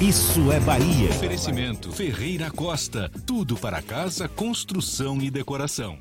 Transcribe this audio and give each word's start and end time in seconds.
Isso 0.00 0.52
é 0.52 0.60
Bahia. 0.60 1.08
Oferecimento 1.08 1.90
Ferreira 1.90 2.50
Costa. 2.50 3.10
Tudo 3.24 3.56
para 3.56 3.80
casa, 3.80 4.28
construção 4.28 5.22
e 5.22 5.30
decoração. 5.30 5.96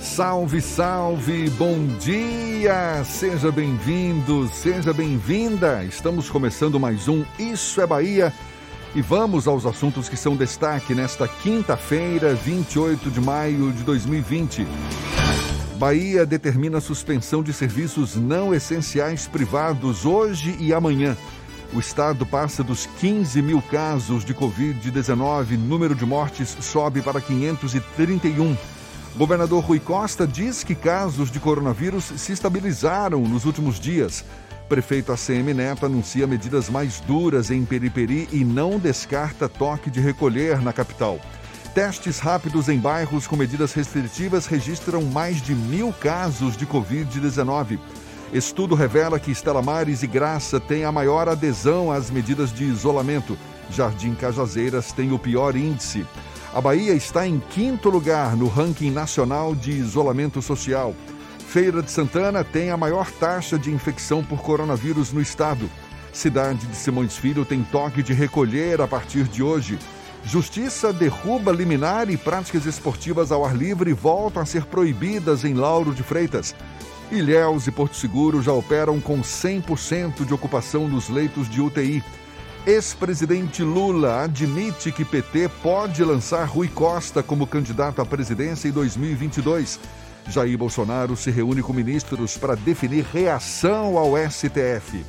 Salve, 0.00 0.60
salve, 0.60 1.50
bom 1.50 1.88
dia! 1.98 3.02
Seja 3.04 3.50
bem-vindo, 3.50 4.48
seja 4.54 4.92
bem-vinda. 4.92 5.84
Estamos 5.84 6.30
começando 6.30 6.78
mais 6.78 7.08
um 7.08 7.24
Isso 7.36 7.80
é 7.80 7.86
Bahia 7.86 8.32
e 8.94 9.02
vamos 9.02 9.48
aos 9.48 9.66
assuntos 9.66 10.08
que 10.08 10.16
são 10.16 10.36
destaque 10.36 10.94
nesta 10.94 11.26
quinta-feira, 11.26 12.32
28 12.32 13.10
de 13.10 13.20
maio 13.20 13.72
de 13.72 13.82
2020. 13.82 14.64
Bahia 15.78 16.24
determina 16.24 16.80
suspensão 16.80 17.42
de 17.42 17.52
serviços 17.52 18.14
não 18.14 18.54
essenciais 18.54 19.26
privados 19.26 20.06
hoje 20.06 20.56
e 20.60 20.72
amanhã. 20.72 21.16
O 21.74 21.78
estado 21.78 22.24
passa 22.24 22.64
dos 22.64 22.86
15 22.98 23.42
mil 23.42 23.60
casos 23.60 24.24
de 24.24 24.34
Covid-19, 24.34 25.58
número 25.58 25.94
de 25.94 26.06
mortes 26.06 26.56
sobe 26.60 27.02
para 27.02 27.20
531. 27.20 28.56
Governador 29.16 29.62
Rui 29.62 29.78
Costa 29.78 30.26
diz 30.26 30.64
que 30.64 30.74
casos 30.74 31.30
de 31.30 31.38
coronavírus 31.38 32.04
se 32.16 32.32
estabilizaram 32.32 33.20
nos 33.20 33.44
últimos 33.44 33.78
dias. 33.78 34.24
Prefeito 34.66 35.12
ACM 35.12 35.52
Neto 35.54 35.84
anuncia 35.84 36.26
medidas 36.26 36.70
mais 36.70 37.00
duras 37.00 37.50
em 37.50 37.64
Periperi 37.64 38.28
e 38.32 38.44
não 38.44 38.78
descarta 38.78 39.48
toque 39.48 39.90
de 39.90 40.00
recolher 40.00 40.62
na 40.62 40.72
capital. 40.72 41.20
Testes 41.74 42.18
rápidos 42.18 42.68
em 42.68 42.78
bairros 42.78 43.26
com 43.26 43.36
medidas 43.36 43.74
restritivas 43.74 44.46
registram 44.46 45.02
mais 45.02 45.40
de 45.42 45.54
mil 45.54 45.92
casos 45.92 46.56
de 46.56 46.66
Covid-19. 46.66 47.78
Estudo 48.32 48.74
revela 48.74 49.18
que 49.18 49.30
Estela 49.30 49.62
Mares 49.62 50.02
e 50.02 50.06
Graça 50.06 50.60
têm 50.60 50.84
a 50.84 50.92
maior 50.92 51.28
adesão 51.28 51.90
às 51.90 52.10
medidas 52.10 52.52
de 52.52 52.64
isolamento. 52.64 53.38
Jardim 53.70 54.14
Cajazeiras 54.14 54.92
tem 54.92 55.12
o 55.12 55.18
pior 55.18 55.56
índice. 55.56 56.06
A 56.52 56.60
Bahia 56.60 56.92
está 56.92 57.26
em 57.26 57.40
quinto 57.50 57.88
lugar 57.88 58.36
no 58.36 58.46
ranking 58.46 58.90
nacional 58.90 59.54
de 59.54 59.70
isolamento 59.70 60.42
social. 60.42 60.94
Feira 61.38 61.82
de 61.82 61.90
Santana 61.90 62.44
tem 62.44 62.70
a 62.70 62.76
maior 62.76 63.10
taxa 63.12 63.58
de 63.58 63.70
infecção 63.70 64.22
por 64.22 64.42
coronavírus 64.42 65.10
no 65.10 65.22
estado. 65.22 65.70
Cidade 66.12 66.66
de 66.66 66.76
Simões 66.76 67.16
Filho 67.16 67.46
tem 67.46 67.62
toque 67.62 68.02
de 68.02 68.12
recolher 68.12 68.82
a 68.82 68.86
partir 68.86 69.24
de 69.24 69.42
hoje. 69.42 69.78
Justiça 70.24 70.92
derruba 70.92 71.50
liminar 71.50 72.10
e 72.10 72.16
práticas 72.18 72.66
esportivas 72.66 73.32
ao 73.32 73.46
ar 73.46 73.56
livre 73.56 73.94
voltam 73.94 74.42
a 74.42 74.46
ser 74.46 74.66
proibidas 74.66 75.44
em 75.44 75.54
Lauro 75.54 75.94
de 75.94 76.02
Freitas. 76.02 76.54
Ilhéus 77.10 77.66
e 77.66 77.70
Porto 77.70 77.96
Seguro 77.96 78.42
já 78.42 78.52
operam 78.52 79.00
com 79.00 79.22
100% 79.22 80.26
de 80.26 80.34
ocupação 80.34 80.86
nos 80.86 81.08
leitos 81.08 81.48
de 81.48 81.60
UTI. 81.60 82.04
Ex-presidente 82.66 83.62
Lula 83.62 84.24
admite 84.24 84.92
que 84.92 85.06
PT 85.06 85.48
pode 85.62 86.04
lançar 86.04 86.44
Rui 86.44 86.68
Costa 86.68 87.22
como 87.22 87.46
candidato 87.46 88.02
à 88.02 88.04
presidência 88.04 88.68
em 88.68 88.72
2022. 88.72 89.80
Jair 90.28 90.58
Bolsonaro 90.58 91.16
se 91.16 91.30
reúne 91.30 91.62
com 91.62 91.72
ministros 91.72 92.36
para 92.36 92.54
definir 92.54 93.06
reação 93.10 93.96
ao 93.96 94.12
STF. 94.30 95.02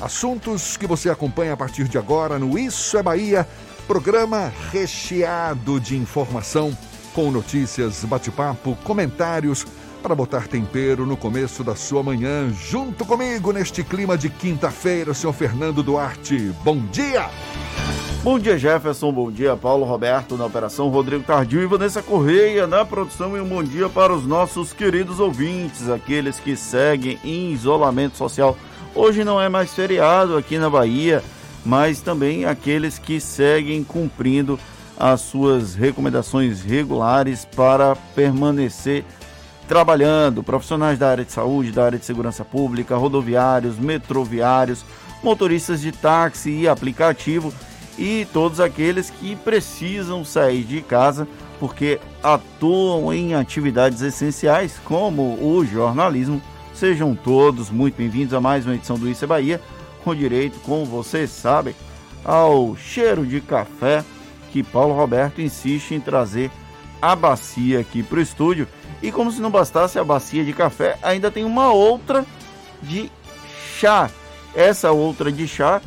Assuntos 0.00 0.78
que 0.78 0.86
você 0.86 1.10
acompanha 1.10 1.52
a 1.52 1.56
partir 1.56 1.86
de 1.86 1.98
agora 1.98 2.38
no 2.38 2.58
Isso 2.58 2.96
é 2.96 3.02
Bahia, 3.02 3.46
programa 3.86 4.50
recheado 4.72 5.78
de 5.78 5.96
informação, 5.96 6.76
com 7.14 7.30
notícias, 7.30 8.04
bate-papo, 8.04 8.74
comentários 8.84 9.66
para 10.02 10.14
botar 10.14 10.46
tempero 10.46 11.06
no 11.06 11.16
começo 11.16 11.64
da 11.64 11.74
sua 11.74 12.02
manhã, 12.02 12.50
junto 12.50 13.04
comigo 13.04 13.52
neste 13.52 13.82
clima 13.82 14.16
de 14.16 14.28
quinta-feira, 14.28 15.14
senhor 15.14 15.32
Fernando 15.32 15.82
Duarte. 15.82 16.52
Bom 16.62 16.78
dia! 16.92 17.28
Bom 18.22 18.40
dia, 18.40 18.58
Jefferson. 18.58 19.12
Bom 19.12 19.30
dia, 19.30 19.56
Paulo 19.56 19.84
Roberto 19.84 20.36
na 20.36 20.46
operação, 20.46 20.88
Rodrigo 20.88 21.22
Tardio 21.22 21.62
e 21.62 21.66
Vanessa 21.66 22.02
Correia 22.02 22.66
na 22.66 22.84
produção. 22.84 23.36
E 23.36 23.40
um 23.40 23.48
bom 23.48 23.62
dia 23.62 23.88
para 23.88 24.12
os 24.12 24.26
nossos 24.26 24.72
queridos 24.72 25.20
ouvintes, 25.20 25.88
aqueles 25.88 26.40
que 26.40 26.56
seguem 26.56 27.20
em 27.22 27.52
isolamento 27.52 28.16
social. 28.16 28.58
Hoje 28.96 29.22
não 29.22 29.40
é 29.40 29.48
mais 29.48 29.72
feriado 29.72 30.36
aqui 30.36 30.58
na 30.58 30.68
Bahia, 30.68 31.22
mas 31.64 32.00
também 32.00 32.44
aqueles 32.44 32.98
que 32.98 33.20
seguem 33.20 33.84
cumprindo 33.84 34.58
as 34.98 35.20
suas 35.20 35.74
recomendações 35.76 36.62
regulares 36.62 37.44
para 37.44 37.94
permanecer 38.14 39.04
trabalhando, 39.68 40.42
profissionais 40.42 40.98
da 40.98 41.10
área 41.10 41.24
de 41.24 41.32
saúde, 41.32 41.72
da 41.72 41.84
área 41.84 41.98
de 41.98 42.04
segurança 42.04 42.44
pública, 42.44 42.96
rodoviários, 42.96 43.78
metroviários, 43.78 44.84
motoristas 45.22 45.80
de 45.80 45.92
táxi 45.92 46.50
e 46.50 46.68
aplicativo 46.68 47.52
e 47.98 48.26
todos 48.32 48.60
aqueles 48.60 49.10
que 49.10 49.34
precisam 49.36 50.24
sair 50.24 50.64
de 50.64 50.80
casa 50.82 51.26
porque 51.58 51.98
atuam 52.22 53.12
em 53.12 53.34
atividades 53.34 54.02
essenciais 54.02 54.78
como 54.84 55.38
o 55.42 55.64
jornalismo. 55.64 56.40
Sejam 56.74 57.14
todos 57.14 57.70
muito 57.70 57.96
bem-vindos 57.96 58.34
a 58.34 58.40
mais 58.40 58.66
uma 58.66 58.74
edição 58.74 58.98
do 58.98 59.08
Isso 59.08 59.24
é 59.24 59.28
Bahia, 59.28 59.60
com 60.04 60.14
direito, 60.14 60.60
como 60.60 60.84
vocês 60.84 61.30
sabem, 61.30 61.74
ao 62.24 62.76
cheiro 62.76 63.24
de 63.26 63.40
café 63.40 64.04
que 64.52 64.62
Paulo 64.62 64.94
Roberto 64.94 65.40
insiste 65.40 65.94
em 65.94 66.00
trazer 66.00 66.50
a 67.00 67.16
bacia 67.16 67.80
aqui 67.80 68.02
para 68.02 68.18
o 68.18 68.22
estúdio. 68.22 68.68
E 69.06 69.12
como 69.12 69.30
se 69.30 69.40
não 69.40 69.52
bastasse 69.52 70.00
a 70.00 70.04
bacia 70.04 70.44
de 70.44 70.52
café, 70.52 70.98
ainda 71.00 71.30
tem 71.30 71.44
uma 71.44 71.70
outra 71.72 72.26
de 72.82 73.08
chá. 73.78 74.10
Essa 74.52 74.90
outra 74.90 75.30
de 75.30 75.46
chá 75.46 75.80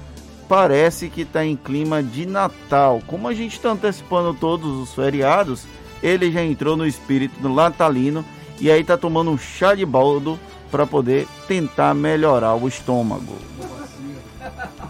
parece 0.48 1.10
que 1.10 1.24
está 1.24 1.44
em 1.44 1.58
clima 1.58 2.02
de 2.02 2.26
Natal. 2.26 3.02
Como 3.06 3.28
a 3.28 3.34
gente 3.34 3.58
está 3.58 3.72
antecipando 3.72 4.34
todos 4.34 4.72
os 4.82 4.96
feriados, 4.96 5.66
ele 6.02 6.32
já 6.32 6.42
entrou 6.42 6.78
no 6.78 6.88
espírito 6.88 7.38
do 7.42 7.50
natalino 7.50 8.24
e 8.58 8.72
aí 8.72 8.80
está 8.80 8.98
tomando 8.98 9.32
um 9.32 9.38
chá 9.38 9.76
de 9.76 9.86
baldo 9.86 10.40
para 10.72 10.88
poder 10.88 11.28
tentar 11.46 11.94
melhorar 11.94 12.56
o 12.56 12.70
estômago. 12.70 13.36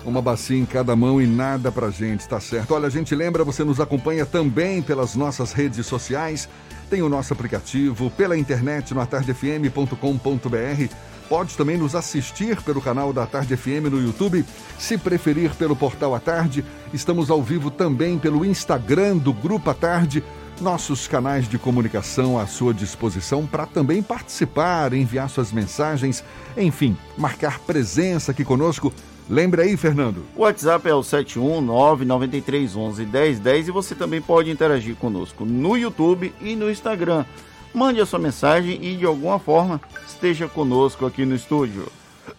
Uma 0.06 0.22
bacia 0.22 0.58
em 0.58 0.68
cada 0.68 0.96
mão 0.96 1.20
e 1.20 1.26
nada 1.26 1.72
pra 1.72 1.90
gente, 1.90 2.28
tá 2.28 2.40
certo? 2.40 2.76
Olha, 2.76 2.86
a 2.86 2.92
gente 2.92 3.16
lembra, 3.16 3.44
você 3.44 3.64
nos 3.64 3.80
acompanha 3.80 4.24
também 4.24 4.84
pelas 4.84 5.16
nossas 5.16 5.52
redes 5.52 5.84
sociais, 5.88 6.48
tem 6.90 7.02
o 7.04 7.10
nosso 7.10 7.32
aplicativo, 7.32 8.10
pela 8.10 8.38
internet 8.38 8.94
no 8.94 9.02
atardefm.com.br. 9.02 10.96
Pode 11.30 11.56
também 11.56 11.78
nos 11.78 11.94
assistir 11.94 12.60
pelo 12.64 12.82
canal 12.82 13.14
da 13.14 13.28
Tarde 13.28 13.56
FM 13.56 13.92
no 13.92 14.02
YouTube. 14.02 14.44
Se 14.80 14.98
preferir 14.98 15.54
pelo 15.54 15.76
portal 15.76 16.16
A 16.16 16.20
Tarde, 16.20 16.66
estamos 16.92 17.30
ao 17.30 17.44
vivo 17.44 17.70
também 17.70 18.18
pelo 18.18 18.44
Instagram 18.44 19.18
do 19.18 19.32
Grupo 19.32 19.70
A 19.70 19.76
Tarde. 19.76 20.24
Nossos 20.60 21.08
canais 21.08 21.48
de 21.48 21.60
comunicação 21.60 22.38
à 22.38 22.48
sua 22.48 22.74
disposição 22.74 23.46
para 23.46 23.68
também 23.68 24.02
participar, 24.02 24.92
enviar 24.92 25.30
suas 25.30 25.52
mensagens, 25.52 26.24
enfim, 26.58 26.98
marcar 27.16 27.60
presença 27.60 28.32
aqui 28.32 28.44
conosco 28.44 28.92
Lembre 29.30 29.62
aí, 29.62 29.78
Fernando. 29.78 30.26
O 30.36 30.42
WhatsApp 30.42 30.90
é 30.90 30.94
o 30.94 31.02
71993111010 31.02 33.68
e 33.68 33.72
você 33.72 33.94
também 33.94 34.20
pode 34.20 34.50
interagir 34.50 34.96
conosco 34.96 35.46
no 35.46 35.78
YouTube 35.78 36.34
e 36.42 36.56
no 36.56 36.72
Instagram. 36.72 37.24
Mande 37.72 38.02
a 38.02 38.06
sua 38.08 38.18
mensagem 38.18 38.84
e 38.84 38.96
de 38.96 39.06
alguma 39.06 39.38
forma 39.38 39.80
esteja 40.08 40.48
conosco 40.48 41.06
aqui 41.06 41.26
no 41.26 41.36
estúdio. 41.36 41.86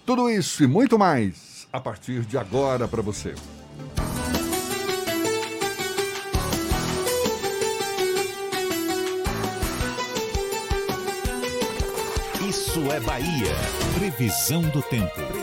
Tudo 0.04 0.28
isso 0.28 0.64
e 0.64 0.66
muito 0.66 0.98
mais 0.98 1.69
a 1.72 1.78
partir 1.78 2.22
de 2.22 2.37
agora 2.37 2.88
para 2.88 3.02
você. 3.02 3.37
Isso 12.48 12.81
é 12.90 12.98
Bahia. 12.98 13.54
Previsão 13.96 14.62
do 14.62 14.82
tempo. 14.82 15.39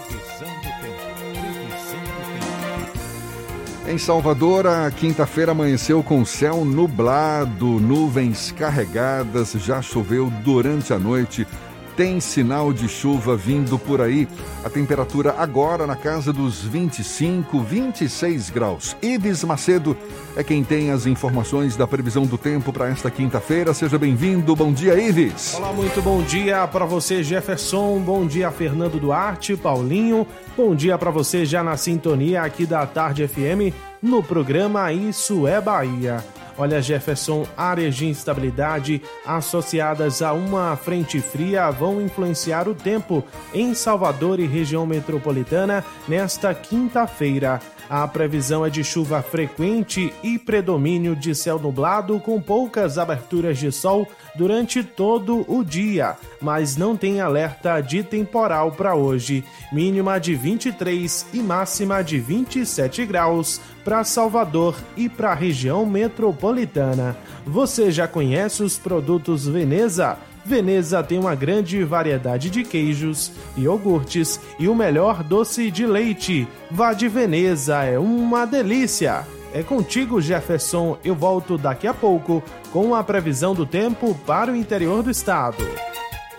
Em 3.88 3.98
Salvador, 3.98 4.68
a 4.68 4.92
quinta-feira 4.92 5.54
amanheceu 5.54 6.04
com 6.04 6.26
céu 6.26 6.66
nublado, 6.66 7.80
nuvens 7.80 8.52
carregadas, 8.52 9.54
já 9.54 9.82
choveu 9.82 10.30
durante 10.44 10.94
a 10.94 11.00
noite 11.00 11.48
tem 11.98 12.20
sinal 12.20 12.72
de 12.72 12.88
chuva 12.88 13.36
vindo 13.36 13.80
por 13.80 14.02
aí. 14.02 14.28
A 14.64 14.70
temperatura 14.70 15.34
agora 15.36 15.88
na 15.88 15.96
casa 15.96 16.32
dos 16.32 16.62
25, 16.62 17.60
26 17.60 18.52
graus. 18.52 18.96
Ives 19.02 19.44
Macedo 19.44 19.98
é 20.36 20.44
quem 20.44 20.64
tem 20.64 20.92
as 20.92 21.08
informações 21.08 21.76
da 21.76 21.88
previsão 21.88 22.28
do 22.28 22.38
tempo 22.38 22.72
para 22.72 22.88
esta 22.88 23.10
quinta-feira. 23.10 23.74
Seja 23.74 23.98
bem-vindo. 23.98 24.56
Bom 24.56 24.72
dia, 24.72 24.94
Ives. 24.94 25.56
Olá, 25.56 25.74
muito 25.74 26.00
bom 26.00 26.22
dia 26.22 26.68
para 26.68 26.86
você, 26.86 27.24
Jefferson. 27.24 28.00
Bom 28.00 28.28
dia, 28.28 28.52
Fernando 28.52 29.00
Duarte, 29.00 29.58
Paulinho. 29.58 30.28
Bom 30.56 30.76
dia 30.76 31.00
para 31.00 31.10
você 31.10 31.46
já 31.46 31.64
na 31.64 31.76
sintonia 31.78 32.44
aqui 32.44 32.68
da 32.68 32.86
Tarde 32.86 33.28
FM 33.28 33.74
no 34.04 34.22
programa 34.22 34.94
Isso 34.94 35.48
é 35.48 35.60
Bahia. 35.60 36.24
Olha, 36.58 36.82
Jefferson, 36.82 37.46
áreas 37.56 37.96
de 37.96 38.08
instabilidade 38.08 39.02
associadas 39.24 40.24
a 40.24 40.34
uma 40.34 40.76
frente 40.76 41.20
fria 41.20 41.70
vão 41.70 42.02
influenciar 42.02 42.68
o 42.68 42.74
tempo 42.74 43.24
em 43.54 43.76
Salvador 43.76 44.40
e 44.40 44.48
região 44.48 44.86
metropolitana 44.86 45.86
nesta 46.08 46.54
quinta-feira. 46.56 47.62
A 47.90 48.06
previsão 48.08 48.66
é 48.66 48.70
de 48.70 48.84
chuva 48.84 49.22
frequente 49.22 50.14
e 50.22 50.38
predomínio 50.38 51.16
de 51.16 51.34
céu 51.34 51.58
nublado 51.58 52.20
com 52.20 52.42
poucas 52.42 52.98
aberturas 52.98 53.58
de 53.58 53.72
sol 53.72 54.08
durante 54.36 54.84
todo 54.84 55.46
o 55.48 55.64
dia, 55.64 56.18
mas 56.42 56.76
não 56.76 56.98
tem 56.98 57.22
alerta 57.22 57.80
de 57.80 58.04
temporal 58.04 58.74
para 58.74 58.94
hoje. 58.94 59.44
Mínima 59.72 60.20
de 60.20 60.36
23 60.36 61.28
e 61.34 61.40
máxima 61.40 62.04
de 62.04 62.20
27 62.20 63.06
graus 63.06 63.62
para 63.86 64.04
Salvador 64.04 64.76
e 64.98 65.08
para 65.08 65.32
a 65.32 65.36
região 65.36 65.86
metropolitana. 65.86 67.16
Você 67.46 67.90
já 67.90 68.08
conhece 68.08 68.62
os 68.62 68.78
produtos 68.78 69.48
Veneza? 69.48 70.18
Veneza 70.48 71.04
tem 71.04 71.20
uma 71.20 71.36
grande 71.36 71.84
variedade 71.84 72.50
de 72.50 72.64
queijos, 72.64 73.34
iogurtes 73.58 74.40
e 74.58 74.70
o 74.70 74.74
melhor 74.74 75.22
doce 75.22 75.70
de 75.70 75.86
leite. 75.86 76.48
Vá 76.72 76.94
de 76.94 77.10
Veneza, 77.10 77.84
é 77.84 78.00
uma 78.00 78.46
delícia! 78.46 79.28
É 79.54 79.62
contigo, 79.62 80.22
Jefferson. 80.22 80.98
Eu 81.04 81.16
volto 81.16 81.58
daqui 81.58 81.88
a 81.88 81.94
pouco 81.94 82.42
com 82.72 82.96
a 82.96 83.04
previsão 83.04 83.54
do 83.54 83.66
tempo 83.66 84.16
para 84.26 84.52
o 84.52 84.56
interior 84.56 85.04
do 85.04 85.12
estado. 85.12 85.64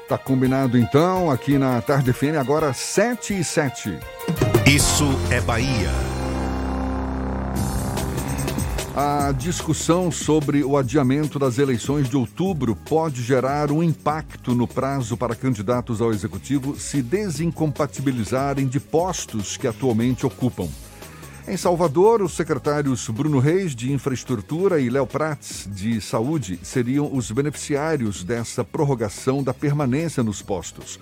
Tá 0.08 0.16
combinado 0.16 0.78
então, 0.78 1.30
aqui 1.30 1.58
na 1.58 1.80
Tarde 1.82 2.12
FM, 2.12 2.38
agora 2.40 2.72
7 2.72 3.40
e 3.40 3.44
7. 3.44 3.98
Isso 4.66 5.04
é 5.30 5.40
Bahia. 5.40 6.07
A 9.00 9.30
discussão 9.30 10.10
sobre 10.10 10.64
o 10.64 10.76
adiamento 10.76 11.38
das 11.38 11.56
eleições 11.56 12.08
de 12.08 12.16
outubro 12.16 12.74
pode 12.74 13.22
gerar 13.22 13.70
um 13.70 13.80
impacto 13.80 14.56
no 14.56 14.66
prazo 14.66 15.16
para 15.16 15.36
candidatos 15.36 16.00
ao 16.00 16.12
executivo 16.12 16.76
se 16.76 17.00
desincompatibilizarem 17.00 18.66
de 18.66 18.80
postos 18.80 19.56
que 19.56 19.68
atualmente 19.68 20.26
ocupam. 20.26 20.66
Em 21.46 21.56
Salvador, 21.56 22.22
os 22.22 22.32
secretários 22.34 23.08
Bruno 23.08 23.38
Reis, 23.38 23.72
de 23.72 23.92
Infraestrutura, 23.92 24.80
e 24.80 24.90
Léo 24.90 25.06
Prats, 25.06 25.68
de 25.72 26.00
Saúde, 26.00 26.58
seriam 26.64 27.08
os 27.14 27.30
beneficiários 27.30 28.24
dessa 28.24 28.64
prorrogação 28.64 29.44
da 29.44 29.54
permanência 29.54 30.24
nos 30.24 30.42
postos. 30.42 30.98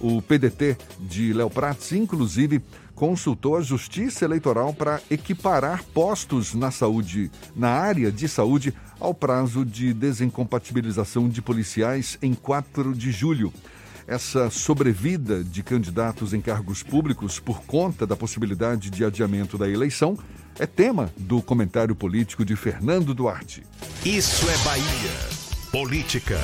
O 0.00 0.22
PDT 0.22 0.78
de 0.98 1.34
Léo 1.34 1.50
Prats, 1.50 1.92
inclusive, 1.92 2.62
consultou 2.94 3.56
a 3.56 3.60
Justiça 3.60 4.24
Eleitoral 4.24 4.72
para 4.72 5.00
equiparar 5.10 5.82
postos 5.84 6.54
na 6.54 6.70
saúde, 6.70 7.30
na 7.54 7.70
área 7.70 8.10
de 8.10 8.28
saúde, 8.28 8.74
ao 9.00 9.12
prazo 9.12 9.64
de 9.64 9.92
desincompatibilização 9.92 11.28
de 11.28 11.42
policiais 11.42 12.18
em 12.22 12.34
4 12.34 12.94
de 12.94 13.10
julho. 13.10 13.52
Essa 14.06 14.50
sobrevida 14.50 15.42
de 15.42 15.62
candidatos 15.62 16.34
em 16.34 16.40
cargos 16.40 16.82
públicos 16.82 17.40
por 17.40 17.62
conta 17.64 18.06
da 18.06 18.14
possibilidade 18.14 18.90
de 18.90 19.04
adiamento 19.04 19.56
da 19.56 19.68
eleição 19.68 20.18
é 20.58 20.66
tema 20.66 21.10
do 21.16 21.42
comentário 21.42 21.94
político 21.94 22.44
de 22.44 22.54
Fernando 22.54 23.14
Duarte. 23.14 23.62
Isso 24.04 24.48
é 24.48 24.56
Bahia. 24.58 25.44
Política. 25.72 26.38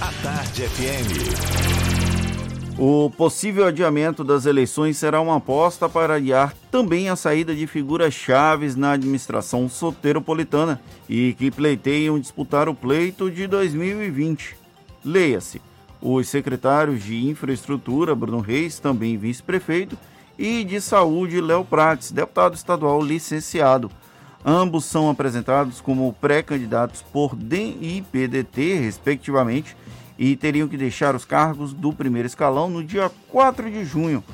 A 0.00 0.12
Tarde 0.22 0.62
FM. 0.62 1.87
O 2.80 3.10
possível 3.10 3.66
adiamento 3.66 4.22
das 4.22 4.46
eleições 4.46 4.96
será 4.96 5.20
uma 5.20 5.38
aposta 5.38 5.88
para 5.88 6.14
adiar 6.14 6.54
também 6.70 7.08
a 7.08 7.16
saída 7.16 7.52
de 7.52 7.66
figuras 7.66 8.14
chaves 8.14 8.76
na 8.76 8.92
administração 8.92 9.68
soteropolitana 9.68 10.80
e 11.08 11.34
que 11.36 11.50
pleiteiam 11.50 12.20
disputar 12.20 12.68
o 12.68 12.74
pleito 12.76 13.28
de 13.32 13.48
2020. 13.48 14.54
Leia-se: 15.04 15.60
os 16.00 16.28
secretários 16.28 17.02
de 17.02 17.26
Infraestrutura, 17.26 18.14
Bruno 18.14 18.38
Reis, 18.38 18.78
também 18.78 19.18
vice-prefeito, 19.18 19.98
e 20.38 20.62
de 20.62 20.80
Saúde, 20.80 21.40
Léo 21.40 21.64
Prates, 21.64 22.12
deputado 22.12 22.54
estadual 22.54 23.02
licenciado. 23.02 23.90
Ambos 24.44 24.84
são 24.84 25.10
apresentados 25.10 25.80
como 25.80 26.12
pré-candidatos 26.20 27.02
por 27.12 27.34
DEM 27.34 27.76
e 27.80 28.02
PDT, 28.02 28.74
respectivamente 28.74 29.76
e 30.18 30.34
teriam 30.34 30.66
que 30.66 30.76
deixar 30.76 31.14
os 31.14 31.24
cargos 31.24 31.72
do 31.72 31.92
primeiro 31.92 32.26
escalão 32.26 32.68
no 32.68 32.82
dia 32.82 33.10
4 33.28 33.70
de 33.70 33.84
junho, 33.84 34.24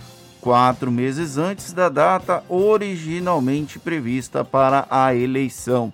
quatro 0.40 0.90
meses 0.90 1.36
antes 1.36 1.72
da 1.72 1.88
data 1.88 2.42
originalmente 2.48 3.78
prevista 3.78 4.44
para 4.44 4.86
a 4.90 5.14
eleição. 5.14 5.92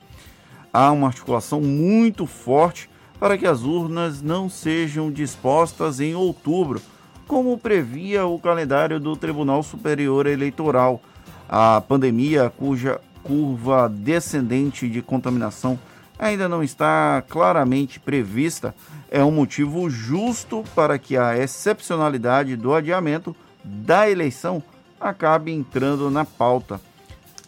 Há 0.73 0.92
uma 0.92 1.09
articulação 1.09 1.61
muito 1.61 2.25
forte 2.26 2.88
para 3.18 3.37
que 3.37 3.47
as 3.47 3.62
urnas 3.62 4.23
não 4.23 4.49
sejam 4.49 5.11
dispostas 5.11 5.99
em 5.99 6.14
outubro, 6.14 6.80
como 7.26 7.59
previa 7.59 8.25
o 8.26 8.38
calendário 8.38 8.99
do 8.99 9.16
Tribunal 9.16 9.62
Superior 9.62 10.26
Eleitoral. 10.26 11.02
A 11.49 11.80
pandemia, 11.80 12.52
cuja 12.56 13.00
curva 13.23 13.88
descendente 13.88 14.88
de 14.88 15.02
contaminação 15.02 15.78
ainda 16.18 16.49
não 16.49 16.62
está 16.62 17.23
claramente 17.28 17.99
prevista, 17.99 18.75
é 19.11 19.25
um 19.25 19.33
motivo 19.33 19.90
justo 19.90 20.64
para 20.75 20.97
que 20.99 21.17
a 21.17 21.37
excepcionalidade 21.37 22.57
do 22.57 22.73
adiamento 22.73 23.35
da 23.64 24.09
eleição 24.09 24.62
acabe 25.00 25.52
entrando 25.52 26.09
na 26.11 26.25
pauta. 26.25 26.81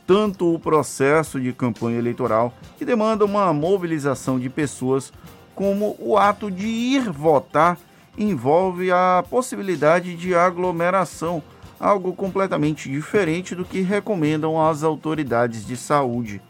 Tanto 0.05 0.53
o 0.53 0.59
processo 0.59 1.41
de 1.41 1.53
campanha 1.53 1.99
eleitoral, 1.99 2.53
que 2.77 2.85
demanda 2.85 3.25
uma 3.25 3.53
mobilização 3.53 4.41
de 4.41 4.51
pessoas, 4.51 5.13
como 5.55 5.95
o 6.01 6.19
ato 6.19 6.51
de 6.51 6.67
ir 6.67 7.11
votar 7.11 7.79
envolve 8.19 8.91
a 8.91 9.25
possibilidade 9.31 10.17
de 10.17 10.35
aglomeração, 10.35 11.43
algo 11.79 12.13
completamente 12.13 12.91
diferente 12.91 13.55
do 13.55 13.65
que 13.65 13.81
recomendam 13.81 14.61
as 14.61 14.83
autoridades 14.83 15.65
de 15.65 15.77
saúde 15.77 16.43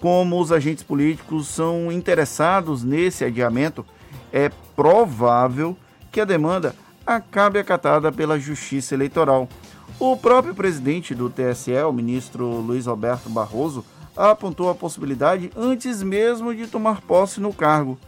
como 0.00 0.40
os 0.40 0.52
agentes 0.52 0.82
políticos 0.82 1.48
são 1.48 1.90
interessados 1.90 2.84
nesse 2.84 3.24
adiamento, 3.24 3.84
é 4.32 4.50
provável 4.74 5.76
que 6.10 6.20
a 6.20 6.24
demanda 6.24 6.74
acabe 7.06 7.58
acatada 7.58 8.12
pela 8.12 8.38
Justiça 8.38 8.94
Eleitoral. 8.94 9.48
O 9.98 10.16
próprio 10.16 10.54
presidente 10.54 11.14
do 11.14 11.30
TSE, 11.30 11.72
o 11.88 11.92
ministro 11.92 12.46
Luiz 12.46 12.86
Alberto 12.86 13.28
Barroso, 13.30 13.84
apontou 14.16 14.68
a 14.68 14.74
possibilidade 14.74 15.50
antes 15.56 16.02
mesmo 16.02 16.54
de 16.54 16.66
tomar 16.66 17.00
posse 17.00 17.40
no 17.40 17.52
cargo, 17.52 17.98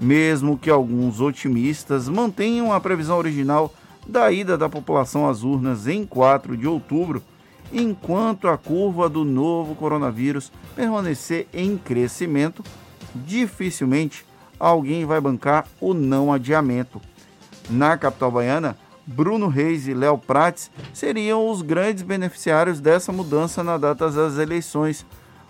mesmo 0.00 0.58
que 0.58 0.70
alguns 0.70 1.20
otimistas 1.20 2.08
mantenham 2.08 2.72
a 2.72 2.80
previsão 2.80 3.18
original 3.18 3.72
da 4.06 4.32
ida 4.32 4.56
da 4.56 4.68
população 4.68 5.28
às 5.28 5.42
urnas 5.42 5.86
em 5.86 6.04
4 6.04 6.56
de 6.56 6.66
outubro 6.66 7.22
enquanto 7.72 8.48
a 8.48 8.56
curva 8.56 9.08
do 9.08 9.24
novo 9.24 9.74
coronavírus 9.74 10.50
permanecer 10.74 11.46
em 11.52 11.76
crescimento, 11.76 12.64
dificilmente 13.14 14.24
alguém 14.58 15.04
vai 15.04 15.20
bancar 15.20 15.66
o 15.80 15.94
não 15.94 16.32
adiamento. 16.32 17.00
Na 17.68 17.96
capital 17.96 18.30
baiana, 18.30 18.76
Bruno 19.06 19.48
Reis 19.48 19.86
e 19.86 19.94
Léo 19.94 20.18
Prates 20.18 20.70
seriam 20.92 21.50
os 21.50 21.62
grandes 21.62 22.02
beneficiários 22.02 22.80
dessa 22.80 23.10
mudança 23.10 23.64
na 23.64 23.78
data 23.78 24.10
das 24.10 24.36
eleições, 24.36 25.04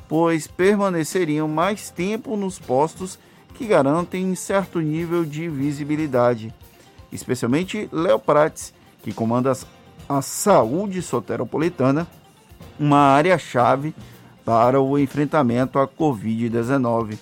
pois 0.09 0.47
permaneceriam 0.47 1.49
mais 1.49 1.91
tempo 1.91 2.37
nos 2.37 2.59
postos 2.59 3.19
que 3.55 3.67
garantem 3.67 4.35
certo 4.37 4.81
nível 4.81 5.25
de 5.25 5.49
visibilidade. 5.49 6.55
Especialmente 7.11 7.89
Léo 7.93 8.19
Prates, 8.19 8.73
que 9.03 9.13
comanda 9.13 9.53
a 10.09 10.23
saúde 10.23 11.03
soteropolitana, 11.03 12.07
uma 12.79 12.99
área-chave 12.99 13.95
para 14.45 14.81
o 14.81 14.99
enfrentamento 14.99 15.79
à 15.79 15.87
Covid-19. 15.87 17.19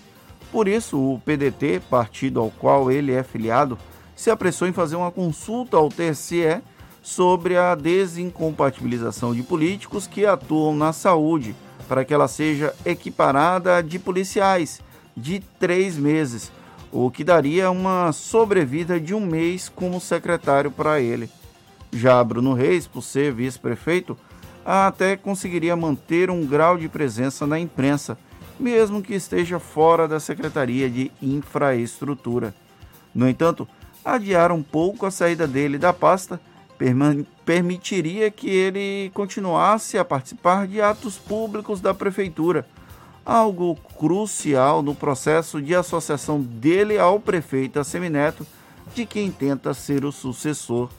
Por 0.51 0.69
isso, 0.69 0.99
o 0.99 1.21
PDT, 1.21 1.81
partido 1.91 2.41
ao 2.41 2.51
qual 2.51 2.91
ele 2.91 3.13
é 3.13 3.23
filiado, 3.23 3.79
se 4.15 4.31
apressou 4.31 4.67
em 4.67 4.73
fazer 4.73 4.97
uma 4.97 5.11
consulta 5.11 5.77
ao 5.77 5.89
TSE 5.89 6.63
sobre 7.03 7.57
a 7.57 7.75
desincompatibilização 7.75 9.35
de 9.35 9.43
políticos 9.43 10.07
que 10.07 10.25
atuam 10.25 10.75
na 10.75 10.93
saúde, 10.93 11.55
para 11.87 12.05
que 12.05 12.13
ela 12.13 12.27
seja 12.27 12.75
equiparada 12.85 13.77
à 13.77 13.83
de 13.83 13.99
policiais, 13.99 14.81
de 15.17 15.41
três 15.61 15.97
meses, 15.97 16.51
o 16.91 17.11
que 17.11 17.23
daria 17.23 17.71
uma 17.71 18.11
sobrevida 18.13 18.99
de 18.99 19.15
um 19.15 19.21
mês 19.21 19.69
como 19.69 20.01
secretário 20.01 20.71
para 20.71 21.01
ele. 21.01 21.31
Já 21.93 22.23
Bruno 22.25 22.55
Reis, 22.55 22.87
por 22.87 23.03
ser 23.03 23.33
vice-prefeito, 23.33 24.17
até 24.65 25.17
conseguiria 25.17 25.77
manter 25.77 26.31
um 26.31 26.45
grau 26.45 26.77
de 26.77 26.89
presença 26.89 27.47
na 27.47 27.59
imprensa, 27.59 28.19
mesmo 28.59 29.03
que 29.03 29.15
esteja 29.15 29.59
fora 29.59 30.09
da 30.09 30.19
Secretaria 30.19 30.89
de 30.89 31.11
Infraestrutura. 31.21 32.55
No 33.15 33.29
entanto, 33.29 33.69
adiar 34.05 34.53
um 34.53 34.63
pouco 34.63 35.07
a 35.07 35.11
saída 35.11 35.47
dele 35.47 35.79
da 35.79 35.93
pasta 35.93 36.41
permitiria 37.45 38.31
que 38.31 38.49
ele 38.49 39.11
continuasse 39.15 39.97
a 39.97 40.05
participar 40.05 40.67
de 40.67 40.81
atos 40.81 41.17
públicos 41.17 41.81
da 41.81 41.95
prefeitura, 41.95 42.67
algo 43.25 43.77
crucial 43.99 44.83
no 44.83 44.95
processo 44.95 45.61
de 45.61 45.75
associação 45.75 46.41
dele 46.41 46.99
ao 46.99 47.19
prefeito 47.19 47.81
Assemineto, 47.81 48.47
de 48.95 49.07
quem 49.07 49.31
tenta 49.31 49.73
ser 49.75 50.05
o 50.05 50.13
sucessor. 50.13 50.91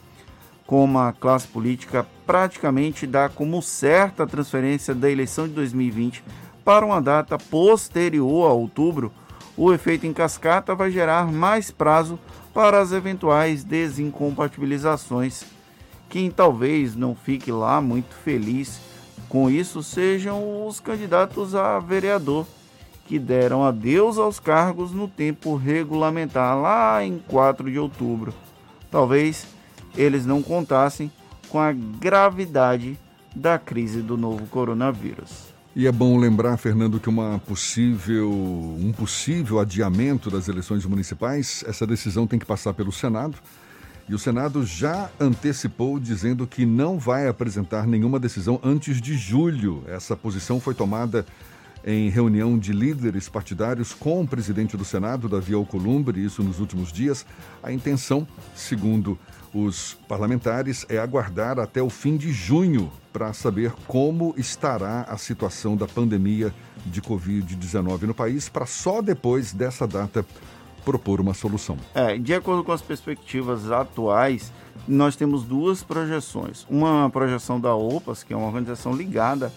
Como 0.65 0.99
a 0.99 1.13
classe 1.13 1.47
política 1.47 2.05
praticamente 2.25 3.07
dá 3.07 3.29
como 3.29 3.61
certa 3.61 4.23
a 4.23 4.27
transferência 4.27 4.93
da 4.93 5.09
eleição 5.09 5.47
de 5.47 5.53
2020 5.53 6.21
para 6.67 6.86
uma 6.86 7.01
data 7.01 7.38
posterior 7.38 8.51
a 8.51 8.51
outubro, 8.51 9.09
o 9.55 9.71
efeito 9.71 10.05
em 10.05 10.12
cascata 10.12 10.75
vai 10.75 10.91
gerar 10.91 11.31
mais 11.31 11.71
prazo 11.71 12.19
para 12.53 12.81
as 12.81 12.91
eventuais 12.91 13.63
desincompatibilizações. 13.63 15.45
Quem 16.09 16.29
talvez 16.29 16.93
não 16.93 17.15
fique 17.15 17.53
lá 17.53 17.79
muito 17.79 18.13
feliz 18.15 18.81
com 19.29 19.50
isso 19.50 19.81
sejam 19.81 20.67
os 20.67 20.81
candidatos 20.81 21.55
a 21.55 21.79
vereador, 21.79 22.45
que 23.05 23.17
deram 23.17 23.63
adeus 23.63 24.17
aos 24.17 24.38
cargos 24.38 24.91
no 24.91 25.07
tempo 25.07 25.55
regulamentar, 25.55 26.59
lá 26.59 27.01
em 27.01 27.17
4 27.29 27.71
de 27.71 27.79
outubro. 27.79 28.33
Talvez 28.91 29.47
eles 29.95 30.25
não 30.25 30.43
contassem 30.43 31.09
com 31.47 31.62
a 31.62 31.71
gravidade 31.71 33.00
da 33.33 33.57
crise 33.57 34.01
do 34.01 34.17
novo 34.17 34.45
coronavírus. 34.47 35.55
E 35.79 35.86
é 35.86 35.91
bom 35.91 36.17
lembrar, 36.17 36.57
Fernando, 36.57 37.00
que 37.00 37.07
uma 37.07 37.38
possível, 37.38 38.31
um 38.31 38.91
possível 38.91 39.60
adiamento 39.60 40.31
das 40.31 40.48
eleições 40.48 40.84
municipais, 40.88 41.63
essa 41.67 41.86
decisão 41.86 42.25
tem 42.25 42.39
que 42.39 42.48
passar 42.48 42.74
pelo 42.74 42.91
Senado. 42.91 43.38
E 44.10 44.15
o 44.15 44.17
Senado 44.17 44.65
já 44.65 45.07
antecipou 45.19 46.00
dizendo 46.00 46.48
que 46.48 46.65
não 46.65 46.98
vai 46.98 47.27
apresentar 47.27 47.86
nenhuma 47.86 48.19
decisão 48.19 48.60
antes 48.63 49.00
de 49.00 49.15
julho. 49.15 49.84
Essa 49.86 50.15
posição 50.15 50.60
foi 50.60 50.74
tomada 50.74 51.24
em 51.86 52.10
reunião 52.10 52.57
de 52.57 52.74
líderes 52.74 53.29
partidários 53.29 53.93
com 53.93 54.24
o 54.24 54.27
presidente 54.27 54.75
do 54.75 54.84
Senado, 54.84 55.29
Davi 55.29 55.53
Alcolumbre, 55.53 56.19
isso 56.25 56.41
nos 56.41 56.60
últimos 56.60 56.91
dias. 56.91 57.24
A 57.62 57.72
intenção, 57.72 58.27
segundo 58.55 59.15
os 59.57 59.97
parlamentares 60.07 60.85
é 60.87 60.99
aguardar 60.99 61.59
até 61.59 61.81
o 61.81 61.89
fim 61.89 62.15
de 62.15 62.31
junho 62.31 62.91
para 63.11 63.33
saber 63.33 63.73
como 63.87 64.35
estará 64.37 65.01
a 65.09 65.17
situação 65.17 65.75
da 65.75 65.87
pandemia 65.87 66.53
de 66.85 67.01
Covid-19 67.01 68.03
no 68.03 68.13
país, 68.13 68.47
para 68.47 68.67
só 68.67 69.01
depois 69.01 69.53
dessa 69.53 69.87
data 69.87 70.23
propor 70.85 71.19
uma 71.19 71.33
solução. 71.33 71.75
É, 71.95 72.17
de 72.19 72.35
acordo 72.35 72.63
com 72.63 72.71
as 72.71 72.83
perspectivas 72.83 73.71
atuais, 73.71 74.53
nós 74.87 75.15
temos 75.15 75.43
duas 75.43 75.81
projeções. 75.81 76.65
Uma 76.69 77.09
projeção 77.09 77.59
da 77.59 77.73
OPAS, 77.73 78.23
que 78.23 78.33
é 78.33 78.37
uma 78.37 78.45
organização 78.45 78.93
ligada 78.93 79.51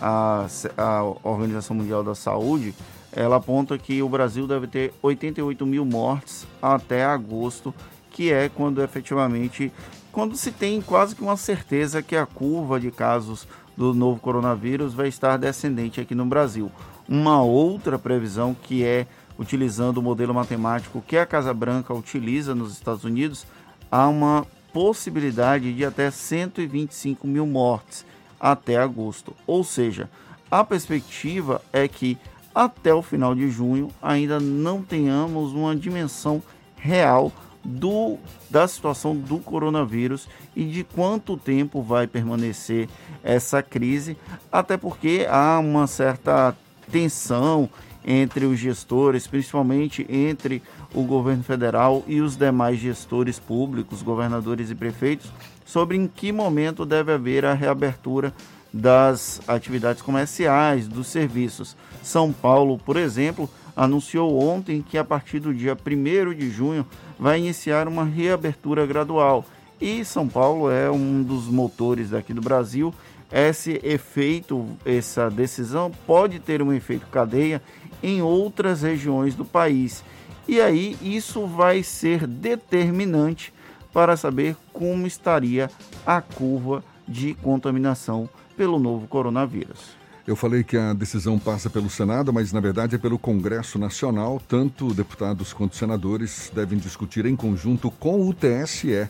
à, 0.00 0.46
à 0.76 1.02
Organização 1.24 1.74
Mundial 1.74 2.04
da 2.04 2.14
Saúde, 2.14 2.74
ela 3.10 3.36
aponta 3.36 3.78
que 3.78 4.02
o 4.02 4.08
Brasil 4.08 4.46
deve 4.46 4.66
ter 4.66 4.92
88 5.00 5.64
mil 5.64 5.86
mortes 5.86 6.46
até 6.60 7.06
agosto 7.06 7.74
que 8.16 8.32
é 8.32 8.48
quando 8.48 8.82
efetivamente, 8.82 9.70
quando 10.10 10.38
se 10.38 10.50
tem 10.50 10.80
quase 10.80 11.14
que 11.14 11.20
uma 11.20 11.36
certeza 11.36 12.02
que 12.02 12.16
a 12.16 12.24
curva 12.24 12.80
de 12.80 12.90
casos 12.90 13.46
do 13.76 13.92
novo 13.92 14.18
coronavírus 14.18 14.94
vai 14.94 15.08
estar 15.08 15.36
descendente 15.36 16.00
aqui 16.00 16.14
no 16.14 16.24
Brasil. 16.24 16.72
Uma 17.06 17.42
outra 17.42 17.98
previsão 17.98 18.54
que 18.54 18.82
é 18.82 19.06
utilizando 19.38 19.98
o 19.98 20.02
modelo 20.02 20.32
matemático 20.32 21.04
que 21.06 21.18
a 21.18 21.26
Casa 21.26 21.52
Branca 21.52 21.92
utiliza 21.92 22.54
nos 22.54 22.72
Estados 22.72 23.04
Unidos, 23.04 23.46
há 23.92 24.08
uma 24.08 24.46
possibilidade 24.72 25.74
de 25.74 25.84
até 25.84 26.10
125 26.10 27.26
mil 27.26 27.46
mortes 27.46 28.02
até 28.40 28.78
agosto. 28.78 29.34
Ou 29.46 29.62
seja, 29.62 30.08
a 30.50 30.64
perspectiva 30.64 31.60
é 31.70 31.86
que 31.86 32.16
até 32.54 32.94
o 32.94 33.02
final 33.02 33.34
de 33.34 33.50
junho 33.50 33.90
ainda 34.00 34.40
não 34.40 34.80
tenhamos 34.80 35.52
uma 35.52 35.76
dimensão 35.76 36.42
real 36.76 37.30
do, 37.66 38.16
da 38.48 38.66
situação 38.68 39.14
do 39.14 39.38
coronavírus 39.38 40.28
e 40.54 40.64
de 40.64 40.84
quanto 40.84 41.36
tempo 41.36 41.82
vai 41.82 42.06
permanecer 42.06 42.88
essa 43.22 43.62
crise, 43.62 44.16
até 44.50 44.76
porque 44.76 45.26
há 45.28 45.58
uma 45.58 45.86
certa 45.86 46.56
tensão 46.90 47.68
entre 48.06 48.46
os 48.46 48.58
gestores, 48.58 49.26
principalmente 49.26 50.06
entre 50.08 50.62
o 50.94 51.02
governo 51.02 51.42
federal 51.42 52.04
e 52.06 52.20
os 52.20 52.36
demais 52.36 52.78
gestores 52.78 53.38
públicos, 53.38 54.00
governadores 54.00 54.70
e 54.70 54.74
prefeitos, 54.76 55.30
sobre 55.64 55.96
em 55.96 56.06
que 56.06 56.30
momento 56.30 56.86
deve 56.86 57.12
haver 57.12 57.44
a 57.44 57.52
reabertura 57.52 58.32
das 58.72 59.40
atividades 59.48 60.02
comerciais, 60.02 60.86
dos 60.86 61.08
serviços. 61.08 61.76
São 62.02 62.32
Paulo, 62.32 62.78
por 62.78 62.96
exemplo, 62.96 63.50
anunciou 63.76 64.40
ontem 64.42 64.82
que 64.82 64.96
a 64.96 65.04
partir 65.04 65.38
do 65.38 65.52
dia 65.52 65.76
1 65.76 66.34
de 66.34 66.50
junho 66.50 66.86
vai 67.18 67.38
iniciar 67.38 67.86
uma 67.86 68.04
reabertura 68.04 68.86
gradual. 68.86 69.44
E 69.78 70.02
São 70.04 70.26
Paulo 70.26 70.70
é 70.70 70.90
um 70.90 71.22
dos 71.22 71.46
motores 71.46 72.10
daqui 72.10 72.32
do 72.32 72.40
Brasil. 72.40 72.94
Esse 73.30 73.78
efeito, 73.84 74.66
essa 74.84 75.28
decisão 75.28 75.92
pode 76.06 76.38
ter 76.38 76.62
um 76.62 76.72
efeito 76.72 77.06
cadeia 77.08 77.60
em 78.02 78.22
outras 78.22 78.82
regiões 78.82 79.34
do 79.34 79.44
país. 79.44 80.02
E 80.48 80.60
aí 80.60 80.96
isso 81.02 81.46
vai 81.46 81.82
ser 81.82 82.26
determinante 82.26 83.52
para 83.92 84.16
saber 84.16 84.56
como 84.72 85.06
estaria 85.06 85.70
a 86.06 86.20
curva 86.20 86.82
de 87.06 87.34
contaminação 87.34 88.28
pelo 88.56 88.78
novo 88.78 89.06
coronavírus. 89.06 90.05
Eu 90.26 90.34
falei 90.34 90.64
que 90.64 90.76
a 90.76 90.92
decisão 90.92 91.38
passa 91.38 91.70
pelo 91.70 91.88
Senado, 91.88 92.32
mas 92.32 92.52
na 92.52 92.58
verdade 92.58 92.96
é 92.96 92.98
pelo 92.98 93.16
Congresso 93.16 93.78
Nacional. 93.78 94.42
Tanto 94.48 94.92
deputados 94.92 95.52
quanto 95.52 95.76
senadores 95.76 96.50
devem 96.52 96.80
discutir 96.80 97.26
em 97.26 97.36
conjunto 97.36 97.92
com 97.92 98.28
o 98.28 98.34
TSE 98.34 99.08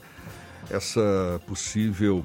essa 0.69 1.41
possível 1.47 2.23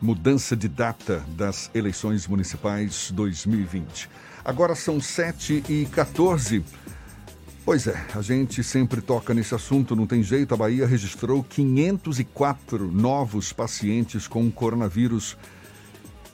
mudança 0.00 0.54
de 0.54 0.68
data 0.68 1.24
das 1.36 1.68
eleições 1.74 2.28
municipais 2.28 3.10
2020. 3.10 4.08
Agora 4.44 4.76
são 4.76 5.00
7 5.00 5.64
e 5.68 5.86
14. 5.86 6.64
Pois 7.64 7.88
é, 7.88 8.06
a 8.14 8.22
gente 8.22 8.62
sempre 8.62 9.00
toca 9.00 9.34
nesse 9.34 9.52
assunto, 9.52 9.96
não 9.96 10.06
tem 10.06 10.22
jeito. 10.22 10.54
A 10.54 10.56
Bahia 10.56 10.86
registrou 10.86 11.42
504 11.42 12.90
novos 12.90 13.52
pacientes 13.52 14.28
com 14.28 14.48
coronavírus 14.48 15.36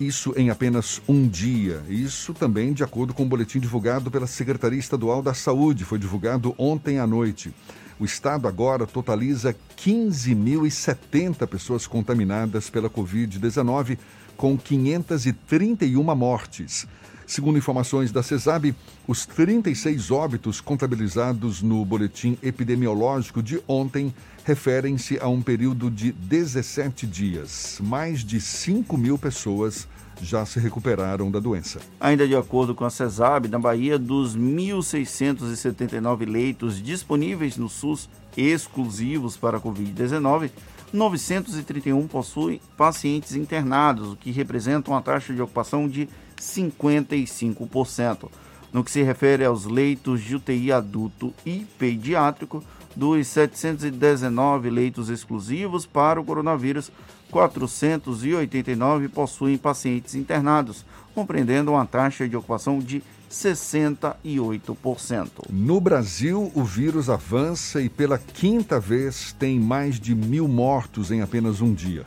isso 0.00 0.34
em 0.36 0.50
apenas 0.50 1.00
um 1.08 1.26
dia. 1.26 1.82
Isso 1.88 2.34
também 2.34 2.72
de 2.72 2.82
acordo 2.82 3.14
com 3.14 3.22
o 3.22 3.26
um 3.26 3.28
boletim 3.28 3.60
divulgado 3.60 4.10
pela 4.10 4.26
Secretaria 4.26 4.78
Estadual 4.78 5.22
da 5.22 5.34
Saúde, 5.34 5.84
foi 5.84 5.98
divulgado 5.98 6.54
ontem 6.58 6.98
à 6.98 7.06
noite. 7.06 7.52
O 7.98 8.04
estado 8.04 8.48
agora 8.48 8.86
totaliza 8.86 9.54
15.070 9.76 11.46
pessoas 11.46 11.86
contaminadas 11.86 12.68
pela 12.68 12.90
Covid-19, 12.90 13.98
com 14.36 14.56
531 14.58 16.02
mortes. 16.14 16.86
Segundo 17.26 17.58
informações 17.58 18.12
da 18.12 18.22
CESAB, 18.22 18.74
os 19.08 19.24
36 19.26 20.10
óbitos 20.10 20.60
contabilizados 20.60 21.62
no 21.62 21.84
boletim 21.84 22.38
epidemiológico 22.42 23.42
de 23.42 23.60
ontem 23.66 24.14
referem-se 24.44 25.18
a 25.18 25.28
um 25.28 25.40
período 25.40 25.90
de 25.90 26.12
17 26.12 27.06
dias. 27.06 27.78
Mais 27.82 28.22
de 28.22 28.40
5 28.40 28.96
mil 28.96 29.16
pessoas 29.16 29.88
já 30.20 30.44
se 30.46 30.60
recuperaram 30.60 31.30
da 31.30 31.40
doença. 31.40 31.80
Ainda 31.98 32.28
de 32.28 32.36
acordo 32.36 32.74
com 32.74 32.84
a 32.84 32.90
CESAB, 32.90 33.48
na 33.48 33.58
Bahia, 33.58 33.98
dos 33.98 34.36
1.679 34.36 36.28
leitos 36.28 36.82
disponíveis 36.82 37.56
no 37.56 37.68
SUS 37.68 38.08
exclusivos 38.36 39.36
para 39.36 39.58
a 39.58 39.60
Covid-19, 39.60 40.50
931 40.92 42.06
possuem 42.06 42.60
pacientes 42.76 43.34
internados, 43.34 44.12
o 44.12 44.16
que 44.16 44.30
representa 44.30 44.90
uma 44.90 45.02
taxa 45.02 45.34
de 45.34 45.42
ocupação 45.42 45.88
de 45.88 46.08
55%. 46.44 48.28
No 48.72 48.84
que 48.84 48.90
se 48.90 49.02
refere 49.02 49.44
aos 49.44 49.66
leitos 49.66 50.20
de 50.20 50.36
UTI 50.36 50.72
adulto 50.72 51.32
e 51.46 51.66
pediátrico, 51.78 52.62
dos 52.94 53.26
719 53.26 54.70
leitos 54.70 55.08
exclusivos 55.08 55.84
para 55.86 56.20
o 56.20 56.24
coronavírus, 56.24 56.92
489 57.30 59.08
possuem 59.08 59.58
pacientes 59.58 60.14
internados, 60.14 60.84
compreendendo 61.14 61.72
uma 61.72 61.86
taxa 61.86 62.28
de 62.28 62.36
ocupação 62.36 62.78
de 62.78 63.02
68%. 63.30 65.50
No 65.50 65.80
Brasil, 65.80 66.52
o 66.54 66.62
vírus 66.62 67.08
avança 67.10 67.80
e 67.80 67.88
pela 67.88 68.18
quinta 68.18 68.78
vez 68.78 69.32
tem 69.32 69.58
mais 69.58 69.98
de 69.98 70.14
mil 70.14 70.46
mortos 70.46 71.10
em 71.10 71.22
apenas 71.22 71.60
um 71.60 71.74
dia. 71.74 72.06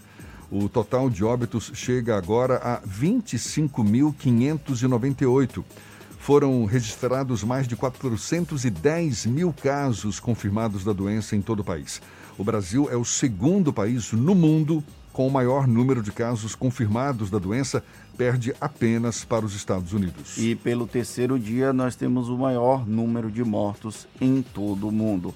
O 0.49 0.69
total 0.69 1.09
de 1.09 1.25
óbitos 1.25 1.71
chega 1.73 2.17
agora 2.17 2.55
a 2.57 2.79
25.598. 2.81 5.63
Foram 6.19 6.65
registrados 6.65 7.43
mais 7.43 7.67
de 7.67 7.75
410 7.75 9.25
mil 9.25 9.51
casos 9.53 10.19
confirmados 10.19 10.83
da 10.83 10.93
doença 10.93 11.35
em 11.35 11.41
todo 11.41 11.59
o 11.59 11.63
país. 11.63 11.99
O 12.37 12.43
Brasil 12.43 12.87
é 12.91 12.95
o 12.95 13.03
segundo 13.03 13.73
país 13.73 14.13
no 14.13 14.35
mundo 14.35 14.83
com 15.17 15.27
o 15.27 15.31
maior 15.31 15.67
número 15.67 16.03
de 16.03 16.11
casos 16.11 16.53
confirmados 16.53 17.31
da 17.31 17.39
doença, 17.39 17.83
perde 18.15 18.53
apenas 18.61 19.25
para 19.25 19.43
os 19.43 19.55
Estados 19.55 19.91
Unidos. 19.91 20.37
E 20.37 20.53
pelo 20.53 20.85
terceiro 20.85 21.39
dia, 21.39 21.73
nós 21.73 21.95
temos 21.95 22.29
o 22.29 22.37
maior 22.37 22.87
número 22.87 23.31
de 23.31 23.43
mortos 23.43 24.07
em 24.21 24.43
todo 24.43 24.87
o 24.87 24.91
mundo. 24.91 25.33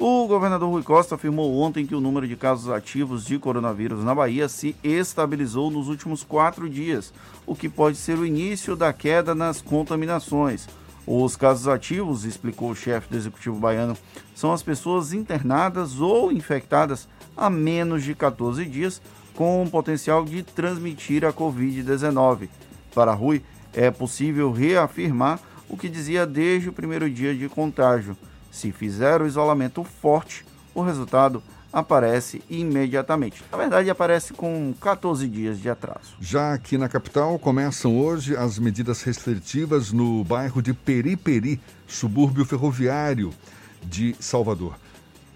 O 0.00 0.28
governador 0.28 0.70
Rui 0.70 0.84
Costa 0.84 1.16
afirmou 1.16 1.58
ontem 1.58 1.84
que 1.84 1.94
o 1.94 2.00
número 2.00 2.28
de 2.28 2.36
casos 2.36 2.70
ativos 2.70 3.24
de 3.26 3.36
coronavírus 3.36 4.04
na 4.04 4.14
Bahia 4.14 4.48
se 4.48 4.76
estabilizou 4.80 5.72
nos 5.72 5.88
últimos 5.88 6.22
quatro 6.22 6.70
dias, 6.70 7.12
o 7.44 7.52
que 7.52 7.68
pode 7.68 7.96
ser 7.96 8.16
o 8.16 8.24
início 8.24 8.76
da 8.76 8.92
queda 8.92 9.34
nas 9.34 9.60
contaminações. 9.60 10.68
Os 11.04 11.34
casos 11.34 11.66
ativos, 11.66 12.24
explicou 12.24 12.70
o 12.70 12.76
chefe 12.76 13.10
do 13.10 13.16
executivo 13.16 13.58
baiano, 13.58 13.96
são 14.36 14.52
as 14.52 14.62
pessoas 14.62 15.12
internadas 15.12 16.00
ou 16.00 16.30
infectadas 16.30 17.08
há 17.36 17.50
menos 17.50 18.04
de 18.04 18.14
14 18.14 18.64
dias 18.66 19.02
com 19.34 19.64
o 19.64 19.68
potencial 19.68 20.24
de 20.24 20.44
transmitir 20.44 21.24
a 21.24 21.32
Covid-19. 21.32 22.48
Para 22.94 23.14
Rui, 23.14 23.42
é 23.72 23.90
possível 23.90 24.52
reafirmar 24.52 25.40
o 25.68 25.76
que 25.76 25.88
dizia 25.88 26.24
desde 26.24 26.68
o 26.68 26.72
primeiro 26.72 27.10
dia 27.10 27.34
de 27.34 27.48
contágio. 27.48 28.16
Se 28.58 28.72
fizer 28.72 29.22
o 29.22 29.26
isolamento 29.28 29.84
forte, 29.84 30.44
o 30.74 30.82
resultado 30.82 31.40
aparece 31.72 32.42
imediatamente. 32.50 33.44
Na 33.52 33.56
verdade, 33.56 33.88
aparece 33.88 34.32
com 34.32 34.74
14 34.80 35.28
dias 35.28 35.60
de 35.60 35.70
atraso. 35.70 36.16
Já 36.20 36.54
aqui 36.54 36.76
na 36.76 36.88
capital, 36.88 37.38
começam 37.38 37.96
hoje 38.00 38.36
as 38.36 38.58
medidas 38.58 39.00
restritivas 39.02 39.92
no 39.92 40.24
bairro 40.24 40.60
de 40.60 40.74
Periperi, 40.74 41.60
subúrbio 41.86 42.44
ferroviário 42.44 43.32
de 43.84 44.16
Salvador 44.18 44.74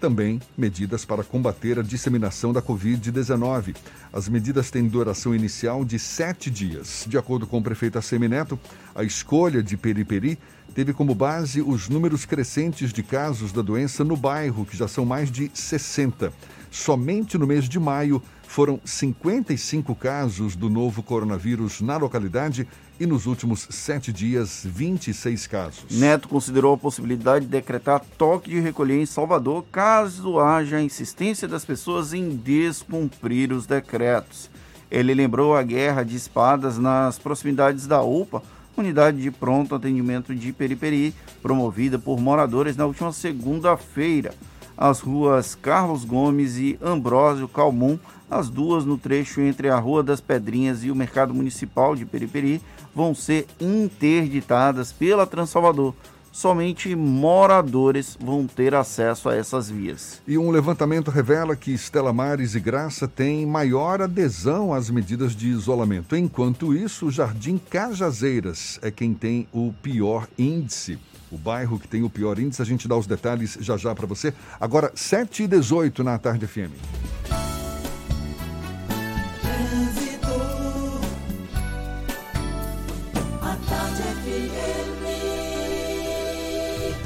também 0.03 0.41
medidas 0.57 1.05
para 1.05 1.23
combater 1.23 1.79
a 1.79 1.81
disseminação 1.81 2.51
da 2.51 2.61
Covid-19. 2.61 3.73
As 4.11 4.27
medidas 4.27 4.69
têm 4.69 4.85
duração 4.85 5.33
inicial 5.33 5.85
de 5.85 5.97
sete 5.97 6.51
dias. 6.51 7.05
De 7.07 7.17
acordo 7.17 7.47
com 7.47 7.59
o 7.59 7.63
prefeito 7.63 7.97
Assemineto, 7.97 8.59
a 8.93 9.01
escolha 9.01 9.63
de 9.63 9.77
Periperi 9.77 10.37
teve 10.73 10.93
como 10.93 11.13
base 11.13 11.61
os 11.61 11.87
números 11.87 12.25
crescentes 12.25 12.91
de 12.91 13.03
casos 13.03 13.51
da 13.51 13.61
doença 13.61 14.03
no 14.03 14.17
bairro, 14.17 14.65
que 14.65 14.75
já 14.75 14.87
são 14.87 15.05
mais 15.05 15.31
de 15.31 15.51
60. 15.53 16.33
Somente 16.71 17.37
no 17.37 17.45
mês 17.45 17.69
de 17.69 17.79
maio 17.79 18.21
foram 18.47 18.79
55 18.83 19.95
casos 19.95 20.55
do 20.55 20.69
novo 20.69 21.01
coronavírus 21.01 21.81
na 21.81 21.97
localidade 21.97 22.67
e 22.99 23.05
nos 23.05 23.25
últimos 23.25 23.67
sete 23.69 24.13
dias, 24.13 24.61
26 24.65 25.47
casos. 25.47 25.85
Neto 25.91 26.27
considerou 26.27 26.73
a 26.73 26.77
possibilidade 26.77 27.45
de 27.45 27.51
decretar 27.51 28.01
toque 28.17 28.49
de 28.49 28.59
recolher 28.59 29.01
em 29.01 29.05
Salvador 29.05 29.65
caso 29.71 30.39
haja 30.39 30.81
insistência 30.81 31.47
das 31.47 31.65
pessoas 31.65 32.13
em 32.13 32.35
descumprir 32.35 33.51
os 33.51 33.65
decretos. 33.65 34.49
Ele 34.89 35.15
lembrou 35.15 35.55
a 35.55 35.63
guerra 35.63 36.03
de 36.03 36.15
espadas 36.15 36.77
nas 36.77 37.17
proximidades 37.17 37.87
da 37.87 38.03
UPA, 38.03 38.43
unidade 38.75 39.21
de 39.21 39.31
pronto 39.31 39.75
atendimento 39.75 40.33
de 40.33 40.51
Periperi, 40.53 41.13
promovida 41.41 41.99
por 41.99 42.19
moradores 42.19 42.75
na 42.75 42.85
última 42.85 43.11
segunda-feira. 43.11 44.33
As 44.75 44.99
ruas 44.99 45.55
Carlos 45.55 46.03
Gomes 46.03 46.57
e 46.57 46.77
Ambrósio 46.81 47.47
Calmon 47.47 47.99
as 48.33 48.49
duas 48.49 48.83
no 48.83 48.97
trecho 48.97 49.41
entre 49.41 49.69
a 49.69 49.77
Rua 49.77 50.01
das 50.01 50.19
Pedrinhas 50.19 50.83
e 50.83 50.89
o 50.89 50.95
Mercado 50.95 51.35
Municipal 51.35 51.95
de 51.95 52.03
Periperi 52.03 52.59
vão 52.95 53.13
ser 53.13 53.45
interditadas 53.59 54.91
pela 54.91 55.27
Transalvador. 55.27 55.93
Somente 56.33 56.95
moradores 56.95 58.17
vão 58.19 58.47
ter 58.47 58.73
acesso 58.73 59.29
a 59.29 59.35
essas 59.35 59.69
vias. 59.69 60.19
E 60.27 60.35
um 60.35 60.49
levantamento 60.49 61.11
revela 61.11 61.55
que 61.55 61.71
Estela 61.71 62.11
Mares 62.11 62.55
e 62.55 62.59
Graça 62.59 63.07
têm 63.07 63.45
maior 63.45 64.01
adesão 64.01 64.73
às 64.73 64.89
medidas 64.89 65.35
de 65.35 65.49
isolamento. 65.49 66.15
Enquanto 66.15 66.73
isso, 66.73 67.05
o 67.05 67.11
Jardim 67.11 67.59
Cajazeiras 67.59 68.79
é 68.81 68.89
quem 68.89 69.13
tem 69.13 69.47
o 69.53 69.71
pior 69.83 70.27
índice. 70.35 70.97
O 71.31 71.37
bairro 71.37 71.77
que 71.77 71.87
tem 71.87 72.01
o 72.01 72.09
pior 72.09 72.39
índice, 72.39 72.63
a 72.63 72.65
gente 72.65 72.87
dá 72.87 72.97
os 72.97 73.05
detalhes 73.05 73.55
já 73.61 73.77
já 73.77 73.93
para 73.93 74.07
você. 74.07 74.33
Agora, 74.59 74.91
7 74.95 75.43
e 75.43 75.47
18 75.47 76.03
na 76.03 76.17
Tarde 76.17 76.47
FM. 76.47 76.73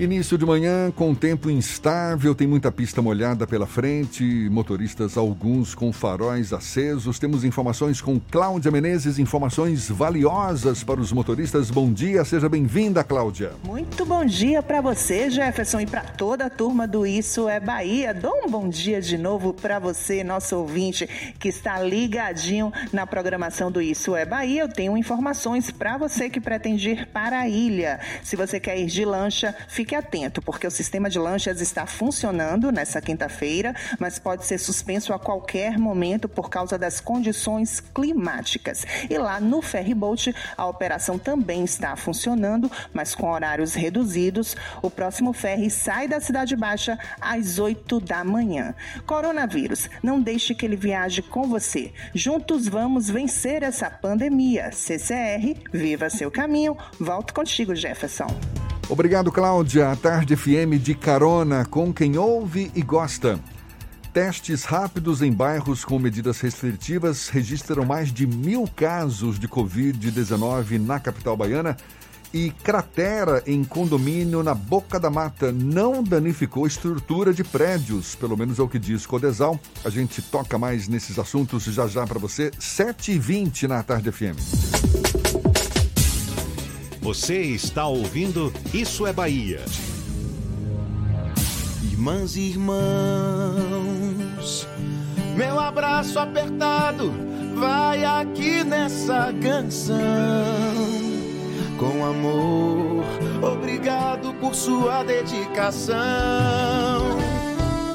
Início 0.00 0.38
de 0.38 0.46
manhã 0.46 0.90
com 0.90 1.14
tempo 1.14 1.50
instável, 1.50 2.34
tem 2.34 2.46
muita 2.46 2.72
pista 2.72 3.02
molhada 3.02 3.46
pela 3.46 3.66
frente, 3.66 4.24
motoristas 4.50 5.18
alguns 5.18 5.74
com 5.74 5.92
faróis 5.92 6.54
acesos. 6.54 7.18
Temos 7.18 7.44
informações 7.44 8.00
com 8.00 8.18
Cláudia 8.18 8.70
Menezes, 8.70 9.18
informações 9.18 9.90
valiosas 9.90 10.82
para 10.82 10.98
os 10.98 11.12
motoristas. 11.12 11.70
Bom 11.70 11.92
dia, 11.92 12.24
seja 12.24 12.48
bem-vinda, 12.48 13.04
Cláudia. 13.04 13.52
Muito 13.62 14.06
bom 14.06 14.24
dia 14.24 14.62
para 14.62 14.80
você, 14.80 15.28
Jefferson, 15.28 15.80
e 15.80 15.86
para 15.86 16.00
toda 16.00 16.46
a 16.46 16.50
turma 16.50 16.88
do 16.88 17.06
Isso 17.06 17.46
é 17.46 17.60
Bahia. 17.60 18.14
Dou 18.14 18.46
um 18.46 18.48
bom 18.48 18.70
dia 18.70 19.02
de 19.02 19.18
novo 19.18 19.52
para 19.52 19.78
você, 19.78 20.24
nosso 20.24 20.56
ouvinte, 20.56 21.06
que 21.38 21.50
está 21.50 21.78
ligadinho 21.78 22.72
na 22.90 23.06
programação 23.06 23.70
do 23.70 23.82
Isso 23.82 24.16
é 24.16 24.24
Bahia. 24.24 24.62
Eu 24.62 24.68
tenho 24.70 24.96
informações 24.96 25.70
para 25.70 25.98
você 25.98 26.30
que 26.30 26.40
pretende 26.40 26.88
ir 26.88 27.06
para 27.08 27.40
a 27.40 27.48
ilha. 27.50 28.00
Se 28.22 28.34
você 28.34 28.58
quer 28.58 28.78
ir 28.78 28.86
de 28.86 29.04
lancha, 29.04 29.54
fique 29.68 29.89
fique 29.90 29.94
atento, 29.96 30.40
porque 30.40 30.66
o 30.66 30.70
sistema 30.70 31.10
de 31.10 31.18
lanchas 31.18 31.60
está 31.60 31.84
funcionando 31.84 32.70
nessa 32.70 33.00
quinta-feira, 33.00 33.74
mas 33.98 34.20
pode 34.20 34.46
ser 34.46 34.58
suspenso 34.58 35.12
a 35.12 35.18
qualquer 35.18 35.76
momento 35.78 36.28
por 36.28 36.48
causa 36.48 36.78
das 36.78 37.00
condições 37.00 37.80
climáticas. 37.80 38.86
E 39.08 39.18
lá 39.18 39.40
no 39.40 39.60
Ferryboat, 39.60 40.32
a 40.56 40.66
operação 40.66 41.18
também 41.18 41.64
está 41.64 41.96
funcionando, 41.96 42.70
mas 42.94 43.16
com 43.16 43.28
horários 43.28 43.74
reduzidos. 43.74 44.56
O 44.80 44.88
próximo 44.90 45.32
ferry 45.32 45.70
sai 45.70 46.06
da 46.06 46.20
Cidade 46.20 46.54
Baixa 46.54 46.96
às 47.20 47.58
8 47.58 48.00
da 48.00 48.22
manhã. 48.22 48.74
Coronavírus, 49.06 49.90
não 50.02 50.20
deixe 50.20 50.54
que 50.54 50.64
ele 50.64 50.76
viaje 50.76 51.20
com 51.20 51.48
você. 51.48 51.92
Juntos 52.14 52.68
vamos 52.68 53.10
vencer 53.10 53.64
essa 53.64 53.90
pandemia. 53.90 54.70
CCR, 54.70 55.56
viva 55.72 56.08
seu 56.08 56.30
caminho. 56.30 56.76
Volto 57.00 57.34
contigo, 57.34 57.74
Jefferson. 57.74 58.28
Obrigado, 58.90 59.30
Cláudia. 59.30 59.92
A 59.92 59.96
Tarde 59.96 60.34
FM 60.34 60.82
de 60.82 60.96
carona 60.96 61.64
com 61.64 61.94
quem 61.94 62.18
ouve 62.18 62.72
e 62.74 62.82
gosta. 62.82 63.38
Testes 64.12 64.64
rápidos 64.64 65.22
em 65.22 65.32
bairros 65.32 65.84
com 65.84 65.96
medidas 65.96 66.40
restritivas 66.40 67.28
registram 67.28 67.84
mais 67.84 68.12
de 68.12 68.26
mil 68.26 68.66
casos 68.66 69.38
de 69.38 69.46
Covid-19 69.46 70.84
na 70.84 70.98
capital 70.98 71.36
baiana 71.36 71.76
e 72.34 72.50
cratera 72.50 73.44
em 73.46 73.62
condomínio 73.62 74.42
na 74.42 74.54
Boca 74.54 74.98
da 74.98 75.08
Mata. 75.08 75.52
Não 75.52 76.02
danificou 76.02 76.66
estrutura 76.66 77.32
de 77.32 77.44
prédios, 77.44 78.16
pelo 78.16 78.36
menos 78.36 78.58
é 78.58 78.62
o 78.62 78.68
que 78.68 78.78
diz 78.80 79.06
Codesal. 79.06 79.58
A 79.84 79.88
gente 79.88 80.20
toca 80.20 80.58
mais 80.58 80.88
nesses 80.88 81.16
assuntos 81.16 81.62
já 81.62 81.86
já 81.86 82.04
para 82.04 82.18
você, 82.18 82.50
7h20 82.58 83.68
na 83.68 83.84
Tarde 83.84 84.10
FM. 84.10 85.39
Você 87.00 87.40
está 87.40 87.86
ouvindo 87.86 88.52
Isso 88.74 89.06
é 89.06 89.12
Bahia. 89.12 89.64
Irmãs 91.82 92.36
e 92.36 92.40
irmãos, 92.40 92.76
meu 95.36 95.58
abraço 95.58 96.18
apertado 96.18 97.12
vai 97.54 98.04
aqui 98.04 98.64
nessa 98.64 99.32
canção. 99.42 99.96
Com 101.78 102.04
amor, 102.04 103.04
obrigado 103.42 104.34
por 104.34 104.54
sua 104.54 105.02
dedicação. 105.02 105.96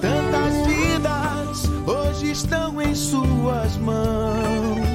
Tantas 0.01 0.67
vidas 0.67 1.63
hoje 1.87 2.31
estão 2.31 2.81
em 2.81 2.95
suas 2.95 3.77
mãos. 3.77 4.94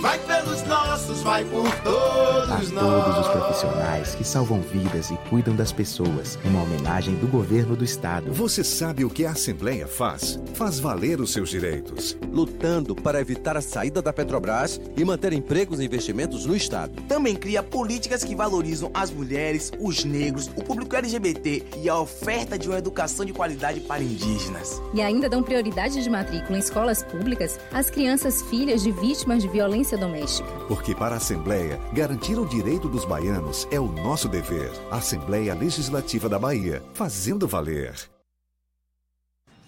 vai 0.00 0.18
pelos 0.20 0.62
nossos, 0.64 1.22
vai 1.22 1.44
por 1.44 1.70
todos 1.80 2.50
a 2.50 2.58
nós. 2.58 2.70
todos 2.70 3.18
os 3.18 3.28
profissionais 3.28 4.14
que 4.14 4.24
salvam 4.24 4.60
vidas 4.60 5.10
e 5.10 5.16
cuidam 5.28 5.54
das 5.54 5.72
pessoas. 5.72 6.38
Uma 6.44 6.62
homenagem 6.62 7.14
do 7.16 7.26
governo 7.26 7.74
do 7.76 7.84
estado. 7.84 8.32
Você 8.32 8.62
sabe 8.62 9.04
o 9.04 9.10
que 9.10 9.24
a 9.24 9.30
Assembleia 9.30 9.86
faz? 9.86 10.38
Faz 10.54 10.78
valer 10.78 11.20
os 11.20 11.32
seus 11.32 11.48
direitos. 11.48 12.16
lutando 12.30 12.94
para 12.94 13.20
evitar 13.20 13.56
a 13.56 13.60
saída 13.62 14.02
da 14.02 14.12
Petrobras 14.12 14.80
e 14.96 15.04
manter 15.04 15.32
empregos 15.32 15.80
e 15.80 15.84
investimentos 15.84 16.44
no 16.44 16.54
Estado. 16.54 17.00
Também 17.08 17.34
cria 17.34 17.62
políticas 17.62 18.22
que 18.22 18.34
valorizam 18.34 18.90
as 18.92 19.10
mulheres, 19.10 19.72
os 19.80 20.04
negros, 20.04 20.48
o 20.54 20.62
público 20.62 20.94
LGBT 20.94 21.64
e 21.82 21.88
a 21.88 21.98
oferta 21.98 22.58
de 22.58 22.68
uma 22.68 22.78
educação 22.78 23.24
de 23.24 23.32
qualidade 23.32 23.80
para 23.80 24.02
indígenas. 24.02 24.82
E 24.92 25.00
ainda 25.00 25.28
dão 25.28 25.42
prioridade 25.42 26.02
de 26.02 26.10
matrícula 26.10 26.58
em 26.58 26.60
escolas 26.60 27.02
públicas 27.02 27.58
às 27.72 27.88
crianças 27.88 28.42
filhas 28.42 28.82
de 28.82 28.92
vítimas 28.92 29.42
de 29.42 29.48
violência 29.48 29.85
doméstica. 29.94 30.48
Porque 30.66 30.94
para 30.94 31.16
a 31.16 31.18
Assembleia, 31.18 31.78
garantir 31.92 32.38
o 32.38 32.46
direito 32.46 32.88
dos 32.88 33.04
baianos 33.04 33.68
é 33.70 33.78
o 33.78 33.92
nosso 33.92 34.26
dever. 34.26 34.72
Assembleia 34.90 35.54
Legislativa 35.54 36.30
da 36.30 36.38
Bahia, 36.38 36.82
fazendo 36.94 37.46
valer. 37.46 37.94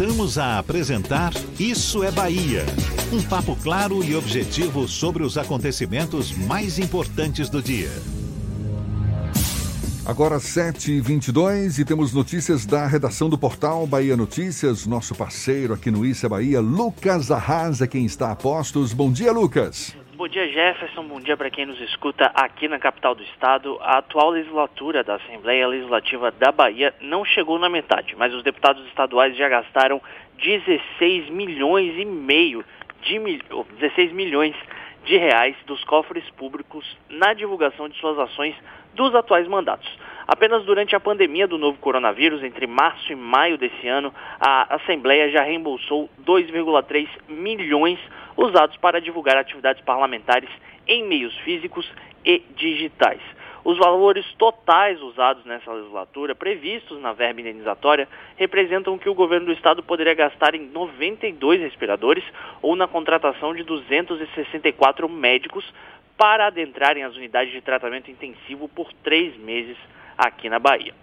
Voltamos 0.00 0.38
a 0.38 0.58
apresentar 0.58 1.30
Isso 1.58 2.02
é 2.02 2.10
Bahia. 2.10 2.64
Um 3.12 3.20
papo 3.20 3.54
claro 3.54 4.02
e 4.02 4.16
objetivo 4.16 4.88
sobre 4.88 5.22
os 5.22 5.36
acontecimentos 5.36 6.32
mais 6.32 6.78
importantes 6.78 7.50
do 7.50 7.60
dia. 7.60 7.90
Agora 10.06 10.38
7h22 10.38 11.80
e 11.80 11.84
temos 11.84 12.14
notícias 12.14 12.64
da 12.64 12.86
redação 12.86 13.28
do 13.28 13.36
portal 13.36 13.86
Bahia 13.86 14.16
Notícias. 14.16 14.86
Nosso 14.86 15.14
parceiro 15.14 15.74
aqui 15.74 15.90
no 15.90 16.06
Isso 16.06 16.24
é 16.24 16.30
Bahia, 16.30 16.62
Lucas 16.62 17.30
Arrasa, 17.30 17.86
quem 17.86 18.06
está 18.06 18.30
a 18.30 18.34
postos. 18.34 18.94
Bom 18.94 19.12
dia, 19.12 19.32
Lucas. 19.32 19.94
Bom 20.20 20.28
dia, 20.28 20.46
Jefferson. 20.48 21.04
Bom 21.04 21.18
dia 21.18 21.34
para 21.34 21.48
quem 21.48 21.64
nos 21.64 21.80
escuta 21.80 22.30
aqui 22.34 22.68
na 22.68 22.78
capital 22.78 23.14
do 23.14 23.22
estado. 23.22 23.78
A 23.80 23.96
atual 23.96 24.28
legislatura 24.28 25.02
da 25.02 25.14
Assembleia 25.14 25.66
Legislativa 25.66 26.30
da 26.30 26.52
Bahia 26.52 26.92
não 27.00 27.24
chegou 27.24 27.58
na 27.58 27.70
metade, 27.70 28.14
mas 28.18 28.34
os 28.34 28.42
deputados 28.42 28.86
estaduais 28.88 29.34
já 29.34 29.48
gastaram 29.48 29.98
16 30.36 31.30
milhões 31.30 31.96
e 31.96 32.04
meio 32.04 32.62
de 33.00 33.18
mil... 33.18 33.40
oh, 33.50 33.64
16 33.78 34.12
milhões 34.12 34.54
de 35.06 35.16
reais 35.16 35.56
dos 35.66 35.82
cofres 35.84 36.28
públicos 36.32 36.84
na 37.08 37.32
divulgação 37.32 37.88
de 37.88 37.98
suas 37.98 38.18
ações 38.18 38.54
dos 38.92 39.14
atuais 39.14 39.48
mandatos. 39.48 39.88
Apenas 40.28 40.66
durante 40.66 40.94
a 40.94 41.00
pandemia 41.00 41.48
do 41.48 41.56
novo 41.56 41.78
coronavírus, 41.78 42.44
entre 42.44 42.66
março 42.66 43.10
e 43.10 43.16
maio 43.16 43.56
desse 43.56 43.88
ano, 43.88 44.12
a 44.38 44.74
Assembleia 44.74 45.30
já 45.30 45.42
reembolsou 45.42 46.10
2,3 46.26 47.08
milhões 47.26 47.98
usados 48.36 48.76
para 48.76 49.00
divulgar 49.00 49.36
atividades 49.36 49.82
parlamentares 49.84 50.48
em 50.86 51.04
meios 51.04 51.36
físicos 51.38 51.90
e 52.24 52.42
digitais. 52.56 53.20
Os 53.62 53.76
valores 53.76 54.24
totais 54.38 55.00
usados 55.02 55.44
nessa 55.44 55.70
legislatura, 55.70 56.34
previstos 56.34 57.00
na 57.00 57.12
verba 57.12 57.40
indenizatória, 57.40 58.08
representam 58.36 58.96
que 58.96 59.08
o 59.08 59.14
governo 59.14 59.46
do 59.46 59.52
estado 59.52 59.82
poderia 59.82 60.14
gastar 60.14 60.54
em 60.54 60.66
92 60.68 61.60
respiradores 61.60 62.24
ou 62.62 62.74
na 62.74 62.88
contratação 62.88 63.54
de 63.54 63.62
264 63.62 65.08
médicos 65.08 65.64
para 66.16 66.46
adentrarem 66.46 67.04
as 67.04 67.14
unidades 67.16 67.52
de 67.52 67.60
tratamento 67.60 68.10
intensivo 68.10 68.68
por 68.68 68.92
três 69.04 69.36
meses 69.36 69.76
aqui 70.16 70.48
na 70.48 70.58
Bahia. 70.58 70.94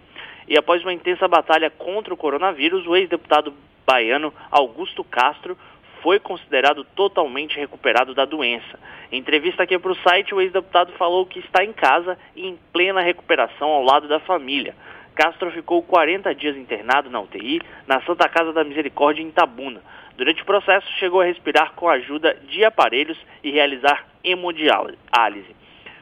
E 0.48 0.56
após 0.56 0.82
uma 0.82 0.92
intensa 0.92 1.28
batalha 1.28 1.70
contra 1.70 2.12
o 2.12 2.16
coronavírus, 2.16 2.86
o 2.86 2.96
ex-deputado 2.96 3.52
baiano 3.86 4.32
Augusto 4.50 5.04
Castro 5.04 5.56
foi 6.02 6.18
considerado 6.18 6.84
totalmente 6.84 7.58
recuperado 7.58 8.14
da 8.14 8.24
doença. 8.24 8.78
Em 9.10 9.18
entrevista 9.18 9.62
aqui 9.62 9.78
para 9.78 9.92
o 9.92 9.96
site, 9.96 10.34
o 10.34 10.40
ex-deputado 10.40 10.92
falou 10.92 11.26
que 11.26 11.38
está 11.38 11.64
em 11.64 11.72
casa 11.72 12.18
e 12.34 12.46
em 12.46 12.58
plena 12.72 13.00
recuperação 13.00 13.68
ao 13.68 13.82
lado 13.82 14.08
da 14.08 14.20
família. 14.20 14.74
Castro 15.14 15.50
ficou 15.50 15.82
40 15.82 16.32
dias 16.34 16.56
internado 16.56 17.10
na 17.10 17.20
UTI, 17.20 17.60
na 17.86 18.00
Santa 18.02 18.28
Casa 18.28 18.52
da 18.52 18.62
Misericórdia, 18.62 19.22
em 19.22 19.28
Itabuna. 19.28 19.82
Durante 20.16 20.42
o 20.42 20.46
processo, 20.46 20.86
chegou 20.98 21.20
a 21.20 21.24
respirar 21.24 21.72
com 21.74 21.88
a 21.88 21.94
ajuda 21.94 22.34
de 22.48 22.64
aparelhos 22.64 23.18
e 23.42 23.50
realizar 23.50 24.06
hemodiálise. 24.22 25.56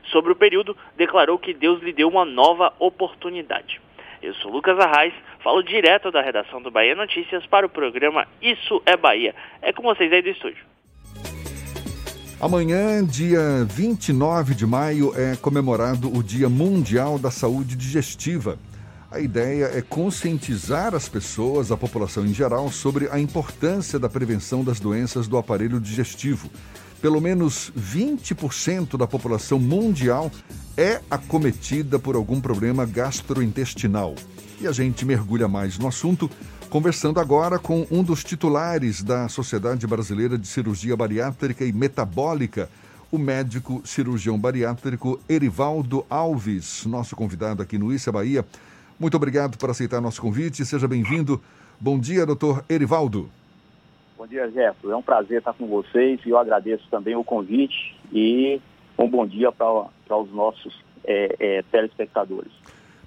Sobre 0.04 0.32
o 0.32 0.36
período, 0.36 0.76
declarou 0.96 1.38
que 1.38 1.54
Deus 1.54 1.82
lhe 1.82 1.92
deu 1.92 2.08
uma 2.08 2.24
nova 2.24 2.72
oportunidade. 2.78 3.80
Eu 4.22 4.34
sou 4.34 4.50
Lucas 4.50 4.78
Arraes, 4.78 5.14
falo 5.46 5.62
direto 5.62 6.10
da 6.10 6.20
redação 6.20 6.60
do 6.60 6.72
Bahia 6.72 6.96
Notícias 6.96 7.46
para 7.46 7.64
o 7.64 7.68
programa 7.68 8.26
Isso 8.42 8.82
é 8.84 8.96
Bahia. 8.96 9.32
É 9.62 9.72
com 9.72 9.80
vocês 9.80 10.12
aí 10.12 10.20
do 10.20 10.30
estúdio. 10.30 10.64
Amanhã, 12.40 13.04
dia 13.04 13.64
29 13.64 14.56
de 14.56 14.66
maio, 14.66 15.12
é 15.16 15.36
comemorado 15.36 16.12
o 16.12 16.20
Dia 16.20 16.48
Mundial 16.48 17.16
da 17.16 17.30
Saúde 17.30 17.76
Digestiva. 17.76 18.58
A 19.08 19.20
ideia 19.20 19.66
é 19.66 19.80
conscientizar 19.80 20.96
as 20.96 21.08
pessoas, 21.08 21.70
a 21.70 21.76
população 21.76 22.26
em 22.26 22.34
geral, 22.34 22.68
sobre 22.72 23.08
a 23.08 23.20
importância 23.20 24.00
da 24.00 24.08
prevenção 24.08 24.64
das 24.64 24.80
doenças 24.80 25.28
do 25.28 25.38
aparelho 25.38 25.78
digestivo. 25.78 26.50
Pelo 27.00 27.20
menos 27.20 27.70
20% 27.78 28.98
da 28.98 29.06
população 29.06 29.60
mundial 29.60 30.28
é 30.76 31.00
acometida 31.08 32.00
por 32.00 32.16
algum 32.16 32.40
problema 32.40 32.84
gastrointestinal. 32.84 34.16
E 34.60 34.66
a 34.66 34.72
gente 34.72 35.04
mergulha 35.04 35.46
mais 35.46 35.78
no 35.78 35.86
assunto 35.86 36.30
conversando 36.70 37.20
agora 37.20 37.58
com 37.58 37.86
um 37.90 38.02
dos 38.02 38.24
titulares 38.24 39.02
da 39.02 39.28
Sociedade 39.28 39.86
Brasileira 39.86 40.38
de 40.38 40.46
Cirurgia 40.46 40.96
Bariátrica 40.96 41.64
e 41.64 41.72
Metabólica, 41.72 42.68
o 43.12 43.18
médico 43.18 43.82
cirurgião 43.84 44.38
bariátrico 44.38 45.20
Erivaldo 45.28 46.04
Alves, 46.10 46.84
nosso 46.86 47.14
convidado 47.14 47.62
aqui 47.62 47.78
no 47.78 47.92
Issa 47.92 48.10
Bahia. 48.10 48.44
Muito 48.98 49.16
obrigado 49.16 49.58
por 49.58 49.70
aceitar 49.70 50.00
nosso 50.00 50.20
convite. 50.20 50.64
Seja 50.64 50.88
bem-vindo. 50.88 51.40
Bom 51.78 51.98
dia, 51.98 52.24
doutor 52.24 52.64
Erivaldo. 52.68 53.28
Bom 54.16 54.26
dia, 54.26 54.50
Jefferson. 54.50 54.90
É 54.90 54.96
um 54.96 55.02
prazer 55.02 55.38
estar 55.38 55.52
com 55.52 55.66
vocês 55.66 56.18
e 56.24 56.30
eu 56.30 56.38
agradeço 56.38 56.84
também 56.90 57.14
o 57.14 57.22
convite 57.22 57.94
e 58.10 58.60
um 58.98 59.08
bom 59.08 59.26
dia 59.26 59.52
para 59.52 60.16
os 60.16 60.32
nossos 60.32 60.82
é, 61.04 61.36
é, 61.38 61.62
telespectadores. 61.70 62.50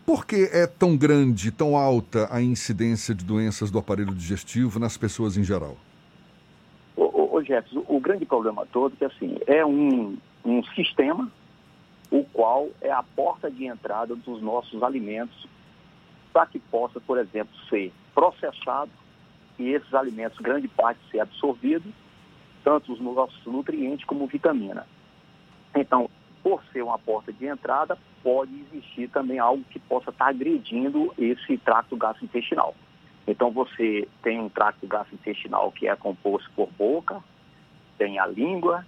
Por 0.10 0.26
que 0.26 0.50
é 0.52 0.65
tão 0.65 0.98
grande, 0.98 1.52
tão 1.52 1.78
alta 1.78 2.28
a 2.32 2.41
incidência 2.41 3.13
de 3.13 3.24
doenças 3.24 3.69
do 3.69 3.78
aparelho 3.78 4.12
digestivo 4.12 4.80
nas 4.80 4.98
pessoas 4.98 5.38
em 5.38 5.43
geral? 5.43 5.78
Ô, 6.98 7.36
ô, 7.36 7.43
Jefferson, 7.43 7.86
o 7.88 8.00
grande 8.00 8.26
problema 8.26 8.65
todo 8.65 8.95
é 8.95 8.98
que 8.98 9.06
assim, 9.06 9.38
é 9.45 9.63
um, 9.63 10.17
um 10.43 10.63
sistema 10.74 11.32
o 12.10 12.24
qual 12.24 12.69
é 12.82 12.89
a 12.89 13.04
porta 13.04 13.52
de 13.52 13.67
entrada 13.67 14.15
dos 14.15 14.41
nossos 14.41 14.82
alimentos 14.82 15.45
para 16.34 16.48
que 16.48 16.58
possa, 16.58 17.00
por 17.00 17.19
exemplo, 17.19 17.56
ser 17.69 17.93
processado 18.15 18.89
e 19.60 19.69
esses 19.69 19.93
alimentos, 19.93 20.39
grande 20.39 20.67
parte, 20.67 21.00
ser 21.12 21.19
absorvido, 21.19 21.86
tanto 22.63 22.93
os 22.93 23.00
nossos 23.00 23.45
nutrientes 23.45 24.06
como 24.06 24.26
vitamina. 24.26 24.88
Então, 25.76 26.10
por 26.41 26.63
ser 26.74 26.82
uma 26.82 26.98
porta 26.98 27.32
de 27.32 27.45
entrada, 27.45 27.95
pode 28.23 28.51
existir 28.71 29.10
também 29.10 29.39
algo 29.39 29.63
que 29.69 29.79
possa 29.79 30.10
estar 30.10 30.27
agredindo 30.27 31.13
esse 31.17 31.58
tracto 31.58 31.95
gastrointestinal. 31.97 32.75
Então, 33.27 33.51
você 33.51 34.08
tem 34.23 34.39
um 34.39 34.49
tracto 34.49 34.88
gastrointestinal 34.88 35.71
que 35.71 35.88
é 35.88 35.95
composto 35.95 36.49
por 36.55 36.69
boca, 36.71 37.23
tem 37.97 38.17
a 38.17 38.25
língua, 38.25 38.86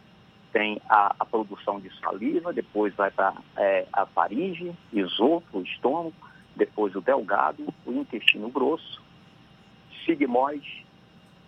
tem 0.52 0.82
a, 0.90 1.16
a 1.20 1.26
produção 1.26 1.80
de 1.80 1.92
saliva, 2.00 2.52
depois 2.52 2.94
vai 2.96 3.12
para 3.12 3.34
é, 3.56 3.86
a 3.94 4.06
faringe, 4.06 4.74
esôfago, 4.92 5.62
estômago, 5.64 6.14
depois 6.56 6.96
o 6.96 7.02
delgado, 7.02 7.74
o 7.86 7.92
intestino 7.92 8.50
grosso, 8.50 9.02
sigmoide, 10.06 10.86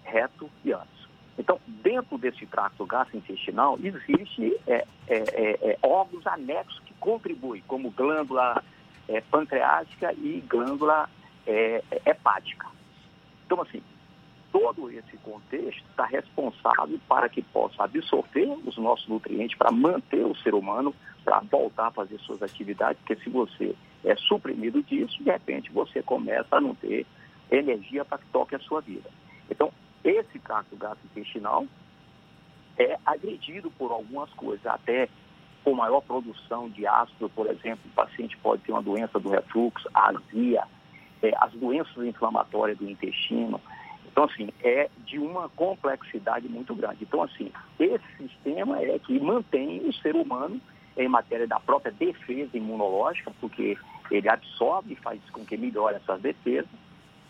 reto 0.03 0.49
e 0.63 0.71
ânus. 0.71 1.09
Então, 1.37 1.59
dentro 1.65 2.17
desse 2.17 2.45
tracto 2.45 2.85
gastrointestinal, 2.85 3.77
existe 3.83 4.55
é, 4.67 4.85
é, 5.07 5.17
é, 5.17 5.71
é, 5.71 5.77
órgãos 5.81 6.25
anexos 6.27 6.79
que 7.03 7.09
contribuem, 7.09 7.61
como 7.67 7.91
glândula 7.91 8.63
é, 9.07 9.19
pancreática 9.21 10.13
e 10.13 10.41
glândula 10.47 11.09
é, 11.45 11.83
hepática. 12.05 12.67
Então, 13.45 13.61
assim, 13.61 13.81
todo 14.51 14.89
esse 14.89 15.17
contexto 15.17 15.83
está 15.89 16.05
responsável 16.05 16.99
para 17.07 17.27
que 17.27 17.41
possa 17.41 17.83
absorver 17.83 18.57
os 18.65 18.77
nossos 18.77 19.07
nutrientes, 19.07 19.57
para 19.57 19.71
manter 19.71 20.25
o 20.25 20.35
ser 20.37 20.53
humano, 20.55 20.95
para 21.23 21.39
voltar 21.41 21.87
a 21.87 21.91
fazer 21.91 22.17
suas 22.19 22.41
atividades, 22.41 22.97
porque 22.99 23.21
se 23.21 23.29
você 23.29 23.75
é 24.03 24.15
suprimido 24.15 24.81
disso, 24.83 25.21
de 25.23 25.29
repente 25.29 25.71
você 25.71 26.01
começa 26.01 26.55
a 26.55 26.61
não 26.61 26.75
ter 26.75 27.05
energia 27.51 28.03
para 28.03 28.17
que 28.17 28.25
toque 28.27 28.55
a 28.55 28.59
sua 28.59 28.81
vida. 28.81 29.09
Então, 29.49 29.71
esse 30.03 30.39
tracto 30.39 30.75
gastrointestinal 30.75 31.65
é 32.77 32.97
agredido 33.05 33.69
por 33.71 33.91
algumas 33.91 34.29
coisas, 34.31 34.65
até 34.65 35.07
com 35.63 35.73
maior 35.73 36.01
produção 36.01 36.69
de 36.69 36.85
ácido, 36.85 37.29
por 37.29 37.47
exemplo, 37.47 37.81
o 37.85 37.95
paciente 37.95 38.37
pode 38.37 38.61
ter 38.63 38.71
uma 38.71 38.81
doença 38.81 39.19
do 39.19 39.29
refluxo, 39.29 39.87
azia, 39.93 40.63
é, 41.21 41.31
as 41.37 41.51
doenças 41.53 42.05
inflamatórias 42.05 42.77
do 42.77 42.89
intestino. 42.89 43.59
Então, 44.11 44.25
assim, 44.25 44.49
é 44.63 44.89
de 45.05 45.17
uma 45.17 45.49
complexidade 45.49 46.47
muito 46.47 46.75
grande. 46.75 46.99
Então, 47.01 47.23
assim, 47.23 47.51
esse 47.79 48.17
sistema 48.17 48.79
é 48.79 48.99
que 48.99 49.19
mantém 49.19 49.79
o 49.87 49.93
ser 49.93 50.15
humano 50.15 50.61
em 50.95 51.07
matéria 51.07 51.47
da 51.47 51.59
própria 51.59 51.91
defesa 51.91 52.55
imunológica, 52.55 53.31
porque 53.39 53.77
ele 54.11 54.29
absorve 54.29 54.93
e 54.93 54.97
faz 54.97 55.19
com 55.31 55.43
que 55.43 55.57
melhore 55.57 55.95
essas 55.95 56.21
defesas, 56.21 56.69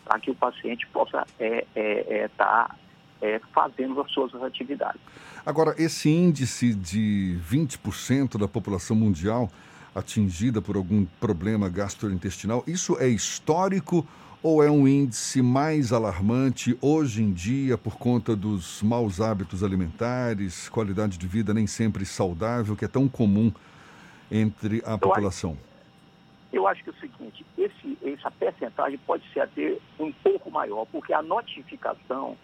para 0.03 0.19
que 0.19 0.31
o 0.31 0.35
paciente 0.35 0.85
possa 0.87 1.21
estar 1.21 1.27
é, 1.39 1.65
é, 1.75 2.17
é, 2.17 2.27
tá, 2.29 2.75
é, 3.23 3.39
fazendo 3.53 4.01
as 4.01 4.11
suas 4.11 4.35
atividades. 4.43 4.99
Agora, 5.45 5.73
esse 5.77 6.09
índice 6.09 6.73
de 6.73 7.39
20% 7.49 8.37
da 8.37 8.49
população 8.49 8.97
mundial 8.97 9.49
atingida 9.95 10.61
por 10.61 10.75
algum 10.75 11.05
problema 11.21 11.69
gastrointestinal, 11.69 12.63
isso 12.67 12.97
é 12.99 13.07
histórico 13.07 14.05
ou 14.41 14.61
é 14.61 14.69
um 14.69 14.85
índice 14.85 15.41
mais 15.41 15.93
alarmante 15.93 16.77
hoje 16.81 17.23
em 17.23 17.31
dia 17.31 17.77
por 17.77 17.95
conta 17.97 18.35
dos 18.35 18.81
maus 18.83 19.21
hábitos 19.21 19.63
alimentares, 19.63 20.67
qualidade 20.67 21.17
de 21.17 21.25
vida 21.25 21.53
nem 21.53 21.65
sempre 21.65 22.05
saudável, 22.05 22.75
que 22.75 22.83
é 22.83 22.89
tão 22.89 23.07
comum 23.07 23.53
entre 24.29 24.83
a 24.85 24.97
população? 24.97 25.57
Eu 26.51 26.67
acho 26.67 26.83
que 26.83 26.89
é 26.89 26.93
o 26.93 26.95
seguinte, 26.99 27.45
esse, 27.57 27.97
essa 28.03 28.29
percentagem 28.29 28.99
pode 29.07 29.23
ser 29.31 29.39
até 29.39 29.77
um 29.97 30.11
pouco 30.11 30.51
maior, 30.51 30.85
porque 30.91 31.13
a 31.13 31.21
notificação 31.21 32.35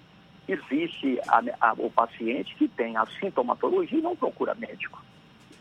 existe 0.52 1.20
a, 1.28 1.42
a, 1.70 1.74
o 1.74 1.90
paciente 1.90 2.56
que 2.56 2.68
tem 2.68 2.98
a 2.98 3.06
sintomatologia 3.20 4.00
e 4.00 4.02
não 4.02 4.16
procura 4.16 4.56
médico. 4.56 5.02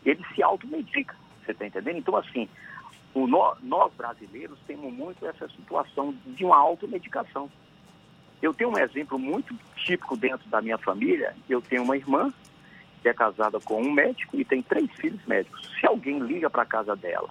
Ele 0.05 0.23
se 0.33 0.41
automedica, 0.41 1.15
você 1.43 1.51
está 1.51 1.65
entendendo? 1.65 1.97
Então, 1.97 2.15
assim, 2.15 2.47
o, 3.13 3.27
nós 3.27 3.93
brasileiros 3.93 4.57
temos 4.67 4.93
muito 4.93 5.25
essa 5.25 5.47
situação 5.49 6.13
de 6.25 6.45
uma 6.45 6.57
automedicação. 6.57 7.49
Eu 8.41 8.53
tenho 8.53 8.71
um 8.71 8.77
exemplo 8.77 9.19
muito 9.19 9.53
típico 9.75 10.15
dentro 10.15 10.47
da 10.49 10.61
minha 10.61 10.77
família. 10.77 11.35
Eu 11.49 11.61
tenho 11.61 11.83
uma 11.83 11.97
irmã 11.97 12.31
que 13.01 13.09
é 13.09 13.13
casada 13.13 13.59
com 13.59 13.81
um 13.81 13.91
médico 13.91 14.37
e 14.37 14.45
tem 14.45 14.61
três 14.61 14.89
filhos 14.91 15.23
médicos. 15.25 15.69
Se 15.79 15.85
alguém 15.85 16.19
liga 16.19 16.49
para 16.49 16.63
a 16.63 16.65
casa 16.65 16.95
dela 16.95 17.29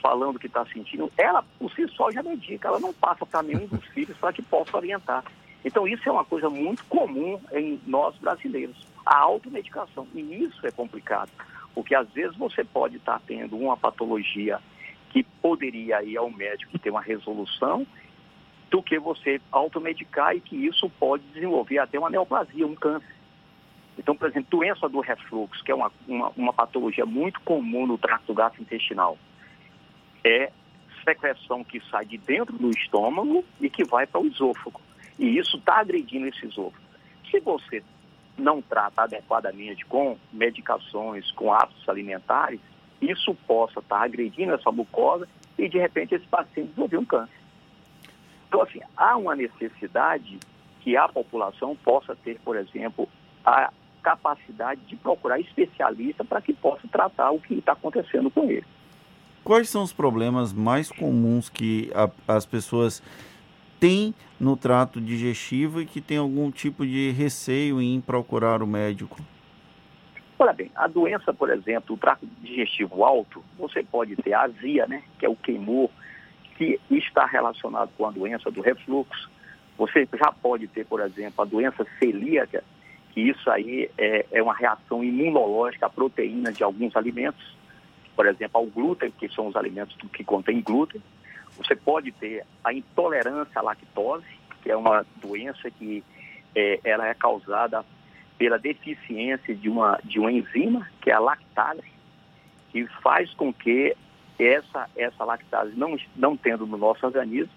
falando 0.00 0.38
que 0.38 0.46
está 0.46 0.64
sentindo, 0.66 1.12
ela 1.16 1.44
por 1.58 1.70
si 1.72 1.86
só 1.88 2.10
já 2.10 2.22
medica, 2.22 2.68
ela 2.68 2.80
não 2.80 2.92
passa 2.92 3.26
para 3.26 3.42
nenhum 3.42 3.66
dos 3.66 3.84
filhos 3.88 4.16
para 4.16 4.32
que 4.32 4.40
possa 4.40 4.76
orientar. 4.76 5.22
Então 5.64 5.86
isso 5.86 6.08
é 6.08 6.12
uma 6.12 6.24
coisa 6.24 6.48
muito 6.48 6.84
comum 6.84 7.40
em 7.52 7.80
nós 7.86 8.16
brasileiros, 8.16 8.86
a 9.04 9.18
automedicação. 9.18 10.06
E 10.14 10.20
isso 10.20 10.66
é 10.66 10.70
complicado, 10.70 11.30
porque 11.74 11.94
às 11.94 12.08
vezes 12.10 12.36
você 12.36 12.64
pode 12.64 12.96
estar 12.96 13.20
tendo 13.26 13.56
uma 13.56 13.76
patologia 13.76 14.58
que 15.10 15.22
poderia 15.42 16.02
ir 16.02 16.16
ao 16.16 16.30
médico 16.30 16.74
e 16.74 16.78
ter 16.78 16.90
uma 16.90 17.02
resolução, 17.02 17.86
do 18.70 18.80
que 18.82 18.98
você 18.98 19.40
automedicar 19.50 20.34
e 20.36 20.40
que 20.40 20.54
isso 20.54 20.88
pode 20.90 21.24
desenvolver 21.34 21.78
até 21.78 21.98
uma 21.98 22.08
neoplasia, 22.08 22.64
um 22.66 22.76
câncer. 22.76 23.16
Então, 23.98 24.14
por 24.14 24.28
exemplo, 24.28 24.48
doença 24.50 24.88
do 24.88 25.00
refluxo, 25.00 25.62
que 25.64 25.72
é 25.72 25.74
uma, 25.74 25.90
uma, 26.06 26.28
uma 26.36 26.52
patologia 26.52 27.04
muito 27.04 27.40
comum 27.40 27.86
no 27.86 27.98
trato 27.98 28.32
gastrointestinal 28.32 29.18
é 30.24 30.52
secreção 31.04 31.64
que 31.64 31.80
sai 31.90 32.04
de 32.04 32.18
dentro 32.18 32.56
do 32.56 32.70
estômago 32.70 33.44
e 33.60 33.68
que 33.68 33.84
vai 33.84 34.06
para 34.06 34.20
o 34.20 34.26
esôfago. 34.26 34.80
E 35.20 35.38
isso 35.38 35.58
está 35.58 35.80
agredindo 35.80 36.26
esse 36.26 36.46
esôfago. 36.46 36.82
Se 37.30 37.38
você 37.40 37.84
não 38.38 38.62
trata 38.62 39.02
adequadamente 39.02 39.84
com 39.84 40.16
medicações, 40.32 41.30
com 41.32 41.52
hábitos 41.52 41.86
alimentares, 41.86 42.58
isso 43.02 43.34
possa 43.46 43.80
estar 43.80 43.98
tá 43.98 44.04
agredindo 44.04 44.54
essa 44.54 44.72
mucosa 44.72 45.28
e 45.58 45.68
de 45.68 45.78
repente 45.78 46.14
esse 46.14 46.26
paciente 46.26 46.68
desenvolver 46.68 46.96
um 46.96 47.04
câncer. 47.04 47.38
Então, 48.48 48.62
assim, 48.62 48.80
há 48.96 49.14
uma 49.18 49.36
necessidade 49.36 50.40
que 50.80 50.96
a 50.96 51.06
população 51.06 51.76
possa 51.76 52.16
ter, 52.16 52.40
por 52.40 52.56
exemplo, 52.56 53.06
a 53.44 53.70
capacidade 54.02 54.80
de 54.86 54.96
procurar 54.96 55.38
especialista 55.38 56.24
para 56.24 56.40
que 56.40 56.54
possa 56.54 56.88
tratar 56.88 57.30
o 57.30 57.38
que 57.38 57.54
está 57.54 57.72
acontecendo 57.72 58.30
com 58.30 58.50
ele. 58.50 58.64
Quais 59.44 59.68
são 59.68 59.82
os 59.82 59.92
problemas 59.92 60.52
mais 60.52 60.90
comuns 60.90 61.50
que 61.50 61.90
a, 61.94 62.10
as 62.34 62.46
pessoas 62.46 63.02
têm 63.80 64.14
no 64.38 64.56
trato 64.56 65.00
digestivo 65.00 65.80
e 65.80 65.86
que 65.86 66.00
tem 66.00 66.18
algum 66.18 66.50
tipo 66.50 66.86
de 66.86 67.10
receio 67.10 67.80
em 67.80 68.00
procurar 68.00 68.62
o 68.62 68.66
médico? 68.66 69.18
Olha 70.38 70.52
bem, 70.52 70.70
a 70.76 70.86
doença, 70.86 71.34
por 71.34 71.50
exemplo, 71.50 71.96
o 71.96 71.98
trato 71.98 72.26
digestivo 72.40 73.04
alto, 73.04 73.42
você 73.58 73.82
pode 73.82 74.14
ter 74.16 74.34
azia, 74.34 74.86
né, 74.86 75.02
que 75.18 75.26
é 75.26 75.28
o 75.28 75.36
queimor, 75.36 75.90
que 76.56 76.78
está 76.90 77.26
relacionado 77.26 77.90
com 77.96 78.06
a 78.06 78.10
doença 78.10 78.50
do 78.50 78.60
refluxo. 78.60 79.28
Você 79.76 80.06
já 80.12 80.30
pode 80.30 80.68
ter, 80.68 80.86
por 80.86 81.00
exemplo, 81.00 81.42
a 81.42 81.44
doença 81.44 81.86
celíaca, 81.98 82.62
que 83.12 83.20
isso 83.20 83.50
aí 83.50 83.90
é, 83.98 84.26
é 84.30 84.42
uma 84.42 84.54
reação 84.54 85.02
imunológica 85.02 85.86
à 85.86 85.90
proteína 85.90 86.52
de 86.52 86.62
alguns 86.62 86.94
alimentos 86.94 87.58
por 88.20 88.26
exemplo, 88.26 88.60
ao 88.60 88.66
glúten, 88.66 89.10
que 89.18 89.30
são 89.30 89.46
os 89.46 89.56
alimentos 89.56 89.96
que 90.12 90.22
contêm 90.22 90.60
glúten. 90.60 91.00
Você 91.62 91.76
pode 91.76 92.10
ter 92.12 92.44
a 92.64 92.72
intolerância 92.72 93.60
à 93.60 93.62
lactose, 93.62 94.24
que 94.62 94.70
é 94.70 94.76
uma 94.76 95.04
doença 95.16 95.70
que 95.70 96.02
é, 96.54 96.80
ela 96.82 97.06
é 97.06 97.14
causada 97.14 97.84
pela 98.38 98.58
deficiência 98.58 99.54
de 99.54 99.68
uma, 99.68 100.00
de 100.02 100.18
uma 100.18 100.32
enzima, 100.32 100.88
que 101.02 101.10
é 101.10 101.14
a 101.14 101.20
lactase, 101.20 101.84
que 102.72 102.86
faz 103.02 103.32
com 103.34 103.52
que 103.52 103.94
essa, 104.38 104.88
essa 104.96 105.24
lactase, 105.24 105.72
não, 105.76 105.98
não 106.16 106.36
tendo 106.36 106.66
no 106.66 106.78
nosso 106.78 107.04
organismo, 107.04 107.52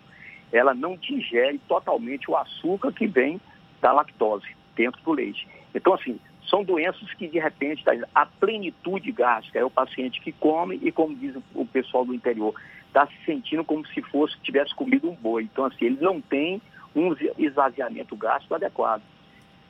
ela 0.52 0.74
não 0.74 0.98
digere 0.98 1.58
totalmente 1.68 2.30
o 2.30 2.36
açúcar 2.36 2.92
que 2.92 3.08
vem 3.08 3.39
da 3.82 3.94
lactose 3.94 4.48
dentro 4.76 5.02
do 5.02 5.13
leite. 5.13 5.48
Então, 5.74 5.94
assim, 5.94 6.20
são 6.46 6.63
doenças 6.63 7.12
que, 7.13 7.28
de 7.28 7.39
repente, 7.39 7.84
tá, 7.84 7.94
a 8.13 8.26
plenitude 8.26 9.12
gástrica 9.12 9.60
é 9.60 9.63
o 9.63 9.72
paciente 9.72 10.20
que 10.20 10.34
come 10.34 10.78
e, 10.84 10.92
como 10.92 11.16
diz 11.16 11.36
o 11.56 11.66
pessoal 11.66 12.06
do 12.06 12.13
interior, 12.13 12.54
está 12.93 13.08
se 13.08 13.25
sentindo 13.25 13.63
como 13.63 13.86
se 13.88 14.03
fosse 14.03 14.38
tivesse 14.43 14.73
comido 14.75 15.10
um 15.10 15.15
boi. 15.15 15.43
Então, 15.43 15.65
assim, 15.65 15.86
ele 15.86 15.97
não 15.99 16.21
tem 16.21 16.62
um 16.95 17.15
esvaziamento 17.39 18.15
gástrico 18.15 18.53
adequado. 18.53 19.01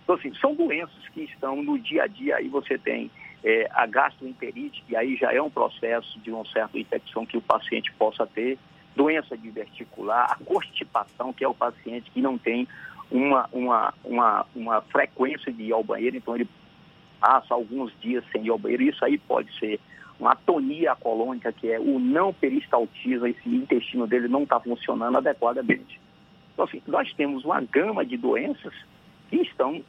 Então, 0.04 0.16
assim, 0.16 0.34
são 0.36 0.54
doenças 0.54 1.08
que 1.14 1.22
estão 1.22 1.64
no 1.64 1.80
dia 1.80 2.04
a 2.04 2.08
dia. 2.08 2.36
Aí 2.36 2.50
você 2.50 2.78
tem 2.78 3.10
é, 3.42 3.70
a 3.72 3.86
gastroenterite, 3.86 4.84
que 4.86 4.96
aí 4.96 5.16
já 5.16 5.34
é 5.34 5.42
um 5.42 5.50
processo 5.50 6.20
de 6.20 6.32
uma 6.32 6.46
certa 6.46 6.78
infecção 6.78 7.26
que 7.26 7.38
o 7.38 7.42
paciente 7.42 7.94
possa 7.94 8.28
ter, 8.28 8.60
doença 8.94 9.38
diverticular, 9.38 10.30
a 10.30 10.36
constipação, 10.44 11.32
que 11.32 11.46
é 11.46 11.48
o 11.48 11.54
paciente 11.54 12.12
que 12.12 12.22
não 12.22 12.38
tem 12.38 12.68
uma, 13.10 13.48
uma, 13.54 13.94
uma, 14.04 14.46
uma 14.54 14.82
frequência 14.82 15.52
de 15.52 15.64
ir 15.64 15.72
ao 15.72 15.84
banheiro, 15.84 16.18
então 16.18 16.36
ele 16.36 16.48
passa 17.22 17.54
alguns 17.54 17.98
dias 18.02 18.24
sem 18.34 18.46
ir 18.46 18.50
ao 18.50 18.60
banheiro. 18.60 18.84
Isso 18.84 19.04
aí 19.06 19.18
pode 19.18 19.58
ser 19.58 19.80
uma 20.20 20.32
atonia 20.32 20.96
colônica, 20.96 21.52
que 21.52 21.70
é 21.70 21.80
o 21.80 22.00
não 22.00 22.34
peristaltismo, 22.34 23.28
esse 23.28 23.50
intestino 23.50 24.08
dele 24.08 24.28
não 24.28 24.44
está 24.44 24.60
funcionando 24.60 25.18
adequadamente. 25.18 26.00
Então, 26.54 26.66
assim, 26.66 26.82
nós 26.88 27.12
temos 27.14 27.44
uma 27.44 27.62
gama 27.62 28.06
de 28.06 28.16
doenças 28.16 28.74
que 29.30 29.38
estão, 29.38 29.84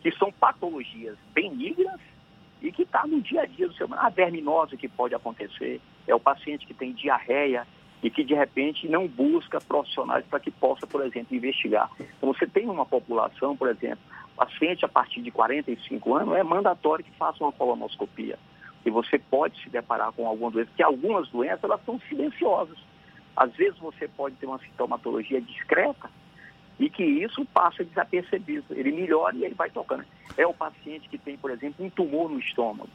que 0.00 0.10
são 0.12 0.32
patologias 0.32 1.16
benignas 1.34 2.00
e 2.62 2.72
que 2.72 2.82
está 2.82 3.06
no 3.06 3.20
dia 3.20 3.42
a 3.42 3.46
dia 3.46 3.68
do 3.68 3.74
ser 3.74 3.84
humano. 3.84 4.02
A 4.02 4.08
verminose 4.08 4.76
que 4.76 4.88
pode 4.88 5.14
acontecer 5.14 5.80
é 6.06 6.14
o 6.14 6.20
paciente 6.20 6.66
que 6.66 6.74
tem 6.74 6.92
diarreia 6.92 7.66
e 8.02 8.10
que 8.10 8.24
de 8.24 8.34
repente 8.34 8.88
não 8.88 9.06
busca 9.06 9.60
profissionais 9.60 10.24
para 10.26 10.40
que 10.40 10.50
possa, 10.50 10.86
por 10.86 11.04
exemplo, 11.04 11.36
investigar. 11.36 11.90
Então 12.00 12.32
você 12.32 12.46
tem 12.46 12.68
uma 12.68 12.86
população, 12.86 13.56
por 13.56 13.68
exemplo, 13.68 13.98
paciente 14.36 14.84
a 14.84 14.88
partir 14.88 15.20
de 15.20 15.30
45 15.30 16.14
anos, 16.14 16.36
é 16.36 16.42
mandatório 16.44 17.04
que 17.04 17.10
faça 17.12 17.42
uma 17.42 17.52
colonoscopia. 17.52 18.38
E 18.84 18.90
você 18.90 19.18
pode 19.18 19.60
se 19.62 19.68
deparar 19.68 20.12
com 20.12 20.26
alguma 20.26 20.50
doença, 20.50 20.68
porque 20.68 20.82
algumas 20.82 21.28
doenças 21.28 21.64
elas 21.64 21.84
são 21.84 22.00
silenciosas. 22.08 22.78
Às 23.36 23.54
vezes 23.54 23.78
você 23.78 24.08
pode 24.08 24.36
ter 24.36 24.46
uma 24.46 24.58
sintomatologia 24.58 25.40
discreta 25.40 26.10
e 26.78 26.88
que 26.88 27.04
isso 27.04 27.44
passa 27.46 27.84
desapercebido. 27.84 28.66
Ele 28.70 28.92
melhora 28.92 29.36
e 29.36 29.44
ele 29.44 29.54
vai 29.54 29.70
tocando. 29.70 30.04
É 30.36 30.46
o 30.46 30.54
paciente 30.54 31.08
que 31.08 31.18
tem, 31.18 31.36
por 31.36 31.50
exemplo, 31.50 31.84
um 31.84 31.90
tumor 31.90 32.30
no 32.30 32.38
estômago. 32.38 32.90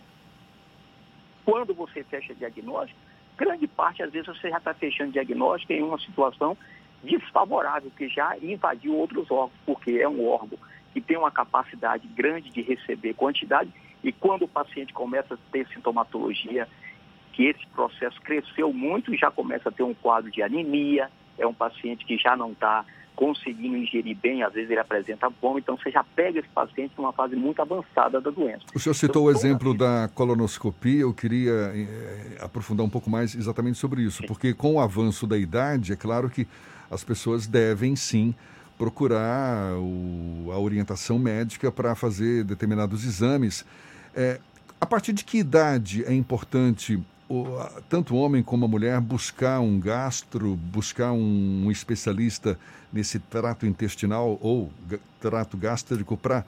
Quando 1.46 1.74
você 1.74 2.04
fecha 2.04 2.34
diagnóstico, 2.34 3.00
grande 3.38 3.68
parte, 3.68 4.02
às 4.02 4.12
vezes, 4.12 4.28
você 4.28 4.50
já 4.50 4.58
está 4.58 4.74
fechando 4.74 5.12
diagnóstico 5.12 5.74
em 5.74 5.84
uma 5.84 6.00
situação 6.00 6.58
desfavorável, 7.04 7.92
que 7.98 8.08
já 8.08 8.38
invadiu 8.38 8.96
outros 8.96 9.30
órgãos, 9.30 9.60
porque 9.66 9.92
é 9.92 10.08
um 10.08 10.26
órgão 10.26 10.58
que 10.94 11.02
tem 11.02 11.18
uma 11.18 11.32
capacidade 11.32 12.08
grande 12.08 12.50
de 12.50 12.62
receber 12.62 13.14
quantidade, 13.16 13.74
e 14.04 14.12
quando 14.12 14.44
o 14.44 14.48
paciente 14.48 14.94
começa 14.94 15.36
a 15.36 15.38
ter 15.52 15.68
sintomatologia, 15.68 16.68
que 17.32 17.46
esse 17.46 17.66
processo 17.68 18.20
cresceu 18.22 18.72
muito 18.72 19.14
e 19.14 19.18
já 19.18 19.32
começa 19.32 19.70
a 19.70 19.72
ter 19.72 19.84
um 19.84 19.94
quadro 19.94 20.30
de 20.30 20.42
anemia, 20.42 21.10
é 21.38 21.48
um 21.48 21.54
paciente 21.54 22.06
que 22.06 22.18
já 22.18 22.36
não 22.36 22.52
está 22.52 22.86
conseguindo 23.16 23.78
ingerir 23.78 24.18
bem, 24.18 24.42
às 24.42 24.54
vezes 24.54 24.70
ele 24.70 24.80
apresenta 24.80 25.30
fome, 25.40 25.62
então 25.62 25.78
você 25.78 25.92
já 25.92 26.04
pega 26.04 26.40
esse 26.40 26.50
paciente 26.50 26.94
numa 26.98 27.14
fase 27.14 27.36
muito 27.36 27.62
avançada 27.62 28.20
da 28.20 28.32
doença. 28.32 28.64
O 28.74 28.80
senhor 28.80 28.94
citou 28.96 29.22
então, 29.22 29.24
o 29.24 29.32
exemplo 29.32 29.74
da 29.74 30.10
colonoscopia, 30.16 31.02
eu 31.02 31.14
queria 31.14 31.52
eh, 31.52 32.38
aprofundar 32.40 32.86
um 32.86 32.90
pouco 32.90 33.10
mais 33.10 33.36
exatamente 33.36 33.78
sobre 33.78 34.02
isso, 34.02 34.24
porque 34.26 34.54
com 34.54 34.76
o 34.76 34.80
avanço 34.80 35.28
da 35.28 35.38
idade, 35.38 35.94
é 35.94 35.96
claro 35.96 36.30
que 36.30 36.48
as 36.90 37.04
pessoas 37.04 37.46
devem 37.46 37.96
sim 37.96 38.34
procurar 38.78 39.78
o, 39.78 40.52
a 40.52 40.60
orientação 40.60 41.20
médica 41.20 41.72
para 41.72 41.96
fazer 41.96 42.44
determinados 42.44 43.06
exames. 43.06 43.66
É, 44.16 44.40
a 44.80 44.86
partir 44.86 45.14
de 45.14 45.24
que 45.24 45.38
idade 45.38 46.04
é 46.06 46.14
importante 46.14 47.02
tanto 47.90 48.14
o 48.14 48.18
homem 48.18 48.44
como 48.44 48.66
a 48.66 48.68
mulher 48.68 49.00
buscar 49.00 49.60
um 49.60 49.80
gastro, 49.80 50.56
buscar 50.56 51.12
um 51.14 51.72
especialista 51.72 52.60
nesse 52.92 53.18
trato 53.18 53.66
intestinal 53.66 54.38
ou 54.42 54.72
trato 55.20 55.58
gástrico 55.58 56.18
para 56.18 56.46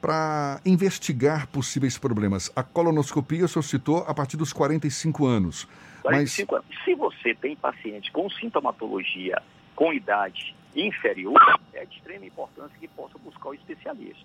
para 0.00 0.62
investigar 0.64 1.46
possíveis 1.48 1.98
problemas. 1.98 2.50
A 2.56 2.62
colonoscopia, 2.62 3.44
o 3.44 3.48
senhor 3.48 3.62
citou, 3.62 3.98
a 4.08 4.14
partir 4.14 4.38
dos 4.38 4.50
45 4.50 5.26
anos. 5.26 5.68
45 6.02 6.54
mas... 6.54 6.64
anos. 6.64 6.84
Se 6.84 6.94
você 6.94 7.34
tem 7.34 7.54
paciente 7.54 8.10
com 8.10 8.30
sintomatologia 8.30 9.42
com 9.76 9.92
idade 9.92 10.56
inferior, 10.74 11.38
é 11.74 11.84
de 11.84 11.96
extrema 11.96 12.24
importância 12.24 12.74
que 12.80 12.88
possa 12.88 13.18
buscar 13.18 13.50
o 13.50 13.54
especialista. 13.54 14.24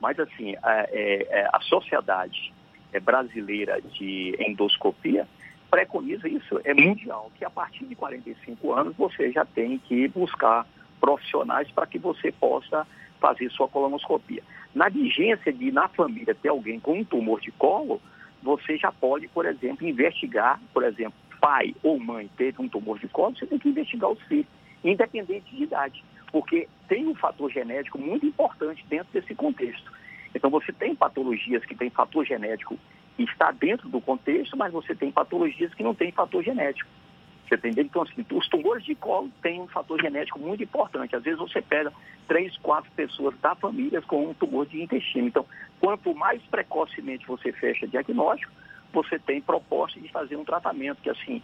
Mas, 0.00 0.18
assim, 0.18 0.54
a, 0.62 0.86
é, 0.90 1.26
é, 1.28 1.48
a 1.52 1.60
sociedade 1.60 2.52
é, 2.92 3.00
brasileira 3.00 3.80
de 3.80 4.36
endoscopia 4.38 5.26
preconiza 5.70 6.28
isso, 6.28 6.60
é 6.64 6.72
mundial, 6.72 7.30
que 7.36 7.44
a 7.44 7.50
partir 7.50 7.84
de 7.84 7.94
45 7.94 8.72
anos 8.72 8.96
você 8.96 9.30
já 9.30 9.44
tem 9.44 9.78
que 9.78 10.08
buscar 10.08 10.66
profissionais 11.00 11.70
para 11.70 11.86
que 11.86 11.98
você 11.98 12.32
possa 12.32 12.86
fazer 13.20 13.50
sua 13.50 13.68
colonoscopia. 13.68 14.42
Na 14.74 14.88
vigência 14.88 15.52
de, 15.52 15.70
na 15.70 15.88
família, 15.88 16.34
ter 16.34 16.48
alguém 16.48 16.80
com 16.80 16.98
um 16.98 17.04
tumor 17.04 17.40
de 17.40 17.50
colo, 17.52 18.00
você 18.42 18.76
já 18.78 18.92
pode, 18.92 19.28
por 19.28 19.44
exemplo, 19.44 19.86
investigar, 19.86 20.60
por 20.72 20.84
exemplo, 20.84 21.14
pai 21.40 21.74
ou 21.82 21.98
mãe 21.98 22.30
teve 22.36 22.60
um 22.62 22.68
tumor 22.68 22.98
de 22.98 23.08
colo, 23.08 23.36
você 23.36 23.46
tem 23.46 23.58
que 23.58 23.68
investigar 23.68 24.10
os 24.10 24.20
filhos, 24.22 24.46
independente 24.82 25.54
de 25.54 25.64
idade, 25.64 26.04
porque 26.30 26.68
tem 26.88 27.06
um 27.06 27.14
fator 27.14 27.50
genético 27.50 27.98
muito 27.98 28.26
importante 28.26 28.84
dentro 28.88 29.12
desse 29.12 29.34
contexto. 29.34 29.90
Então, 30.34 30.50
você 30.50 30.72
tem 30.72 30.94
patologias 30.94 31.64
que 31.64 31.74
têm 31.74 31.90
fator 31.90 32.24
genético 32.24 32.78
e 33.18 33.24
está 33.24 33.50
dentro 33.50 33.88
do 33.88 34.00
contexto, 34.00 34.56
mas 34.56 34.72
você 34.72 34.94
tem 34.94 35.10
patologias 35.10 35.72
que 35.74 35.82
não 35.82 35.94
têm 35.94 36.12
fator 36.12 36.42
genético. 36.42 36.88
Você 37.48 37.54
entendeu? 37.54 37.84
Então, 37.84 38.02
assim, 38.02 38.24
os 38.30 38.48
tumores 38.48 38.84
de 38.84 38.94
colo 38.94 39.30
têm 39.40 39.60
um 39.60 39.68
fator 39.68 40.00
genético 40.00 40.38
muito 40.38 40.62
importante. 40.62 41.16
Às 41.16 41.22
vezes 41.22 41.38
você 41.38 41.62
pega 41.62 41.92
três, 42.26 42.56
quatro 42.58 42.90
pessoas 42.92 43.34
da 43.40 43.54
família 43.54 44.02
com 44.02 44.28
um 44.28 44.34
tumor 44.34 44.66
de 44.66 44.82
intestino. 44.82 45.28
Então, 45.28 45.46
quanto 45.80 46.14
mais 46.14 46.42
precocemente 46.42 47.26
você 47.26 47.50
fecha 47.52 47.86
diagnóstico, 47.86 48.52
você 48.92 49.18
tem 49.18 49.40
proposta 49.40 49.98
de 49.98 50.08
fazer 50.10 50.36
um 50.36 50.44
tratamento 50.44 51.00
que, 51.00 51.08
assim, 51.08 51.42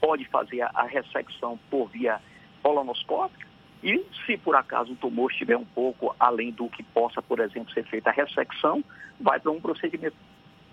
pode 0.00 0.24
fazer 0.26 0.62
a, 0.62 0.82
ressecção 0.84 1.58
por 1.70 1.88
via 1.88 2.20
colonoscópica, 2.62 3.46
e 3.82 4.04
se 4.26 4.36
por 4.36 4.56
acaso 4.56 4.92
o 4.92 4.96
tumor 4.96 5.30
estiver 5.30 5.56
um 5.56 5.64
pouco 5.64 6.14
além 6.18 6.50
do 6.50 6.68
que 6.68 6.82
possa, 6.82 7.22
por 7.22 7.40
exemplo, 7.40 7.72
ser 7.72 7.84
feita 7.84 8.10
a 8.10 8.12
ressecção, 8.12 8.82
vai 9.20 9.38
para 9.38 9.50
um 9.50 9.60
procedimento 9.60 10.16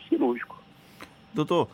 cirúrgico. 0.10 0.62
Doutor, 1.34 1.70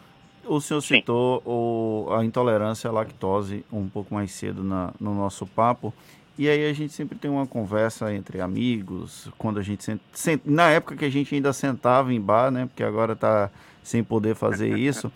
o 0.45 0.59
senhor 0.59 0.81
Sim. 0.81 0.95
citou 0.95 1.41
o, 1.45 2.13
a 2.13 2.25
intolerância 2.25 2.89
à 2.89 2.93
lactose 2.93 3.63
um 3.71 3.87
pouco 3.87 4.13
mais 4.13 4.31
cedo 4.31 4.63
na, 4.63 4.93
no 4.99 5.13
nosso 5.13 5.45
papo. 5.45 5.93
E 6.37 6.49
aí 6.49 6.69
a 6.69 6.73
gente 6.73 6.93
sempre 6.93 7.17
tem 7.17 7.29
uma 7.29 7.45
conversa 7.45 8.13
entre 8.13 8.41
amigos, 8.41 9.29
quando 9.37 9.59
a 9.59 9.61
gente 9.61 9.83
senta, 9.83 10.03
senta, 10.11 10.49
na 10.49 10.69
época 10.69 10.95
que 10.95 11.05
a 11.05 11.09
gente 11.09 11.35
ainda 11.35 11.53
sentava 11.53 12.13
em 12.13 12.19
bar, 12.19 12.49
né? 12.49 12.65
Porque 12.65 12.83
agora 12.83 13.13
está 13.13 13.49
sem 13.83 14.03
poder 14.03 14.35
fazer 14.35 14.75
isso. 14.79 15.11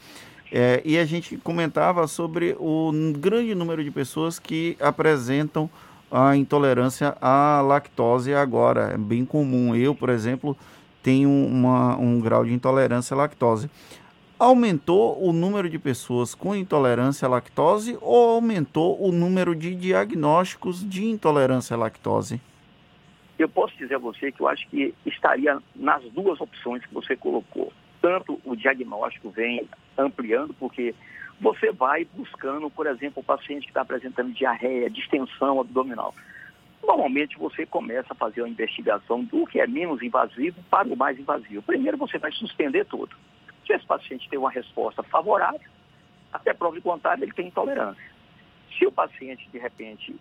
É, 0.52 0.82
e 0.86 0.98
a 0.98 1.06
gente 1.06 1.38
comentava 1.38 2.06
sobre 2.08 2.56
o 2.60 2.92
grande 3.18 3.56
número 3.56 3.84
de 3.84 3.90
pessoas 3.90 4.38
que 4.38 4.78
apresentam 4.80 5.70
a 6.12 6.36
intolerância 6.36 7.16
à 7.22 7.62
lactose 7.62 8.34
agora. 8.34 8.94
É 8.94 8.98
bem 8.98 9.26
comum. 9.26 9.76
Eu, 9.76 9.96
por 9.96 10.10
exemplo, 10.10 10.58
tenho 11.02 11.30
uma, 11.30 11.98
um 11.98 12.20
grau 12.20 12.44
de 12.44 12.54
intolerância 12.54 13.14
à 13.14 13.18
lactose. 13.18 13.70
Aumentou 14.38 15.24
o 15.24 15.32
número 15.32 15.70
de 15.70 15.80
pessoas 15.80 16.36
com 16.36 16.56
intolerância 16.56 17.26
à 17.26 17.30
lactose 17.30 17.98
ou 18.02 18.32
aumentou 18.32 19.02
o 19.02 19.12
número 19.12 19.56
de 19.56 19.74
diagnósticos 19.76 20.88
de 20.88 21.06
intolerância 21.06 21.76
à 21.76 21.78
lactose? 21.78 22.42
Eu 23.38 23.48
posso 23.48 23.78
dizer 23.78 23.96
a 23.96 24.00
você 24.00 24.32
que 24.32 24.42
eu 24.42 24.48
acho 24.48 24.68
que 24.70 24.94
estaria 25.06 25.58
nas 25.76 26.04
duas 26.12 26.40
opções 26.42 26.86
que 26.86 26.94
você 26.94 27.16
colocou. 27.16 27.72
Tanto 28.02 28.40
o 28.46 28.56
diagnóstico 28.56 29.30
vem 29.30 29.68
ampliando, 29.98 30.54
porque 30.54 30.94
você 31.40 31.72
vai 31.72 32.06
buscando, 32.06 32.70
por 32.70 32.88
exemplo, 32.88 33.22
o 33.22 33.26
paciente 33.26 33.64
que 33.64 33.70
está 33.70 33.82
apresentando 33.82 34.34
diarreia, 34.34 34.90
distensão 34.90 35.60
abdominal. 35.60 36.14
Normalmente 36.82 37.38
você 37.38 37.66
começa 37.66 38.08
a 38.12 38.16
fazer 38.16 38.42
uma 38.42 38.50
investigação 38.50 39.24
do 39.24 39.46
que 39.48 39.60
é 39.60 39.68
menos 39.68 40.02
invasivo 40.02 40.62
para 40.70 40.88
o 40.88 40.96
mais 40.96 41.20
invasivo. 41.20 41.62
Primeiro 41.64 41.98
você 41.98 42.18
vai 42.18 42.32
suspender 42.32 42.86
tudo. 42.86 43.16
Se 43.66 43.74
esse 43.74 43.86
paciente 43.86 44.30
tem 44.30 44.38
uma 44.38 44.52
resposta 44.52 45.02
favorável, 45.04 45.60
até 46.32 46.54
prova 46.54 46.76
de 46.76 46.82
contrário, 46.82 47.24
ele 47.24 47.34
tem 47.34 47.48
intolerância. 47.48 48.04
Se 48.78 48.86
o 48.86 48.92
paciente, 48.92 49.50
de 49.50 49.58
repente, 49.58 50.16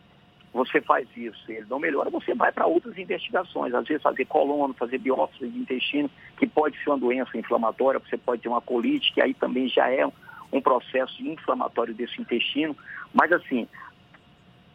você 0.52 0.80
faz 0.80 1.08
isso, 1.16 1.50
ele 1.50 1.66
não 1.68 1.80
melhora, 1.80 2.08
você 2.08 2.32
vai 2.32 2.52
para 2.52 2.66
outras 2.66 2.96
investigações, 2.96 3.74
às 3.74 3.86
vezes 3.86 4.02
fazer 4.02 4.24
colono, 4.24 4.72
fazer 4.72 4.98
biópsia 4.98 5.48
de 5.48 5.58
intestino, 5.58 6.08
que 6.38 6.46
pode 6.46 6.78
ser 6.82 6.90
uma 6.90 6.98
doença 6.98 7.36
inflamatória, 7.36 8.00
você 8.00 8.16
pode 8.16 8.40
ter 8.40 8.48
uma 8.48 8.60
colite, 8.60 9.12
que 9.12 9.20
aí 9.20 9.34
também 9.34 9.68
já 9.68 9.90
é 9.90 10.06
um 10.54 10.62
processo 10.62 11.20
inflamatório 11.20 11.92
desse 11.92 12.20
intestino. 12.20 12.76
Mas 13.12 13.32
assim, 13.32 13.68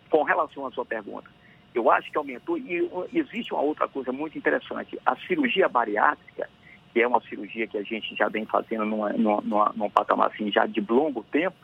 com 0.09 0.23
relação 0.23 0.65
à 0.67 0.71
sua 0.71 0.85
pergunta, 0.85 1.29
eu 1.73 1.89
acho 1.89 2.11
que 2.11 2.17
aumentou 2.17 2.57
e 2.57 2.89
existe 3.13 3.53
uma 3.53 3.63
outra 3.63 3.87
coisa 3.87 4.11
muito 4.11 4.37
interessante. 4.37 4.99
A 5.05 5.15
cirurgia 5.15 5.69
bariátrica, 5.69 6.49
que 6.91 7.01
é 7.01 7.07
uma 7.07 7.21
cirurgia 7.21 7.67
que 7.67 7.77
a 7.77 7.83
gente 7.83 8.13
já 8.15 8.27
vem 8.27 8.45
fazendo 8.45 8.85
numa, 8.85 9.09
numa, 9.13 9.73
num 9.75 9.89
patamar 9.89 10.27
assim 10.27 10.51
já 10.51 10.65
de 10.65 10.81
longo 10.81 11.23
tempo, 11.31 11.55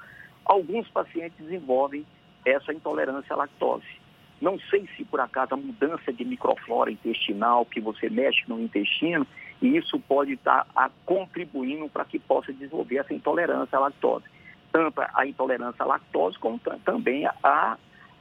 alguns 0.45 0.87
pacientes 0.89 1.37
desenvolvem 1.37 2.05
essa 2.45 2.71
intolerância 2.71 3.33
à 3.33 3.37
lactose. 3.37 4.05
Não 4.39 4.59
sei 4.69 4.87
se 4.95 5.03
por 5.03 5.19
acaso 5.19 5.55
a 5.55 5.57
mudança 5.57 6.13
de 6.13 6.23
microflora 6.23 6.91
intestinal, 6.91 7.65
que 7.65 7.81
você 7.81 8.09
mexe 8.09 8.43
no 8.47 8.61
intestino, 8.61 9.25
e 9.61 9.77
isso 9.77 9.99
pode 9.99 10.33
estar 10.33 10.65
contribuindo 11.05 11.89
para 11.89 12.05
que 12.05 12.19
possa 12.19 12.51
desenvolver 12.51 12.97
essa 12.97 13.13
intolerância 13.13 13.77
à 13.77 13.81
lactose. 13.81 14.25
Tanto 14.71 15.01
a 15.13 15.25
intolerância 15.25 15.83
à 15.83 15.85
lactose, 15.85 16.37
como 16.37 16.59
também 16.83 17.25
a, 17.25 17.77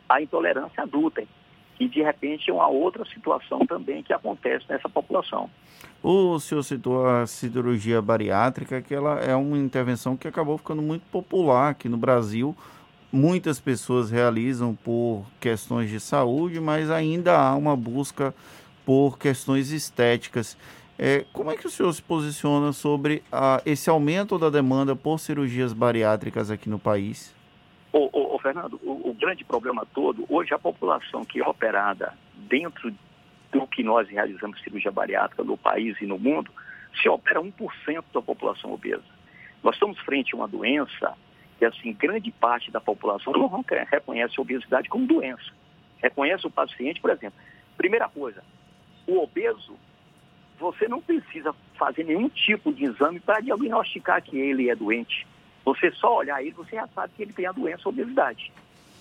a 0.08 0.22
intolerância 0.22 0.82
à 0.82 0.86
glúten 0.86 1.26
que 1.76 1.88
de 1.88 2.02
repente 2.02 2.50
é 2.50 2.52
uma 2.52 2.68
outra 2.68 3.04
situação 3.06 3.66
também 3.66 4.02
que 4.02 4.12
acontece 4.12 4.64
nessa 4.68 4.88
população. 4.88 5.50
O 6.02 6.38
senhor 6.38 6.62
citou 6.62 7.06
a 7.06 7.26
cirurgia 7.26 8.00
bariátrica, 8.00 8.80
que 8.80 8.94
ela 8.94 9.18
é 9.20 9.34
uma 9.34 9.58
intervenção 9.58 10.16
que 10.16 10.28
acabou 10.28 10.58
ficando 10.58 10.82
muito 10.82 11.04
popular 11.10 11.70
aqui 11.70 11.88
no 11.88 11.96
Brasil. 11.96 12.54
Muitas 13.10 13.60
pessoas 13.60 14.10
realizam 14.10 14.74
por 14.74 15.24
questões 15.40 15.88
de 15.88 16.00
saúde, 16.00 16.60
mas 16.60 16.90
ainda 16.90 17.38
há 17.38 17.54
uma 17.54 17.76
busca 17.76 18.34
por 18.84 19.18
questões 19.18 19.70
estéticas. 19.70 20.58
É, 20.98 21.24
como 21.32 21.50
é 21.50 21.56
que 21.56 21.66
o 21.66 21.70
senhor 21.70 21.92
se 21.92 22.02
posiciona 22.02 22.72
sobre 22.72 23.22
a, 23.32 23.60
esse 23.66 23.90
aumento 23.90 24.38
da 24.38 24.48
demanda 24.48 24.94
por 24.94 25.18
cirurgias 25.18 25.72
bariátricas 25.72 26.50
aqui 26.50 26.68
no 26.68 26.78
país? 26.78 27.34
Ô, 27.92 28.08
ô, 28.12 28.34
ô 28.34 28.38
Fernando, 28.38 28.80
o, 28.82 29.10
o, 29.10 29.14
grande 29.14 29.44
problema 29.44 29.86
todo, 29.92 30.24
hoje 30.28 30.54
a 30.54 30.58
população 30.58 31.24
que 31.24 31.40
é 31.40 31.46
operada 31.46 32.12
dentro 32.34 32.92
do 33.52 33.66
que 33.66 33.82
nós 33.82 34.08
realizamos 34.08 34.60
cirurgia 34.62 34.90
bariátrica 34.90 35.42
no 35.42 35.56
país 35.56 36.00
e 36.00 36.06
no 36.06 36.18
mundo, 36.18 36.50
se 37.00 37.08
opera 37.08 37.40
1% 37.40 38.04
da 38.12 38.22
população 38.22 38.72
obesa. 38.72 39.02
Nós 39.62 39.74
estamos 39.74 39.98
frente 40.00 40.34
a 40.34 40.36
uma 40.36 40.48
doença 40.48 41.14
que, 41.58 41.64
assim, 41.64 41.92
grande 41.92 42.30
parte 42.30 42.70
da 42.70 42.80
população 42.80 43.32
não 43.32 43.64
reconhece 43.90 44.34
a 44.38 44.42
obesidade 44.42 44.88
como 44.88 45.06
doença. 45.06 45.52
Reconhece 46.02 46.46
o 46.46 46.50
paciente, 46.50 47.00
por 47.00 47.10
exemplo. 47.10 47.38
Primeira 47.76 48.08
coisa, 48.08 48.42
o 49.06 49.22
obeso, 49.22 49.76
você 50.58 50.88
não 50.88 51.00
precisa 51.00 51.54
fazer 51.76 52.04
nenhum 52.04 52.28
tipo 52.28 52.72
de 52.72 52.84
exame 52.84 53.20
para 53.20 53.40
diagnosticar 53.40 54.22
que 54.22 54.38
ele 54.38 54.70
é 54.70 54.74
doente. 54.74 55.26
Você 55.64 55.90
só 55.92 56.18
olhar 56.18 56.42
ele, 56.42 56.52
você 56.52 56.76
já 56.76 56.86
sabe 56.88 57.12
que 57.16 57.22
ele 57.22 57.32
tem 57.32 57.46
a 57.46 57.52
doença 57.52 57.88
obesidade. 57.88 58.52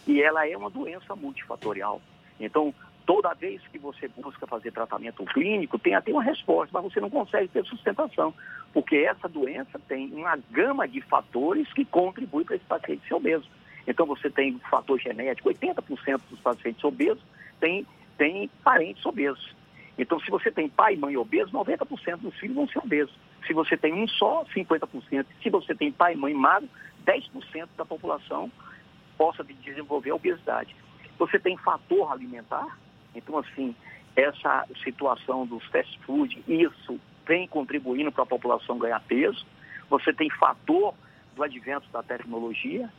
E 0.08 0.22
ela 0.22 0.48
é 0.48 0.56
uma 0.56 0.70
doença 0.70 1.16
multifatorial. 1.16 2.02
Então, 2.40 2.74
toda 3.06 3.34
vez 3.34 3.62
que 3.68 3.78
você 3.78 4.08
busca 4.08 4.48
fazer 4.48 4.72
tratamento 4.72 5.24
clínico, 5.26 5.78
tem 5.78 5.96
até 5.96 6.12
uma 6.12 6.24
resposta, 6.24 6.70
mas 6.74 6.92
você 6.92 7.00
não 7.00 7.10
consegue 7.10 7.48
ter 7.50 7.66
sustentação. 7.66 8.34
Porque 8.74 8.98
essa 8.98 9.28
doença 9.28 9.80
tem 9.88 10.12
uma 10.14 10.38
gama 10.52 10.88
de 10.88 11.02
fatores 11.02 11.72
que 11.74 11.86
contribuem 11.86 12.46
para 12.46 12.56
esse 12.56 12.66
paciente 12.66 13.08
ser 13.08 13.14
obeso. 13.14 13.48
Então, 13.86 14.06
você 14.06 14.30
tem 14.30 14.58
fator 14.70 15.00
genético, 15.00 15.50
80% 15.50 16.22
dos 16.30 16.40
pacientes 16.40 16.84
obesos 16.84 17.24
têm, 17.60 17.86
têm 18.18 18.50
parentes 18.64 19.06
obesos. 19.06 19.54
Então, 19.98 20.20
se 20.20 20.30
você 20.32 20.52
tem 20.52 20.68
pai 20.68 20.96
e 20.96 20.98
mãe 20.98 21.16
obesos, 21.16 21.52
90% 21.52 22.18
dos 22.18 22.36
filhos 22.36 22.56
vão 22.56 22.68
ser 22.68 22.80
obesos. 22.80 23.14
Se 23.46 23.54
você 23.54 23.78
tem 23.78 23.94
um 23.94 24.08
só, 24.08 24.44
50%. 24.46 25.26
Se 25.42 25.50
você 25.50 25.76
tem 25.76 25.92
pai 25.92 26.14
e 26.14 26.18
mãe 26.18 26.34
magro, 26.34 26.70
10% 27.06 27.68
da 27.78 27.86
população 27.86 28.52
possa 29.18 29.44
desenvolver 29.44 30.12
a 30.12 30.16
obesidade. 30.16 30.76
Você 31.20 31.38
tem 31.40 31.56
fator 31.58 32.12
alimentar, 32.12 32.78
então 33.14 33.38
assim, 33.38 33.76
essa 34.16 34.68
situação 34.84 35.46
dos 35.46 35.64
fast 35.66 36.00
food, 36.00 36.44
isso 36.48 37.00
vem 37.26 37.48
contribuindo 37.48 38.12
para 38.12 38.24
a 38.24 38.28
população 38.28 38.78
ganhar 38.78 39.00
peso. 39.02 39.46
Você 39.90 40.12
tem 40.12 40.30
fator 40.30 40.94
do 41.36 41.44
advento 41.44 41.88
da 41.92 42.02
tecnologia, 42.04 42.90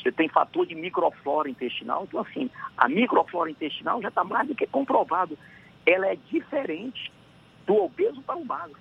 você 0.00 0.10
tem 0.10 0.28
fator 0.28 0.66
de 0.66 0.74
microflora 0.74 1.48
intestinal. 1.48 2.04
Então, 2.04 2.20
assim, 2.20 2.50
a 2.76 2.88
microflora 2.88 3.50
intestinal 3.50 4.02
já 4.02 4.08
está 4.08 4.24
mais 4.24 4.48
do 4.48 4.54
que 4.54 4.66
comprovado. 4.66 5.38
Ela 5.86 6.08
é 6.08 6.16
diferente 6.30 7.12
do 7.66 7.76
obeso 7.76 8.20
para 8.22 8.36
o 8.36 8.44
magro. 8.44 8.76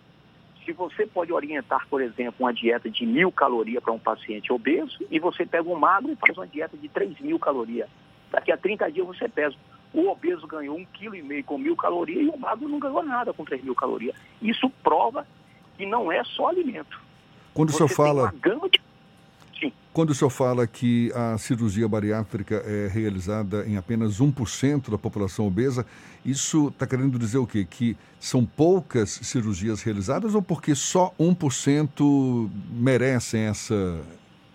Se 0.66 0.72
você 0.72 1.08
pode 1.08 1.34
orientar, 1.34 1.88
por 1.90 2.02
exemplo, 2.02 2.36
uma 2.40 2.54
dieta 2.54 2.90
de 2.90 3.06
mil 3.06 3.32
calorias 3.32 3.84
para 3.84 3.94
um 3.94 4.00
paciente 4.00 4.54
obeso 4.54 4.98
e 5.10 5.20
você 5.20 5.46
pega 5.46 5.68
um 5.68 5.76
magro 5.76 6.12
e 6.12 6.16
faz 6.16 6.38
uma 6.38 6.46
dieta 6.46 6.78
de 6.78 6.88
3 6.88 7.20
mil 7.20 7.40
calorias. 7.40 7.90
Daqui 8.30 8.52
a 8.52 8.58
30 8.58 8.92
dias 8.92 9.08
você 9.08 9.28
pesa. 9.28 9.56
O 9.94 10.08
obeso 10.08 10.48
ganhou 10.48 10.78
um 10.78 10.86
quilo 10.86 11.16
e 11.16 11.22
meio 11.22 11.44
com 11.44 11.58
mil 11.58 11.76
calorias 11.76 12.26
e 12.26 12.30
o 12.30 12.38
magro 12.38 12.70
não 12.70 12.80
ganhou 12.80 13.04
nada 13.04 13.34
com 13.34 13.44
3 13.44 13.64
mil 13.64 13.76
calorias. 13.76 14.16
Isso 14.42 14.70
prova 14.84 15.28
que 15.78 15.86
não 15.86 16.12
é 16.12 16.24
só 16.24 16.50
alimento. 16.50 17.02
Quando 17.54 17.72
você 17.72 17.84
o 17.84 17.88
senhor 17.88 17.96
fala. 17.96 18.32
De 18.32 18.82
quando 19.94 20.12
o 20.12 20.16
senhor 20.16 20.30
fala 20.30 20.66
que 20.66 21.12
a 21.14 21.38
cirurgia 21.38 21.88
bariátrica 21.88 22.56
é 22.66 22.88
realizada 22.88 23.66
em 23.68 23.76
apenas 23.76 24.22
1% 24.22 24.90
da 24.90 24.98
população 24.98 25.46
obesa, 25.46 25.86
isso 26.26 26.70
está 26.70 26.88
querendo 26.88 27.20
dizer 27.20 27.40
o 27.40 27.48
quê? 27.48 27.68
Que 27.70 27.98
são 28.20 28.46
poucas 28.46 29.10
cirurgias 29.10 29.82
realizadas 29.84 30.34
ou 30.34 30.42
porque 30.42 30.76
só 30.76 31.14
1% 31.20 32.50
merecem 32.72 33.42
essa. 33.42 34.02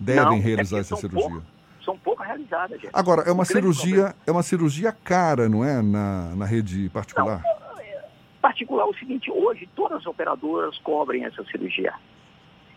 devem 0.01 0.25
Não, 0.25 0.37
é 0.37 0.41
realizar 0.41 0.79
é 0.79 0.81
essa 0.81 0.97
cirurgia? 0.97 1.29
Pouco, 1.29 1.47
são 1.85 1.99
poucas 1.99 2.27
realizadas, 2.27 2.81
gente. 2.81 2.91
Agora, 2.93 3.23
é 3.23 3.33
uma 3.33 3.45
cirurgia, 3.45 4.15
é 4.27 4.33
uma 4.33 4.43
cirurgia 4.43 4.91
cara, 4.91 5.49
não 5.49 5.63
é? 5.63 5.83
Na, 5.83 6.35
na 6.35 6.47
rede 6.47 6.89
particular? 6.89 7.43
Não, 7.43 7.81
é, 7.81 8.05
particular 8.41 8.87
é 8.87 8.89
o 8.89 8.95
seguinte, 8.95 9.31
hoje 9.31 9.69
todas 9.77 9.99
as 9.99 10.07
operadoras 10.07 10.79
cobrem 10.79 11.25
essa 11.25 11.45
cirurgia. 11.45 11.93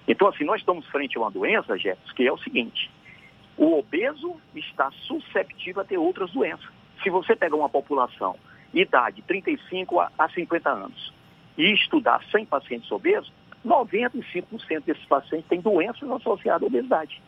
Então, 0.09 0.27
assim, 0.27 0.43
nós 0.43 0.59
estamos 0.59 0.87
frente 0.87 1.15
a 1.15 1.21
uma 1.21 1.29
doença, 1.29 1.77
Jefferson, 1.77 2.15
que 2.15 2.27
é 2.27 2.33
o 2.33 2.37
seguinte: 2.39 2.89
o 3.55 3.77
obeso 3.77 4.35
está 4.55 4.89
susceptível 5.03 5.83
a 5.83 5.85
ter 5.85 5.99
outras 5.99 6.31
doenças. 6.31 6.67
Se 7.03 7.11
você 7.11 7.35
pegar 7.35 7.55
uma 7.55 7.69
população, 7.69 8.35
idade 8.73 9.21
35 9.21 9.99
a 9.99 10.29
50 10.33 10.67
anos, 10.67 11.13
e 11.55 11.71
estudar 11.73 12.23
100 12.31 12.45
pacientes 12.47 12.91
obesos, 12.91 13.31
95% 13.63 14.83
desses 14.83 15.05
pacientes 15.05 15.47
têm 15.47 15.61
doenças 15.61 16.09
associadas 16.09 16.63
à 16.63 16.65
obesidade. 16.65 17.21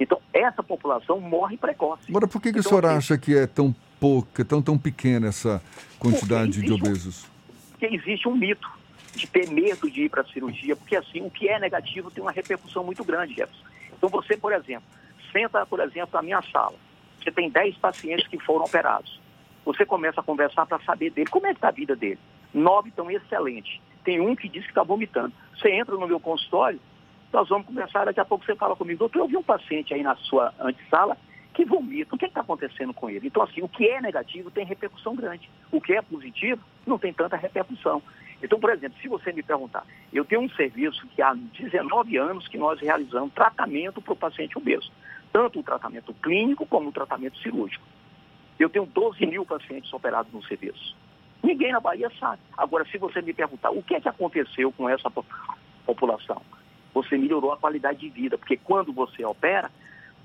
Então, 0.00 0.18
essa 0.32 0.62
população 0.62 1.20
morre 1.20 1.58
precoce. 1.58 2.04
Agora, 2.08 2.26
por 2.26 2.40
que, 2.40 2.50
que 2.50 2.60
então, 2.60 2.60
o 2.60 2.68
senhor 2.68 2.86
assim, 2.86 2.96
acha 2.96 3.18
que 3.18 3.36
é 3.36 3.46
tão 3.46 3.74
pouca, 4.00 4.42
tão, 4.42 4.62
tão 4.62 4.78
pequena 4.78 5.28
essa 5.28 5.62
quantidade 5.98 6.62
de 6.62 6.72
obesos? 6.72 7.24
Um, 7.24 7.70
porque 7.72 7.86
existe 7.94 8.26
um 8.26 8.34
mito 8.34 8.81
de 9.14 9.26
ter 9.26 9.48
medo 9.48 9.90
de 9.90 10.04
ir 10.04 10.08
para 10.08 10.22
a 10.22 10.26
cirurgia, 10.26 10.74
porque 10.74 10.96
assim, 10.96 11.20
o 11.20 11.30
que 11.30 11.48
é 11.48 11.58
negativo 11.58 12.10
tem 12.10 12.22
uma 12.22 12.32
repercussão 12.32 12.82
muito 12.84 13.04
grande, 13.04 13.34
Jefferson. 13.34 13.64
Então 13.92 14.08
você, 14.08 14.36
por 14.36 14.52
exemplo, 14.52 14.84
senta, 15.30 15.64
por 15.66 15.80
exemplo, 15.80 16.10
na 16.14 16.22
minha 16.22 16.42
sala, 16.42 16.74
você 17.22 17.30
tem 17.30 17.50
10 17.50 17.76
pacientes 17.76 18.26
que 18.26 18.38
foram 18.38 18.64
operados. 18.64 19.20
Você 19.64 19.86
começa 19.86 20.20
a 20.20 20.24
conversar 20.24 20.66
para 20.66 20.80
saber 20.80 21.10
dele, 21.10 21.30
como 21.30 21.46
é 21.46 21.50
que 21.50 21.58
está 21.58 21.68
a 21.68 21.72
vida 21.72 21.94
dele. 21.94 22.18
Nove 22.52 22.88
estão 22.88 23.10
excelentes. 23.10 23.80
Tem 24.04 24.20
um 24.20 24.34
que 24.34 24.48
diz 24.48 24.64
que 24.64 24.70
está 24.70 24.82
vomitando. 24.82 25.32
Você 25.56 25.70
entra 25.70 25.94
no 25.94 26.06
meu 26.06 26.18
consultório, 26.18 26.80
nós 27.32 27.48
vamos 27.48 27.66
conversar, 27.66 28.04
daqui 28.04 28.20
a 28.20 28.24
pouco 28.24 28.44
você 28.44 28.56
fala 28.56 28.74
comigo, 28.74 28.98
doutor, 28.98 29.20
eu 29.20 29.28
vi 29.28 29.36
um 29.36 29.42
paciente 29.42 29.94
aí 29.94 30.02
na 30.02 30.16
sua 30.16 30.52
antessala 30.60 31.16
que 31.52 31.64
vomita, 31.64 32.14
o 32.14 32.18
que 32.18 32.26
está 32.26 32.40
acontecendo 32.40 32.94
com 32.94 33.10
ele? 33.10 33.26
Então, 33.26 33.42
assim, 33.42 33.62
o 33.62 33.68
que 33.68 33.86
é 33.86 34.00
negativo 34.00 34.50
tem 34.50 34.64
repercussão 34.64 35.14
grande. 35.14 35.50
O 35.70 35.80
que 35.80 35.92
é 35.92 36.00
positivo 36.00 36.62
não 36.86 36.98
tem 36.98 37.12
tanta 37.12 37.36
repercussão. 37.36 38.02
Então, 38.42 38.58
por 38.58 38.70
exemplo, 38.70 38.98
se 39.00 39.08
você 39.08 39.32
me 39.32 39.42
perguntar, 39.42 39.86
eu 40.12 40.24
tenho 40.24 40.42
um 40.42 40.50
serviço 40.50 41.06
que 41.08 41.22
há 41.22 41.32
19 41.32 42.16
anos 42.16 42.48
que 42.48 42.58
nós 42.58 42.80
realizamos 42.80 43.32
tratamento 43.32 44.02
para 44.02 44.12
o 44.12 44.16
paciente 44.16 44.58
obeso, 44.58 44.90
tanto 45.32 45.60
o 45.60 45.62
tratamento 45.62 46.12
clínico 46.14 46.66
como 46.66 46.88
o 46.88 46.92
tratamento 46.92 47.38
cirúrgico. 47.38 47.84
Eu 48.58 48.68
tenho 48.68 48.84
12 48.84 49.24
mil 49.26 49.46
pacientes 49.46 49.92
operados 49.92 50.32
no 50.32 50.42
serviço. 50.44 50.96
Ninguém 51.42 51.72
na 51.72 51.80
Bahia 51.80 52.10
sabe. 52.18 52.40
Agora, 52.56 52.84
se 52.84 52.98
você 52.98 53.22
me 53.22 53.32
perguntar 53.32 53.70
o 53.70 53.82
que 53.82 53.94
é 53.94 54.00
que 54.00 54.08
aconteceu 54.08 54.72
com 54.72 54.88
essa 54.88 55.10
população, 55.86 56.42
você 56.92 57.16
melhorou 57.16 57.52
a 57.52 57.56
qualidade 57.56 58.00
de 58.00 58.08
vida, 58.08 58.36
porque 58.36 58.56
quando 58.56 58.92
você 58.92 59.24
opera 59.24 59.70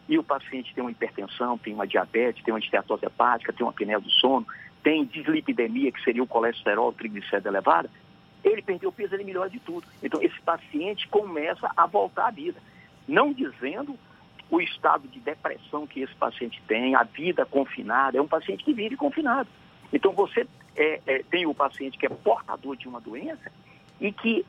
e 0.10 0.18
o 0.18 0.24
paciente 0.24 0.74
tem 0.74 0.84
uma 0.84 0.92
hipertensão, 0.92 1.58
tem 1.58 1.74
uma 1.74 1.88
diabetes, 1.88 2.44
tem 2.44 2.54
uma 2.54 2.60
esteatose 2.60 3.06
hepática, 3.06 3.54
tem 3.54 3.66
uma 3.66 3.72
apneia 3.72 4.00
do 4.00 4.10
sono, 4.10 4.46
tem 4.84 5.06
dislipidemia, 5.06 5.92
que 5.92 6.04
seria 6.04 6.24
o 6.24 6.28
colesterol, 6.28 6.94
triglicérido 6.94 7.50
elevado, 7.50 7.90
ele 8.44 8.62
perdeu 8.62 8.92
peso, 8.92 9.16
ele 9.16 9.24
melhora 9.24 9.50
de 9.50 9.60
tudo. 9.60 9.86
Então, 10.02 10.22
esse 10.22 10.40
paciente 10.42 11.08
começa 11.08 11.70
a 11.76 11.86
voltar 11.86 12.28
à 12.28 12.32
vida. 12.32 12.60
Não 13.08 13.34
dizendo 13.34 13.98
o 14.50 14.62
estado 14.62 15.08
de 15.08 15.20
depressão 15.20 15.86
que 15.86 16.02
esse 16.02 16.16
paciente 16.16 16.62
tem, 16.68 16.96
a 16.96 17.04
vida 17.04 17.46
confinada, 17.46 18.18
é 18.18 18.22
um 18.22 18.28
paciente 18.28 18.64
que 18.64 18.74
vive 18.74 18.96
confinado. 18.96 19.50
Então 19.92 20.12
você 20.12 20.48
é, 20.76 21.02
é, 21.06 21.24
tem 21.30 21.46
o 21.46 21.54
paciente 21.54 21.98
que 21.98 22.06
é 22.06 22.10
portador 22.10 22.76
de 22.76 22.88
uma 22.88 23.02
doença 23.02 23.52
e 24.00 24.12
que 24.12 24.46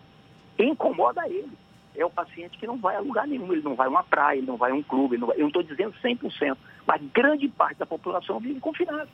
incomoda 0.58 1.28
ele. 1.28 1.52
É 1.96 2.04
o 2.04 2.10
paciente 2.10 2.58
que 2.58 2.66
não 2.66 2.76
vai 2.76 2.94
a 2.94 3.00
lugar 3.00 3.26
nenhum, 3.26 3.52
ele 3.52 3.62
não 3.62 3.74
vai 3.74 3.88
a 3.88 3.90
uma 3.90 4.04
praia, 4.04 4.38
ele 4.38 4.46
não 4.46 4.56
vai 4.56 4.70
a 4.70 4.74
um 4.74 4.82
clube, 4.82 5.16
vai, 5.16 5.36
eu 5.36 5.40
não 5.40 5.48
estou 5.48 5.62
dizendo 5.64 5.92
100%, 6.00 6.56
mas 6.86 7.02
grande 7.12 7.48
parte 7.48 7.78
da 7.78 7.86
população 7.86 8.38
vive 8.38 8.60
confinada. 8.60 9.08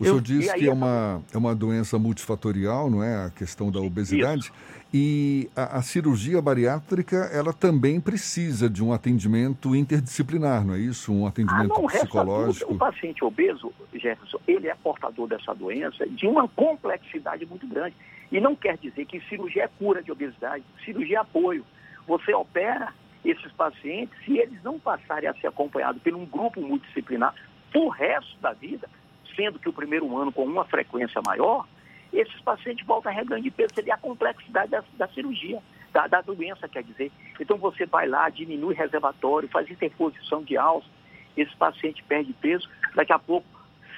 O 0.00 0.04
senhor 0.04 0.20
disse 0.22 0.54
que 0.54 0.66
é 0.66 0.72
uma, 0.72 1.22
é 1.32 1.36
uma 1.36 1.54
doença 1.54 1.98
multifatorial, 1.98 2.88
não 2.90 3.04
é? 3.04 3.26
A 3.26 3.30
questão 3.30 3.70
da 3.70 3.80
obesidade. 3.80 4.44
Isso. 4.44 4.52
E 4.92 5.48
a, 5.54 5.78
a, 5.78 5.82
cirurgia 5.82 6.40
bariátrica, 6.40 7.16
ela 7.32 7.52
também 7.52 8.00
precisa 8.00 8.68
de 8.68 8.82
um 8.82 8.92
atendimento 8.92 9.76
interdisciplinar, 9.76 10.64
não 10.64 10.74
é 10.74 10.80
isso? 10.80 11.12
Um 11.12 11.26
atendimento 11.26 11.74
ah, 11.74 11.80
não, 11.80 11.86
psicológico. 11.86 12.72
O 12.72 12.78
paciente 12.78 13.22
obeso, 13.22 13.72
Jefferson, 13.92 14.38
ele 14.48 14.68
é 14.68 14.74
portador 14.74 15.28
dessa 15.28 15.54
doença 15.54 16.06
de 16.08 16.26
uma 16.26 16.48
complexidade 16.48 17.44
muito 17.46 17.66
grande. 17.68 17.94
E 18.32 18.40
não 18.40 18.56
quer 18.56 18.78
dizer 18.78 19.04
que 19.04 19.20
cirurgia 19.28 19.64
é 19.64 19.68
cura 19.68 20.02
de 20.02 20.10
obesidade, 20.10 20.64
cirurgia 20.84 21.18
é 21.18 21.20
apoio. 21.20 21.64
Você 22.08 22.32
opera 22.34 22.92
esses 23.24 23.52
pacientes, 23.52 24.16
se 24.24 24.38
eles 24.38 24.60
não 24.64 24.78
passarem 24.78 25.28
a 25.28 25.34
ser 25.34 25.48
acompanhados 25.48 26.02
por 26.02 26.14
um 26.14 26.24
grupo 26.24 26.60
multidisciplinar 26.60 27.34
o 27.74 27.88
resto 27.88 28.36
da 28.40 28.52
vida, 28.52 28.88
sendo 29.34 29.58
que 29.58 29.68
o 29.68 29.72
primeiro 29.72 30.16
ano 30.16 30.32
com 30.32 30.44
uma 30.44 30.64
frequência 30.64 31.20
maior, 31.24 31.66
esses 32.12 32.40
pacientes 32.40 32.86
voltam 32.86 33.10
a 33.10 33.14
reganho 33.14 33.42
de 33.42 33.50
peso, 33.50 33.74
seria 33.74 33.94
a 33.94 33.98
complexidade 33.98 34.70
da, 34.70 34.82
da 34.94 35.08
cirurgia, 35.08 35.62
da, 35.92 36.06
da, 36.06 36.20
doença, 36.20 36.68
quer 36.68 36.82
dizer. 36.82 37.10
Então 37.38 37.56
você 37.56 37.86
vai 37.86 38.08
lá, 38.08 38.28
diminui 38.28 38.74
reservatório, 38.74 39.48
faz 39.48 39.70
interposição 39.70 40.42
de 40.42 40.56
alça, 40.56 40.88
esse 41.36 41.54
paciente 41.56 42.02
perde 42.04 42.32
peso, 42.32 42.68
daqui 42.94 43.12
a 43.12 43.18
pouco, 43.18 43.46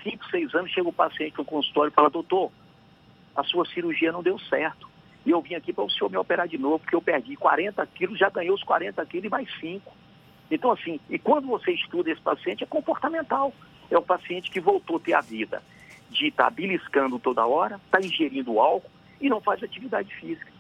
5, 0.03 0.27
6 0.31 0.55
anos, 0.55 0.71
chega 0.71 0.89
o 0.89 0.93
paciente 0.93 1.39
no 1.39 1.45
consultório 1.45 1.91
e 1.91 1.95
fala, 1.95 2.11
doutor, 2.11 2.51
a 3.35 3.43
sua 3.45 3.65
cirurgia 3.67 4.13
não 4.13 4.23
deu 4.23 4.39
certo. 4.39 4.91
E 5.25 5.31
eu 5.31 5.41
vim 5.41 5.55
aqui 5.55 5.73
para 5.73 5.85
o 5.85 5.91
senhor 5.91 6.11
me 6.11 6.17
operar 6.17 6.49
de 6.49 6.59
novo, 6.59 6.81
porque 6.81 6.97
eu 6.97 7.01
perdi 7.01 7.37
40 7.37 7.87
quilos, 7.87 8.19
já 8.19 8.29
ganhei 8.29 8.51
os 8.51 8.63
40 8.65 9.05
quilos 9.07 9.27
e 9.27 9.31
mais 9.31 9.49
5. 9.61 9.93
Então, 10.51 10.71
assim, 10.73 11.01
e 11.09 11.19
quando 11.19 11.47
você 11.47 11.73
estuda 11.73 12.11
esse 12.11 12.21
paciente, 12.21 12.65
é 12.65 12.67
comportamental 12.67 13.55
é 13.95 13.99
o 13.99 14.03
paciente 14.03 14.51
que 14.51 14.61
voltou 14.61 14.97
a 14.97 15.01
ter 15.01 15.15
a 15.15 15.21
vida 15.21 15.63
de 16.11 16.29
estar 16.29 16.45
tá 16.45 16.51
beliscando 16.51 17.19
toda 17.19 17.47
hora, 17.47 17.81
está 17.85 18.01
ingerindo 18.01 18.59
álcool 18.59 18.91
e 19.21 19.29
não 19.29 19.41
faz 19.41 19.63
atividade 19.63 20.15
física. 20.17 20.51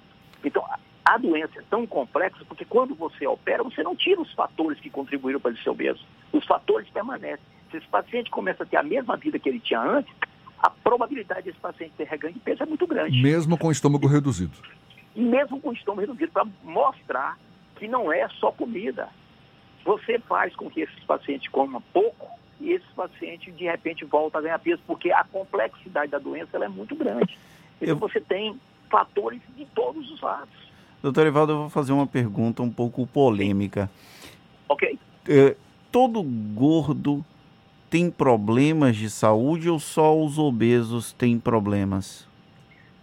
Então, 0.44 0.64
a 1.04 1.18
doença 1.18 1.58
é 1.58 1.62
tão 1.68 1.86
complexa 1.86 2.44
porque 2.46 2.64
quando 2.64 2.94
você 2.94 3.26
opera, 3.26 3.62
você 3.62 3.82
não 3.82 3.94
tira 3.94 4.20
os 4.20 4.32
fatores 4.32 4.78
que 4.80 4.90
contribuíram 4.90 5.40
para 5.40 5.50
ele 5.50 5.62
ser 5.62 5.70
obeso. 5.70 6.04
Os 6.32 6.44
fatores 6.46 6.88
permanecem. 6.90 7.44
Se 7.70 7.78
esse 7.78 7.86
paciente 7.86 8.30
começa 8.30 8.62
a 8.62 8.66
ter 8.66 8.76
a 8.76 8.82
mesma 8.82 9.16
vida 9.16 9.38
que 9.38 9.48
ele 9.48 9.60
tinha 9.60 9.80
antes, 9.80 10.12
a 10.58 10.70
probabilidade 10.70 11.42
desse 11.42 11.58
paciente 11.58 11.92
ter 11.96 12.06
reganho 12.06 12.34
de 12.34 12.40
peso 12.40 12.62
é 12.62 12.66
muito 12.66 12.86
grande. 12.86 13.20
Mesmo 13.20 13.58
com 13.58 13.68
o 13.68 13.72
estômago 13.72 14.06
reduzido. 14.06 14.56
Mesmo 15.14 15.60
com 15.60 15.70
o 15.70 15.72
estômago 15.72 16.02
reduzido, 16.02 16.32
para 16.32 16.46
mostrar 16.62 17.38
que 17.76 17.88
não 17.88 18.12
é 18.12 18.28
só 18.28 18.52
comida. 18.52 19.08
Você 19.84 20.18
faz 20.20 20.54
com 20.54 20.70
que 20.70 20.82
esses 20.82 21.02
pacientes 21.04 21.48
comam 21.48 21.82
pouco 21.92 22.41
e 22.62 22.72
esse 22.72 22.86
paciente 22.94 23.50
de 23.50 23.64
repente 23.64 24.04
volta 24.04 24.38
a 24.38 24.40
ganhar 24.40 24.58
peso, 24.60 24.80
porque 24.86 25.10
a 25.10 25.24
complexidade 25.24 26.12
da 26.12 26.18
doença 26.18 26.50
ela 26.54 26.66
é 26.66 26.68
muito 26.68 26.94
grande. 26.94 27.36
Então 27.80 27.94
eu... 27.94 27.98
você 27.98 28.20
tem 28.20 28.58
fatores 28.88 29.40
de 29.56 29.66
todos 29.74 30.08
os 30.10 30.20
lados. 30.20 30.54
Doutor 31.02 31.26
Evaldo, 31.26 31.52
eu 31.52 31.58
vou 31.58 31.70
fazer 31.70 31.92
uma 31.92 32.06
pergunta 32.06 32.62
um 32.62 32.70
pouco 32.70 33.04
polêmica. 33.06 33.90
Ok. 34.68 34.96
É, 35.28 35.56
todo 35.90 36.22
gordo 36.22 37.24
tem 37.90 38.08
problemas 38.10 38.96
de 38.96 39.10
saúde 39.10 39.68
ou 39.68 39.80
só 39.80 40.16
os 40.16 40.38
obesos 40.38 41.12
têm 41.12 41.38
problemas? 41.38 42.28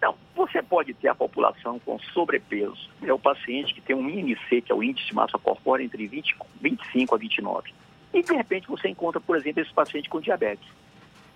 Não, 0.02 0.16
você 0.34 0.64
pode 0.64 0.94
ter 0.94 1.10
a 1.10 1.16
população 1.16 1.78
com 1.80 2.00
sobrepeso. 2.00 2.90
É 3.04 3.12
o 3.12 3.20
paciente 3.20 3.74
que 3.74 3.82
tem 3.82 3.96
um 3.96 4.10
IMC, 4.10 4.62
que 4.62 4.72
é 4.72 4.76
o 4.76 4.82
índice 4.82 5.08
de 5.08 5.14
massa 5.14 5.38
corpórea, 5.38 5.84
entre 5.84 6.08
20, 6.08 6.38
25 6.62 7.14
a 7.14 7.18
29. 7.18 7.74
E, 8.14 8.22
de 8.24 8.34
repente, 8.34 8.68
você 8.68 8.90
encontra, 8.90 9.20
por 9.20 9.38
exemplo, 9.38 9.62
esse 9.62 9.74
paciente 9.74 10.10
com 10.10 10.20
diabetes. 10.20 10.68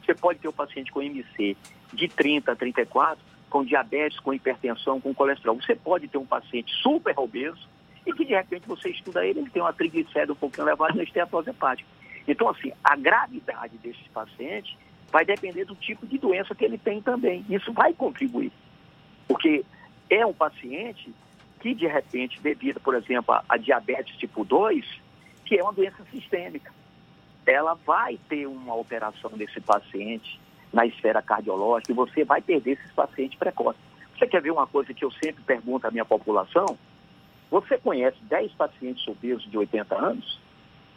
Você 0.03 0.13
pode 0.13 0.39
ter 0.39 0.47
o 0.47 0.53
paciente 0.53 0.91
com 0.91 1.01
MC 1.01 1.55
de 1.93 2.07
30 2.07 2.51
a 2.51 2.55
34, 2.55 3.23
com 3.49 3.63
diabetes, 3.63 4.19
com 4.19 4.33
hipertensão, 4.33 4.99
com 4.99 5.13
colesterol. 5.13 5.55
Você 5.55 5.75
pode 5.75 6.07
ter 6.07 6.17
um 6.17 6.25
paciente 6.25 6.73
super 6.81 7.17
obeso 7.17 7.69
e 8.05 8.11
que, 8.11 8.25
de 8.25 8.33
repente, 8.33 8.67
você 8.67 8.89
estuda 8.89 9.25
ele, 9.25 9.39
ele 9.39 9.49
tem 9.49 9.61
uma 9.61 9.71
triglicéride 9.71 10.31
um 10.31 10.35
pouquinho 10.35 10.67
elevada 10.67 10.93
e 10.93 10.97
uma 10.97 11.03
esteatose 11.03 11.49
hepática. 11.49 11.87
Então, 12.27 12.49
assim, 12.49 12.71
a 12.83 12.95
gravidade 12.95 13.77
desse 13.77 14.09
paciente 14.09 14.77
vai 15.11 15.23
depender 15.23 15.65
do 15.65 15.75
tipo 15.75 16.05
de 16.07 16.17
doença 16.17 16.55
que 16.55 16.65
ele 16.65 16.77
tem 16.77 17.01
também. 17.01 17.45
Isso 17.49 17.71
vai 17.71 17.93
contribuir. 17.93 18.51
Porque 19.27 19.63
é 20.09 20.25
um 20.25 20.33
paciente 20.33 21.13
que, 21.61 21.73
de 21.73 21.87
repente, 21.87 22.41
devido, 22.41 22.79
por 22.79 22.95
exemplo, 22.95 23.33
a, 23.33 23.43
a 23.47 23.57
diabetes 23.57 24.17
tipo 24.17 24.43
2, 24.43 24.85
que 25.45 25.57
é 25.57 25.63
uma 25.63 25.73
doença 25.73 26.03
sistêmica. 26.11 26.71
Ela 27.45 27.73
vai 27.85 28.17
ter 28.29 28.47
uma 28.47 28.73
alteração 28.73 29.31
desse 29.31 29.59
paciente 29.59 30.39
na 30.71 30.85
esfera 30.85 31.21
cardiológica 31.21 31.91
e 31.91 31.95
você 31.95 32.23
vai 32.23 32.41
perder 32.41 32.71
esses 32.71 32.91
pacientes 32.93 33.37
precoces. 33.37 33.81
Você 34.17 34.27
quer 34.27 34.41
ver 34.41 34.51
uma 34.51 34.65
coisa 34.65 34.93
que 34.93 35.03
eu 35.03 35.11
sempre 35.11 35.43
pergunto 35.43 35.85
à 35.85 35.91
minha 35.91 36.05
população? 36.05 36.77
Você 37.51 37.77
conhece 37.77 38.17
10 38.23 38.53
pacientes 38.53 39.07
obesos 39.07 39.49
de 39.49 39.57
80 39.57 39.95
anos? 39.95 40.39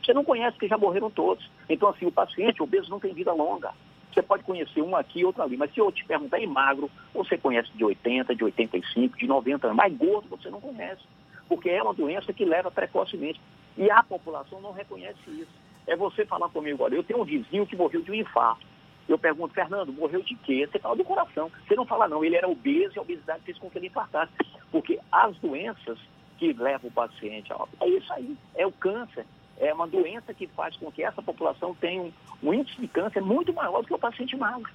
Você 0.02 0.14
não 0.14 0.24
conhece 0.24 0.56
que 0.56 0.68
já 0.68 0.78
morreram 0.78 1.10
todos. 1.10 1.50
Então, 1.68 1.88
assim, 1.88 2.06
o 2.06 2.12
paciente 2.12 2.62
obeso 2.62 2.88
não 2.88 3.00
tem 3.00 3.12
vida 3.12 3.32
longa. 3.32 3.72
Você 4.12 4.22
pode 4.22 4.44
conhecer 4.44 4.80
um 4.80 4.96
aqui, 4.96 5.24
outro 5.24 5.42
ali. 5.42 5.56
Mas 5.56 5.74
se 5.74 5.80
eu 5.80 5.92
te 5.92 6.04
perguntar 6.04 6.38
em 6.38 6.46
magro, 6.46 6.90
você 7.12 7.36
conhece 7.36 7.70
de 7.74 7.84
80, 7.84 8.34
de 8.34 8.44
85, 8.44 9.18
de 9.18 9.26
90 9.26 9.66
anos. 9.66 9.76
Mais 9.76 9.94
gordo 9.94 10.28
você 10.30 10.48
não 10.48 10.60
conhece. 10.60 11.02
Porque 11.48 11.68
é 11.68 11.82
uma 11.82 11.92
doença 11.92 12.32
que 12.32 12.44
leva 12.44 12.70
precocemente. 12.70 13.40
E 13.76 13.90
a 13.90 14.02
população 14.02 14.60
não 14.60 14.72
reconhece 14.72 15.18
isso. 15.28 15.50
É 15.86 15.94
você 15.94 16.24
falar 16.24 16.48
comigo, 16.48 16.82
olha, 16.82 16.96
eu 16.96 17.04
tenho 17.04 17.20
um 17.20 17.24
vizinho 17.24 17.66
que 17.66 17.76
morreu 17.76 18.02
de 18.02 18.10
um 18.10 18.14
infarto. 18.14 18.66
Eu 19.08 19.18
pergunto, 19.18 19.54
Fernando, 19.54 19.92
morreu 19.92 20.20
de 20.22 20.34
quê? 20.36 20.66
Você 20.66 20.78
fala 20.78 20.96
do 20.96 21.04
coração. 21.04 21.50
Você 21.66 21.76
não 21.76 21.86
fala, 21.86 22.08
não, 22.08 22.24
ele 22.24 22.36
era 22.36 22.48
obeso 22.48 22.96
e 22.96 22.98
a 22.98 23.02
obesidade 23.02 23.44
fez 23.44 23.56
com 23.58 23.70
que 23.70 23.78
ele 23.78 23.86
infartasse. 23.86 24.32
Porque 24.72 24.98
as 25.12 25.36
doenças 25.38 25.98
que 26.38 26.52
levam 26.52 26.88
o 26.88 26.92
paciente 26.92 27.52
a 27.52 27.66
é 27.80 27.88
isso 27.88 28.12
aí, 28.12 28.36
é 28.54 28.66
o 28.66 28.72
câncer. 28.72 29.24
É 29.58 29.72
uma 29.72 29.86
doença 29.86 30.34
que 30.34 30.46
faz 30.48 30.76
com 30.76 30.90
que 30.90 31.02
essa 31.02 31.22
população 31.22 31.74
tenha 31.74 32.02
um, 32.02 32.12
um 32.42 32.52
índice 32.52 32.80
de 32.80 32.88
câncer 32.88 33.22
muito 33.22 33.52
maior 33.54 33.80
do 33.80 33.86
que 33.86 33.94
o 33.94 33.98
paciente 33.98 34.36
magro. 34.36 34.70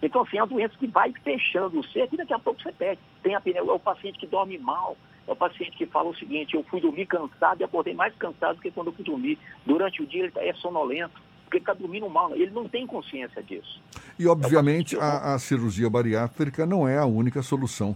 Então, 0.00 0.22
assim, 0.22 0.38
é 0.38 0.42
uma 0.42 0.46
doença 0.46 0.74
que 0.78 0.86
vai 0.86 1.12
fechando 1.24 1.80
o 1.80 1.84
ser 1.84 2.08
e 2.10 2.16
daqui 2.16 2.32
a 2.32 2.38
pouco 2.38 2.62
você 2.62 2.72
perde. 2.72 3.02
Tem 3.22 3.34
a, 3.34 3.42
é 3.44 3.62
o 3.62 3.78
paciente 3.78 4.18
que 4.18 4.26
dorme 4.26 4.56
mal, 4.56 4.96
é 5.28 5.32
o 5.32 5.36
paciente 5.36 5.76
que 5.76 5.84
fala 5.84 6.08
o 6.08 6.16
seguinte, 6.16 6.54
eu 6.54 6.64
fui 6.64 6.80
dormir 6.80 7.04
cansado 7.04 7.60
e 7.60 7.64
acordei 7.64 7.92
mais 7.92 8.14
cansado 8.16 8.56
do 8.56 8.62
que 8.62 8.70
quando 8.70 8.86
eu 8.86 8.92
fui 8.94 9.04
dormir. 9.04 9.38
Durante 9.64 10.02
o 10.02 10.06
dia 10.06 10.22
ele 10.22 10.32
tá, 10.32 10.42
é 10.42 10.54
sonolento, 10.54 11.20
porque 11.44 11.58
ele 11.58 11.62
está 11.62 11.74
dormindo 11.74 12.08
mal, 12.08 12.34
ele 12.34 12.50
não 12.50 12.66
tem 12.66 12.86
consciência 12.86 13.42
disso. 13.42 13.78
E 14.18 14.26
obviamente 14.26 14.96
é 14.96 15.00
a, 15.00 15.34
a, 15.34 15.38
cirurgia 15.38 15.90
bariátrica 15.90 16.64
não 16.64 16.88
é 16.88 16.96
a 16.96 17.04
única 17.04 17.42
solução 17.42 17.94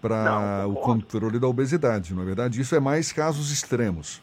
para 0.00 0.68
o 0.68 0.74
controle 0.74 1.40
da 1.40 1.48
obesidade, 1.48 2.14
não 2.14 2.22
é 2.22 2.26
verdade? 2.26 2.60
Isso 2.60 2.76
é 2.76 2.78
mais 2.78 3.10
casos 3.10 3.50
extremos. 3.50 4.22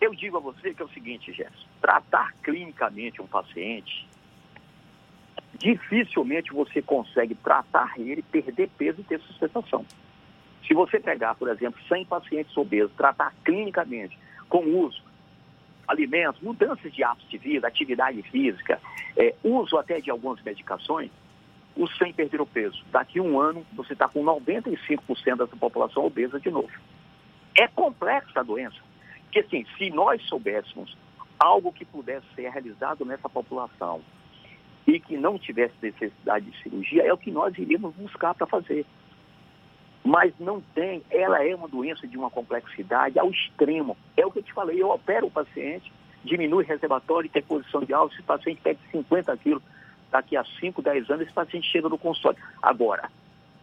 Eu 0.00 0.12
digo 0.12 0.36
a 0.36 0.40
você 0.40 0.74
que 0.74 0.82
é 0.82 0.84
o 0.84 0.88
seguinte, 0.88 1.32
Gerson, 1.32 1.68
tratar 1.80 2.34
clinicamente 2.42 3.22
um 3.22 3.28
paciente, 3.28 4.08
dificilmente 5.56 6.52
você 6.52 6.82
consegue 6.82 7.36
tratar 7.36 7.92
ele, 7.96 8.22
perder 8.22 8.68
peso 8.76 9.00
e 9.00 9.04
ter 9.04 9.20
sustentação. 9.20 9.86
Se 10.66 10.74
você 10.74 10.98
pegar, 10.98 11.34
por 11.34 11.48
exemplo, 11.48 11.80
100 11.88 12.04
pacientes 12.06 12.56
obesos, 12.56 12.92
tratar 12.96 13.32
clinicamente 13.44 14.18
com 14.48 14.64
uso, 14.64 15.02
alimentos, 15.86 16.40
mudanças 16.40 16.92
de 16.92 17.04
hábitos 17.04 17.28
de 17.30 17.38
vida, 17.38 17.68
atividade 17.68 18.20
física, 18.22 18.80
é, 19.16 19.34
uso 19.44 19.78
até 19.78 20.00
de 20.00 20.10
algumas 20.10 20.42
medicações, 20.42 21.10
os 21.76 21.96
100 21.98 22.12
perderam 22.14 22.46
peso. 22.46 22.82
Daqui 22.90 23.18
a 23.18 23.22
um 23.22 23.38
ano, 23.38 23.64
você 23.74 23.92
está 23.92 24.08
com 24.08 24.24
95% 24.24 25.36
da 25.36 25.46
população 25.46 26.04
obesa 26.04 26.40
de 26.40 26.50
novo. 26.50 26.72
É 27.54 27.68
complexa 27.68 28.40
a 28.40 28.42
doença. 28.42 28.76
Porque, 29.24 29.40
assim, 29.40 29.66
se 29.76 29.90
nós 29.90 30.22
soubéssemos 30.22 30.96
algo 31.38 31.72
que 31.72 31.84
pudesse 31.84 32.26
ser 32.34 32.48
realizado 32.48 33.04
nessa 33.04 33.28
população 33.28 34.00
e 34.86 34.98
que 34.98 35.16
não 35.16 35.38
tivesse 35.38 35.74
necessidade 35.82 36.50
de 36.50 36.62
cirurgia, 36.62 37.02
é 37.02 37.12
o 37.12 37.18
que 37.18 37.30
nós 37.30 37.56
iríamos 37.58 37.94
buscar 37.94 38.34
para 38.34 38.46
fazer 38.46 38.86
mas 40.06 40.32
não 40.38 40.60
tem, 40.60 41.02
ela 41.10 41.44
é 41.44 41.52
uma 41.52 41.66
doença 41.66 42.06
de 42.06 42.16
uma 42.16 42.30
complexidade 42.30 43.18
ao 43.18 43.28
extremo. 43.28 43.96
É 44.16 44.24
o 44.24 44.30
que 44.30 44.38
eu 44.38 44.42
te 44.44 44.52
falei, 44.52 44.80
eu 44.80 44.88
opero 44.88 45.26
o 45.26 45.30
paciente, 45.30 45.92
diminui 46.24 46.62
o 46.62 46.66
reservatório, 46.66 47.28
tem 47.28 47.42
posição 47.42 47.82
de 47.82 47.92
alta, 47.92 48.14
esse 48.14 48.22
paciente 48.22 48.60
perde 48.62 48.80
50 48.92 49.36
quilos, 49.38 49.62
daqui 50.08 50.36
a 50.36 50.44
5, 50.44 50.80
10 50.80 51.10
anos 51.10 51.22
esse 51.22 51.32
paciente 51.32 51.68
chega 51.72 51.88
no 51.88 51.98
consultório. 51.98 52.38
Agora, 52.62 53.10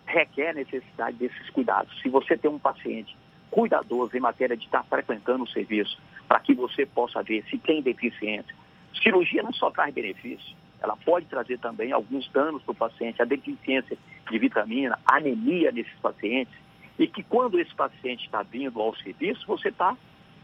requer 0.06 0.54
necessidade 0.54 1.16
desses 1.16 1.50
cuidados. 1.52 1.98
Se 2.02 2.10
você 2.10 2.38
tem 2.38 2.52
um 2.52 2.60
paciente 2.60 3.16
cuidadoso 3.50 4.18
em 4.18 4.20
matéria 4.20 4.58
de 4.58 4.66
estar 4.66 4.84
frequentando 4.84 5.46
o 5.46 5.50
serviço, 5.50 5.98
para 6.28 6.42
que 6.42 6.54
você 6.54 6.86
possa 6.86 7.24
ver 7.24 7.46
se 7.50 7.58
tem 7.58 7.82
deficiência. 7.82 8.54
Cirurgia 9.02 9.44
não 9.44 9.54
só 9.54 9.72
traz 9.72 9.94
benefício, 9.94 10.58
ela 10.82 10.98
pode 10.98 11.26
trazer 11.28 11.58
também 11.60 11.94
alguns 11.94 12.30
danos 12.32 12.62
para 12.64 12.74
o 12.74 12.76
paciente, 12.76 13.22
a 13.22 13.26
deficiência 13.26 13.98
de 14.30 14.40
vitamina, 14.40 14.98
anemia 15.06 15.72
nesses 15.72 15.94
pacientes, 16.00 16.54
e 16.98 17.08
que 17.08 17.24
quando 17.24 17.60
esse 17.60 17.74
paciente 17.74 18.26
está 18.26 18.44
vindo 18.44 18.80
ao 18.82 18.96
serviço, 18.98 19.46
você 19.48 19.70
está 19.70 19.98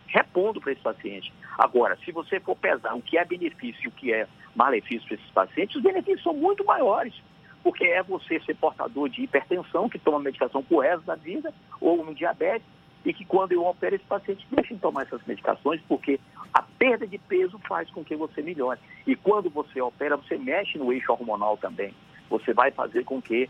repondo 0.07 0.59
para 0.59 0.71
esse 0.71 0.82
paciente. 0.82 1.32
Agora, 1.57 1.97
se 2.03 2.11
você 2.11 2.39
for 2.39 2.55
pesar 2.55 2.95
o 2.95 3.01
que 3.01 3.17
é 3.17 3.25
benefício 3.25 3.82
e 3.86 3.88
o 3.88 3.91
que 3.91 4.11
é 4.11 4.27
malefício 4.55 5.07
para 5.07 5.15
esses 5.15 5.32
pacientes, 5.32 5.75
os 5.75 5.84
benefícios 5.84 6.23
são 6.23 6.34
muito 6.34 6.65
maiores, 6.65 7.13
porque 7.63 7.84
é 7.84 8.01
você 8.01 8.39
ser 8.41 8.55
portador 8.55 9.09
de 9.09 9.23
hipertensão, 9.23 9.89
que 9.89 9.99
toma 9.99 10.19
medicação 10.19 10.63
por 10.63 10.80
resto 10.80 11.05
da 11.05 11.15
vida, 11.15 11.53
ou 11.80 12.01
um 12.01 12.13
diabetes, 12.13 12.67
e 13.05 13.13
que 13.13 13.23
quando 13.23 13.51
eu 13.51 13.65
opero 13.65 13.95
esse 13.95 14.05
paciente, 14.05 14.45
deixe 14.51 14.73
de 14.73 14.80
tomar 14.80 15.03
essas 15.03 15.23
medicações, 15.25 15.82
porque 15.88 16.19
a 16.53 16.61
perda 16.61 17.07
de 17.07 17.17
peso 17.17 17.59
faz 17.67 17.89
com 17.91 18.03
que 18.03 18.15
você 18.15 18.41
melhore. 18.41 18.80
E 19.05 19.15
quando 19.15 19.49
você 19.49 19.80
opera, 19.80 20.17
você 20.17 20.38
mexe 20.38 20.77
no 20.77 20.91
eixo 20.91 21.11
hormonal 21.11 21.55
também. 21.57 21.93
Você 22.30 22.53
vai 22.53 22.71
fazer 22.71 23.03
com 23.03 23.21
que 23.21 23.49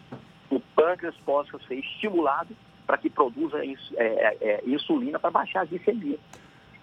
o 0.50 0.60
pâncreas 0.60 1.16
possa 1.26 1.60
ser 1.68 1.76
estimulado 1.76 2.56
para 2.86 2.98
que 2.98 3.10
produza 3.10 3.64
é, 3.64 3.76
é, 3.98 4.38
é, 4.42 4.62
insulina 4.66 5.20
para 5.20 5.30
baixar 5.30 5.62
a 5.62 5.66
glicemia. 5.66 6.18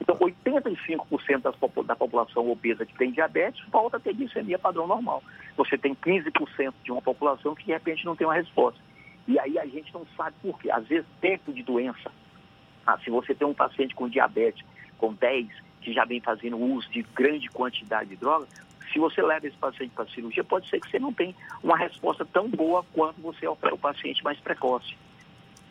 Então, 0.00 0.14
85% 0.16 1.40
das, 1.42 1.56
da 1.84 1.96
população 1.96 2.48
obesa 2.48 2.86
que 2.86 2.96
tem 2.96 3.10
diabetes 3.10 3.64
volta 3.70 3.96
a 3.96 4.00
ter 4.00 4.14
glicemia 4.14 4.58
padrão 4.58 4.86
normal. 4.86 5.22
Você 5.56 5.76
tem 5.76 5.94
15% 5.94 6.74
de 6.84 6.92
uma 6.92 7.02
população 7.02 7.54
que, 7.54 7.64
de 7.64 7.72
repente, 7.72 8.04
não 8.04 8.14
tem 8.14 8.26
uma 8.26 8.34
resposta. 8.34 8.78
E 9.26 9.38
aí 9.40 9.58
a 9.58 9.66
gente 9.66 9.92
não 9.92 10.06
sabe 10.16 10.36
por 10.40 10.58
quê. 10.60 10.70
Às 10.70 10.86
vezes, 10.86 11.06
tempo 11.20 11.52
de 11.52 11.62
doença. 11.62 12.12
Ah, 12.86 12.98
se 12.98 13.10
você 13.10 13.34
tem 13.34 13.46
um 13.46 13.54
paciente 13.54 13.94
com 13.94 14.08
diabetes, 14.08 14.64
com 14.98 15.12
10, 15.12 15.48
que 15.80 15.92
já 15.92 16.04
vem 16.04 16.20
fazendo 16.20 16.56
uso 16.56 16.88
de 16.90 17.02
grande 17.02 17.48
quantidade 17.48 18.10
de 18.10 18.16
droga, 18.16 18.46
se 18.92 18.98
você 18.98 19.22
leva 19.22 19.46
esse 19.46 19.56
paciente 19.56 19.92
para 19.94 20.04
a 20.04 20.08
cirurgia, 20.08 20.44
pode 20.44 20.68
ser 20.68 20.80
que 20.80 20.90
você 20.90 20.98
não 20.98 21.12
tenha 21.12 21.34
uma 21.62 21.76
resposta 21.76 22.24
tão 22.24 22.48
boa 22.48 22.84
quanto 22.92 23.20
você 23.20 23.46
opera 23.46 23.74
o 23.74 23.78
paciente 23.78 24.22
mais 24.22 24.38
precoce. 24.40 24.96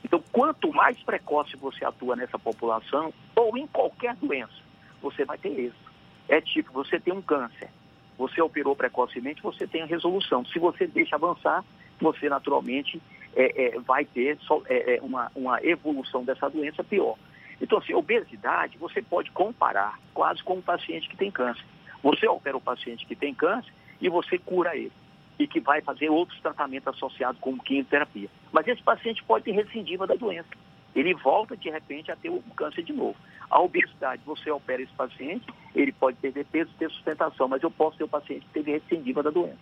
Então, 0.03 0.23
quanto 0.31 0.71
mais 0.71 1.01
precoce 1.01 1.55
você 1.57 1.83
atua 1.83 2.15
nessa 2.15 2.37
população, 2.37 3.13
ou 3.35 3.57
em 3.57 3.65
qualquer 3.67 4.15
doença, 4.15 4.53
você 5.01 5.25
vai 5.25 5.37
ter 5.37 5.49
êxito. 5.49 5.91
É 6.27 6.39
tipo, 6.41 6.71
você 6.71 6.99
tem 6.99 7.13
um 7.13 7.21
câncer, 7.21 7.69
você 8.17 8.41
operou 8.41 8.75
precocemente, 8.75 9.41
você 9.41 9.67
tem 9.67 9.81
a 9.81 9.85
resolução. 9.85 10.45
Se 10.45 10.59
você 10.59 10.87
deixa 10.87 11.15
avançar, 11.15 11.63
você 11.99 12.29
naturalmente 12.29 13.01
é, 13.35 13.65
é, 13.65 13.79
vai 13.79 14.05
ter 14.05 14.37
é, 14.67 14.95
é, 14.95 15.01
uma, 15.01 15.31
uma 15.35 15.63
evolução 15.63 16.23
dessa 16.23 16.49
doença 16.49 16.83
pior. 16.83 17.15
Então, 17.59 17.77
assim, 17.77 17.93
obesidade, 17.93 18.77
você 18.77 19.01
pode 19.01 19.31
comparar 19.31 19.99
quase 20.13 20.43
com 20.43 20.55
um 20.55 20.61
paciente 20.61 21.07
que 21.09 21.17
tem 21.17 21.31
câncer. 21.31 21.65
Você 22.05 22.27
opera 22.27 22.55
o 22.55 22.61
paciente 22.61 23.03
que 23.03 23.15
tem 23.15 23.33
câncer 23.33 23.73
e 23.99 24.07
você 24.09 24.37
cura 24.37 24.77
ele 24.77 24.91
e 25.39 25.47
que 25.47 25.59
vai 25.59 25.81
fazer 25.81 26.07
outros 26.07 26.39
tratamentos 26.39 26.87
associados 26.93 27.41
com 27.41 27.57
quimioterapia. 27.57 28.29
Mas 28.53 28.67
esse 28.67 28.83
paciente 28.83 29.23
pode 29.23 29.45
ter 29.45 29.53
recidiva 29.53 30.05
da 30.05 30.13
doença. 30.13 30.47
Ele 30.95 31.15
volta, 31.15 31.57
de 31.57 31.67
repente, 31.67 32.11
a 32.11 32.15
ter 32.15 32.29
o 32.29 32.43
câncer 32.55 32.83
de 32.83 32.93
novo. 32.93 33.15
A 33.49 33.59
obesidade, 33.59 34.21
você 34.23 34.51
opera 34.51 34.83
esse 34.83 34.93
paciente, 34.93 35.47
ele 35.73 35.91
pode 35.91 36.17
perder 36.17 36.45
peso 36.45 36.69
e 36.75 36.77
ter 36.77 36.91
sustentação, 36.91 37.47
mas 37.47 37.63
eu 37.63 37.71
posso 37.71 37.97
ter 37.97 38.03
o 38.03 38.07
paciente 38.07 38.45
que 38.45 38.53
teve 38.53 38.71
recidiva 38.73 39.23
da 39.23 39.31
doença. 39.31 39.57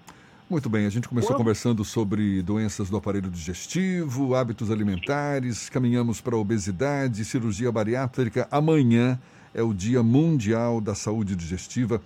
Muito 0.49 0.69
bem, 0.69 0.85
a 0.85 0.89
gente 0.89 1.07
começou 1.07 1.31
Quando... 1.31 1.37
conversando 1.37 1.85
sobre 1.85 2.41
doenças 2.43 2.89
do 2.89 2.97
aparelho 2.97 3.29
digestivo, 3.31 4.35
hábitos 4.35 4.69
alimentares, 4.69 5.69
caminhamos 5.69 6.19
para 6.19 6.35
a 6.35 6.39
obesidade, 6.39 7.23
cirurgia 7.23 7.71
bariátrica. 7.71 8.49
Amanhã 8.51 9.17
é 9.53 9.61
o 9.61 9.73
Dia 9.73 10.03
Mundial 10.03 10.81
da 10.81 10.93
Saúde 10.93 11.35
Digestiva, 11.35 12.01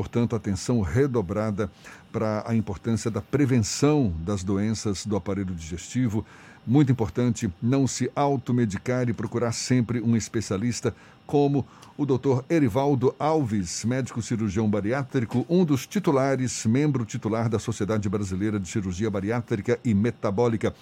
portanto, 0.00 0.34
atenção 0.34 0.80
redobrada 0.80 1.70
para 2.10 2.42
a 2.46 2.54
importância 2.54 3.10
da 3.10 3.20
prevenção 3.20 4.14
das 4.20 4.42
doenças 4.42 5.04
do 5.04 5.14
aparelho 5.14 5.54
digestivo. 5.54 6.24
Muito 6.66 6.90
importante 6.90 7.52
não 7.60 7.86
se 7.86 8.10
automedicar 8.16 9.10
e 9.10 9.12
procurar 9.12 9.52
sempre 9.52 10.00
um 10.00 10.16
especialista, 10.16 10.94
como 11.26 11.66
o 11.98 12.06
Dr. 12.06 12.42
Erivaldo 12.48 13.14
Alves, 13.18 13.84
médico 13.84 14.22
cirurgião 14.22 14.70
bariátrico, 14.70 15.44
um 15.50 15.66
dos 15.66 15.86
titulares, 15.86 16.64
membro 16.64 17.04
titular 17.04 17.50
da 17.50 17.58
Sociedade 17.58 18.08
Brasileira 18.08 18.58
de 18.58 18.68
Cirurgia 18.70 19.10
Bariátrica 19.10 19.78
e 19.84 19.92
Metabólica. 19.92 20.74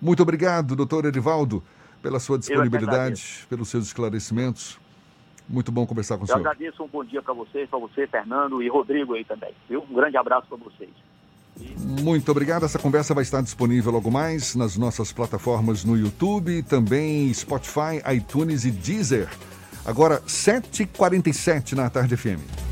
Muito 0.00 0.22
obrigado, 0.22 0.74
doutor 0.74 1.04
Erivaldo, 1.04 1.62
pela 2.02 2.18
sua 2.18 2.38
disponibilidade, 2.38 3.46
pelos 3.50 3.68
seus 3.68 3.84
esclarecimentos. 3.84 4.80
Muito 5.48 5.70
bom 5.70 5.86
conversar 5.86 6.16
com 6.16 6.24
o 6.24 6.26
senhor. 6.26 6.38
Eu 6.38 6.40
agradeço 6.40 6.82
um 6.82 6.88
bom 6.88 7.04
dia 7.04 7.22
para 7.22 7.34
vocês, 7.34 7.68
para 7.68 7.78
você, 7.78 8.06
Fernando 8.06 8.62
e 8.62 8.68
Rodrigo 8.68 9.14
aí 9.14 9.24
também. 9.24 9.52
Viu? 9.68 9.84
Um 9.90 9.94
grande 9.94 10.16
abraço 10.16 10.46
para 10.48 10.56
vocês. 10.58 10.90
Muito 12.00 12.30
obrigado. 12.30 12.64
Essa 12.64 12.78
conversa 12.78 13.14
vai 13.14 13.22
estar 13.22 13.42
disponível 13.42 13.92
logo 13.92 14.10
mais 14.10 14.54
nas 14.54 14.76
nossas 14.76 15.12
plataformas 15.12 15.84
no 15.84 15.96
YouTube, 15.96 16.62
também 16.62 17.32
Spotify, 17.32 18.02
iTunes 18.14 18.64
e 18.64 18.70
Deezer. 18.70 19.28
Agora, 19.84 20.20
7h47 20.22 21.72
na 21.72 21.90
Tarde 21.90 22.16
FM. 22.16 22.71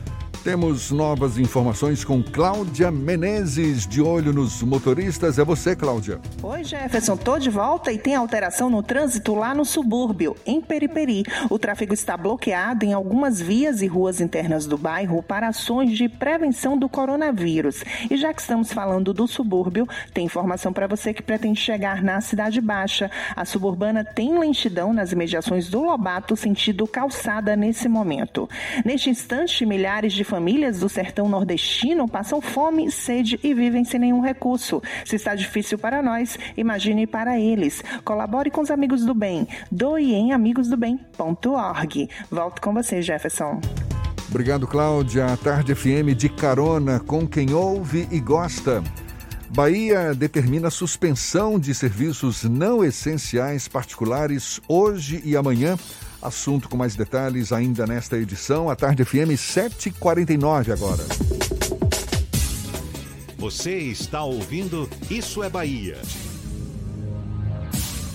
Temos 0.43 0.89
novas 0.89 1.37
informações 1.37 2.03
com 2.03 2.23
Cláudia 2.23 2.89
Menezes, 2.89 3.85
de 3.85 4.01
olho 4.01 4.33
nos 4.33 4.63
motoristas. 4.63 5.37
É 5.37 5.45
você, 5.45 5.75
Cláudia. 5.75 6.19
Oi, 6.41 6.63
Jefferson. 6.63 7.15
Tô 7.15 7.37
de 7.37 7.51
volta 7.51 7.91
e 7.91 7.99
tem 7.99 8.15
alteração 8.15 8.67
no 8.67 8.81
trânsito 8.81 9.35
lá 9.35 9.53
no 9.53 9.63
subúrbio, 9.63 10.35
em 10.43 10.59
Periperi. 10.59 11.23
O 11.47 11.59
tráfego 11.59 11.93
está 11.93 12.17
bloqueado 12.17 12.83
em 12.83 12.91
algumas 12.91 13.39
vias 13.39 13.83
e 13.83 13.87
ruas 13.87 14.19
internas 14.19 14.65
do 14.65 14.79
bairro 14.79 15.21
para 15.21 15.49
ações 15.49 15.95
de 15.95 16.09
prevenção 16.09 16.75
do 16.75 16.89
coronavírus. 16.89 17.83
E 18.09 18.17
já 18.17 18.33
que 18.33 18.41
estamos 18.41 18.73
falando 18.73 19.13
do 19.13 19.27
subúrbio, 19.27 19.87
tem 20.11 20.25
informação 20.25 20.73
para 20.73 20.87
você 20.87 21.13
que 21.13 21.21
pretende 21.21 21.59
chegar 21.59 22.01
na 22.01 22.19
Cidade 22.19 22.59
Baixa. 22.59 23.11
A 23.35 23.45
suburbana 23.45 24.03
tem 24.03 24.39
lentidão 24.39 24.91
nas 24.91 25.11
imediações 25.11 25.69
do 25.69 25.83
Lobato, 25.83 26.35
sentido 26.35 26.87
calçada 26.87 27.55
nesse 27.55 27.87
momento. 27.87 28.49
Neste 28.83 29.11
instante, 29.11 29.67
milhares 29.67 30.13
de 30.13 30.30
famílias 30.31 30.79
do 30.79 30.87
sertão 30.87 31.27
nordestino 31.27 32.07
passam 32.07 32.39
fome, 32.39 32.89
sede 32.89 33.37
e 33.43 33.53
vivem 33.53 33.83
sem 33.83 33.99
nenhum 33.99 34.21
recurso. 34.21 34.81
Se 35.03 35.17
está 35.17 35.35
difícil 35.35 35.77
para 35.77 36.01
nós, 36.01 36.39
imagine 36.55 37.05
para 37.05 37.37
eles. 37.37 37.83
Colabore 38.05 38.49
com 38.49 38.61
os 38.61 38.71
amigos 38.71 39.03
do 39.03 39.13
bem. 39.13 39.45
Doe 39.69 40.13
em 40.13 40.31
amigosdobem.org. 40.31 42.09
Volto 42.31 42.61
com 42.61 42.73
você, 42.73 43.01
Jefferson. 43.01 43.59
Obrigado, 44.29 44.65
Cláudia. 44.65 45.25
A 45.25 45.35
Tarde 45.35 45.75
FM 45.75 46.15
de 46.15 46.29
carona 46.29 47.01
com 47.01 47.27
quem 47.27 47.53
ouve 47.53 48.07
e 48.09 48.17
gosta. 48.21 48.81
Bahia 49.49 50.15
determina 50.15 50.69
suspensão 50.69 51.59
de 51.59 51.75
serviços 51.75 52.45
não 52.45 52.85
essenciais 52.85 53.67
particulares 53.67 54.61
hoje 54.65 55.21
e 55.25 55.35
amanhã 55.35 55.77
Assunto 56.21 56.69
com 56.69 56.77
mais 56.77 56.95
detalhes 56.95 57.51
ainda 57.51 57.87
nesta 57.87 58.17
edição. 58.17 58.69
A 58.69 58.75
Tarde 58.75 59.03
FM 59.03 59.35
749 59.37 60.71
agora. 60.71 61.03
Você 63.37 63.77
está 63.77 64.23
ouvindo 64.23 64.87
Isso 65.09 65.41
é 65.41 65.49
Bahia. 65.49 65.97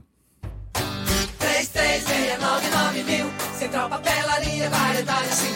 3369 1.38 3.04
mil. 3.04 3.26
Central 3.56 3.88
Papelaria, 3.88 4.68
variedade 4.68 5.28
assim 5.28 5.55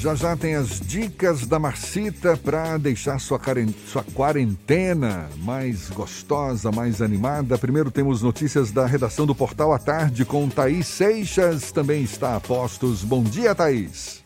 Já 0.00 0.14
já 0.14 0.34
tem 0.34 0.54
as 0.56 0.80
dicas 0.80 1.46
da 1.46 1.58
Marcita 1.58 2.34
para 2.34 2.78
deixar 2.78 3.18
sua, 3.18 3.38
quaren- 3.38 3.68
sua 3.84 4.02
quarentena 4.16 5.28
mais 5.44 5.90
gostosa, 5.90 6.72
mais 6.72 7.02
animada. 7.02 7.58
Primeiro 7.58 7.90
temos 7.90 8.22
notícias 8.22 8.72
da 8.72 8.86
redação 8.86 9.26
do 9.26 9.34
Portal 9.34 9.74
à 9.74 9.78
Tarde 9.78 10.24
com 10.24 10.48
Thaís 10.48 10.86
Seixas. 10.86 11.70
Também 11.70 12.02
está 12.02 12.34
a 12.34 12.40
postos. 12.40 13.04
Bom 13.04 13.22
dia, 13.22 13.54
Thaís. 13.54 14.24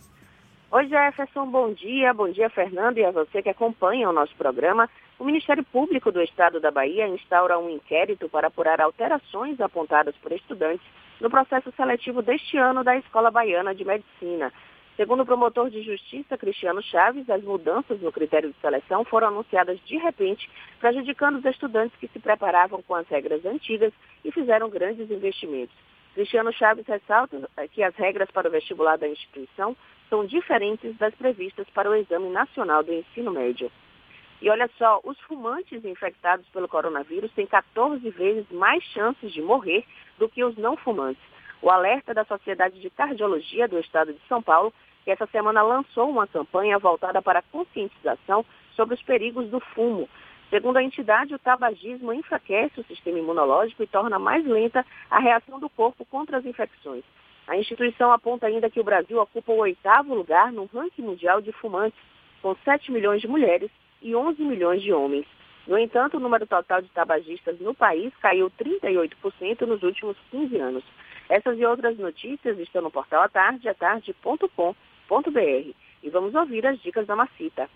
Oi, 0.70 0.86
Jefferson, 0.86 1.46
bom 1.50 1.72
dia. 1.72 2.14
Bom 2.14 2.30
dia, 2.30 2.48
Fernando, 2.50 2.98
e 2.98 3.04
a 3.04 3.10
você 3.10 3.42
que 3.42 3.48
acompanha 3.48 4.08
o 4.08 4.12
nosso 4.12 4.34
programa. 4.36 4.88
O 5.18 5.24
Ministério 5.24 5.64
Público 5.64 6.12
do 6.12 6.22
Estado 6.22 6.60
da 6.60 6.70
Bahia 6.70 7.08
instaura 7.08 7.58
um 7.58 7.68
inquérito 7.68 8.28
para 8.28 8.46
apurar 8.46 8.80
alterações 8.80 9.60
apontadas 9.60 10.14
por 10.22 10.30
estudantes 10.30 10.86
no 11.20 11.28
processo 11.28 11.72
seletivo 11.76 12.22
deste 12.22 12.56
ano 12.56 12.84
da 12.84 12.96
Escola 12.96 13.30
Baiana 13.32 13.74
de 13.74 13.84
Medicina. 13.84 14.52
Segundo 14.96 15.24
o 15.24 15.26
promotor 15.26 15.70
de 15.70 15.82
justiça 15.82 16.38
Cristiano 16.38 16.80
Chaves, 16.80 17.28
as 17.28 17.42
mudanças 17.42 18.00
no 18.00 18.12
critério 18.12 18.52
de 18.52 18.60
seleção 18.60 19.04
foram 19.04 19.26
anunciadas 19.26 19.80
de 19.84 19.96
repente, 19.96 20.48
prejudicando 20.78 21.38
os 21.38 21.44
estudantes 21.44 21.98
que 21.98 22.06
se 22.06 22.20
preparavam 22.20 22.80
com 22.80 22.94
as 22.94 23.08
regras 23.08 23.44
antigas 23.44 23.92
e 24.24 24.30
fizeram 24.30 24.70
grandes 24.70 25.10
investimentos. 25.10 25.74
Cristiano 26.14 26.52
Chaves 26.52 26.86
ressalta 26.86 27.50
que 27.72 27.82
as 27.82 27.94
regras 27.96 28.30
para 28.30 28.46
o 28.46 28.52
vestibular 28.52 28.96
da 28.96 29.08
instituição 29.08 29.76
são 30.08 30.24
diferentes 30.24 30.96
das 30.96 31.12
previstas 31.16 31.68
para 31.70 31.90
o 31.90 31.94
Exame 31.96 32.28
Nacional 32.28 32.84
do 32.84 32.92
Ensino 32.92 33.32
Médio. 33.32 33.72
E 34.40 34.48
olha 34.48 34.70
só, 34.78 35.00
os 35.02 35.18
fumantes 35.22 35.84
infectados 35.84 36.46
pelo 36.50 36.68
coronavírus 36.68 37.32
têm 37.32 37.46
14 37.46 38.08
vezes 38.10 38.48
mais 38.52 38.84
chances 38.84 39.32
de 39.32 39.42
morrer 39.42 39.84
do 40.18 40.28
que 40.28 40.44
os 40.44 40.56
não 40.56 40.76
fumantes. 40.76 41.33
O 41.64 41.70
alerta 41.70 42.12
da 42.12 42.26
Sociedade 42.26 42.78
de 42.78 42.90
Cardiologia 42.90 43.66
do 43.66 43.78
Estado 43.78 44.12
de 44.12 44.20
São 44.28 44.42
Paulo, 44.42 44.70
que 45.02 45.10
essa 45.10 45.24
semana 45.28 45.62
lançou 45.62 46.10
uma 46.10 46.26
campanha 46.26 46.78
voltada 46.78 47.22
para 47.22 47.38
a 47.38 47.44
conscientização 47.50 48.44
sobre 48.76 48.94
os 48.94 49.02
perigos 49.02 49.48
do 49.48 49.58
fumo. 49.60 50.06
Segundo 50.50 50.76
a 50.76 50.82
entidade, 50.82 51.34
o 51.34 51.38
tabagismo 51.38 52.12
enfraquece 52.12 52.78
o 52.78 52.84
sistema 52.84 53.18
imunológico 53.18 53.82
e 53.82 53.86
torna 53.86 54.18
mais 54.18 54.44
lenta 54.44 54.84
a 55.10 55.18
reação 55.18 55.58
do 55.58 55.70
corpo 55.70 56.04
contra 56.04 56.36
as 56.36 56.44
infecções. 56.44 57.02
A 57.46 57.56
instituição 57.56 58.12
aponta 58.12 58.46
ainda 58.46 58.68
que 58.68 58.80
o 58.80 58.84
Brasil 58.84 59.18
ocupa 59.18 59.50
o 59.50 59.60
oitavo 59.60 60.14
lugar 60.14 60.52
no 60.52 60.66
ranking 60.66 61.00
mundial 61.00 61.40
de 61.40 61.50
fumantes, 61.52 61.98
com 62.42 62.54
7 62.56 62.92
milhões 62.92 63.22
de 63.22 63.26
mulheres 63.26 63.70
e 64.02 64.14
11 64.14 64.42
milhões 64.42 64.82
de 64.82 64.92
homens. 64.92 65.24
No 65.66 65.78
entanto, 65.78 66.18
o 66.18 66.20
número 66.20 66.46
total 66.46 66.82
de 66.82 66.90
tabagistas 66.90 67.58
no 67.58 67.74
país 67.74 68.12
caiu 68.20 68.50
38% 68.50 69.62
nos 69.62 69.82
últimos 69.82 70.14
15 70.30 70.58
anos. 70.58 70.84
Essas 71.28 71.58
e 71.58 71.64
outras 71.64 71.98
notícias 71.98 72.58
estão 72.58 72.82
no 72.82 72.90
portal 72.90 73.22
atarde, 73.22 73.68
atarde.com.br. 73.68 74.64
E 76.02 76.10
vamos 76.10 76.34
ouvir 76.34 76.66
as 76.66 76.80
dicas 76.80 77.06
da 77.06 77.16
Macita. 77.16 77.68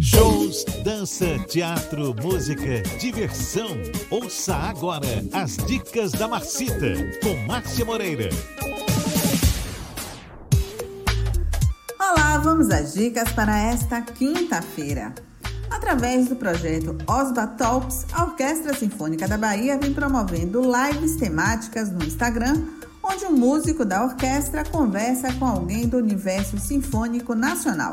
Shows, 0.00 0.64
dança, 0.84 1.38
teatro, 1.48 2.14
música, 2.22 2.82
diversão. 3.00 3.68
Ouça 4.10 4.54
agora 4.54 5.06
as 5.32 5.56
dicas 5.66 6.12
da 6.12 6.28
Marcita 6.28 6.94
com 7.22 7.34
Márcia 7.46 7.84
Moreira. 7.84 8.28
Olá, 11.98 12.38
vamos 12.38 12.70
às 12.70 12.94
dicas 12.94 13.32
para 13.32 13.58
esta 13.58 14.02
quinta-feira. 14.02 15.14
Através 15.74 16.28
do 16.28 16.36
projeto 16.36 16.96
Osba 17.04 17.48
Talks, 17.48 18.06
a 18.12 18.22
Orquestra 18.22 18.72
Sinfônica 18.74 19.26
da 19.26 19.36
Bahia 19.36 19.76
vem 19.76 19.92
promovendo 19.92 20.62
lives 20.62 21.16
temáticas 21.16 21.90
no 21.90 22.04
Instagram, 22.04 22.62
onde 23.02 23.24
um 23.24 23.32
músico 23.32 23.84
da 23.84 24.04
orquestra 24.04 24.64
conversa 24.64 25.32
com 25.32 25.44
alguém 25.44 25.88
do 25.88 25.96
universo 25.96 26.60
sinfônico 26.60 27.34
nacional. 27.34 27.90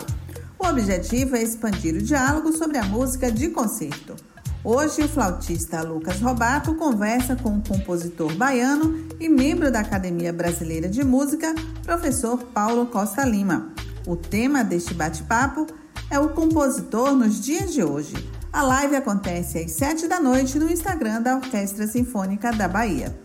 O 0.59 0.67
objetivo 0.67 1.35
é 1.35 1.41
expandir 1.41 1.95
o 1.95 2.03
diálogo 2.03 2.53
sobre 2.53 2.77
a 2.77 2.83
música 2.83 3.31
de 3.31 3.49
concerto. 3.49 4.15
Hoje, 4.63 5.01
o 5.01 5.09
flautista 5.09 5.81
Lucas 5.81 6.21
Robato 6.21 6.75
conversa 6.75 7.35
com 7.35 7.57
o 7.57 7.63
compositor 7.63 8.31
baiano 8.35 9.07
e 9.19 9.27
membro 9.27 9.71
da 9.71 9.79
Academia 9.79 10.31
Brasileira 10.31 10.87
de 10.87 11.03
Música, 11.03 11.55
professor 11.81 12.37
Paulo 12.53 12.85
Costa 12.85 13.25
Lima. 13.25 13.73
O 14.05 14.15
tema 14.15 14.63
deste 14.63 14.93
bate-papo 14.93 15.65
é 15.65 15.80
o 16.19 16.29
compositor 16.29 17.15
nos 17.15 17.39
dias 17.39 17.73
de 17.73 17.83
hoje. 17.83 18.13
A 18.51 18.61
live 18.61 18.95
acontece 18.97 19.59
às 19.59 19.71
7 19.71 20.07
da 20.07 20.19
noite 20.19 20.59
no 20.59 20.69
Instagram 20.69 21.21
da 21.21 21.37
Orquestra 21.37 21.87
Sinfônica 21.87 22.51
da 22.51 22.67
Bahia. 22.67 23.15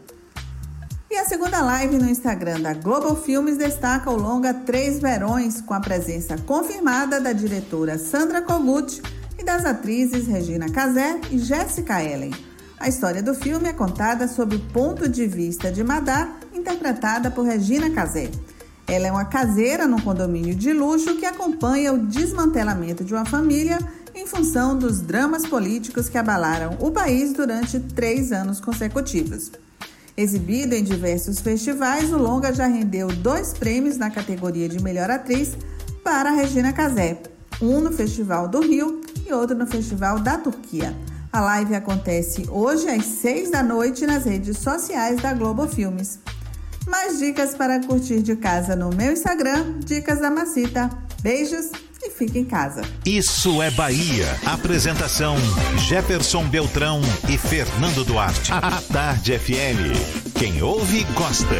E 1.11 1.16
a 1.16 1.24
segunda 1.24 1.61
live 1.62 1.99
no 1.99 2.09
Instagram 2.09 2.61
da 2.61 2.74
Global 2.74 3.16
Filmes 3.16 3.57
destaca 3.57 4.11
o 4.11 4.16
longa 4.16 4.53
Três 4.53 4.99
Verões, 5.01 5.61
com 5.61 5.74
a 5.74 5.80
presença 5.80 6.37
confirmada 6.39 7.20
da 7.20 7.32
diretora 7.32 7.99
Sandra 7.99 8.43
Kogut 8.43 9.03
e 9.39 9.45
das 9.45 9.64
atrizes 9.64 10.26
Regina 10.26 10.68
Casé 10.68 11.20
e 11.30 11.39
Jéssica 11.39 12.03
Ellen. 12.03 12.32
A 12.78 12.89
história 12.89 13.22
do 13.22 13.34
filme 13.34 13.68
é 13.68 13.72
contada 13.72 14.28
sob 14.28 14.57
o 14.57 14.61
ponto 14.72 15.09
de 15.09 15.26
vista 15.26 15.72
de 15.72 15.82
Madá, 15.82 16.28
interpretada 16.53 17.30
por 17.30 17.47
Regina 17.47 17.91
Casé. 17.91 18.30
Ela 18.89 19.09
é 19.09 19.12
uma 19.12 19.24
caseira 19.24 19.87
num 19.87 19.99
condomínio 19.99 20.55
de 20.55 20.72
luxo 20.72 21.16
que 21.16 21.26
acompanha 21.26 21.93
o 21.93 22.07
desmantelamento 22.07 23.05
de 23.05 23.12
uma 23.12 23.24
família 23.24 23.78
em 24.14 24.26
função 24.26 24.78
dos 24.78 25.01
dramas 25.01 25.45
políticos 25.47 26.09
que 26.09 26.16
abalaram 26.16 26.76
o 26.80 26.91
país 26.93 27.32
durante 27.32 27.80
três 27.80 28.30
anos 28.30 28.61
consecutivos. 28.61 29.51
Exibido 30.16 30.74
em 30.74 30.82
diversos 30.82 31.41
festivais, 31.41 32.12
o 32.12 32.16
longa 32.16 32.55
já 32.55 32.66
rendeu 32.66 33.09
dois 33.09 33.53
prêmios 33.53 33.99
na 33.99 34.09
categoria 34.09 34.68
de 34.68 34.82
melhor 34.82 35.11
atriz 35.11 35.57
para 36.03 36.30
Regina 36.30 36.72
Casé, 36.72 37.20
um 37.61 37.80
no 37.80 37.93
Festival 37.93 38.49
do 38.49 38.61
Rio 38.61 39.03
e 39.26 39.32
outro 39.32 39.57
no 39.57 39.66
Festival 39.66 40.20
da 40.20 40.39
Turquia. 40.39 40.97
A 41.32 41.41
live 41.41 41.74
acontece 41.74 42.47
hoje 42.49 42.89
às 42.89 43.05
seis 43.05 43.51
da 43.51 43.62
noite 43.62 44.07
nas 44.07 44.24
redes 44.24 44.57
sociais 44.59 45.20
da 45.20 45.34
Globo 45.34 45.66
Filmes. 45.66 46.18
Mais 46.87 47.18
dicas 47.18 47.55
para 47.55 47.80
curtir 47.80 48.22
de 48.22 48.37
casa 48.37 48.76
no 48.76 48.91
meu 48.91 49.12
Instagram, 49.12 49.80
Dicas 49.80 50.20
da 50.20 50.30
Macita. 50.30 50.89
Beijos 51.20 51.70
e 52.03 52.11
fique 52.11 52.39
em 52.39 52.45
casa. 52.45 52.82
Isso 53.05 53.61
é 53.61 53.70
Bahia. 53.70 54.26
Apresentação: 54.45 55.37
Jefferson 55.89 56.45
Beltrão 56.49 57.01
e 57.28 57.37
Fernando 57.37 58.05
Duarte. 58.05 58.53
A 58.53 58.80
Tarde 58.93 59.39
FM. 59.39 60.32
Quem 60.39 60.62
ouve, 60.62 61.05
gosta. 61.14 61.57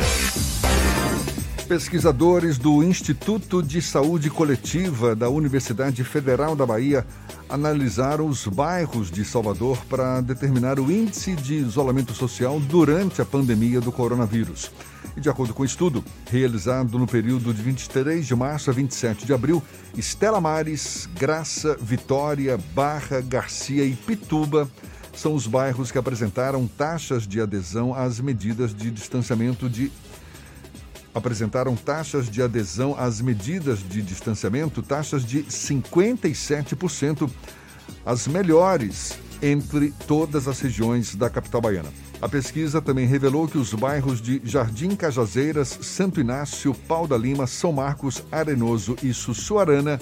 Pesquisadores 1.69 2.59
do 2.59 2.81
Instituto 2.81 3.61
de 3.61 3.83
Saúde 3.83 4.31
Coletiva 4.31 5.17
da 5.17 5.29
Universidade 5.29 6.05
Federal 6.05 6.55
da 6.55 6.65
Bahia 6.65 7.05
analisaram 7.49 8.29
os 8.29 8.47
bairros 8.47 9.11
de 9.11 9.25
Salvador 9.25 9.77
para 9.89 10.21
determinar 10.21 10.79
o 10.79 10.93
índice 10.93 11.35
de 11.35 11.55
isolamento 11.55 12.15
social 12.15 12.61
durante 12.61 13.21
a 13.21 13.25
pandemia 13.25 13.81
do 13.81 13.91
coronavírus. 13.91 14.71
E 15.17 15.21
de 15.21 15.29
acordo 15.29 15.53
com 15.53 15.65
o 15.65 15.67
estudo, 15.67 16.05
realizado 16.31 17.01
no 17.01 17.07
período 17.07 17.53
de 17.53 17.63
23 17.63 18.25
de 18.25 18.35
março 18.37 18.71
a 18.71 18.73
27 18.73 19.27
de 19.27 19.35
abril, 19.35 19.61
Estela 19.97 20.41
Mares, 20.41 21.09
Graça, 21.19 21.77
Vitória, 21.81 22.57
Barra, 22.77 23.21
Garcia 23.21 23.85
e 23.85 23.97
Pituba 23.97 24.71
são 25.17 25.35
os 25.35 25.47
bairros 25.47 25.91
que 25.91 25.99
apresentaram 25.99 26.69
taxas 26.69 27.27
de 27.27 27.41
adesão 27.41 27.95
às 27.95 28.21
medidas 28.21 28.75
de 28.75 28.91
distanciamento 28.91 29.69
de 29.69 29.91
apresentaram 31.17 31.75
taxas 31.75 32.29
de 32.29 32.43
adesão 32.43 32.95
às 32.99 33.23
medidas 33.23 33.79
de 33.79 34.03
distanciamento, 34.03 34.83
taxas 34.83 35.25
de 35.25 35.45
57%, 35.45 37.31
as 38.05 38.29
melhores 38.29 39.19
entre 39.41 39.95
todas 40.07 40.47
as 40.47 40.61
regiões 40.61 41.15
da 41.15 41.31
capital 41.31 41.63
baiana. 41.63 41.89
A 42.21 42.29
pesquisa 42.29 42.83
também 42.83 43.07
revelou 43.07 43.49
que 43.49 43.57
os 43.57 43.73
bairros 43.73 44.21
de 44.21 44.43
Jardim 44.45 44.95
Cajazeiras, 44.95 45.79
Santo 45.81 46.21
Inácio, 46.21 46.75
Pau 46.87 47.07
da 47.07 47.17
Lima, 47.17 47.47
São 47.47 47.73
Marcos, 47.73 48.23
Arenoso 48.31 48.95
e 49.03 49.15
Sussuarana 49.15 49.99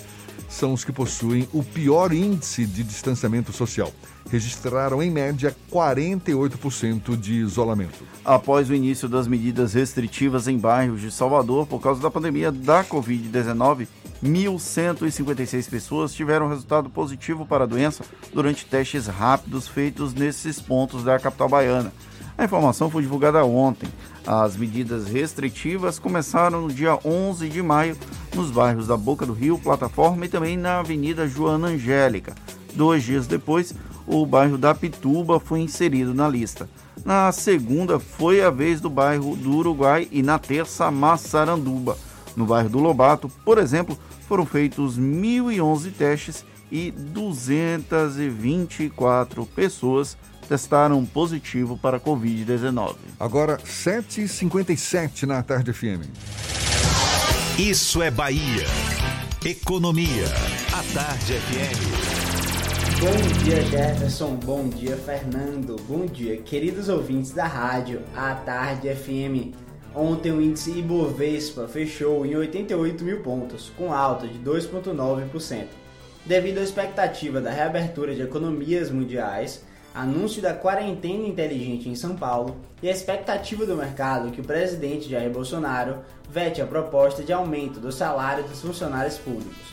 são 0.49 0.73
os 0.73 0.85
que 0.85 0.93
possuem 0.93 1.49
o 1.53 1.63
pior 1.63 2.13
índice 2.13 2.65
de 2.65 2.83
distanciamento 2.83 3.53
social. 3.53 3.93
Registraram, 4.31 5.03
em 5.03 5.11
média, 5.11 5.55
48% 5.71 7.17
de 7.17 7.35
isolamento. 7.35 8.05
Após 8.25 8.71
o 8.71 8.75
início 8.75 9.09
das 9.09 9.27
medidas 9.27 9.75
restritivas 9.75 10.49
em 10.49 10.59
bairros 10.59 11.01
de 11.01 11.11
Salvador 11.11 11.67
por 11.67 11.81
causa 11.81 12.01
da 12.01 12.11
pandemia 12.11 12.51
da 12.51 12.85
Covid-19, 12.85 13.87
1.156 14.25 15.69
pessoas 15.69 16.15
tiveram 16.15 16.49
resultado 16.49 16.89
positivo 16.89 17.45
para 17.45 17.65
a 17.65 17.67
doença 17.67 18.05
durante 18.33 18.65
testes 18.65 19.07
rápidos 19.07 19.69
feitos 19.69 20.15
nesses 20.15 20.61
pontos 20.61 21.05
da 21.05 21.19
capital 21.19 21.49
baiana. 21.49 21.93
A 22.37 22.45
informação 22.45 22.91
foi 22.91 23.03
divulgada 23.03 23.45
ontem. 23.45 23.89
As 24.27 24.57
medidas 24.57 25.07
restritivas 25.07 25.99
começaram 25.99 26.63
no 26.63 26.73
dia 26.73 26.99
11 27.05 27.47
de 27.49 27.63
maio 27.63 27.95
nos 28.35 28.51
bairros 28.51 28.87
da 28.87 28.97
Boca 28.97 29.27
do 29.27 29.35
Rio, 29.35 29.59
Plataforma 29.59 30.25
e 30.25 30.29
também 30.29 30.57
na 30.57 30.79
Avenida 30.79 31.29
Joana 31.29 31.69
Angélica. 31.69 32.35
Dois 32.75 33.03
dias 33.03 33.27
depois, 33.27 33.75
o 34.07 34.25
bairro 34.25 34.57
da 34.57 34.75
Pituba 34.75 35.39
foi 35.39 35.61
inserido 35.61 36.15
na 36.15 36.27
lista. 36.27 36.67
Na 37.05 37.31
segunda, 37.33 38.01
foi 38.01 38.43
a 38.43 38.49
vez 38.49 38.81
do 38.81 38.89
bairro 38.89 39.37
do 39.37 39.57
Uruguai 39.57 40.09
e 40.11 40.23
na 40.23 40.39
terça, 40.39 40.91
Massaranduba. 40.91 41.99
No 42.35 42.47
bairro 42.47 42.71
do 42.71 42.79
Lobato, 42.79 43.31
por 43.45 43.59
exemplo, 43.59 43.99
foram 44.27 44.47
feitos 44.47 44.99
1.011 44.99 45.93
testes 45.93 46.47
e 46.73 46.91
224 46.91 49.45
pessoas 49.47 50.17
testaram 50.45 51.05
positivo 51.05 51.77
para 51.77 51.97
a 51.97 52.01
Covid-19. 52.01 52.97
Agora, 53.19 53.59
7h57 53.59 55.25
na 55.25 55.43
Tarde 55.43 55.73
FM. 55.73 56.05
Isso 57.59 58.03
é 58.03 58.11
Bahia. 58.11 58.67
Economia. 59.45 60.25
A 60.73 60.83
Tarde 60.95 61.35
FM. 61.35 62.25
Bom 63.01 63.45
dia, 63.45 63.63
Jefferson. 63.63 64.37
Bom 64.37 64.69
dia, 64.69 64.97
Fernando. 64.97 65.77
Bom 65.89 66.07
dia, 66.07 66.37
queridos 66.39 66.89
ouvintes 66.89 67.33
da 67.33 67.47
rádio 67.47 68.03
A 68.17 68.35
Tarde 68.35 68.89
FM. 68.95 69.55
Ontem 69.95 70.33
o 70.33 70.41
índice 70.41 70.79
Ibovespa 70.79 71.69
fechou 71.69 72.27
em 72.27 72.35
88 72.35 73.05
mil 73.05 73.21
pontos, 73.21 73.71
com 73.77 73.93
alta 73.93 74.27
de 74.27 74.39
2,9%, 74.39 75.67
devido 76.27 76.59
à 76.59 76.63
expectativa 76.63 77.41
da 77.41 77.51
reabertura 77.51 78.15
de 78.15 78.23
economias 78.23 78.91
mundiais 78.91 79.65
anúncio 79.95 80.43
da 80.43 80.53
quarentena 80.53 81.27
inteligente 81.27 81.89
em 81.89 81.95
São 81.95 82.17
Paulo 82.17 82.57
e 82.83 82.89
a 82.89 82.93
expectativa 82.93 83.65
do 83.65 83.77
mercado 83.77 84.33
que 84.33 84.41
o 84.41 84.45
presidente 84.45 85.09
Jair 85.09 85.31
Bolsonaro 85.31 85.99
vete 86.29 86.61
a 86.61 86.67
proposta 86.67 87.23
de 87.23 87.33
aumento 87.33 87.79
do 87.79 87.93
salário 87.93 88.43
dos 88.45 88.61
funcionários 88.61 89.17
públicos. 89.19 89.73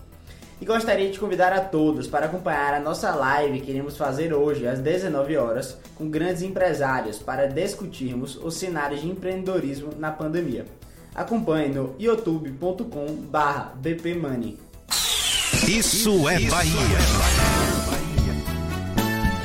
E 0.61 0.65
gostaria 0.65 1.09
de 1.09 1.19
convidar 1.19 1.51
a 1.51 1.61
todos 1.61 2.05
para 2.05 2.27
acompanhar 2.27 2.75
a 2.75 2.79
nossa 2.79 3.15
live 3.15 3.61
que 3.61 3.71
iremos 3.71 3.97
fazer 3.97 4.35
hoje 4.35 4.67
às 4.67 4.77
19 4.77 5.35
horas 5.35 5.75
com 5.95 6.07
grandes 6.07 6.43
empresários 6.43 7.17
para 7.17 7.47
discutirmos 7.47 8.35
os 8.35 8.57
cenários 8.57 9.01
de 9.01 9.09
empreendedorismo 9.09 9.89
na 9.97 10.11
pandemia. 10.11 10.67
Acompanhe 11.15 11.69
no 11.69 11.95
youtube.com/bpmoney. 11.97 14.59
Isso 15.68 16.28
é 16.28 16.39
Bahia. 16.49 16.74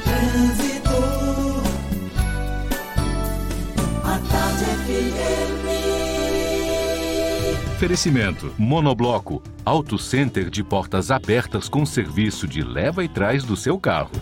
Trânsito. 0.02 0.90
A 4.02 4.18
tarde 4.30 4.64
FM. 4.64 5.66
Oferecimento 7.76 8.52
Monobloco, 8.56 9.42
Auto 9.64 9.98
Center 9.98 10.48
de 10.48 10.64
portas 10.64 11.10
abertas 11.10 11.68
com 11.68 11.84
serviço 11.84 12.48
de 12.48 12.62
leva 12.62 13.04
e 13.04 13.08
trás 13.08 13.44
do 13.44 13.56
seu 13.56 13.78
carro. 13.78 14.12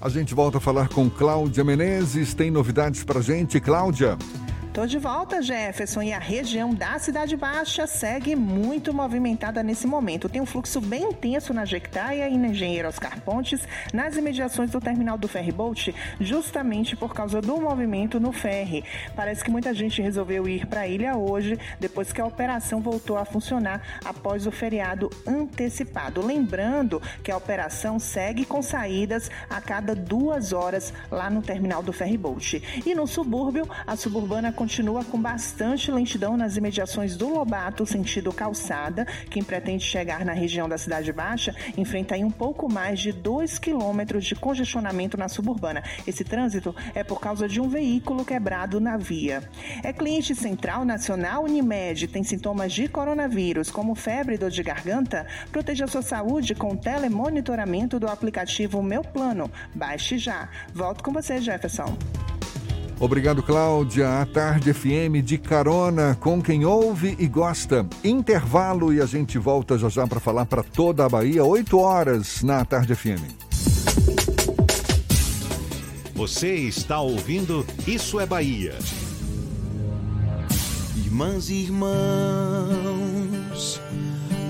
A 0.00 0.08
gente 0.08 0.34
volta 0.34 0.56
a 0.58 0.60
falar 0.60 0.88
com 0.88 1.10
Cláudia 1.10 1.62
Menezes. 1.62 2.32
Tem 2.32 2.50
novidades 2.50 3.04
pra 3.04 3.20
gente, 3.20 3.60
Cláudia? 3.60 4.16
Tô 4.78 4.86
de 4.86 4.96
volta, 4.96 5.42
Jefferson, 5.42 6.02
e 6.02 6.12
a 6.12 6.20
região 6.20 6.72
da 6.72 7.00
Cidade 7.00 7.36
Baixa 7.36 7.84
segue 7.84 8.36
muito 8.36 8.94
movimentada 8.94 9.60
nesse 9.60 9.88
momento. 9.88 10.28
Tem 10.28 10.40
um 10.40 10.46
fluxo 10.46 10.80
bem 10.80 11.02
intenso 11.02 11.52
na 11.52 11.64
Jequitaia 11.64 12.28
e 12.28 12.38
na 12.38 12.46
Engenheiro 12.46 12.86
Oscar 12.86 13.20
Pontes, 13.22 13.66
nas 13.92 14.16
imediações 14.16 14.70
do 14.70 14.80
terminal 14.80 15.18
do 15.18 15.26
ferryboat, 15.26 15.92
justamente 16.20 16.94
por 16.94 17.12
causa 17.12 17.40
do 17.40 17.60
movimento 17.60 18.20
no 18.20 18.30
ferry. 18.30 18.84
Parece 19.16 19.42
que 19.42 19.50
muita 19.50 19.74
gente 19.74 20.00
resolveu 20.00 20.48
ir 20.48 20.64
para 20.66 20.82
a 20.82 20.86
ilha 20.86 21.16
hoje, 21.16 21.58
depois 21.80 22.12
que 22.12 22.20
a 22.20 22.26
operação 22.26 22.80
voltou 22.80 23.18
a 23.18 23.24
funcionar 23.24 23.98
após 24.04 24.46
o 24.46 24.52
feriado 24.52 25.10
antecipado. 25.26 26.24
Lembrando 26.24 27.02
que 27.24 27.32
a 27.32 27.36
operação 27.36 27.98
segue 27.98 28.44
com 28.44 28.62
saídas 28.62 29.28
a 29.50 29.60
cada 29.60 29.92
duas 29.92 30.52
horas 30.52 30.94
lá 31.10 31.28
no 31.28 31.42
terminal 31.42 31.82
do 31.82 31.92
ferryboat. 31.92 32.62
E 32.86 32.94
no 32.94 33.08
subúrbio, 33.08 33.68
a 33.84 33.96
suburbana 33.96 34.52
continua 34.52 34.67
continua 34.68 35.02
com 35.02 35.18
bastante 35.18 35.90
lentidão 35.90 36.36
nas 36.36 36.58
imediações 36.58 37.16
do 37.16 37.26
Lobato, 37.26 37.86
sentido 37.86 38.30
calçada. 38.30 39.06
Quem 39.30 39.42
pretende 39.42 39.82
chegar 39.82 40.26
na 40.26 40.34
região 40.34 40.68
da 40.68 40.76
Cidade 40.76 41.10
Baixa 41.10 41.54
enfrenta 41.74 42.14
aí 42.14 42.22
um 42.22 42.30
pouco 42.30 42.70
mais 42.70 43.00
de 43.00 43.10
2 43.10 43.58
quilômetros 43.58 44.26
de 44.26 44.34
congestionamento 44.34 45.16
na 45.16 45.26
suburbana. 45.26 45.82
Esse 46.06 46.22
trânsito 46.22 46.76
é 46.94 47.02
por 47.02 47.18
causa 47.18 47.48
de 47.48 47.62
um 47.62 47.66
veículo 47.66 48.26
quebrado 48.26 48.78
na 48.78 48.98
via. 48.98 49.42
É 49.82 49.90
cliente 49.90 50.34
central 50.34 50.84
nacional 50.84 51.44
Unimed, 51.44 52.06
tem 52.06 52.22
sintomas 52.22 52.70
de 52.70 52.88
coronavírus, 52.88 53.70
como 53.70 53.94
febre 53.94 54.34
e 54.34 54.38
dor 54.38 54.50
de 54.50 54.62
garganta? 54.62 55.26
Proteja 55.50 55.86
sua 55.86 56.02
saúde 56.02 56.54
com 56.54 56.74
o 56.74 56.76
telemonitoramento 56.76 57.98
do 57.98 58.06
aplicativo 58.06 58.82
Meu 58.82 59.00
Plano. 59.00 59.50
Baixe 59.74 60.18
já. 60.18 60.50
Volto 60.74 61.02
com 61.02 61.10
você, 61.10 61.40
Jefferson. 61.40 61.96
Obrigado, 63.00 63.42
Cláudia. 63.42 64.20
A 64.20 64.26
Tarde 64.26 64.72
FM 64.72 65.22
de 65.24 65.38
carona 65.38 66.16
com 66.20 66.42
quem 66.42 66.64
ouve 66.64 67.14
e 67.18 67.28
gosta. 67.28 67.86
Intervalo 68.02 68.92
e 68.92 69.00
a 69.00 69.06
gente 69.06 69.38
volta 69.38 69.78
já 69.78 69.88
já 69.88 70.06
para 70.06 70.18
falar 70.18 70.46
para 70.46 70.62
toda 70.62 71.04
a 71.04 71.08
Bahia, 71.08 71.44
8 71.44 71.78
horas 71.78 72.42
na 72.42 72.64
Tarde 72.64 72.94
FM. 72.94 73.22
Você 76.14 76.54
está 76.54 77.00
ouvindo 77.00 77.64
Isso 77.86 78.18
é 78.18 78.26
Bahia. 78.26 78.74
Irmãs 80.96 81.48
e 81.48 81.54
irmãos, 81.62 81.88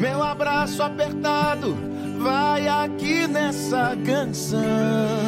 meu 0.00 0.22
abraço 0.22 0.82
apertado 0.82 1.76
vai 2.18 2.66
aqui 2.68 3.26
nessa 3.26 3.96
canção. 4.04 5.27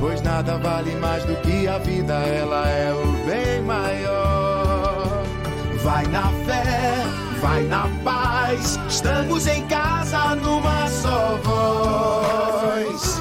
Pois 0.00 0.22
nada 0.22 0.56
vale 0.56 0.94
mais 0.96 1.22
do 1.24 1.36
que 1.36 1.68
a 1.68 1.76
vida, 1.76 2.14
ela 2.14 2.66
é 2.66 2.90
o 2.90 3.12
bem 3.26 3.60
maior. 3.60 5.22
Vai 5.82 6.06
na 6.06 6.32
fé, 6.46 7.04
vai 7.42 7.62
na 7.64 7.86
paz, 8.02 8.78
estamos 8.88 9.46
em 9.46 9.62
casa 9.66 10.34
numa 10.36 10.88
só 10.88 11.38
voz. 11.44 13.20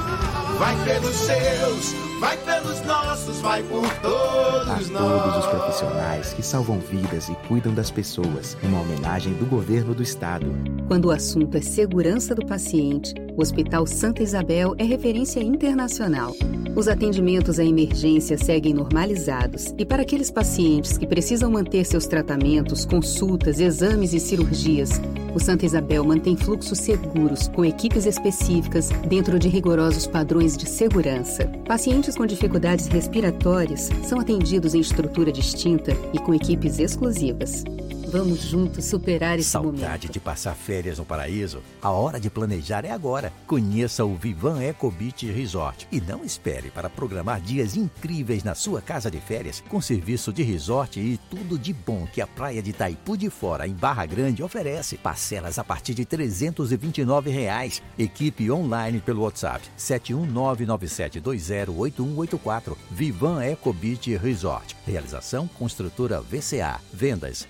Vai 0.57 0.75
pelos 0.85 1.15
seus, 1.15 1.95
vai 2.19 2.37
pelos 2.37 2.81
nossos, 2.81 3.39
vai 3.39 3.63
por 3.63 3.87
todos 4.01 4.67
a 4.67 4.91
nós. 4.91 5.23
todos 5.23 5.37
os 5.37 5.45
profissionais 5.47 6.33
que 6.33 6.43
salvam 6.43 6.79
vidas 6.79 7.29
e 7.29 7.35
cuidam 7.47 7.73
das 7.73 7.89
pessoas. 7.89 8.57
Uma 8.61 8.81
homenagem 8.81 9.33
do 9.33 9.45
governo 9.45 9.95
do 9.95 10.03
estado. 10.03 10.45
Quando 10.87 11.05
o 11.05 11.11
assunto 11.11 11.55
é 11.57 11.61
segurança 11.61 12.35
do 12.35 12.45
paciente, 12.45 13.13
o 13.35 13.41
Hospital 13.41 13.87
Santa 13.87 14.21
Isabel 14.21 14.75
é 14.77 14.83
referência 14.83 15.39
internacional. 15.39 16.35
Os 16.75 16.87
atendimentos 16.87 17.59
à 17.59 17.63
emergência 17.63 18.37
seguem 18.37 18.73
normalizados 18.73 19.73
e 19.77 19.85
para 19.85 20.03
aqueles 20.03 20.29
pacientes 20.29 20.97
que 20.97 21.07
precisam 21.07 21.49
manter 21.49 21.85
seus 21.85 22.05
tratamentos, 22.05 22.85
consultas, 22.85 23.59
exames 23.59 24.13
e 24.13 24.19
cirurgias, 24.19 25.01
o 25.33 25.39
Santa 25.39 25.65
Isabel 25.65 26.03
mantém 26.03 26.35
fluxos 26.35 26.79
seguros 26.79 27.47
com 27.49 27.63
equipes 27.63 28.05
específicas 28.05 28.89
dentro 29.07 29.37
de 29.37 29.47
rigorosos 29.47 30.07
padrões 30.07 30.57
de 30.57 30.67
segurança. 30.67 31.47
Pacientes 31.67 32.08
com 32.15 32.25
dificuldades 32.25 32.87
respiratórias 32.87 33.89
são 34.03 34.19
atendidos 34.19 34.73
em 34.73 34.79
estrutura 34.79 35.31
distinta 35.31 35.91
e 36.13 36.19
com 36.19 36.33
equipes 36.33 36.79
exclusivas. 36.79 37.63
Vamos 38.11 38.41
juntos 38.41 38.85
superar 38.85 39.37
esse 39.37 39.49
Saudade 39.49 39.83
momento. 39.83 40.11
de 40.11 40.19
passar 40.19 40.55
férias 40.55 40.97
no 40.97 41.05
paraíso? 41.05 41.61
A 41.79 41.91
hora 41.91 42.19
de 42.19 42.27
planejar 42.27 42.83
é 42.83 42.89
agora. 42.89 43.31
Conheça 43.45 44.03
o 44.03 44.15
Vivan 44.15 44.59
Eco 44.63 44.89
Beach 44.89 45.31
Resort 45.31 45.87
e 45.91 46.01
não 46.01 46.25
espere 46.25 46.71
para 46.71 46.89
programar 46.89 47.39
dias 47.39 47.75
incríveis 47.75 48.43
na 48.43 48.55
sua 48.55 48.81
casa 48.81 49.11
de 49.11 49.19
férias 49.19 49.63
com 49.69 49.79
serviço 49.79 50.33
de 50.33 50.41
resort 50.41 50.99
e 50.99 51.19
tudo 51.29 51.59
de 51.59 51.71
bom 51.71 52.07
que 52.11 52.19
a 52.19 52.25
praia 52.25 52.63
de 52.63 52.71
Itaipu 52.71 53.15
de 53.15 53.29
Fora, 53.29 53.67
em 53.67 53.73
Barra 53.73 54.07
Grande, 54.07 54.41
oferece. 54.41 54.97
Parcelas 54.97 55.59
a 55.59 55.63
partir 55.63 55.93
de 55.93 56.03
329 56.03 57.29
reais. 57.29 57.79
Equipe 57.95 58.49
online 58.49 59.01
pelo 59.01 59.21
WhatsApp 59.21 59.63
71997208184. 59.77 62.75
Vivan 62.89 63.43
Eco 63.43 63.71
Beach 63.71 64.17
Resort. 64.17 64.75
Realização 64.87 65.47
Construtora 65.47 66.19
VCA. 66.21 66.81
Vendas 66.91 67.47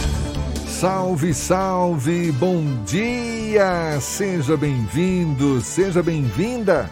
Salve, 0.81 1.31
salve, 1.31 2.31
bom 2.31 2.65
dia! 2.83 3.99
Seja 4.01 4.57
bem-vindo, 4.57 5.61
seja 5.61 6.01
bem-vinda. 6.01 6.89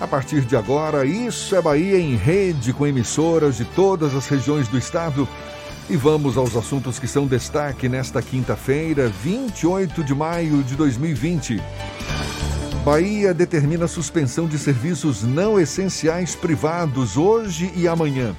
A 0.00 0.06
partir 0.06 0.42
de 0.42 0.56
agora, 0.56 1.04
Isso 1.04 1.56
é 1.56 1.60
Bahia 1.60 1.98
em 1.98 2.14
rede 2.14 2.72
com 2.72 2.86
emissoras 2.86 3.56
de 3.56 3.64
todas 3.64 4.14
as 4.14 4.28
regiões 4.28 4.68
do 4.68 4.78
estado. 4.78 5.26
E 5.90 5.96
vamos 5.96 6.36
aos 6.36 6.54
assuntos 6.54 7.00
que 7.00 7.08
são 7.08 7.26
destaque 7.26 7.88
nesta 7.88 8.22
quinta-feira, 8.22 9.08
28 9.08 10.04
de 10.04 10.14
maio 10.14 10.62
de 10.62 10.76
2020. 10.76 11.60
Bahia 12.84 13.34
determina 13.34 13.88
suspensão 13.88 14.46
de 14.46 14.60
serviços 14.60 15.24
não 15.24 15.58
essenciais 15.58 16.36
privados 16.36 17.16
hoje 17.16 17.72
e 17.74 17.88
amanhã. 17.88 18.32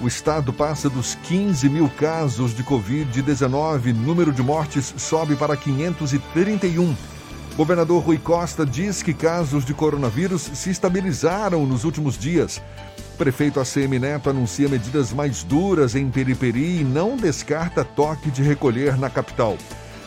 O 0.00 0.06
estado 0.06 0.52
passa 0.52 0.88
dos 0.88 1.16
15 1.24 1.68
mil 1.68 1.88
casos 1.88 2.54
de 2.54 2.62
Covid-19. 2.62 3.92
Número 3.92 4.32
de 4.32 4.42
mortes 4.42 4.94
sobe 4.96 5.34
para 5.34 5.56
531. 5.56 6.96
Governador 7.56 8.04
Rui 8.04 8.16
Costa 8.16 8.64
diz 8.64 9.02
que 9.02 9.12
casos 9.12 9.64
de 9.64 9.74
coronavírus 9.74 10.42
se 10.54 10.70
estabilizaram 10.70 11.66
nos 11.66 11.82
últimos 11.82 12.16
dias. 12.16 12.62
Prefeito 13.16 13.58
ACM 13.58 13.98
Neto 13.98 14.30
anuncia 14.30 14.68
medidas 14.68 15.12
mais 15.12 15.42
duras 15.42 15.96
em 15.96 16.08
Periperi 16.08 16.82
e 16.82 16.84
não 16.84 17.16
descarta 17.16 17.84
toque 17.84 18.30
de 18.30 18.44
recolher 18.44 18.96
na 18.96 19.10
capital. 19.10 19.58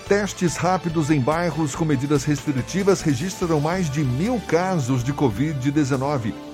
Testes 0.08 0.56
rápidos 0.56 1.12
em 1.12 1.20
bairros 1.20 1.76
com 1.76 1.84
medidas 1.84 2.24
restritivas 2.24 3.02
registram 3.02 3.60
mais 3.60 3.90
de 3.90 4.06
mil 4.06 4.40
casos 4.48 5.04
de 5.04 5.14
Covid-19. 5.14 6.51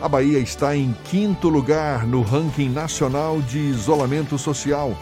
A 0.00 0.08
Bahia 0.08 0.38
está 0.38 0.76
em 0.76 0.94
quinto 1.04 1.48
lugar 1.48 2.06
no 2.06 2.22
ranking 2.22 2.68
nacional 2.68 3.42
de 3.42 3.58
isolamento 3.58 4.38
social. 4.38 4.96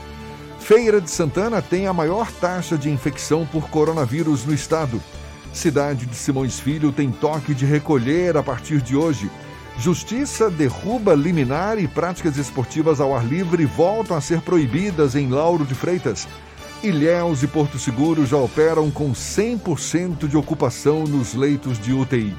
Feira 0.59 1.03
de 1.03 1.11
Santana 1.11 1.61
tem 1.61 1.87
a 1.87 1.93
maior 1.93 2.33
taxa 2.33 2.79
de 2.79 2.89
infecção 2.89 3.45
por 3.45 3.69
coronavírus 3.69 4.47
no 4.47 4.55
estado. 4.55 5.03
Cidade 5.53 6.07
de 6.07 6.17
Simões 6.17 6.59
Filho 6.59 6.93
tem 6.93 7.13
toque 7.13 7.53
de 7.53 7.67
recolher 7.67 8.39
a 8.39 8.43
partir 8.43 8.81
de 8.81 8.97
hoje. 8.97 9.31
Justiça 9.79 10.49
derruba 10.51 11.15
liminar 11.15 11.79
e 11.79 11.87
práticas 11.87 12.39
esportivas 12.39 12.99
ao 12.99 13.15
ar 13.15 13.27
livre 13.27 13.67
voltam 13.67 14.17
a 14.17 14.21
ser 14.23 14.41
proibidas 14.41 15.15
em 15.15 15.29
Lauro 15.29 15.67
de 15.67 15.75
Freitas. 15.75 16.27
Ilhéus 16.83 17.43
e 17.43 17.47
Porto 17.47 17.79
Seguro 17.79 18.25
já 18.25 18.39
operam 18.39 18.91
com 18.91 19.13
100% 19.13 20.27
de 20.27 20.39
ocupação 20.39 21.05
nos 21.05 21.35
leitos 21.35 21.79
de 21.79 21.93
UTI. 21.93 22.35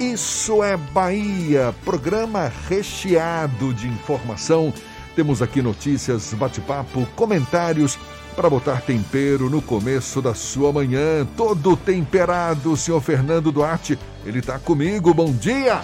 Isso 0.00 0.62
é 0.62 0.76
Bahia, 0.76 1.74
programa 1.84 2.52
recheado 2.68 3.72
de 3.72 3.86
informação 3.86 4.72
temos 5.14 5.40
aqui 5.40 5.62
notícias, 5.62 6.34
bate-papo, 6.34 7.06
comentários 7.14 7.96
para 8.34 8.50
botar 8.50 8.80
tempero 8.80 9.48
no 9.48 9.62
começo 9.62 10.20
da 10.20 10.34
sua 10.34 10.72
manhã. 10.72 11.24
Todo 11.36 11.76
temperado, 11.76 12.76
senhor 12.76 13.00
Fernando 13.00 13.52
Duarte. 13.52 13.96
Ele 14.26 14.40
está 14.40 14.58
comigo. 14.58 15.14
Bom 15.14 15.32
dia! 15.32 15.80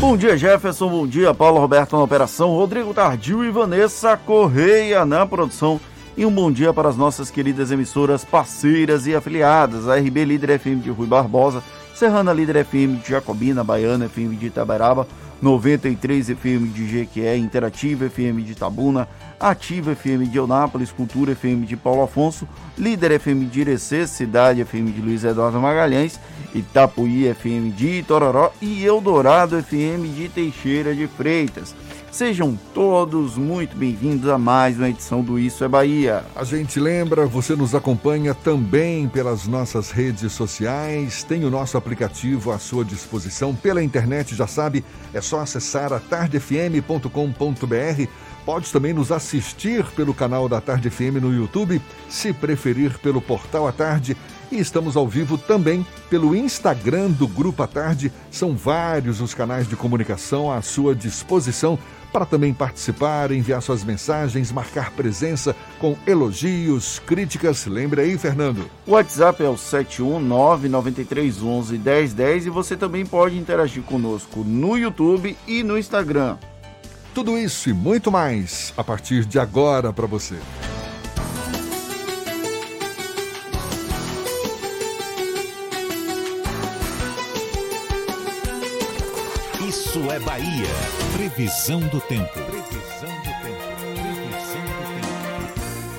Bom 0.00 0.16
dia, 0.16 0.36
Jefferson. 0.36 0.88
Bom 0.88 1.04
dia, 1.04 1.34
Paulo 1.34 1.58
Roberto 1.58 1.96
na 1.96 2.02
operação, 2.02 2.50
Rodrigo 2.50 2.94
Tardio 2.94 3.44
e 3.44 3.50
Vanessa 3.50 4.16
Correia 4.16 5.04
na 5.04 5.26
produção. 5.26 5.80
E 6.16 6.24
um 6.24 6.30
bom 6.30 6.52
dia 6.52 6.72
para 6.72 6.88
as 6.88 6.96
nossas 6.96 7.32
queridas 7.32 7.72
emissoras 7.72 8.24
parceiras 8.24 9.04
e 9.08 9.16
afiliadas, 9.16 9.88
a 9.88 9.96
RB 9.96 10.24
Líder 10.24 10.60
FM 10.60 10.80
de 10.80 10.90
Rui 10.90 11.08
Barbosa, 11.08 11.60
Serrana 11.94 12.34
Líder 12.34 12.56
FM 12.56 12.96
de 12.96 13.12
Jacobina, 13.12 13.62
Baiana 13.62 14.06
FM 14.06 14.36
de 14.36 14.46
Itaberaba, 14.46 15.06
93 15.40 16.30
FM 16.30 16.68
de 16.70 16.86
Jequié, 16.86 17.36
Interativa 17.36 18.06
FM 18.06 18.42
de 18.42 18.54
Tabuna, 18.54 19.06
Ativa 19.38 19.92
FM 19.92 20.26
de 20.26 20.38
Eunápolis, 20.38 20.90
Cultura 20.90 21.32
FM 21.32 21.66
de 21.66 21.76
Paulo 21.76 22.02
Afonso, 22.02 22.48
Líder 22.76 23.12
FM 23.12 23.46
de 23.46 23.60
Irecê, 23.60 24.06
Cidade 24.06 24.62
FM 24.62 24.90
de 24.90 25.00
Luiz 25.00 25.22
Eduardo 25.22 25.60
Magalhães, 25.60 26.18
Itapuí 26.52 27.26
FM 27.28 27.70
de 27.72 27.98
Itororó 27.98 28.52
e 28.60 28.84
Eldorado 28.84 29.56
FM 29.58 30.08
de 30.08 30.28
Teixeira 30.28 30.94
de 30.94 31.06
Freitas. 31.06 31.74
Sejam 32.14 32.56
todos 32.72 33.36
muito 33.36 33.76
bem-vindos 33.76 34.30
a 34.30 34.38
mais 34.38 34.78
uma 34.78 34.88
edição 34.88 35.20
do 35.20 35.36
Isso 35.36 35.64
é 35.64 35.68
Bahia. 35.68 36.24
A 36.36 36.44
gente 36.44 36.78
lembra, 36.78 37.26
você 37.26 37.56
nos 37.56 37.74
acompanha 37.74 38.32
também 38.32 39.08
pelas 39.08 39.48
nossas 39.48 39.90
redes 39.90 40.30
sociais, 40.30 41.24
tem 41.24 41.44
o 41.44 41.50
nosso 41.50 41.76
aplicativo 41.76 42.52
à 42.52 42.58
sua 42.60 42.84
disposição 42.84 43.52
pela 43.52 43.82
internet, 43.82 44.32
já 44.32 44.46
sabe, 44.46 44.84
é 45.12 45.20
só 45.20 45.40
acessar 45.40 45.92
a 45.92 45.98
tardefm.com.br. 45.98 47.08
Pode 48.46 48.70
também 48.70 48.92
nos 48.92 49.10
assistir 49.10 49.84
pelo 49.96 50.14
canal 50.14 50.48
da 50.48 50.60
Tarde 50.60 50.90
FM 50.90 51.18
no 51.20 51.34
YouTube, 51.34 51.82
se 52.08 52.32
preferir 52.32 52.96
pelo 53.00 53.20
portal 53.20 53.66
à 53.66 53.72
tarde. 53.72 54.16
E 54.52 54.58
estamos 54.60 54.96
ao 54.96 55.08
vivo 55.08 55.36
também 55.36 55.84
pelo 56.08 56.36
Instagram 56.36 57.10
do 57.10 57.26
Grupo 57.26 57.62
à 57.62 57.66
Tarde. 57.66 58.12
São 58.30 58.54
vários 58.54 59.20
os 59.20 59.34
canais 59.34 59.66
de 59.66 59.74
comunicação 59.74 60.52
à 60.52 60.60
sua 60.62 60.94
disposição 60.94 61.78
para 62.14 62.24
também 62.24 62.54
participar, 62.54 63.30
enviar 63.32 63.60
suas 63.60 63.82
mensagens, 63.82 64.52
marcar 64.52 64.92
presença 64.92 65.56
com 65.80 65.96
elogios, 66.06 67.00
críticas. 67.00 67.66
Lembre 67.66 68.02
aí, 68.02 68.16
Fernando. 68.16 68.70
O 68.86 68.92
WhatsApp 68.92 69.42
é 69.42 69.48
o 69.48 69.56
71993111010 69.56 72.46
e 72.46 72.50
você 72.50 72.76
também 72.76 73.04
pode 73.04 73.36
interagir 73.36 73.82
conosco 73.82 74.44
no 74.44 74.78
YouTube 74.78 75.36
e 75.44 75.64
no 75.64 75.76
Instagram. 75.76 76.36
Tudo 77.12 77.36
isso 77.36 77.68
e 77.68 77.72
muito 77.72 78.12
mais 78.12 78.72
a 78.76 78.84
partir 78.84 79.24
de 79.24 79.40
agora 79.40 79.92
para 79.92 80.06
você. 80.06 80.36
Isso 89.74 89.98
é 90.08 90.20
Bahia. 90.20 90.68
Previsão 91.14 91.80
do 91.80 92.00
tempo. 92.00 92.30
Previsão 92.32 93.08
do 93.08 93.32
tempo. 93.42 93.58
Previsão 93.82 94.62
do 94.62 94.84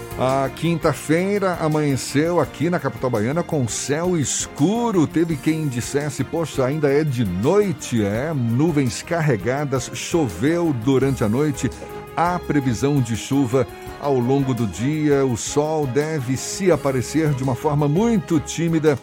tempo. 0.08 0.22
A 0.22 0.50
quinta-feira 0.56 1.58
amanheceu 1.60 2.40
aqui 2.40 2.70
na 2.70 2.80
capital 2.80 3.10
baiana 3.10 3.44
com 3.44 3.68
céu 3.68 4.18
escuro. 4.18 5.06
Teve 5.06 5.36
quem 5.36 5.68
dissesse, 5.68 6.24
poxa, 6.24 6.66
ainda 6.66 6.90
é 6.90 7.04
de 7.04 7.26
noite, 7.26 8.02
é? 8.02 8.34
Nuvens 8.34 9.02
carregadas, 9.02 9.92
choveu 9.94 10.72
durante 10.72 11.22
a 11.26 11.28
noite. 11.28 11.70
Há 12.16 12.40
previsão 12.40 13.02
de 13.02 13.18
chuva 13.18 13.68
ao 14.00 14.18
longo 14.18 14.54
do 14.54 14.66
dia. 14.66 15.26
O 15.26 15.36
sol 15.36 15.86
deve 15.86 16.38
se 16.38 16.72
aparecer 16.72 17.34
de 17.34 17.44
uma 17.44 17.56
forma 17.56 17.90
muito 17.90 18.40
tímida 18.40 18.98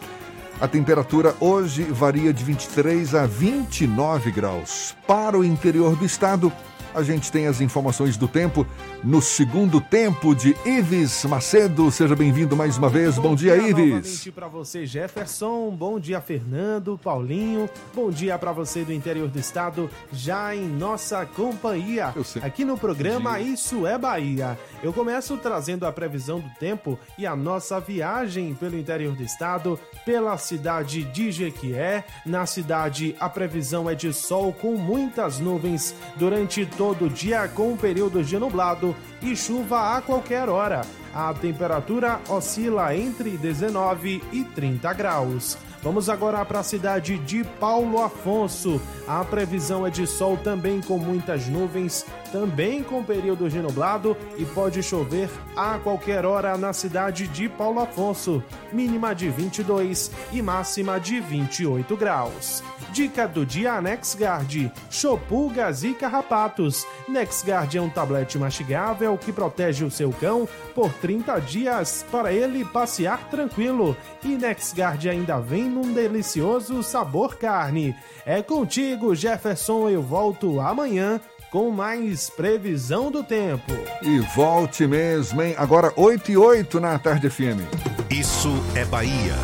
a 0.59 0.67
temperatura 0.67 1.35
hoje 1.39 1.83
varia 1.83 2.33
de 2.33 2.43
23 2.43 3.15
a 3.15 3.25
29 3.25 4.31
graus. 4.31 4.95
Para 5.07 5.37
o 5.37 5.43
interior 5.43 5.95
do 5.95 6.05
estado, 6.05 6.51
a 6.93 7.01
gente 7.01 7.31
tem 7.31 7.47
as 7.47 7.59
informações 7.59 8.15
do 8.17 8.27
tempo 8.27 8.65
no 9.03 9.21
segundo 9.21 9.81
tempo 9.81 10.35
de 10.35 10.55
Ives 10.65 11.25
Macedo. 11.25 11.89
Seja 11.91 12.15
bem-vindo 12.15 12.55
mais 12.55 12.77
uma 12.77 12.87
vez. 12.87 13.15
Bom, 13.15 13.29
Bom 13.29 13.35
dia, 13.35 13.57
dia, 13.57 13.69
Ives. 13.69 14.29
Para 14.29 14.47
você, 14.47 14.85
Jefferson. 14.85 15.71
Bom 15.71 15.99
dia, 15.99 16.21
Fernando, 16.21 16.99
Paulinho. 17.01 17.69
Bom 17.93 18.11
dia 18.11 18.37
para 18.37 18.51
você 18.51 18.83
do 18.83 18.93
interior 18.93 19.27
do 19.27 19.39
estado, 19.39 19.89
já 20.11 20.55
em 20.55 20.67
nossa 20.67 21.25
companhia. 21.25 22.13
Aqui 22.41 22.63
no 22.63 22.77
programa 22.77 23.39
Isso 23.39 23.87
é 23.87 23.97
Bahia. 23.97 24.57
Eu 24.83 24.93
começo 24.93 25.35
trazendo 25.37 25.85
a 25.85 25.91
previsão 25.91 26.39
do 26.39 26.49
tempo 26.59 26.99
e 27.17 27.25
a 27.25 27.35
nossa 27.35 27.79
viagem 27.79 28.53
pelo 28.53 28.77
interior 28.77 29.15
do 29.15 29.23
estado, 29.23 29.79
pela 30.05 30.37
cidade 30.37 31.03
de 31.05 31.31
Jequié. 31.31 32.05
Na 32.25 32.45
cidade, 32.45 33.15
a 33.19 33.27
previsão 33.27 33.89
é 33.89 33.95
de 33.95 34.13
sol 34.13 34.53
com 34.53 34.75
muitas 34.75 35.39
nuvens 35.39 35.95
durante 36.17 36.65
todo 36.65 36.82
todo 36.83 37.09
dia 37.09 37.47
com 37.47 37.77
períodos 37.77 38.27
de 38.27 38.37
nublado 38.37 38.93
e 39.21 39.37
chuva 39.37 39.95
a 39.95 40.01
qualquer 40.01 40.49
hora. 40.49 40.81
A 41.15 41.33
temperatura 41.33 42.19
oscila 42.27 42.93
entre 42.93 43.37
19 43.37 44.21
e 44.33 44.43
30 44.43 44.91
graus. 44.91 45.57
Vamos 45.81 46.09
agora 46.09 46.43
para 46.43 46.59
a 46.59 46.63
cidade 46.63 47.17
de 47.19 47.45
Paulo 47.57 48.03
Afonso. 48.03 48.81
A 49.07 49.23
previsão 49.23 49.87
é 49.87 49.89
de 49.89 50.05
sol 50.05 50.35
também 50.35 50.81
com 50.81 50.97
muitas 50.97 51.47
nuvens, 51.47 52.05
também 52.33 52.81
com 52.81 53.03
períodos 53.03 53.53
de 53.53 53.59
nublado 53.59 54.17
e 54.39 54.43
pode 54.43 54.81
chover 54.81 55.29
a 55.55 55.77
qualquer 55.77 56.25
hora 56.25 56.57
na 56.57 56.73
cidade 56.73 57.27
de 57.27 57.47
Paulo 57.47 57.79
Afonso. 57.79 58.43
Mínima 58.71 59.13
de 59.13 59.29
22 59.29 60.11
e 60.31 60.41
máxima 60.41 60.99
de 60.99 61.19
28 61.19 61.95
graus. 61.95 62.63
Dica 62.91 63.27
do 63.27 63.45
dia 63.45 63.79
NexGuard: 63.79 64.71
Chopulgas 64.89 65.83
e 65.83 65.93
carrapatos. 65.93 66.87
NexGuard 67.07 67.77
é 67.77 67.81
um 67.81 67.89
tablete 67.89 68.39
mastigável 68.39 69.15
que 69.15 69.31
protege 69.31 69.85
o 69.85 69.91
seu 69.91 70.11
cão 70.11 70.49
por 70.73 70.91
30 70.93 71.39
dias 71.39 72.03
para 72.11 72.33
ele 72.33 72.65
passear 72.65 73.29
tranquilo. 73.29 73.95
E 74.23 74.29
NexGuard 74.29 75.07
ainda 75.07 75.39
vem 75.39 75.65
num 75.65 75.93
delicioso 75.93 76.81
sabor 76.81 77.35
carne. 77.35 77.95
É 78.25 78.41
contigo, 78.41 79.13
Jefferson. 79.13 79.89
Eu 79.89 80.01
volto 80.01 80.59
amanhã 80.59 81.21
com 81.53 81.69
mais 81.69 82.31
previsão 82.31 83.11
do 83.11 83.23
tempo. 83.23 83.71
E 84.01 84.17
volte 84.35 84.87
mesmo, 84.87 85.39
hein? 85.39 85.53
Agora 85.55 85.93
8 85.95 86.31
e 86.31 86.35
8 86.35 86.79
na 86.79 86.97
tarde 86.97 87.29
FM. 87.29 87.61
Isso 88.09 88.49
é 88.73 88.83
Bahia. 88.83 89.35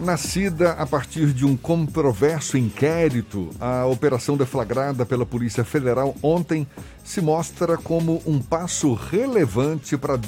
Nascida 0.00 0.72
a 0.72 0.84
partir 0.84 1.32
de 1.32 1.46
um 1.46 1.56
controverso 1.56 2.58
inquérito, 2.58 3.50
a 3.60 3.86
operação 3.86 4.36
deflagrada 4.36 5.06
pela 5.06 5.24
Polícia 5.24 5.62
Federal 5.62 6.16
ontem 6.20 6.66
se 7.04 7.20
mostra 7.20 7.76
como 7.76 8.20
um 8.26 8.42
passo 8.42 8.94
relevante 8.94 9.96
para, 9.96 10.18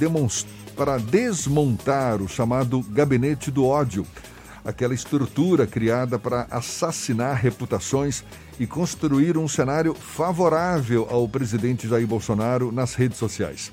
para 0.76 0.98
desmontar 0.98 2.22
o 2.22 2.28
chamado 2.28 2.82
Gabinete 2.90 3.50
do 3.50 3.66
Ódio, 3.66 4.06
aquela 4.64 4.94
estrutura 4.94 5.66
criada 5.66 6.20
para 6.20 6.46
assassinar 6.52 7.34
reputações 7.34 8.22
e 8.58 8.66
construir 8.66 9.36
um 9.36 9.46
cenário 9.46 9.94
favorável 9.94 11.06
ao 11.10 11.28
presidente 11.28 11.88
Jair 11.88 12.06
Bolsonaro 12.06 12.72
nas 12.72 12.94
redes 12.94 13.18
sociais. 13.18 13.70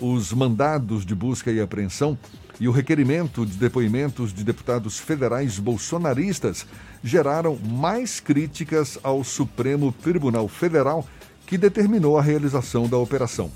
Os 0.00 0.32
mandados 0.32 1.06
de 1.06 1.14
busca 1.14 1.50
e 1.50 1.60
apreensão 1.60 2.18
e 2.58 2.68
o 2.68 2.72
requerimento 2.72 3.44
de 3.44 3.56
depoimentos 3.56 4.32
de 4.32 4.44
deputados 4.44 4.98
federais 4.98 5.58
bolsonaristas 5.58 6.66
geraram 7.02 7.56
mais 7.56 8.20
críticas 8.20 8.98
ao 9.02 9.24
Supremo 9.24 9.92
Tribunal 9.92 10.48
Federal, 10.48 11.06
que 11.46 11.58
determinou 11.58 12.18
a 12.18 12.22
realização 12.22 12.88
da 12.88 12.96
operação. 12.96 13.50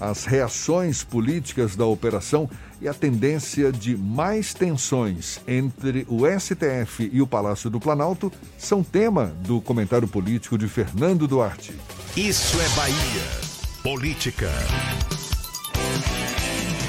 As 0.00 0.24
reações 0.24 1.02
políticas 1.02 1.76
da 1.76 1.86
operação 1.86 2.48
e 2.80 2.88
a 2.88 2.94
tendência 2.94 3.72
de 3.72 3.96
mais 3.96 4.52
tensões 4.52 5.40
entre 5.46 6.06
o 6.08 6.22
STF 6.26 7.08
e 7.12 7.22
o 7.22 7.26
Palácio 7.26 7.70
do 7.70 7.80
Planalto 7.80 8.32
são 8.58 8.82
tema 8.82 9.34
do 9.40 9.60
comentário 9.60 10.06
político 10.06 10.58
de 10.58 10.68
Fernando 10.68 11.26
Duarte. 11.26 11.72
Isso 12.16 12.60
é 12.60 12.68
Bahia. 12.76 13.44
Política. 13.82 14.50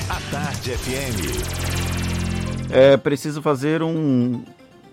A 0.10 0.32
Tarde 0.32 0.72
FM. 0.72 1.66
É 2.70 2.98
preciso 2.98 3.42
fazer 3.42 3.82
um, 3.82 4.44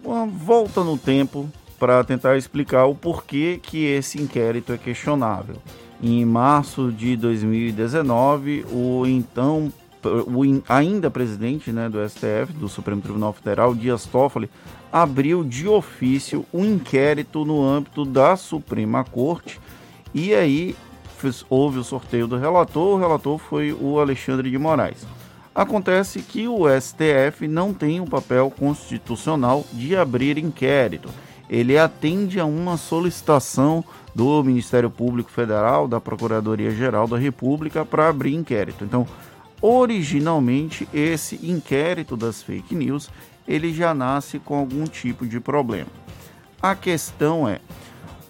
uma 0.05 0.27
volta 0.27 0.85
no 0.85 0.97
tempo 0.97 1.51
para 1.79 2.05
tentar 2.05 2.37
explicar 2.37 2.87
o 2.87 2.95
porquê 2.95 3.59
que 3.61 3.85
esse 3.87 4.21
inquérito 4.21 4.73
é 4.73 4.79
questionável. 4.79 5.57
Em 6.03 6.25
março 6.25 6.91
de 6.91 7.17
2019, 7.17 8.67
o 8.73 9.07
então 9.07 9.73
o 10.05 10.63
ainda 10.69 11.09
presidente 11.09 11.71
né, 11.71 11.89
do 11.89 11.99
STF, 12.09 12.53
do 12.55 12.69
Supremo 12.69 13.01
Tribunal 13.01 13.33
Federal, 13.33 13.73
Dias 13.73 14.05
Toffoli, 14.05 14.51
abriu 14.93 15.45
de 15.45 15.69
ofício 15.69 16.45
um 16.53 16.65
inquérito 16.65 17.45
no 17.45 17.65
âmbito 17.65 18.05
da 18.05 18.37
Suprema 18.37 19.05
Corte 19.05 19.61
e 20.13 20.35
aí 20.35 20.75
houve 21.49 21.79
o 21.79 21.85
sorteio 21.85 22.27
do 22.27 22.37
relator, 22.37 22.97
o 22.97 22.99
relator 22.99 23.39
foi 23.39 23.73
o 23.73 24.01
Alexandre 24.01 24.51
de 24.51 24.59
Moraes. 24.59 25.07
Acontece 25.55 26.21
que 26.21 26.49
o 26.49 26.65
STF 26.69 27.47
não 27.47 27.73
tem 27.73 28.01
um 28.01 28.07
papel 28.07 28.51
constitucional 28.51 29.65
de 29.73 29.95
abrir 29.95 30.39
inquérito. 30.39 31.11
Ele 31.49 31.79
atende 31.79 32.41
a 32.41 32.45
uma 32.47 32.77
solicitação 32.79 33.85
do 34.15 34.43
Ministério 34.43 34.91
Público 34.91 35.31
Federal, 35.31 35.89
da 35.89 36.01
Procuradoria-Geral 36.01 37.07
da 37.07 37.19
República, 37.19 37.85
para 37.85 38.09
abrir 38.09 38.35
inquérito. 38.35 38.85
Então, 38.85 39.07
originalmente, 39.61 40.89
esse 40.93 41.37
inquérito 41.43 42.17
das 42.17 42.43
fake 42.43 42.75
news, 42.75 43.11
ele 43.47 43.73
já 43.73 43.95
nasce 43.95 44.39
com 44.39 44.57
algum 44.57 44.85
tipo 44.85 45.27
de 45.27 45.41
problema. 45.41 45.91
A 46.61 46.75
questão 46.75 47.49
é, 47.49 47.61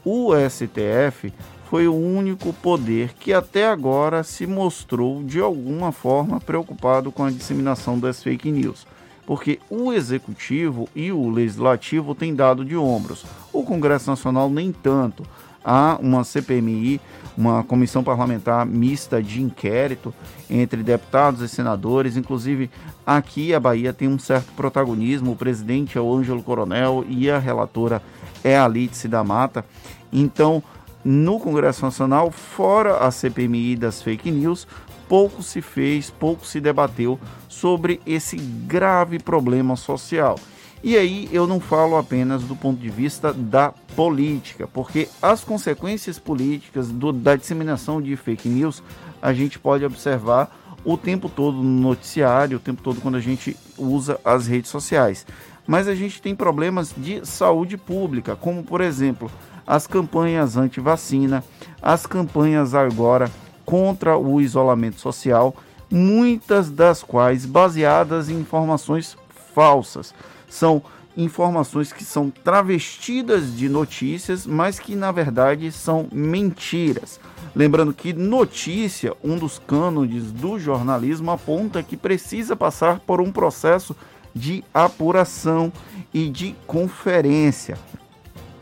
o 0.05 0.31
STF 0.49 1.33
foi 1.73 1.89
o 1.89 1.95
único 1.95 2.53
poder 2.53 3.15
que 3.15 3.33
até 3.33 3.67
agora 3.67 4.23
se 4.23 4.47
mostrou 4.47 5.23
de 5.23 5.41
alguma 5.41 5.91
forma 5.91 6.41
preocupado 6.41 7.11
com 7.11 7.25
a 7.25 7.31
disseminação 7.31 7.99
das 7.99 8.23
fake 8.23 8.51
news. 8.51 8.87
Porque 9.25 9.59
o 9.71 9.93
executivo 9.93 10.89
e 10.95 11.13
o 11.13 11.31
legislativo 11.31 12.15
têm 12.15 12.35
dado 12.35 12.65
de 12.65 12.77
ombros. 12.77 13.25
O 13.53 13.63
Congresso 13.63 14.11
Nacional 14.11 14.51
nem 14.51 14.73
tanto. 14.73 15.23
Há 15.65 15.99
uma 16.01 16.25
CPMI, 16.25 17.01
uma 17.37 17.63
comissão 17.63 18.03
parlamentar 18.03 18.67
mista 18.67 19.23
de 19.23 19.41
inquérito 19.41 20.13
entre 20.51 20.83
deputados 20.83 21.41
e 21.41 21.49
senadores. 21.49 22.17
Inclusive, 22.17 22.71
aqui 23.07 23.55
a 23.55 23.61
Bahia 23.61 23.93
tem 23.93 24.09
um 24.09 24.19
certo 24.19 24.53
protagonismo. 24.53 25.33
O 25.33 25.37
presidente 25.37 25.97
é 25.97 26.01
o 26.01 26.13
Ângelo 26.13 26.43
Coronel 26.43 27.05
e 27.09 27.31
a 27.31 27.39
relatora 27.39 28.03
é 28.43 28.59
a 28.59 28.67
Lídice 28.67 29.09
da 29.09 29.23
Mata. 29.23 29.65
Então, 30.13 30.63
no 31.05 31.41
Congresso 31.41 31.85
Nacional, 31.85 32.31
fora 32.31 32.99
a 32.99 33.11
CPMI 33.11 33.77
das 33.77 34.03
fake 34.03 34.31
news, 34.31 34.67
pouco 35.09 35.43
se 35.43 35.61
fez, 35.61 36.11
pouco 36.11 36.47
se 36.47 36.61
debateu 36.61 37.19
sobre 37.49 38.01
esse 38.07 38.37
grave 38.37 39.19
problema 39.19 39.77
social. 39.77 40.39
E 40.83 40.97
aí 40.97 41.29
eu 41.33 41.47
não 41.47 41.61
falo 41.61 41.97
apenas 41.97 42.43
do 42.43 42.57
ponto 42.57 42.81
de 42.81 42.89
vista 42.89 43.33
da 43.33 43.73
política, 43.95 44.67
porque 44.67 45.09
as 45.21 45.45
consequências 45.45 46.19
políticas 46.19 46.89
do, 46.89 47.13
da 47.13 47.37
disseminação 47.37 48.01
de 48.01 48.17
fake 48.17 48.49
news 48.49 48.83
a 49.21 49.33
gente 49.33 49.59
pode 49.59 49.85
observar 49.85 50.51
o 50.85 50.97
tempo 50.97 51.29
todo 51.29 51.57
no 51.57 51.81
noticiário, 51.81 52.57
o 52.57 52.61
tempo 52.61 52.83
todo 52.83 53.01
quando 53.01 53.17
a 53.17 53.21
gente 53.21 53.57
usa 53.79 54.19
as 54.25 54.47
redes 54.47 54.71
sociais. 54.71 55.27
Mas 55.67 55.87
a 55.87 55.95
gente 55.95 56.21
tem 56.21 56.35
problemas 56.35 56.93
de 56.97 57.25
saúde 57.25 57.77
pública, 57.77 58.35
como 58.35 58.65
por 58.65 58.81
exemplo 58.81 59.31
as 59.67 59.87
campanhas 59.87 60.57
anti-vacina, 60.57 61.45
as 61.81 62.05
campanhas 62.05 62.75
agora 62.75 63.31
contra 63.65 64.19
o 64.19 64.41
isolamento 64.41 65.01
social, 65.01 65.55
muitas 65.89 66.69
das 66.69 67.03
quais 67.03 67.47
baseadas 67.47 68.29
em 68.29 68.41
informações 68.41 69.17
falsas. 69.55 70.13
São 70.49 70.83
informações 71.17 71.93
que 71.93 72.05
são 72.05 72.31
travestidas 72.31 73.57
de 73.57 73.69
notícias, 73.69 74.47
mas 74.47 74.79
que 74.79 74.95
na 74.95 75.13
verdade 75.13 75.71
são 75.71 76.07
mentiras. 76.13 77.21
Lembrando 77.55 77.93
que 77.93 78.13
notícia, 78.13 79.15
um 79.23 79.37
dos 79.37 79.59
cânones 79.59 80.33
do 80.33 80.59
jornalismo, 80.59 81.31
aponta 81.31 81.83
que 81.83 81.97
precisa 81.97 82.57
passar 82.57 83.01
por 83.01 83.21
um 83.21 83.31
processo 83.31 83.95
de 84.35 84.65
apuração 84.73 85.71
e 86.15 86.29
de 86.29 86.55
conferência 86.67 87.77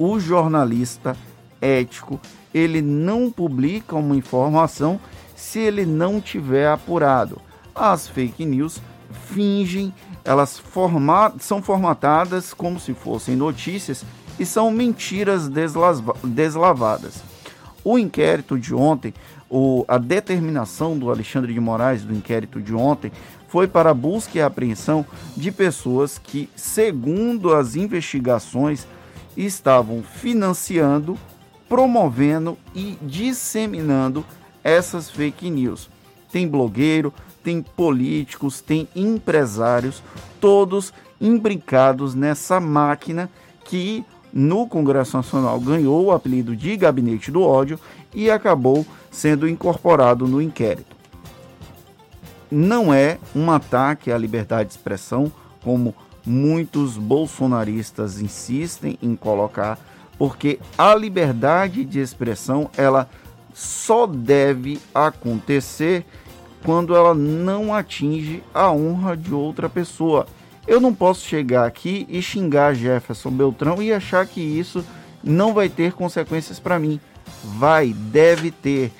o 0.00 0.18
jornalista 0.18 1.14
ético 1.60 2.18
ele 2.54 2.80
não 2.80 3.30
publica 3.30 3.94
uma 3.94 4.16
informação 4.16 4.98
se 5.36 5.58
ele 5.58 5.84
não 5.84 6.22
tiver 6.22 6.68
apurado. 6.68 7.38
As 7.74 8.08
fake 8.08 8.46
news 8.46 8.80
fingem, 9.26 9.92
elas 10.24 10.58
forma, 10.58 11.34
são 11.38 11.62
formatadas 11.62 12.52
como 12.52 12.78
se 12.78 12.94
fossem 12.94 13.36
notícias 13.36 14.04
e 14.38 14.46
são 14.46 14.70
mentiras 14.70 15.48
deslavadas. 16.24 17.22
O 17.82 17.98
inquérito 17.98 18.58
de 18.58 18.74
ontem, 18.74 19.14
o, 19.48 19.84
a 19.88 19.98
determinação 19.98 20.98
do 20.98 21.10
Alexandre 21.10 21.52
de 21.52 21.60
Moraes 21.60 22.02
do 22.02 22.14
inquérito 22.14 22.60
de 22.60 22.74
ontem 22.74 23.10
foi 23.48 23.66
para 23.66 23.90
a 23.90 23.94
busca 23.94 24.38
e 24.38 24.42
apreensão 24.42 25.04
de 25.36 25.50
pessoas 25.50 26.18
que, 26.18 26.48
segundo 26.54 27.54
as 27.54 27.74
investigações, 27.74 28.86
estavam 29.36 30.02
financiando, 30.02 31.18
promovendo 31.68 32.56
e 32.74 32.96
disseminando 33.02 34.24
essas 34.62 35.10
fake 35.10 35.50
news. 35.50 35.88
Tem 36.30 36.46
blogueiro, 36.46 37.12
tem 37.42 37.62
políticos, 37.62 38.60
tem 38.60 38.88
empresários, 38.94 40.02
todos 40.40 40.92
imbricados 41.20 42.14
nessa 42.14 42.60
máquina 42.60 43.30
que 43.64 44.04
no 44.32 44.66
Congresso 44.66 45.16
Nacional 45.16 45.58
ganhou 45.60 46.06
o 46.06 46.12
apelido 46.12 46.54
de 46.54 46.76
Gabinete 46.76 47.30
do 47.30 47.42
Ódio 47.42 47.78
e 48.14 48.30
acabou 48.30 48.86
sendo 49.10 49.48
incorporado 49.48 50.26
no 50.26 50.40
inquérito. 50.40 50.96
Não 52.50 52.92
é 52.92 53.18
um 53.34 53.50
ataque 53.50 54.10
à 54.10 54.18
liberdade 54.18 54.70
de 54.70 54.74
expressão, 54.74 55.32
como 55.62 55.94
muitos 56.24 56.96
bolsonaristas 56.96 58.20
insistem 58.20 58.98
em 59.02 59.14
colocar, 59.14 59.78
porque 60.18 60.58
a 60.76 60.94
liberdade 60.94 61.84
de 61.84 62.00
expressão 62.00 62.70
ela 62.76 63.08
só 63.54 64.06
deve 64.06 64.80
acontecer 64.94 66.04
quando 66.64 66.94
ela 66.94 67.14
não 67.14 67.74
atinge 67.74 68.42
a 68.52 68.70
honra 68.70 69.16
de 69.16 69.32
outra 69.32 69.68
pessoa. 69.68 70.26
Eu 70.66 70.80
não 70.80 70.94
posso 70.94 71.26
chegar 71.26 71.66
aqui 71.66 72.06
e 72.08 72.20
xingar 72.20 72.74
Jefferson 72.74 73.30
Beltrão 73.30 73.82
e 73.82 73.92
achar 73.92 74.26
que 74.26 74.40
isso 74.40 74.84
não 75.22 75.52
vai 75.52 75.68
ter 75.68 75.92
consequências 75.92 76.60
para 76.60 76.78
mim. 76.78 77.00
Vai, 77.44 77.92
deve 77.92 78.50
ter. 78.50 78.92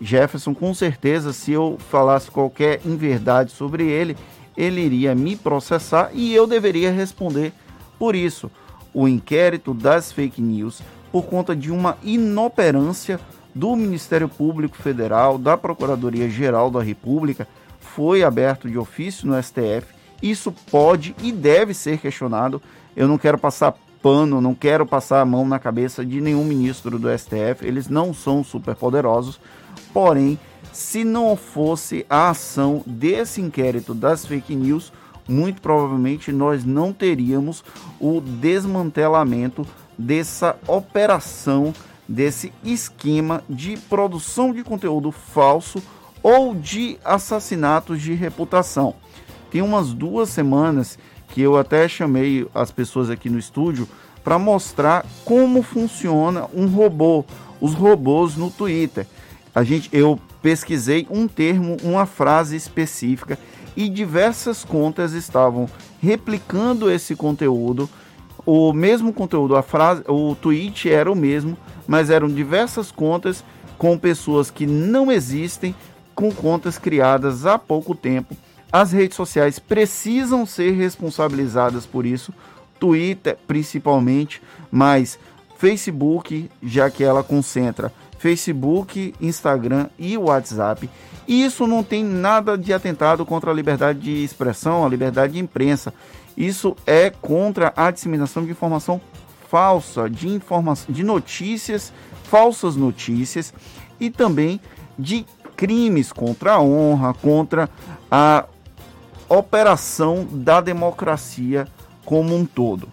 Jefferson, 0.00 0.54
com 0.54 0.74
certeza, 0.74 1.32
se 1.32 1.52
eu 1.52 1.78
falasse 1.90 2.30
qualquer 2.30 2.80
inverdade 2.84 3.52
sobre 3.52 3.86
ele, 3.86 4.16
ele 4.56 4.80
iria 4.80 5.14
me 5.14 5.36
processar 5.36 6.10
e 6.12 6.34
eu 6.34 6.46
deveria 6.46 6.90
responder 6.90 7.52
por 7.98 8.16
isso. 8.16 8.50
O 8.92 9.06
inquérito 9.06 9.72
das 9.72 10.10
fake 10.10 10.42
news, 10.42 10.82
por 11.10 11.24
conta 11.24 11.54
de 11.54 11.70
uma 11.70 11.96
inoperância 12.02 13.20
do 13.54 13.74
Ministério 13.76 14.28
Público 14.28 14.76
Federal, 14.76 15.38
da 15.38 15.56
Procuradoria-Geral 15.56 16.70
da 16.70 16.82
República, 16.82 17.46
foi 17.80 18.22
aberto 18.22 18.68
de 18.68 18.78
ofício 18.78 19.26
no 19.26 19.40
STF. 19.42 19.86
Isso 20.22 20.52
pode 20.70 21.14
e 21.22 21.32
deve 21.32 21.74
ser 21.74 21.98
questionado. 21.98 22.62
Eu 22.96 23.08
não 23.08 23.18
quero 23.18 23.38
passar 23.38 23.74
pano, 24.02 24.40
não 24.40 24.54
quero 24.54 24.84
passar 24.84 25.20
a 25.20 25.24
mão 25.24 25.46
na 25.46 25.58
cabeça 25.58 26.04
de 26.04 26.20
nenhum 26.20 26.44
ministro 26.44 26.98
do 26.98 27.08
STF, 27.16 27.64
eles 27.64 27.88
não 27.88 28.12
são 28.12 28.42
superpoderosos, 28.42 29.40
porém 29.94 30.38
se 30.72 31.04
não 31.04 31.36
fosse 31.36 32.04
a 32.10 32.30
ação 32.30 32.82
desse 32.84 33.40
inquérito 33.40 33.94
das 33.94 34.26
fake 34.26 34.56
news, 34.56 34.92
muito 35.28 35.62
provavelmente 35.62 36.32
nós 36.32 36.64
não 36.64 36.92
teríamos 36.92 37.62
o 38.00 38.20
desmantelamento 38.20 39.66
dessa 39.96 40.56
operação, 40.66 41.72
desse 42.12 42.52
esquema 42.62 43.42
de 43.48 43.76
produção 43.88 44.52
de 44.52 44.62
conteúdo 44.62 45.10
falso 45.10 45.82
ou 46.22 46.54
de 46.54 46.98
assassinatos 47.04 48.02
de 48.02 48.12
reputação. 48.12 48.94
Tem 49.50 49.62
umas 49.62 49.92
duas 49.92 50.28
semanas 50.28 50.98
que 51.28 51.40
eu 51.40 51.56
até 51.56 51.88
chamei 51.88 52.46
as 52.54 52.70
pessoas 52.70 53.08
aqui 53.08 53.30
no 53.30 53.38
estúdio 53.38 53.88
para 54.22 54.38
mostrar 54.38 55.06
como 55.24 55.62
funciona 55.62 56.46
um 56.54 56.66
robô, 56.66 57.24
os 57.60 57.72
robôs 57.72 58.36
no 58.36 58.50
Twitter. 58.50 59.06
A 59.54 59.64
gente, 59.64 59.88
eu 59.90 60.20
pesquisei 60.42 61.06
um 61.10 61.26
termo, 61.26 61.78
uma 61.82 62.04
frase 62.04 62.54
específica 62.56 63.38
e 63.74 63.88
diversas 63.88 64.64
contas 64.64 65.12
estavam 65.12 65.66
replicando 66.00 66.90
esse 66.90 67.16
conteúdo. 67.16 67.88
O 68.44 68.72
mesmo 68.72 69.12
conteúdo, 69.12 69.56
a 69.56 69.62
frase, 69.62 70.02
o 70.06 70.34
tweet 70.34 70.90
era 70.90 71.10
o 71.10 71.16
mesmo, 71.16 71.56
mas 71.86 72.10
eram 72.10 72.28
diversas 72.28 72.90
contas 72.90 73.44
com 73.78 73.98
pessoas 73.98 74.50
que 74.50 74.66
não 74.66 75.10
existem, 75.10 75.74
com 76.14 76.32
contas 76.32 76.78
criadas 76.78 77.46
há 77.46 77.58
pouco 77.58 77.94
tempo. 77.94 78.36
As 78.70 78.92
redes 78.92 79.16
sociais 79.16 79.58
precisam 79.58 80.46
ser 80.46 80.72
responsabilizadas 80.72 81.84
por 81.84 82.06
isso, 82.06 82.32
Twitter 82.78 83.36
principalmente, 83.46 84.42
mas 84.70 85.18
Facebook, 85.58 86.50
já 86.62 86.90
que 86.90 87.04
ela 87.04 87.22
concentra 87.22 87.92
Facebook, 88.18 89.14
Instagram 89.20 89.88
e 89.98 90.16
WhatsApp. 90.16 90.88
E 91.26 91.44
isso 91.44 91.66
não 91.66 91.82
tem 91.82 92.04
nada 92.04 92.56
de 92.56 92.72
atentado 92.72 93.26
contra 93.26 93.50
a 93.50 93.54
liberdade 93.54 93.98
de 93.98 94.24
expressão, 94.24 94.84
a 94.84 94.88
liberdade 94.88 95.32
de 95.32 95.38
imprensa. 95.40 95.92
Isso 96.36 96.76
é 96.86 97.10
contra 97.10 97.72
a 97.76 97.90
disseminação 97.90 98.44
de 98.44 98.52
informação 98.52 99.00
falsa, 99.52 100.08
de 100.08 100.28
informação, 100.28 100.94
de 100.94 101.04
notícias, 101.04 101.92
falsas 102.24 102.74
notícias 102.74 103.52
e 104.00 104.08
também 104.08 104.58
de 104.98 105.26
crimes 105.54 106.10
contra 106.10 106.54
a 106.54 106.62
honra, 106.62 107.12
contra 107.12 107.68
a 108.10 108.46
operação 109.28 110.26
da 110.30 110.62
democracia 110.62 111.68
como 112.02 112.34
um 112.34 112.46
todo. 112.46 112.88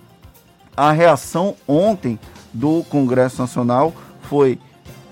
A 0.76 0.92
reação 0.92 1.56
ontem 1.66 2.20
do 2.54 2.84
Congresso 2.90 3.42
Nacional 3.42 3.94
foi 4.24 4.60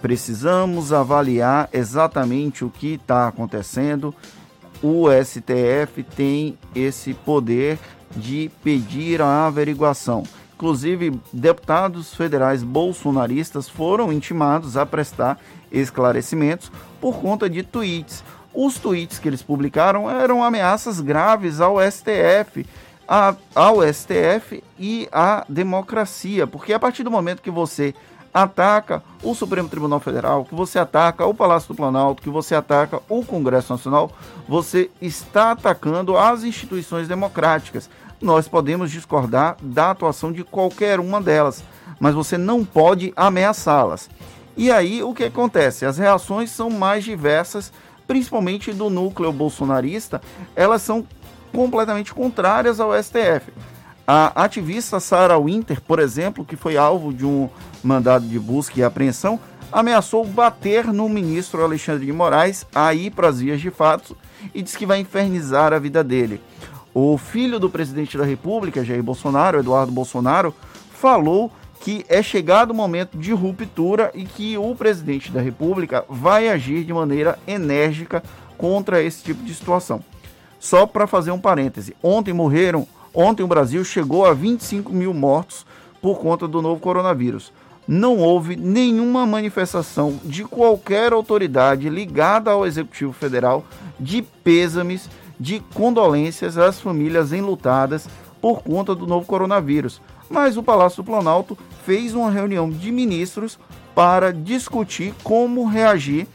Precisamos 0.02 0.94
avaliar 0.94 1.70
exatamente 1.74 2.64
o 2.64 2.70
que 2.70 2.94
está 2.96 3.28
acontecendo. 3.28 4.14
O 4.82 5.06
STF 5.10 6.04
tem 6.16 6.58
esse 6.76 7.14
poder 7.16 7.80
de 8.16 8.52
pedir 8.64 9.22
a 9.22 9.48
averiguação. 9.48 10.24
Inclusive, 10.58 11.22
deputados 11.32 12.16
federais 12.16 12.64
bolsonaristas 12.64 13.70
foram 13.70 14.12
intimados 14.12 14.76
a 14.76 14.88
prestar 14.88 15.40
esclarecimentos 15.72 16.72
por 17.00 17.20
conta 17.20 17.48
de 17.48 17.62
tweets. 17.62 18.24
Os 18.52 18.80
tweets 18.80 19.20
que 19.20 19.28
eles 19.28 19.44
publicaram 19.44 20.10
eram 20.10 20.44
ameaças 20.44 21.00
graves 21.00 21.62
ao 21.62 21.78
STF, 21.80 22.66
a, 23.08 23.36
ao 23.54 23.84
STF 23.84 24.64
e 24.80 25.08
à 25.12 25.46
democracia, 25.48 26.48
porque 26.48 26.74
a 26.74 26.80
partir 26.80 27.04
do 27.04 27.12
momento 27.12 27.44
que 27.44 27.52
você 27.52 27.94
ataca 28.34 29.04
o 29.22 29.36
Supremo 29.36 29.70
Tribunal 29.70 30.00
Federal, 30.00 30.44
que 30.44 30.56
você 30.56 30.80
ataca 30.80 31.24
o 31.26 31.36
Palácio 31.36 31.68
do 31.68 31.76
Planalto, 31.76 32.24
que 32.24 32.30
você 32.32 32.56
ataca 32.56 33.00
o 33.08 33.24
Congresso 33.24 33.74
Nacional, 33.74 34.12
você 34.48 34.90
está 35.00 35.52
atacando 35.52 36.18
as 36.18 36.44
instituições 36.44 37.08
democráticas. 37.08 37.88
Nós 38.22 38.48
podemos 38.48 38.92
discordar 38.92 39.58
da 39.62 39.92
atuação 39.92 40.32
de 40.32 40.44
qualquer 40.44 41.00
uma 41.00 41.22
delas, 41.22 41.64
mas 42.00 42.16
você 42.16 42.38
não 42.38 42.66
pode 42.66 43.14
ameaçá-las. 43.16 44.10
E 44.56 44.72
aí 44.72 45.04
o 45.04 45.14
que 45.14 45.26
acontece? 45.26 45.86
As 45.86 46.00
reações 46.00 46.50
são 46.50 46.70
mais 46.70 47.04
diversas, 47.04 47.72
principalmente 48.08 48.74
do 48.74 48.90
núcleo 48.90 49.32
bolsonarista, 49.32 50.20
elas 50.56 50.82
são 50.82 51.06
completamente 51.54 52.14
contrárias 52.14 52.80
ao 52.80 52.92
STF. 52.92 53.54
A 54.08 54.44
ativista 54.44 55.00
Sarah 55.00 55.38
Winter, 55.38 55.82
por 55.82 56.00
exemplo, 56.00 56.46
que 56.46 56.56
foi 56.56 56.78
alvo 56.78 57.14
de 57.14 57.26
um 57.26 57.50
mandado 57.84 58.26
de 58.26 58.40
busca 58.40 58.80
e 58.80 58.84
apreensão, 58.84 59.40
ameaçou 59.72 60.26
bater 60.26 60.86
no 60.88 61.10
ministro 61.10 61.62
Alexandre 61.62 62.06
de 62.06 62.14
Moraes 62.14 62.66
a 62.74 62.94
ir 62.94 63.12
para 63.12 63.28
as 63.28 63.42
vias 63.42 63.60
de 63.60 63.70
fato 63.70 64.18
e 64.56 64.62
disse 64.62 64.78
que 64.78 64.86
vai 64.86 65.00
infernizar 65.00 65.74
a 65.74 65.80
vida 65.80 66.04
dele. 66.04 66.42
O 66.94 67.18
filho 67.18 67.60
do 67.60 67.70
presidente 67.70 68.18
da 68.18 68.26
República, 68.26 68.84
Jair 68.84 69.04
Bolsonaro, 69.04 69.60
Eduardo 69.60 69.92
Bolsonaro, 69.92 70.54
falou 70.92 71.52
que 71.82 72.06
é 72.10 72.22
chegado 72.24 72.72
o 72.72 72.76
momento 72.76 73.18
de 73.18 73.32
ruptura 73.32 74.12
e 74.14 74.26
que 74.26 74.58
o 74.58 74.76
presidente 74.76 75.32
da 75.32 75.42
República 75.42 76.04
vai 76.10 76.50
agir 76.50 76.84
de 76.84 76.94
maneira 76.94 77.38
enérgica 77.48 78.24
contra 78.58 79.02
esse 79.02 79.24
tipo 79.24 79.44
de 79.44 79.54
situação. 79.54 80.04
Só 80.60 80.88
para 80.88 81.06
fazer 81.06 81.32
um 81.32 81.40
parêntese, 81.40 81.96
ontem 82.02 82.34
morreram 82.34 82.88
Ontem 83.20 83.42
o 83.42 83.48
Brasil 83.48 83.84
chegou 83.84 84.28
a 84.28 84.34
25 84.36 84.94
mil 84.94 85.12
mortos 85.12 85.66
por 86.00 86.20
conta 86.20 86.48
do 86.48 86.62
novo 86.62 86.80
coronavírus. 86.80 87.52
Não 87.88 88.20
houve 88.20 88.56
nenhuma 88.56 89.26
manifestação 89.26 90.20
de 90.24 90.44
qualquer 90.44 91.14
autoridade 91.14 91.90
ligada 91.90 92.52
ao 92.52 92.64
Executivo 92.64 93.12
Federal 93.12 93.66
de 94.00 94.22
pêsames, 94.22 95.10
de 95.40 95.60
condolências 95.74 96.58
às 96.58 96.80
famílias 96.80 97.32
enlutadas 97.32 98.08
por 98.42 98.62
conta 98.62 98.96
do 98.96 99.08
novo 99.08 99.26
coronavírus. 99.26 100.02
Mas 100.30 100.58
o 100.58 100.64
Palácio 100.64 101.04
do 101.04 101.06
Planalto 101.06 101.58
fez 101.86 102.14
uma 102.14 102.30
reunião 102.30 102.70
de 102.70 102.92
ministros 102.92 103.58
para 103.96 104.32
discutir 104.32 105.14
como 105.24 105.66
reagir 105.66 106.28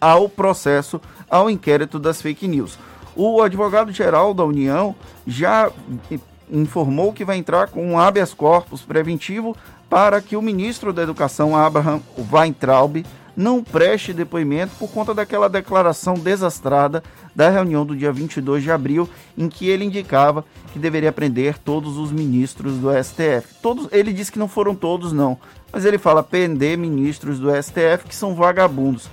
ao 0.00 0.28
processo, 0.28 1.00
ao 1.28 1.50
inquérito 1.50 1.98
das 1.98 2.22
fake 2.22 2.48
news. 2.48 2.78
O 3.14 3.42
advogado-geral 3.42 4.32
da 4.32 4.44
União 4.44 4.94
já 5.26 5.70
informou 6.50 7.12
que 7.12 7.24
vai 7.24 7.36
entrar 7.36 7.68
com 7.68 7.86
um 7.86 7.98
habeas 7.98 8.32
corpus 8.32 8.82
preventivo 8.82 9.56
para 9.88 10.20
que 10.20 10.36
o 10.36 10.42
ministro 10.42 10.92
da 10.92 11.02
Educação, 11.02 11.56
Abraham 11.56 12.00
Weintraub, 12.32 13.04
não 13.36 13.62
preste 13.62 14.12
depoimento 14.12 14.72
por 14.78 14.90
conta 14.90 15.14
daquela 15.14 15.48
declaração 15.48 16.14
desastrada 16.14 17.02
da 17.40 17.48
reunião 17.48 17.86
do 17.86 17.96
dia 17.96 18.12
22 18.12 18.62
de 18.62 18.70
abril, 18.70 19.08
em 19.38 19.48
que 19.48 19.66
ele 19.66 19.86
indicava 19.86 20.44
que 20.74 20.78
deveria 20.78 21.10
prender 21.10 21.56
todos 21.56 21.96
os 21.96 22.12
ministros 22.12 22.76
do 22.76 22.90
STF. 22.92 23.54
Todos, 23.62 23.88
ele 23.90 24.12
disse 24.12 24.30
que 24.30 24.38
não 24.38 24.46
foram 24.46 24.74
todos, 24.74 25.10
não, 25.10 25.38
mas 25.72 25.86
ele 25.86 25.96
fala 25.96 26.22
prender 26.22 26.76
ministros 26.76 27.38
do 27.38 27.48
STF 27.50 28.04
que 28.06 28.14
são 28.14 28.34
vagabundos 28.34 29.08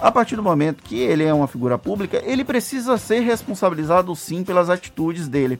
a 0.00 0.10
partir 0.12 0.36
do 0.36 0.42
momento 0.42 0.82
que 0.82 1.00
ele 1.00 1.24
é 1.24 1.34
uma 1.34 1.48
figura 1.48 1.76
pública, 1.76 2.22
ele 2.24 2.44
precisa 2.44 2.96
ser 2.96 3.20
responsabilizado 3.20 4.14
sim 4.14 4.44
pelas 4.44 4.70
atitudes 4.70 5.26
dele. 5.26 5.58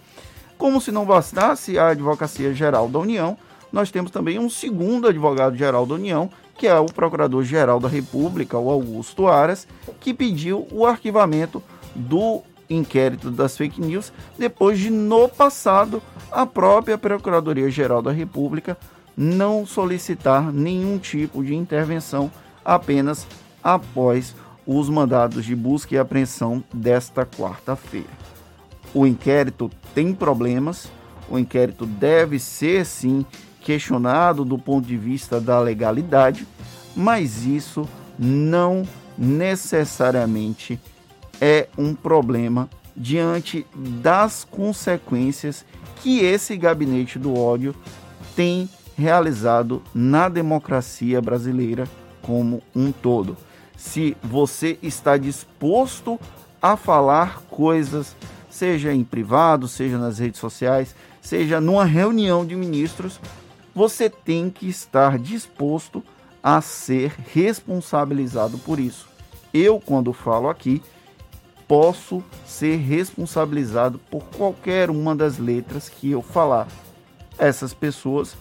Como 0.56 0.80
se 0.80 0.92
não 0.92 1.04
bastasse 1.04 1.76
a 1.76 1.88
Advocacia 1.88 2.54
Geral 2.54 2.88
da 2.88 3.00
União, 3.00 3.36
nós 3.72 3.90
temos 3.90 4.12
também 4.12 4.38
um 4.38 4.48
segundo 4.48 5.08
advogado-geral 5.08 5.84
da 5.84 5.96
União, 5.96 6.30
que 6.56 6.68
é 6.68 6.78
o 6.78 6.86
Procurador-Geral 6.86 7.80
da 7.80 7.88
República, 7.88 8.56
o 8.56 8.70
Augusto 8.70 9.26
Aras, 9.26 9.66
que 10.00 10.14
pediu 10.14 10.66
o 10.70 10.86
arquivamento 10.86 11.62
do 11.98 12.42
inquérito 12.70 13.30
das 13.30 13.56
fake 13.56 13.80
news, 13.80 14.12
depois 14.38 14.78
de, 14.78 14.90
no 14.90 15.28
passado, 15.28 16.02
a 16.30 16.46
própria 16.46 16.98
Procuradoria-Geral 16.98 18.02
da 18.02 18.12
República 18.12 18.76
não 19.16 19.66
solicitar 19.66 20.52
nenhum 20.52 20.98
tipo 20.98 21.42
de 21.42 21.54
intervenção, 21.54 22.30
apenas 22.64 23.26
após 23.62 24.34
os 24.64 24.88
mandados 24.88 25.44
de 25.44 25.56
busca 25.56 25.94
e 25.94 25.98
apreensão 25.98 26.62
desta 26.72 27.26
quarta-feira. 27.26 28.06
O 28.94 29.06
inquérito 29.06 29.70
tem 29.94 30.14
problemas, 30.14 30.90
o 31.28 31.38
inquérito 31.38 31.84
deve 31.84 32.38
ser 32.38 32.86
sim 32.86 33.24
questionado 33.60 34.44
do 34.44 34.56
ponto 34.56 34.86
de 34.86 34.96
vista 34.96 35.40
da 35.40 35.58
legalidade, 35.58 36.46
mas 36.94 37.44
isso 37.44 37.88
não 38.18 38.86
necessariamente 39.16 40.78
é 41.40 41.68
um 41.76 41.94
problema 41.94 42.68
diante 42.96 43.66
das 43.74 44.44
consequências 44.44 45.64
que 46.02 46.20
esse 46.20 46.56
gabinete 46.56 47.18
do 47.18 47.38
ódio 47.38 47.74
tem 48.34 48.68
realizado 48.96 49.82
na 49.94 50.28
democracia 50.28 51.20
brasileira 51.20 51.88
como 52.22 52.62
um 52.74 52.90
todo 52.90 53.36
se 53.78 54.16
você 54.20 54.76
está 54.82 55.16
disposto 55.16 56.18
a 56.60 56.76
falar 56.76 57.42
coisas, 57.48 58.16
seja 58.50 58.92
em 58.92 59.04
privado, 59.04 59.68
seja 59.68 59.96
nas 59.96 60.18
redes 60.18 60.40
sociais, 60.40 60.94
seja 61.22 61.60
numa 61.60 61.84
reunião 61.84 62.44
de 62.44 62.56
ministros, 62.56 63.20
você 63.72 64.10
tem 64.10 64.50
que 64.50 64.68
estar 64.68 65.16
disposto 65.16 66.02
a 66.42 66.60
ser 66.60 67.14
responsabilizado 67.32 68.58
por 68.58 68.80
isso. 68.80 69.08
Eu, 69.54 69.78
quando 69.78 70.12
falo 70.12 70.48
aqui, 70.48 70.82
posso 71.68 72.24
ser 72.44 72.76
responsabilizado 72.76 74.00
por 74.10 74.24
qualquer 74.24 74.90
uma 74.90 75.14
das 75.14 75.38
letras 75.38 75.88
que 75.88 76.10
eu 76.10 76.22
falar. 76.22 76.66
Essas 77.38 77.72
pessoas 77.72 78.36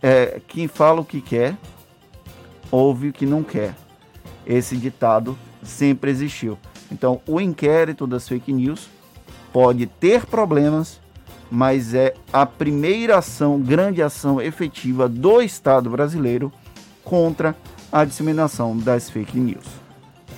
é, 0.00 0.40
que 0.48 0.66
falam 0.68 1.02
o 1.02 1.04
que 1.04 1.20
quer, 1.20 1.56
ouve 2.70 3.08
o 3.08 3.12
que 3.12 3.26
não 3.26 3.42
quer 3.42 3.74
esse 4.46 4.76
ditado 4.76 5.38
sempre 5.62 6.10
existiu. 6.10 6.58
Então, 6.90 7.20
o 7.26 7.40
inquérito 7.40 8.06
das 8.06 8.28
fake 8.28 8.52
news 8.52 8.88
pode 9.52 9.86
ter 9.86 10.26
problemas, 10.26 11.00
mas 11.50 11.94
é 11.94 12.14
a 12.32 12.44
primeira 12.44 13.18
ação, 13.18 13.60
grande 13.60 14.02
ação 14.02 14.40
efetiva 14.40 15.08
do 15.08 15.40
Estado 15.40 15.90
brasileiro 15.90 16.52
contra 17.04 17.54
a 17.90 18.04
disseminação 18.04 18.76
das 18.76 19.10
fake 19.10 19.38
news. 19.38 19.81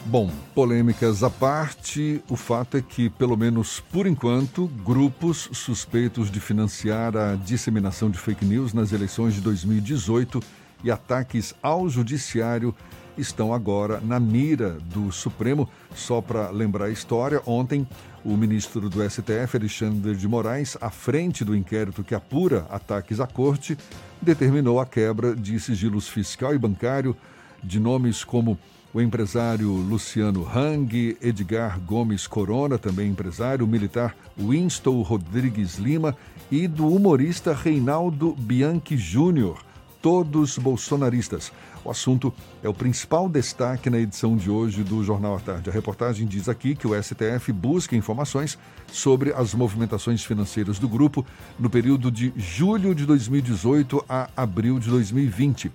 Bom, 0.06 0.31
polêmicas 0.55 1.22
à 1.22 1.31
parte, 1.31 2.22
o 2.28 2.36
fato 2.36 2.76
é 2.76 2.82
que, 2.82 3.09
pelo 3.09 3.39
menos 3.39 3.81
por 3.81 4.06
enquanto, 4.06 4.66
grupos 4.85 5.48
suspeitos 5.52 6.31
de 6.31 6.40
financiar 6.40 7.16
a 7.16 7.35
disseminação 7.36 8.10
de 8.10 8.18
fake 8.18 8.44
news 8.44 8.74
nas 8.74 8.93
eleições 8.93 9.32
de 9.32 9.40
2018 9.40 10.43
e 10.85 10.90
ataques 10.90 11.55
ao 11.62 11.89
judiciário 11.89 12.74
estão 13.16 13.55
agora 13.55 13.98
na 13.98 14.20
mira 14.20 14.72
do 14.72 15.10
Supremo. 15.10 15.66
Só 15.94 16.20
para 16.20 16.51
lembrar 16.51 16.86
a 16.86 16.90
história, 16.90 17.40
ontem 17.47 17.89
o 18.22 18.36
ministro 18.36 18.90
do 18.90 19.09
STF, 19.09 19.56
Alexandre 19.56 20.14
de 20.14 20.28
Moraes, 20.28 20.76
à 20.82 20.90
frente 20.90 21.47
do 21.47 21.56
inquérito 21.56 22.05
que 22.05 22.14
apura 22.14 22.66
ataques 22.70 23.20
à 23.20 23.26
corte, 23.26 23.78
determinou 24.20 24.78
a 24.78 24.85
quebra 24.85 25.35
de 25.35 25.59
sigilos 25.59 26.09
fiscal 26.09 26.55
e 26.55 26.59
bancário 26.59 27.16
de 27.62 27.81
nomes 27.81 28.22
como 28.22 28.59
o 28.94 29.00
empresário 29.00 29.72
Luciano 29.72 30.48
Hang, 30.48 31.18
Edgar 31.20 31.80
Gomes 31.80 32.28
Corona, 32.28 32.78
também 32.78 33.10
empresário, 33.10 33.66
o 33.66 33.68
militar 33.68 34.14
Winston 34.38 35.02
Rodrigues 35.02 35.78
Lima 35.78 36.16
e 36.48 36.68
do 36.68 36.86
humorista 36.86 37.52
Reinaldo 37.52 38.36
Bianchi 38.38 38.96
Júnior, 38.96 39.64
todos 40.00 40.56
bolsonaristas. 40.58 41.50
O 41.84 41.90
assunto 41.90 42.32
é 42.62 42.68
o 42.68 42.72
principal 42.72 43.28
destaque 43.28 43.90
na 43.90 43.98
edição 43.98 44.36
de 44.36 44.48
hoje 44.48 44.84
do 44.84 45.02
Jornal 45.02 45.36
à 45.36 45.40
Tarde. 45.40 45.68
A 45.68 45.72
reportagem 45.72 46.24
diz 46.24 46.48
aqui 46.48 46.76
que 46.76 46.86
o 46.86 46.94
STF 47.02 47.52
busca 47.52 47.96
informações 47.96 48.56
sobre 48.92 49.32
as 49.32 49.54
movimentações 49.54 50.24
financeiras 50.24 50.78
do 50.78 50.88
grupo 50.88 51.26
no 51.58 51.68
período 51.68 52.12
de 52.12 52.32
julho 52.36 52.94
de 52.94 53.04
2018 53.04 54.04
a 54.08 54.30
abril 54.36 54.78
de 54.78 54.88
2020. 54.88 55.72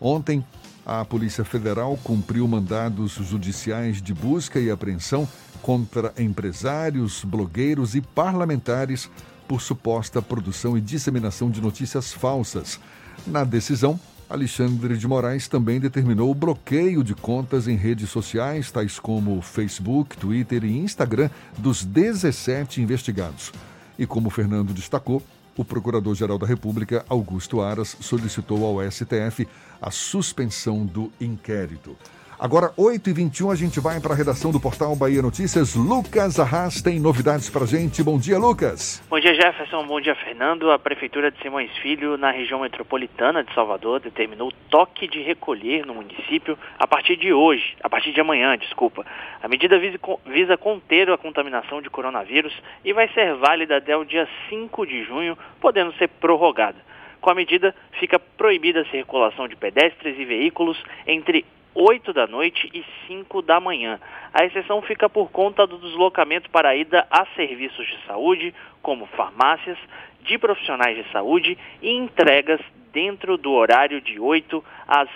Ontem, 0.00 0.42
a 0.84 1.04
Polícia 1.04 1.44
Federal 1.44 1.98
cumpriu 2.02 2.46
mandados 2.48 3.12
judiciais 3.12 4.00
de 4.00 4.14
busca 4.14 4.58
e 4.58 4.70
apreensão 4.70 5.28
contra 5.62 6.12
empresários, 6.18 7.24
blogueiros 7.24 7.94
e 7.94 8.00
parlamentares 8.00 9.10
por 9.46 9.60
suposta 9.60 10.22
produção 10.22 10.78
e 10.78 10.80
disseminação 10.80 11.50
de 11.50 11.60
notícias 11.60 12.12
falsas. 12.12 12.80
Na 13.26 13.44
decisão, 13.44 13.98
Alexandre 14.28 14.96
de 14.96 15.08
Moraes 15.08 15.48
também 15.48 15.80
determinou 15.80 16.30
o 16.30 16.34
bloqueio 16.34 17.02
de 17.02 17.16
contas 17.16 17.66
em 17.66 17.74
redes 17.74 18.10
sociais, 18.10 18.70
tais 18.70 18.96
como 18.96 19.42
Facebook, 19.42 20.16
Twitter 20.16 20.64
e 20.64 20.78
Instagram, 20.78 21.28
dos 21.58 21.84
17 21.84 22.80
investigados. 22.80 23.52
E 23.98 24.06
como 24.06 24.30
Fernando 24.30 24.72
destacou, 24.72 25.20
o 25.60 25.64
Procurador-Geral 25.64 26.38
da 26.38 26.46
República, 26.46 27.04
Augusto 27.06 27.60
Aras, 27.60 27.94
solicitou 28.00 28.64
ao 28.64 28.90
STF 28.90 29.46
a 29.78 29.90
suspensão 29.90 30.86
do 30.86 31.12
inquérito. 31.20 31.98
Agora, 32.42 32.70
8h21, 32.70 33.52
a 33.52 33.54
gente 33.54 33.78
vai 33.80 34.00
para 34.00 34.14
a 34.14 34.16
redação 34.16 34.50
do 34.50 34.58
portal 34.58 34.96
Bahia 34.96 35.20
Notícias. 35.20 35.76
Lucas 35.76 36.40
Arras 36.40 36.80
tem 36.80 36.98
novidades 36.98 37.50
para 37.50 37.66
gente. 37.66 38.02
Bom 38.02 38.18
dia, 38.18 38.38
Lucas. 38.38 39.04
Bom 39.10 39.20
dia, 39.20 39.34
Jefferson. 39.34 39.86
Bom 39.86 40.00
dia, 40.00 40.14
Fernando. 40.14 40.70
A 40.70 40.78
Prefeitura 40.78 41.30
de 41.30 41.38
Simões 41.42 41.70
Filho, 41.82 42.16
na 42.16 42.30
região 42.30 42.60
metropolitana 42.60 43.44
de 43.44 43.52
Salvador, 43.52 44.00
determinou 44.00 44.50
toque 44.70 45.06
de 45.06 45.20
recolher 45.20 45.84
no 45.84 45.92
município 45.92 46.56
a 46.78 46.86
partir 46.86 47.16
de 47.16 47.30
hoje, 47.30 47.76
a 47.82 47.90
partir 47.90 48.10
de 48.10 48.22
amanhã, 48.22 48.56
desculpa. 48.56 49.04
A 49.42 49.46
medida 49.46 49.78
visa 50.24 50.56
conter 50.56 51.10
a 51.10 51.18
contaminação 51.18 51.82
de 51.82 51.90
coronavírus 51.90 52.54
e 52.82 52.94
vai 52.94 53.06
ser 53.12 53.34
válida 53.34 53.76
até 53.76 53.94
o 53.94 54.02
dia 54.02 54.26
5 54.48 54.86
de 54.86 55.04
junho, 55.04 55.36
podendo 55.60 55.92
ser 55.98 56.08
prorrogada. 56.08 56.78
Com 57.20 57.28
a 57.28 57.34
medida, 57.34 57.74
fica 57.98 58.18
proibida 58.18 58.80
a 58.80 58.86
circulação 58.86 59.46
de 59.46 59.56
pedestres 59.56 60.18
e 60.18 60.24
veículos 60.24 60.82
entre 61.06 61.44
8 61.74 62.12
da 62.12 62.26
noite 62.26 62.68
e 62.74 62.84
5 63.06 63.42
da 63.42 63.60
manhã. 63.60 64.00
A 64.32 64.44
exceção 64.44 64.82
fica 64.82 65.08
por 65.08 65.30
conta 65.30 65.66
do 65.66 65.78
deslocamento 65.78 66.50
para 66.50 66.70
a 66.70 66.76
ida 66.76 67.06
a 67.10 67.26
serviços 67.36 67.86
de 67.86 67.98
saúde, 68.06 68.54
como 68.82 69.06
farmácias, 69.06 69.78
de 70.22 70.38
profissionais 70.38 70.96
de 70.96 71.10
saúde 71.12 71.56
e 71.80 71.90
entregas 71.90 72.60
dentro 72.92 73.36
do 73.36 73.52
horário 73.52 74.00
de 74.00 74.18
8 74.18 74.64
às 74.86 75.08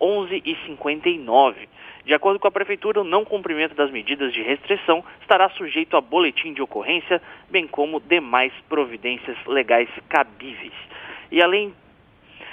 11h59. 0.00 1.68
De 2.04 2.14
acordo 2.14 2.40
com 2.40 2.48
a 2.48 2.50
Prefeitura, 2.50 3.02
o 3.02 3.04
não 3.04 3.24
cumprimento 3.24 3.74
das 3.74 3.90
medidas 3.90 4.32
de 4.32 4.42
restrição 4.42 5.04
estará 5.20 5.50
sujeito 5.50 5.94
a 5.94 6.00
boletim 6.00 6.54
de 6.54 6.62
ocorrência, 6.62 7.20
bem 7.50 7.66
como 7.66 8.00
demais 8.00 8.52
providências 8.66 9.36
legais 9.46 9.90
cabíveis. 10.08 10.72
E 11.30 11.42
além 11.42 11.74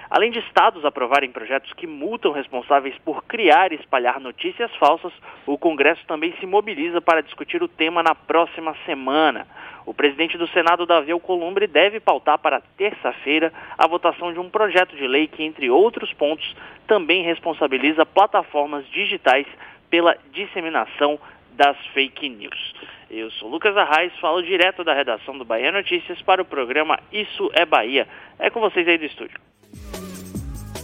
Além 0.10 0.32
de 0.32 0.40
estados 0.40 0.86
aprovarem 0.86 1.32
projetos 1.32 1.74
que 1.74 1.88
multam 1.88 2.32
responsáveis 2.32 2.96
por 3.04 3.24
criar 3.24 3.72
e 3.72 3.76
espalhar 3.76 4.20
notícias 4.20 4.74
falsas, 4.76 5.12
o 5.46 5.58
Congresso 5.58 6.06
também 6.06 6.34
se 6.40 6.46
mobiliza 6.46 7.02
para 7.02 7.22
discutir 7.22 7.64
o 7.64 7.68
tema 7.68 8.04
na 8.04 8.14
próxima 8.14 8.76
semana. 8.86 9.48
O 9.86 9.94
presidente 9.94 10.38
do 10.38 10.48
Senado, 10.48 10.86
Davi 10.86 11.12
Alcolumbre, 11.12 11.68
deve 11.68 12.00
pautar 12.00 12.40
para 12.40 12.62
terça-feira 12.76 13.54
a 13.78 13.88
votação 13.88 14.34
de 14.34 14.40
um 14.40 14.50
projeto 14.50 14.96
de 14.96 15.08
lei 15.08 15.28
que, 15.28 15.44
entre 15.44 15.70
outros 15.70 16.12
pontos, 16.14 16.56
também 16.88 17.24
responsabiliza 17.24 18.06
plataformas 18.06 18.88
digitais 18.90 19.46
pela 19.90 20.18
disseminação 20.32 21.20
das 21.52 21.78
fake 21.94 22.30
news. 22.30 22.74
Eu 23.10 23.30
sou 23.32 23.50
Lucas 23.50 23.78
Arraes, 23.78 24.12
falo 24.20 24.42
direto 24.42 24.84
da 24.84 24.94
redação 24.94 25.38
do 25.38 25.46
Bahia 25.46 25.72
Notícias 25.72 26.22
para 26.22 26.42
o 26.42 26.46
programa 26.46 27.00
Isso 27.12 27.50
é 27.54 27.66
Bahia. 27.66 28.08
É 28.40 28.50
com 28.50 28.60
vocês 28.60 28.88
aí 28.88 28.98
do 28.98 29.06
estúdio. 29.06 29.40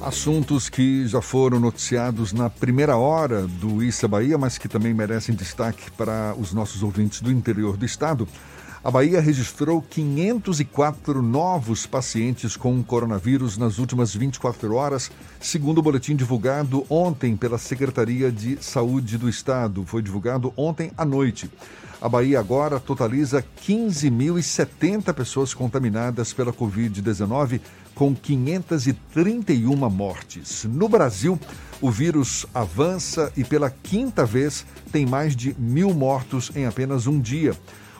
Assuntos 0.03 0.67
que 0.67 1.05
já 1.05 1.21
foram 1.21 1.59
noticiados 1.59 2.33
na 2.33 2.49
primeira 2.49 2.97
hora 2.97 3.45
do 3.45 3.83
Issa 3.83 4.07
Bahia, 4.07 4.35
mas 4.35 4.57
que 4.57 4.67
também 4.67 4.95
merecem 4.95 5.35
destaque 5.35 5.91
para 5.91 6.33
os 6.39 6.53
nossos 6.53 6.81
ouvintes 6.81 7.21
do 7.21 7.31
interior 7.31 7.77
do 7.77 7.85
estado. 7.85 8.27
A 8.83 8.89
Bahia 8.89 9.21
registrou 9.21 9.79
504 9.79 11.21
novos 11.21 11.85
pacientes 11.85 12.57
com 12.57 12.81
coronavírus 12.81 13.59
nas 13.59 13.77
últimas 13.77 14.15
24 14.15 14.73
horas, 14.73 15.11
segundo 15.39 15.77
o 15.77 15.83
boletim 15.83 16.15
divulgado 16.15 16.83
ontem 16.89 17.37
pela 17.37 17.59
Secretaria 17.59 18.31
de 18.31 18.57
Saúde 18.59 19.19
do 19.19 19.29
Estado. 19.29 19.85
Foi 19.85 20.01
divulgado 20.01 20.51
ontem 20.57 20.91
à 20.97 21.05
noite. 21.05 21.47
A 22.01 22.09
Bahia 22.09 22.39
agora 22.39 22.79
totaliza 22.79 23.45
15.070 23.63 25.13
pessoas 25.13 25.53
contaminadas 25.53 26.33
pela 26.33 26.51
Covid-19, 26.51 27.61
com 28.01 28.15
531 28.15 29.75
mortes. 29.87 30.63
No 30.63 30.89
Brasil, 30.89 31.39
o 31.79 31.91
vírus 31.91 32.47
avança 32.51 33.31
e 33.37 33.43
pela 33.43 33.69
quinta 33.69 34.25
vez 34.25 34.65
tem 34.91 35.05
mais 35.05 35.35
de 35.35 35.55
mil 35.59 35.93
mortos 35.93 36.51
em 36.55 36.65
apenas 36.65 37.05
um 37.05 37.19
dia. 37.19 37.55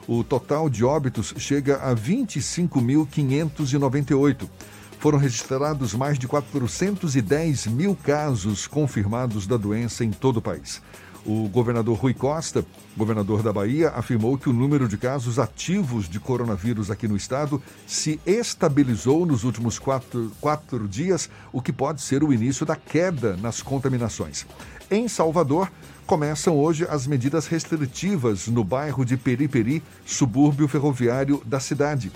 O 0.08 0.24
total 0.24 0.72
de 0.72 0.84
óbitos 0.84 1.36
chega 1.38 1.76
a 1.84 1.96
25.598. 1.96 4.50
Foram 4.98 5.20
registrados 5.20 5.94
mais 5.94 6.18
de 6.18 6.28
410 6.28 7.68
mil 7.68 7.96
casos 7.96 8.66
confirmados 8.66 9.46
da 9.46 9.56
doença 9.56 10.04
em 10.04 10.10
todo 10.10 10.38
o 10.38 10.42
país. 10.42 10.82
O 11.24 11.48
governador 11.48 11.98
Rui 12.00 12.16
Costa, 12.16 12.66
governador 12.98 13.44
da 13.44 13.54
Bahia, 13.54 13.90
afirmou 13.90 14.38
que 14.40 14.50
o 14.50 14.54
número 14.54 14.88
de 14.88 14.98
casos 14.98 15.38
ativos 15.38 16.10
de 16.10 16.20
coronavírus 16.20 16.90
aqui 16.90 17.08
no 17.08 17.16
estado 17.16 17.62
se 17.86 18.20
estabilizou 18.26 19.24
nos 19.24 19.44
últimos 19.44 19.78
quatro, 19.78 20.32
quatro 20.42 20.88
dias, 20.88 21.30
o 21.54 21.62
que 21.62 21.72
pode 21.72 22.02
ser 22.02 22.24
o 22.24 22.34
início 22.34 22.66
da 22.66 22.76
queda 22.76 23.38
nas 23.38 23.62
contaminações. 23.62 24.48
Em 24.90 25.08
Salvador, 25.08 25.72
começam 26.08 26.58
hoje 26.58 26.88
as 26.90 27.06
medidas 27.06 27.46
restritivas 27.46 28.48
no 28.48 28.64
bairro 28.64 29.06
de 29.06 29.16
Periperi, 29.16 29.84
subúrbio 30.04 30.68
ferroviário 30.68 31.40
da 31.46 31.60
cidade, 31.60 32.12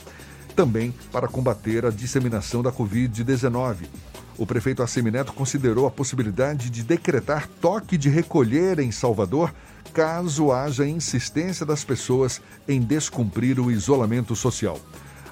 também 0.55 0.91
para 1.11 1.27
combater 1.27 1.85
a 1.85 1.91
disseminação 1.91 2.63
da 2.63 2.71
Covid-19 2.71 3.85
o 4.37 4.45
prefeito 4.45 4.83
Assemineto 4.83 5.33
considerou 5.33 5.87
a 5.87 5.91
possibilidade 5.91 6.69
de 6.69 6.83
decretar 6.83 7.47
toque 7.61 7.97
de 7.97 8.09
recolher 8.09 8.79
em 8.79 8.91
Salvador 8.91 9.53
caso 9.93 10.51
haja 10.51 10.85
insistência 10.85 11.65
das 11.65 11.83
pessoas 11.83 12.41
em 12.67 12.81
descumprir 12.81 13.59
o 13.59 13.71
isolamento 13.71 14.35
social. 14.35 14.79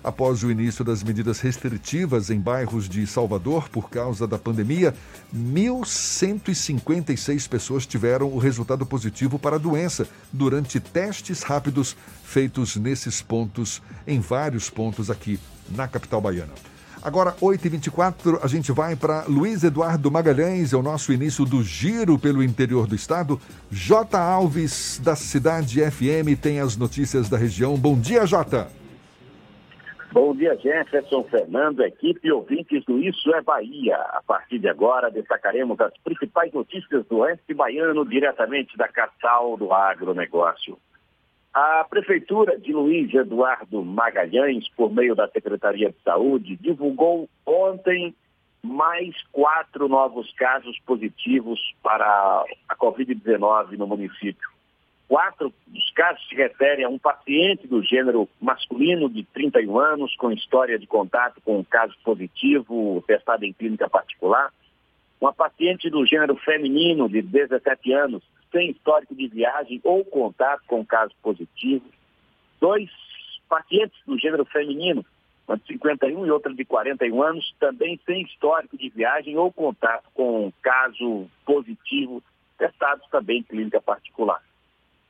Após 0.03 0.43
o 0.43 0.51
início 0.51 0.83
das 0.83 1.01
medidas 1.01 1.39
restritivas 1.39 2.29
em 2.29 2.37
bairros 2.39 2.87
de 2.89 3.07
Salvador 3.07 3.69
por 3.69 3.89
causa 3.89 4.27
da 4.27 4.37
pandemia, 4.37 4.93
1.156 5.33 7.47
pessoas 7.47 7.85
tiveram 7.85 8.27
o 8.27 8.37
resultado 8.37 8.85
positivo 8.85 9.39
para 9.39 9.55
a 9.55 9.59
doença 9.59 10.05
durante 10.31 10.79
testes 10.81 11.41
rápidos 11.41 11.95
feitos 12.23 12.75
nesses 12.75 13.21
pontos, 13.21 13.81
em 14.05 14.19
vários 14.19 14.69
pontos 14.69 15.09
aqui 15.09 15.39
na 15.69 15.87
capital 15.87 16.19
baiana. 16.19 16.72
Agora, 17.03 17.33
8h24, 17.33 18.39
a 18.41 18.47
gente 18.47 18.71
vai 18.71 18.95
para 18.95 19.25
Luiz 19.27 19.61
Eduardo 19.61 20.09
Magalhães, 20.09 20.71
é 20.71 20.77
o 20.77 20.81
nosso 20.81 21.11
início 21.11 21.43
do 21.43 21.61
giro 21.61 22.17
pelo 22.17 22.41
interior 22.41 22.87
do 22.87 22.95
estado. 22.95 23.41
J. 23.69 24.17
Alves, 24.17 25.01
da 25.03 25.13
Cidade 25.13 25.81
FM, 25.91 26.39
tem 26.41 26.61
as 26.61 26.77
notícias 26.77 27.27
da 27.27 27.37
região. 27.37 27.75
Bom 27.75 27.99
dia, 27.99 28.25
Jota. 28.25 28.69
Bom 30.13 30.33
dia, 30.33 30.55
Jefferson, 30.55 31.25
Fernando, 31.25 31.83
equipe 31.83 32.25
e 32.25 32.31
ouvintes 32.31 32.85
do 32.85 32.97
Isso 32.97 33.35
é 33.35 33.41
Bahia. 33.41 33.97
A 33.97 34.21
partir 34.25 34.59
de 34.59 34.69
agora, 34.69 35.11
destacaremos 35.11 35.77
as 35.81 35.91
principais 36.05 36.53
notícias 36.53 37.05
do 37.07 37.17
Oeste 37.17 37.53
Baiano, 37.53 38.07
diretamente 38.07 38.77
da 38.77 38.87
capital 38.87 39.57
do 39.57 39.73
agronegócio. 39.73 40.77
A 41.53 41.85
Prefeitura 41.87 42.57
de 42.57 42.73
Luiz 42.73 43.13
Eduardo 43.13 43.85
Magalhães, 43.85 44.67
por 44.69 44.91
meio 44.91 45.13
da 45.13 45.27
Secretaria 45.27 45.91
de 45.91 46.01
Saúde, 46.03 46.55
divulgou 46.55 47.29
ontem 47.45 48.15
mais 48.63 49.13
quatro 49.31 49.87
novos 49.87 50.33
casos 50.33 50.79
positivos 50.79 51.59
para 51.83 52.43
a 52.67 52.75
Covid-19 52.75 53.77
no 53.77 53.85
município. 53.85 54.49
Quatro 55.07 55.53
dos 55.67 55.91
casos 55.91 56.27
se 56.27 56.33
referem 56.33 56.85
a 56.85 56.89
um 56.89 56.97
paciente 56.97 57.67
do 57.67 57.83
gênero 57.83 58.27
masculino 58.41 59.07
de 59.07 59.23
31 59.25 59.77
anos, 59.77 60.15
com 60.15 60.31
história 60.31 60.79
de 60.79 60.87
contato 60.87 61.39
com 61.45 61.59
um 61.59 61.63
caso 61.63 61.93
positivo, 62.03 63.03
testado 63.05 63.45
em 63.45 63.53
clínica 63.53 63.87
particular. 63.87 64.51
Uma 65.21 65.31
paciente 65.31 65.87
do 65.87 66.03
gênero 66.03 66.35
feminino 66.37 67.07
de 67.07 67.21
17 67.21 67.93
anos, 67.93 68.23
sem 68.53 68.69
histórico 68.69 69.15
de 69.15 69.27
viagem 69.27 69.81
ou 69.83 70.05
contato 70.05 70.61
com 70.67 70.85
caso 70.85 71.11
positivo. 71.21 71.83
Dois 72.61 72.89
pacientes 73.49 73.99
do 74.05 74.17
gênero 74.17 74.45
feminino, 74.45 75.03
uma 75.47 75.57
de 75.57 75.65
51 75.67 76.25
e 76.25 76.31
outra 76.31 76.53
de 76.53 76.63
41 76.63 77.21
anos, 77.21 77.53
também 77.59 77.99
sem 78.05 78.21
histórico 78.21 78.77
de 78.77 78.89
viagem 78.89 79.35
ou 79.37 79.51
contato 79.51 80.05
com 80.13 80.53
caso 80.61 81.27
positivo, 81.45 82.23
testados 82.57 83.05
também 83.09 83.39
em 83.39 83.43
clínica 83.43 83.81
particular. 83.81 84.41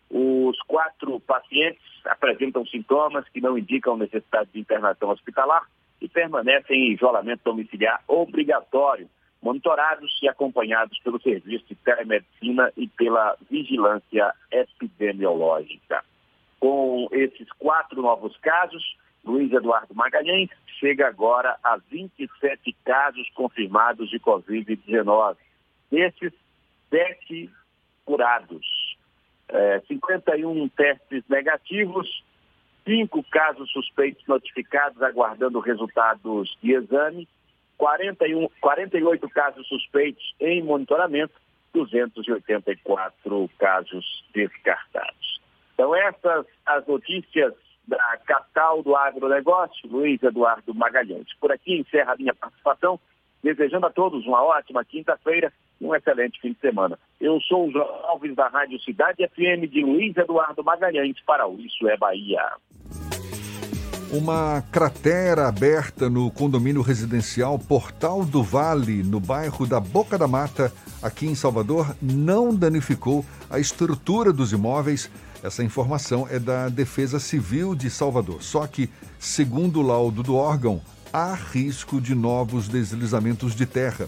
Os 0.10 0.60
quatro 0.64 1.20
pacientes 1.20 1.82
apresentam 2.06 2.66
sintomas 2.66 3.28
que 3.30 3.42
não 3.42 3.58
indicam 3.58 3.98
necessidade 3.98 4.50
de 4.54 4.60
internação 4.60 5.10
hospitalar 5.10 5.68
e 6.02 6.08
permanecem 6.08 6.90
em 6.90 6.94
isolamento 6.94 7.42
domiciliar 7.44 8.02
obrigatório, 8.08 9.10
monitorados 9.44 10.18
e 10.24 10.28
acompanhados 10.28 10.98
pelo 11.00 11.22
Serviço 11.22 11.66
de 11.68 11.76
Telemedicina 11.76 12.72
e 12.78 12.88
pela 12.88 13.36
Vigilância 13.52 14.34
Epidemiológica. 14.50 16.04
Com 16.60 17.10
esses 17.12 17.52
quatro 17.60 18.02
novos 18.02 18.36
casos, 18.38 18.98
Luiz 19.24 19.52
Eduardo 19.52 19.94
Magalhães 19.94 20.50
chega 20.80 21.08
agora 21.08 21.58
a 21.62 21.78
27 21.92 22.74
casos 22.86 23.30
confirmados 23.36 24.10
de 24.10 24.20
Covid-19. 24.20 25.36
Desses, 25.92 26.34
sete 26.90 27.50
curados 28.06 28.66
é, 29.50 29.82
51 29.88 30.70
testes 30.70 31.24
negativos, 31.28 32.24
cinco 32.86 33.24
casos 33.24 33.70
suspeitos 33.72 34.26
notificados 34.28 35.02
aguardando 35.02 35.60
resultados 35.60 36.58
de 36.62 36.74
exame, 36.74 37.28
41, 37.78 38.48
48 38.62 39.30
casos 39.30 39.68
suspeitos 39.68 40.36
em 40.40 40.62
monitoramento, 40.64 41.34
284 41.74 43.50
casos 43.58 44.26
descartados. 44.34 45.42
Então 45.74 45.96
essas 45.96 46.46
as 46.66 46.86
notícias 46.86 47.54
da 47.88 48.18
capital 48.26 48.82
do 48.82 48.96
agronegócio, 48.96 49.90
Luiz 49.90 50.22
Eduardo 50.24 50.74
Magalhães. 50.74 51.28
Por 51.40 51.52
aqui 51.52 51.80
encerra 51.80 52.14
a 52.14 52.18
minha 52.18 52.34
participação, 52.34 53.00
desejando 53.44 53.88
a 53.88 53.92
todos 53.92 54.26
uma 54.26 54.42
ótima 54.44 54.86
quinta-feira 54.86 55.52
um 55.82 55.94
excelente 55.94 56.40
fim 56.40 56.54
de 56.54 56.60
semana. 56.60 56.98
Eu 57.20 57.40
sou 57.42 57.68
o 57.68 57.72
João 57.72 57.88
Alves 58.06 58.36
da 58.36 58.48
Rádio 58.48 58.80
Cidade 58.82 59.28
FM 59.28 59.70
de 59.70 59.84
Luiz 59.84 60.16
Eduardo 60.16 60.64
Magalhães 60.64 61.20
para 61.26 61.46
o 61.48 61.60
Isso 61.60 61.88
é 61.88 61.98
Bahia. 61.98 62.42
Uma 64.14 64.64
cratera 64.72 65.48
aberta 65.48 66.08
no 66.08 66.30
condomínio 66.30 66.84
residencial 66.84 67.58
Portal 67.58 68.24
do 68.24 68.44
Vale, 68.44 69.02
no 69.02 69.20
bairro 69.20 69.66
da 69.66 69.80
Boca 69.80 70.20
da 70.20 70.28
Mata, 70.28 70.72
aqui 71.02 71.26
em 71.26 71.34
Salvador, 71.34 71.96
não 72.00 72.54
danificou 72.54 73.26
a 73.50 73.58
estrutura 73.58 74.32
dos 74.32 74.52
imóveis. 74.52 75.10
Essa 75.42 75.64
informação 75.64 76.28
é 76.30 76.38
da 76.38 76.70
Defesa 76.70 77.20
Civil 77.20 77.74
de 77.74 77.90
Salvador. 77.90 78.44
Só 78.44 78.68
que, 78.68 78.88
segundo 79.18 79.80
o 79.80 79.82
laudo 79.82 80.22
do 80.22 80.36
órgão, 80.36 80.80
há 81.12 81.34
risco 81.34 82.00
de 82.00 82.14
novos 82.14 82.68
deslizamentos 82.68 83.56
de 83.56 83.66
terra. 83.66 84.08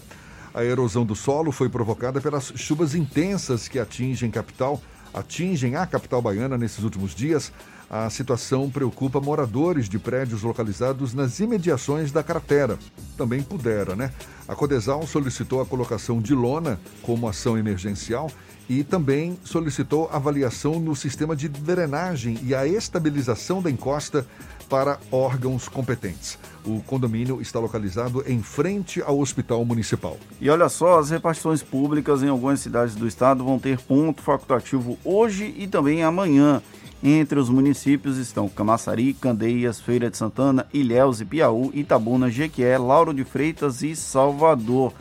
A 0.54 0.62
erosão 0.62 1.04
do 1.04 1.16
solo 1.16 1.50
foi 1.50 1.68
provocada 1.68 2.20
pelas 2.20 2.52
chuvas 2.54 2.94
intensas 2.94 3.66
que 3.66 3.80
atingem 3.80 4.30
capital, 4.30 4.80
atingem 5.12 5.74
a 5.74 5.84
capital 5.84 6.22
baiana 6.22 6.56
nesses 6.56 6.84
últimos 6.84 7.12
dias. 7.12 7.52
A 7.88 8.10
situação 8.10 8.68
preocupa 8.68 9.20
moradores 9.20 9.88
de 9.88 9.98
prédios 9.98 10.42
localizados 10.42 11.14
nas 11.14 11.38
imediações 11.38 12.10
da 12.10 12.22
cratera. 12.22 12.78
Também 13.16 13.42
pudera, 13.42 13.94
né? 13.94 14.12
A 14.48 14.56
Codesal 14.56 15.06
solicitou 15.06 15.60
a 15.60 15.66
colocação 15.66 16.20
de 16.20 16.34
lona 16.34 16.80
como 17.02 17.28
ação 17.28 17.56
emergencial 17.56 18.30
e 18.68 18.82
também 18.82 19.38
solicitou 19.44 20.08
avaliação 20.12 20.80
no 20.80 20.96
sistema 20.96 21.36
de 21.36 21.48
drenagem 21.48 22.38
e 22.42 22.54
a 22.54 22.66
estabilização 22.66 23.62
da 23.62 23.70
encosta 23.70 24.26
para 24.68 24.98
órgãos 25.12 25.68
competentes. 25.68 26.36
O 26.64 26.80
condomínio 26.82 27.40
está 27.40 27.60
localizado 27.60 28.24
em 28.26 28.42
frente 28.42 29.00
ao 29.00 29.20
Hospital 29.20 29.64
Municipal. 29.64 30.16
E 30.40 30.50
olha 30.50 30.68
só, 30.68 30.98
as 30.98 31.10
repartições 31.10 31.62
públicas 31.62 32.20
em 32.22 32.28
algumas 32.28 32.58
cidades 32.58 32.96
do 32.96 33.06
estado 33.06 33.44
vão 33.44 33.60
ter 33.60 33.78
ponto 33.78 34.22
facultativo 34.22 34.98
hoje 35.04 35.54
e 35.56 35.68
também 35.68 36.02
amanhã. 36.02 36.60
Entre 37.02 37.38
os 37.38 37.50
municípios 37.50 38.16
estão 38.16 38.48
Camaçari, 38.48 39.12
Candeias, 39.12 39.80
Feira 39.80 40.10
de 40.10 40.16
Santana, 40.16 40.66
Ilhéus 40.72 41.20
e 41.20 41.24
Piauí, 41.24 41.70
Itabuna, 41.74 42.30
Jequié, 42.30 42.78
Lauro 42.78 43.12
de 43.12 43.22
Freitas 43.22 43.82
e 43.82 43.94
Salvador. 43.94 44.92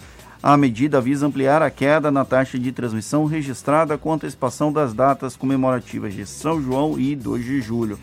A 0.43 0.57
medida 0.57 1.01
visa 1.01 1.25
ampliar 1.25 1.61
a 1.61 1.71
queda 1.71 2.11
na 2.11 2.25
taxa 2.25 2.59
de 2.59 2.71
transmissão 2.71 3.25
registrada 3.25 3.97
com 3.97 4.13
antecipação 4.13 4.71
das 4.71 4.93
datas 4.93 5.35
comemorativas 5.35 6.13
de 6.13 6.25
São 6.25 6.61
João 6.61 6.99
e 6.99 7.15
2 7.15 7.43
de 7.43 7.61
julho. 7.61 7.97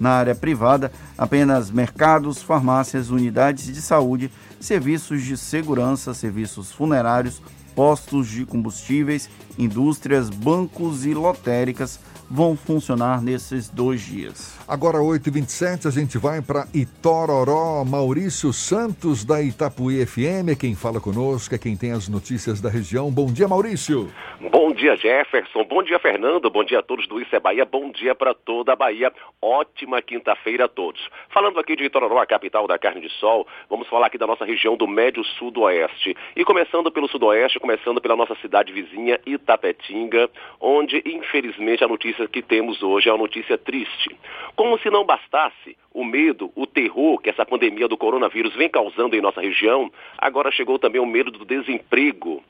Na 0.00 0.10
área 0.10 0.34
privada, 0.34 0.90
apenas 1.16 1.70
mercados, 1.70 2.42
farmácias, 2.42 3.10
unidades 3.10 3.66
de 3.66 3.80
saúde, 3.80 4.30
serviços 4.58 5.22
de 5.22 5.36
segurança, 5.36 6.14
serviços 6.14 6.72
funerários, 6.72 7.40
postos 7.76 8.26
de 8.26 8.44
combustíveis, 8.44 9.28
indústrias, 9.56 10.30
bancos 10.30 11.04
e 11.04 11.14
lotéricas 11.14 12.00
vão 12.30 12.56
funcionar 12.56 13.20
nesses 13.22 13.68
dois 13.68 14.00
dias. 14.00 14.52
Agora, 14.66 14.96
8h27, 14.96 15.86
a 15.86 15.90
gente 15.90 16.16
vai 16.16 16.40
para 16.40 16.66
Itororó. 16.72 17.84
Maurício 17.84 18.50
Santos, 18.50 19.22
da 19.22 19.42
Itapuí 19.42 20.04
FM, 20.06 20.48
é 20.52 20.56
quem 20.56 20.74
fala 20.74 20.98
conosco, 20.98 21.54
é 21.54 21.58
quem 21.58 21.76
tem 21.76 21.92
as 21.92 22.08
notícias 22.08 22.62
da 22.62 22.70
região. 22.70 23.10
Bom 23.10 23.26
dia, 23.26 23.46
Maurício. 23.46 24.10
Bom 24.50 24.72
dia, 24.72 24.96
Jefferson. 24.96 25.64
Bom 25.64 25.82
dia, 25.82 25.98
Fernando. 25.98 26.48
Bom 26.48 26.64
dia 26.64 26.78
a 26.78 26.82
todos 26.82 27.06
do 27.06 27.20
Isso 27.20 27.36
é 27.36 27.40
Bahia. 27.40 27.66
Bom 27.66 27.90
dia 27.90 28.14
para 28.14 28.32
toda 28.32 28.72
a 28.72 28.76
Bahia. 28.76 29.12
Ótima 29.40 30.00
quinta-feira 30.00 30.64
a 30.64 30.68
todos. 30.68 31.00
Falando 31.28 31.60
aqui 31.60 31.76
de 31.76 31.84
Itororó, 31.84 32.18
a 32.18 32.26
capital 32.26 32.66
da 32.66 32.78
carne 32.78 33.02
de 33.02 33.10
sol, 33.20 33.46
vamos 33.68 33.86
falar 33.88 34.06
aqui 34.06 34.16
da 34.16 34.26
nossa 34.26 34.46
região 34.46 34.76
do 34.76 34.88
Médio 34.88 35.22
Sudoeste. 35.38 36.16
E 36.34 36.42
começando 36.42 36.90
pelo 36.90 37.08
Sudoeste, 37.08 37.60
começando 37.60 38.00
pela 38.00 38.16
nossa 38.16 38.34
cidade 38.36 38.72
vizinha, 38.72 39.20
Itapetinga, 39.26 40.30
onde, 40.58 41.02
infelizmente, 41.04 41.84
a 41.84 41.88
notícia 41.88 42.26
que 42.26 42.40
temos 42.40 42.82
hoje 42.82 43.10
é 43.10 43.12
uma 43.12 43.18
notícia 43.18 43.58
triste. 43.58 44.16
Como 44.56 44.78
se 44.78 44.88
não 44.88 45.04
bastasse 45.04 45.76
o 45.92 46.04
medo, 46.04 46.52
o 46.54 46.66
terror 46.66 47.18
que 47.18 47.30
essa 47.30 47.44
pandemia 47.44 47.88
do 47.88 47.96
coronavírus 47.96 48.54
vem 48.54 48.68
causando 48.68 49.16
em 49.16 49.20
nossa 49.20 49.40
região, 49.40 49.90
agora 50.16 50.50
chegou 50.50 50.78
também 50.78 51.00
o 51.00 51.06
medo 51.06 51.30
do 51.30 51.44
desemprego 51.44 52.42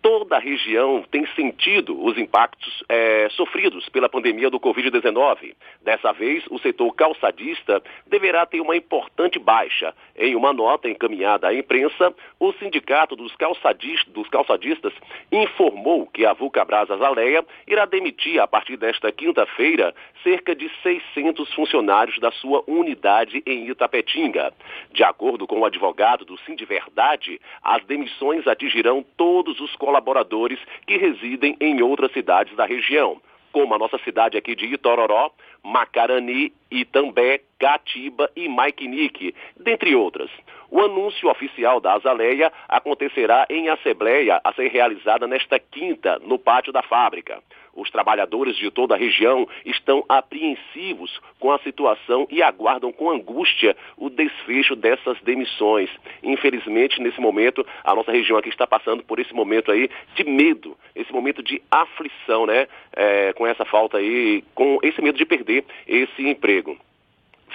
toda 0.00 0.36
a 0.36 0.38
região 0.38 1.04
tem 1.10 1.26
sentido 1.34 2.02
os 2.04 2.16
impactos 2.16 2.84
é, 2.88 3.28
sofridos 3.30 3.88
pela 3.88 4.08
pandemia 4.08 4.50
do 4.50 4.60
Covid-19. 4.60 5.54
Dessa 5.82 6.12
vez, 6.12 6.44
o 6.50 6.58
setor 6.58 6.94
calçadista 6.94 7.82
deverá 8.06 8.46
ter 8.46 8.60
uma 8.60 8.76
importante 8.76 9.38
baixa. 9.38 9.94
Em 10.16 10.34
uma 10.34 10.52
nota 10.52 10.88
encaminhada 10.88 11.48
à 11.48 11.54
imprensa, 11.54 12.14
o 12.38 12.52
Sindicato 12.54 13.16
dos 13.16 13.34
Calçadistas, 13.36 14.12
dos 14.12 14.28
calçadistas 14.28 14.92
informou 15.30 16.06
que 16.06 16.24
a 16.24 16.32
Vulcabras 16.32 16.90
Azaleia 16.90 17.44
irá 17.66 17.84
demitir, 17.84 18.40
a 18.40 18.46
partir 18.46 18.76
desta 18.76 19.10
quinta-feira, 19.12 19.94
cerca 20.22 20.54
de 20.54 20.70
600 20.82 21.52
funcionários 21.54 22.18
da 22.18 22.30
sua 22.32 22.62
unidade 22.66 23.42
em 23.46 23.68
Itapetinga. 23.68 24.52
De 24.92 25.02
acordo 25.02 25.46
com 25.46 25.60
o 25.60 25.64
advogado 25.64 26.24
do 26.24 26.38
Sindiverdade, 26.38 27.40
as 27.62 27.84
demissões 27.84 28.46
atingirão 28.46 29.04
todos 29.16 29.60
os 29.60 29.74
colaboradores 29.88 30.58
que 30.86 30.98
residem 30.98 31.56
em 31.58 31.80
outras 31.80 32.12
cidades 32.12 32.54
da 32.54 32.66
região, 32.66 33.22
como 33.50 33.74
a 33.74 33.78
nossa 33.78 33.96
cidade 34.04 34.36
aqui 34.36 34.54
de 34.54 34.66
Itororó, 34.66 35.30
Macarani, 35.64 36.52
Itambé, 36.70 37.40
Catiba 37.58 38.30
e 38.36 38.50
Maikinique, 38.50 39.34
dentre 39.56 39.96
outras. 39.96 40.30
O 40.70 40.82
anúncio 40.82 41.30
oficial 41.30 41.80
da 41.80 41.94
Azaleia 41.94 42.52
acontecerá 42.68 43.46
em 43.48 43.70
assembleia 43.70 44.38
a 44.44 44.52
ser 44.52 44.68
realizada 44.68 45.26
nesta 45.26 45.58
quinta, 45.58 46.18
no 46.18 46.38
pátio 46.38 46.70
da 46.70 46.82
fábrica. 46.82 47.42
Os 47.74 47.90
trabalhadores 47.90 48.56
de 48.56 48.70
toda 48.70 48.94
a 48.94 48.98
região 48.98 49.48
estão 49.64 50.04
apreensivos 50.08 51.20
com 51.38 51.52
a 51.52 51.58
situação 51.60 52.26
e 52.30 52.42
aguardam 52.42 52.92
com 52.92 53.10
angústia 53.10 53.76
o 53.96 54.10
desfecho 54.10 54.74
dessas 54.74 55.20
demissões. 55.22 55.90
Infelizmente, 56.22 57.00
nesse 57.00 57.20
momento, 57.20 57.66
a 57.84 57.94
nossa 57.94 58.12
região 58.12 58.38
aqui 58.38 58.48
está 58.48 58.66
passando 58.66 59.02
por 59.02 59.18
esse 59.18 59.34
momento 59.34 59.70
aí 59.70 59.88
de 60.14 60.24
medo, 60.24 60.76
esse 60.94 61.12
momento 61.12 61.42
de 61.42 61.60
aflição, 61.70 62.46
né? 62.46 62.66
É, 62.94 63.32
com 63.34 63.46
essa 63.46 63.64
falta 63.64 63.98
aí, 63.98 64.42
com 64.54 64.78
esse 64.82 65.00
medo 65.00 65.16
de 65.16 65.24
perder 65.24 65.64
esse 65.86 66.26
emprego. 66.26 66.76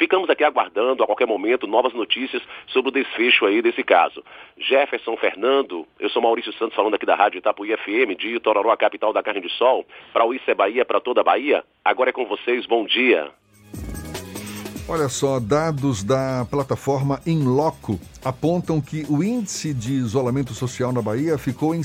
Ficamos 0.04 0.30
aqui 0.30 0.44
aguardando 0.44 1.02
a 1.02 1.06
qualquer 1.06 1.26
momento 1.26 1.66
novas 1.66 1.94
notícias 1.94 2.44
sobre 2.68 2.90
o 2.90 2.92
desfecho 2.92 3.46
aí 3.46 3.62
desse 3.62 3.86
caso. 3.86 4.22
Jefferson 4.58 5.16
Fernando, 5.16 5.88
eu 5.98 6.10
sou 6.10 6.22
Maurício 6.22 6.52
Santos 6.58 6.76
falando 6.76 6.96
aqui 6.96 7.06
da 7.06 7.16
Rádio 7.16 7.38
Itapuí 7.38 7.70
FM, 7.70 8.20
de 8.20 8.36
Itororó, 8.36 8.74
a 8.74 8.76
capital 8.76 9.14
da 9.14 9.24
carne 9.24 9.40
de 9.40 9.48
sol, 9.52 9.86
para 10.12 10.26
o 10.26 10.34
Isso 10.34 10.52
é 10.52 10.54
Bahia, 10.54 10.84
para 10.84 11.00
toda 11.00 11.22
a 11.22 11.24
Bahia. 11.24 11.64
Agora 11.86 12.10
é 12.10 12.14
com 12.14 12.26
vocês, 12.26 12.66
bom 12.66 12.86
dia. 12.86 13.32
Olha 14.90 15.08
só, 15.08 15.40
dados 15.40 16.04
da 16.04 16.46
plataforma 16.52 17.22
Inloco 17.26 17.98
apontam 18.26 18.82
que 18.82 19.06
o 19.10 19.24
índice 19.24 19.74
de 19.74 19.94
isolamento 19.94 20.54
social 20.54 20.92
na 20.92 21.02
Bahia 21.02 21.38
ficou 21.38 21.74
em, 21.74 21.82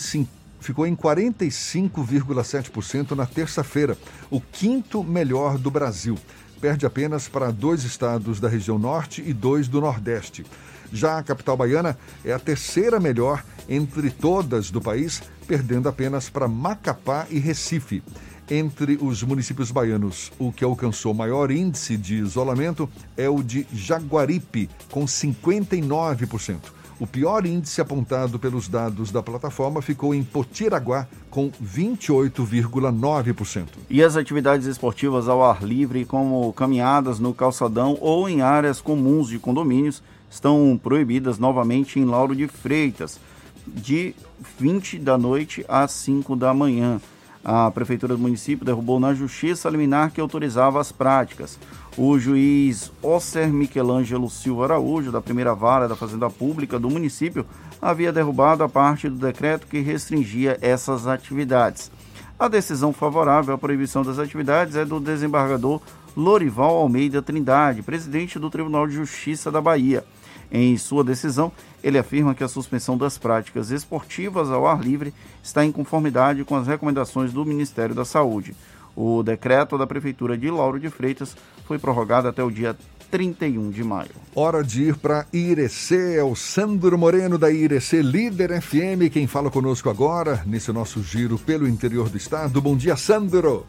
ficou 0.58 0.88
em 0.88 0.96
45,7% 0.96 3.12
na 3.12 3.26
terça-feira, 3.26 3.96
o 4.28 4.40
quinto 4.40 5.04
melhor 5.04 5.56
do 5.56 5.70
Brasil 5.70 6.16
perde 6.60 6.86
apenas 6.86 7.28
para 7.28 7.50
dois 7.50 7.84
estados 7.84 8.40
da 8.40 8.48
região 8.48 8.78
norte 8.78 9.22
e 9.24 9.32
dois 9.32 9.68
do 9.68 9.80
nordeste. 9.80 10.44
Já 10.92 11.18
a 11.18 11.22
capital 11.22 11.56
baiana 11.56 11.98
é 12.24 12.32
a 12.32 12.38
terceira 12.38 12.98
melhor 12.98 13.44
entre 13.68 14.10
todas 14.10 14.70
do 14.70 14.80
país, 14.80 15.22
perdendo 15.46 15.88
apenas 15.88 16.28
para 16.30 16.48
Macapá 16.48 17.26
e 17.30 17.38
Recife. 17.38 18.02
Entre 18.50 18.98
os 19.00 19.22
municípios 19.22 19.70
baianos, 19.70 20.32
o 20.38 20.50
que 20.50 20.64
alcançou 20.64 21.12
maior 21.12 21.50
índice 21.50 21.98
de 21.98 22.14
isolamento 22.14 22.88
é 23.14 23.28
o 23.28 23.42
de 23.42 23.66
Jaguaripe, 23.72 24.70
com 24.90 25.04
59%. 25.04 26.77
O 27.00 27.06
pior 27.06 27.46
índice 27.46 27.80
apontado 27.80 28.40
pelos 28.40 28.66
dados 28.66 29.12
da 29.12 29.22
plataforma 29.22 29.80
ficou 29.80 30.12
em 30.12 30.24
Potiraguá, 30.24 31.06
com 31.30 31.48
28,9%. 31.50 33.66
E 33.88 34.02
as 34.02 34.16
atividades 34.16 34.66
esportivas 34.66 35.28
ao 35.28 35.44
ar 35.44 35.62
livre, 35.62 36.04
como 36.04 36.52
caminhadas 36.52 37.20
no 37.20 37.32
calçadão 37.32 37.96
ou 38.00 38.28
em 38.28 38.42
áreas 38.42 38.80
comuns 38.80 39.28
de 39.28 39.38
condomínios, 39.38 40.02
estão 40.28 40.78
proibidas 40.82 41.38
novamente 41.38 42.00
em 42.00 42.04
Lauro 42.04 42.34
de 42.34 42.48
Freitas, 42.48 43.20
de 43.64 44.12
20 44.58 44.98
da 44.98 45.16
noite 45.16 45.64
às 45.68 45.92
5 45.92 46.34
da 46.34 46.52
manhã. 46.52 47.00
A 47.44 47.70
Prefeitura 47.70 48.14
do 48.14 48.20
município 48.20 48.64
derrubou 48.64 48.98
na 48.98 49.14
Justiça 49.14 49.68
a 49.68 49.70
liminar 49.70 50.10
que 50.10 50.20
autorizava 50.20 50.80
as 50.80 50.92
práticas. 50.92 51.58
O 51.96 52.18
juiz 52.18 52.92
Osser 53.02 53.48
Michelangelo 53.52 54.28
Silva 54.28 54.64
Araújo, 54.64 55.10
da 55.10 55.20
primeira 55.20 55.54
vara 55.54 55.88
da 55.88 55.96
Fazenda 55.96 56.28
Pública 56.28 56.78
do 56.78 56.90
município, 56.90 57.46
havia 57.80 58.12
derrubado 58.12 58.62
a 58.62 58.68
parte 58.68 59.08
do 59.08 59.16
decreto 59.16 59.66
que 59.66 59.80
restringia 59.80 60.58
essas 60.60 61.06
atividades. 61.06 61.90
A 62.38 62.46
decisão 62.46 62.92
favorável 62.92 63.54
à 63.54 63.58
proibição 63.58 64.04
das 64.04 64.18
atividades 64.18 64.76
é 64.76 64.84
do 64.84 65.00
desembargador 65.00 65.80
Lorival 66.16 66.76
Almeida 66.76 67.20
Trindade, 67.20 67.82
presidente 67.82 68.38
do 68.38 68.50
Tribunal 68.50 68.86
de 68.86 68.94
Justiça 68.94 69.50
da 69.50 69.60
Bahia. 69.60 70.04
Em 70.50 70.76
sua 70.76 71.04
decisão, 71.04 71.52
ele 71.82 71.98
afirma 71.98 72.34
que 72.34 72.42
a 72.42 72.48
suspensão 72.48 72.96
das 72.96 73.18
práticas 73.18 73.70
esportivas 73.70 74.50
ao 74.50 74.66
ar 74.66 74.80
livre 74.80 75.12
está 75.42 75.64
em 75.64 75.72
conformidade 75.72 76.44
com 76.44 76.56
as 76.56 76.66
recomendações 76.66 77.32
do 77.32 77.44
Ministério 77.44 77.94
da 77.94 78.04
Saúde. 78.04 78.54
O 78.96 79.22
decreto 79.22 79.78
da 79.78 79.86
Prefeitura 79.86 80.36
de 80.36 80.50
Lauro 80.50 80.80
de 80.80 80.90
Freitas 80.90 81.36
foi 81.66 81.78
prorrogado 81.78 82.26
até 82.26 82.42
o 82.42 82.50
dia 82.50 82.76
31 83.10 83.70
de 83.70 83.84
maio. 83.84 84.10
Hora 84.34 84.62
de 84.62 84.84
ir 84.84 84.96
para 84.96 85.26
Irecê, 85.32 86.16
é 86.16 86.22
o 86.22 86.34
Sandro 86.34 86.98
Moreno 86.98 87.38
da 87.38 87.50
Irecê, 87.50 88.02
líder 88.02 88.60
FM, 88.60 89.10
quem 89.12 89.26
fala 89.26 89.50
conosco 89.50 89.88
agora 89.88 90.42
nesse 90.46 90.72
nosso 90.72 91.02
giro 91.02 91.38
pelo 91.38 91.68
interior 91.68 92.08
do 92.08 92.16
estado. 92.16 92.60
Bom 92.60 92.76
dia, 92.76 92.96
Sandro. 92.96 93.64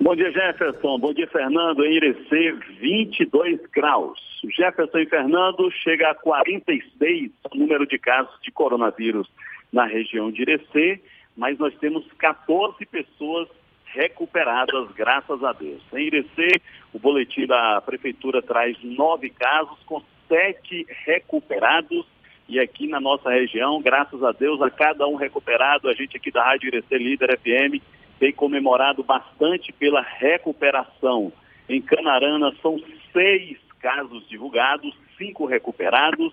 Bom 0.00 0.16
dia, 0.16 0.30
Jefferson. 0.32 0.98
Bom 0.98 1.14
dia, 1.14 1.26
Fernando. 1.28 1.84
Em 1.84 1.94
Irecê, 1.94 2.52
22 2.80 3.60
graus. 3.72 4.18
Jefferson 4.56 4.98
e 4.98 5.06
Fernando 5.06 5.70
chega 5.70 6.10
a 6.10 6.14
46 6.14 7.30
o 7.52 7.56
número 7.56 7.86
de 7.86 7.96
casos 7.98 8.34
de 8.42 8.50
coronavírus 8.50 9.28
na 9.72 9.86
região 9.86 10.32
de 10.32 10.42
Irecê, 10.42 11.00
mas 11.36 11.58
nós 11.58 11.72
temos 11.76 12.04
14 12.18 12.84
pessoas 12.86 13.48
recuperadas, 13.84 14.90
graças 14.92 15.42
a 15.44 15.52
Deus. 15.52 15.80
Em 15.92 16.06
Irecê, 16.06 16.60
o 16.92 16.98
boletim 16.98 17.46
da 17.46 17.80
Prefeitura 17.80 18.42
traz 18.42 18.76
nove 18.82 19.30
casos, 19.30 19.78
com 19.86 20.02
sete 20.28 20.86
recuperados. 21.04 22.04
E 22.48 22.58
aqui 22.58 22.88
na 22.88 23.00
nossa 23.00 23.30
região, 23.30 23.80
graças 23.80 24.22
a 24.22 24.32
Deus, 24.32 24.60
a 24.60 24.68
cada 24.70 25.06
um 25.06 25.14
recuperado, 25.14 25.88
a 25.88 25.94
gente 25.94 26.16
aqui 26.16 26.30
da 26.30 26.44
Rádio 26.44 26.66
Irecê 26.66 26.98
Líder 26.98 27.38
FM 27.38 27.80
tem 28.18 28.32
comemorado 28.32 29.02
bastante 29.02 29.72
pela 29.72 30.00
recuperação. 30.00 31.32
Em 31.68 31.80
Canarana 31.80 32.52
são 32.62 32.80
seis 33.12 33.58
casos 33.80 34.26
divulgados, 34.28 34.94
cinco 35.18 35.46
recuperados. 35.46 36.32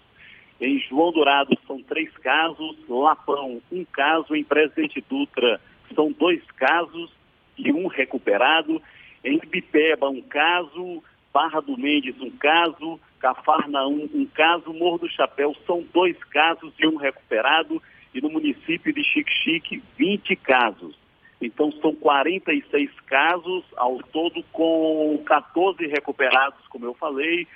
Em 0.59 0.79
João 0.79 1.11
Dourado 1.11 1.57
são 1.65 1.81
três 1.81 2.11
casos, 2.17 2.77
Lapão 2.87 3.61
um 3.71 3.85
caso, 3.85 4.35
em 4.35 4.43
Presidente 4.43 5.03
Dutra 5.09 5.59
são 5.93 6.11
dois 6.11 6.43
casos 6.51 7.11
e 7.57 7.71
um 7.71 7.87
recuperado. 7.87 8.81
Em 9.23 9.39
Bipeba, 9.39 10.09
um 10.09 10.21
caso. 10.21 11.03
Barra 11.33 11.61
do 11.61 11.77
Mendes, 11.77 12.19
um 12.19 12.31
caso. 12.31 12.99
Cafarnaum, 13.19 14.09
um 14.13 14.25
caso. 14.25 14.73
Morro 14.73 14.99
do 14.99 15.09
Chapéu, 15.09 15.55
são 15.65 15.83
dois 15.93 16.21
casos 16.25 16.73
e 16.79 16.87
um 16.87 16.97
recuperado. 16.97 17.81
E 18.13 18.19
no 18.19 18.29
município 18.29 18.93
de 18.93 19.03
Xique-Xique, 19.03 19.81
20 19.97 20.35
casos. 20.37 20.95
Então, 21.41 21.71
são 21.81 21.95
46 21.95 22.91
casos, 23.07 23.63
ao 23.75 23.97
todo 24.11 24.43
com 24.51 25.21
14 25.25 25.87
recuperados, 25.87 26.59
como 26.69 26.85
eu 26.85 26.93
falei. 26.93 27.47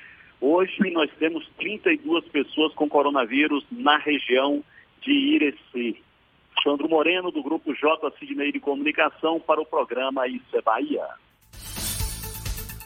Hoje, 0.41 0.91
nós 0.91 1.09
temos 1.19 1.47
32 1.57 2.25
pessoas 2.29 2.73
com 2.73 2.89
coronavírus 2.89 3.63
na 3.71 3.97
região 3.97 4.63
de 5.01 5.11
Irecê. 5.11 5.95
Sandro 6.63 6.89
Moreno, 6.89 7.31
do 7.31 7.43
Grupo 7.43 7.75
J. 7.75 8.11
Sidney 8.17 8.51
de 8.51 8.59
Comunicação, 8.59 9.39
para 9.39 9.61
o 9.61 9.65
programa 9.65 10.27
Isso 10.27 10.55
é 10.55 10.61
Bahia. 10.61 11.05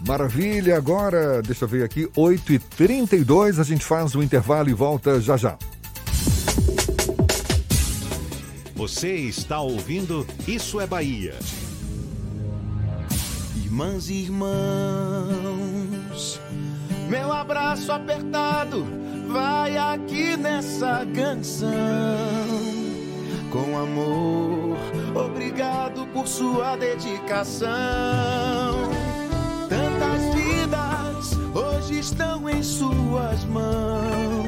Maravilha, 0.05 0.77
agora, 0.77 1.41
deixa 1.41 1.65
eu 1.65 1.69
ver 1.69 1.83
aqui, 1.83 2.07
8h32, 2.07 3.59
a 3.59 3.63
gente 3.63 3.85
faz 3.85 4.15
o 4.15 4.23
intervalo 4.23 4.69
e 4.69 4.73
volta 4.73 5.19
já 5.19 5.35
já. 5.35 5.57
Você 8.79 9.13
está 9.13 9.59
ouvindo 9.59 10.25
Isso 10.47 10.79
é 10.79 10.87
Bahia. 10.87 11.35
Irmãs 13.57 14.09
e 14.09 14.13
irmãos, 14.13 14.79
meu 17.09 17.29
abraço 17.29 17.91
apertado 17.91 18.87
vai 19.27 19.77
aqui 19.77 20.37
nessa 20.37 21.05
canção 21.13 21.69
com 23.51 23.77
amor. 23.77 24.77
Obrigado 25.25 26.07
por 26.13 26.25
sua 26.25 26.77
dedicação. 26.77 27.67
Tantas 29.67 30.23
vidas 30.33 31.33
hoje 31.53 31.99
estão 31.99 32.49
em 32.49 32.63
suas 32.63 33.43
mãos. 33.43 34.39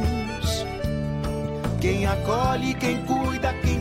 Quem 1.81 2.05
acolhe, 2.05 2.73
quem 2.75 3.03
cuida, 3.05 3.53
quem 3.55 3.80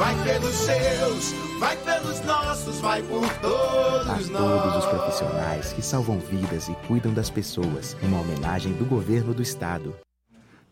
Vai 0.00 0.16
pelos 0.24 0.54
seus, 0.54 1.32
vai 1.58 1.76
pelos 1.76 2.22
nossos, 2.22 2.80
vai 2.80 3.02
por 3.02 3.28
todos 3.34 4.08
a 4.08 4.14
nós. 4.14 4.28
todos 4.30 4.76
os 4.76 4.86
profissionais 4.86 5.74
que 5.74 5.82
salvam 5.82 6.18
vidas 6.18 6.68
e 6.68 6.74
cuidam 6.88 7.12
das 7.12 7.28
pessoas, 7.28 7.94
uma 8.02 8.18
homenagem 8.22 8.72
do 8.72 8.86
governo 8.86 9.34
do 9.34 9.42
estado. 9.42 9.94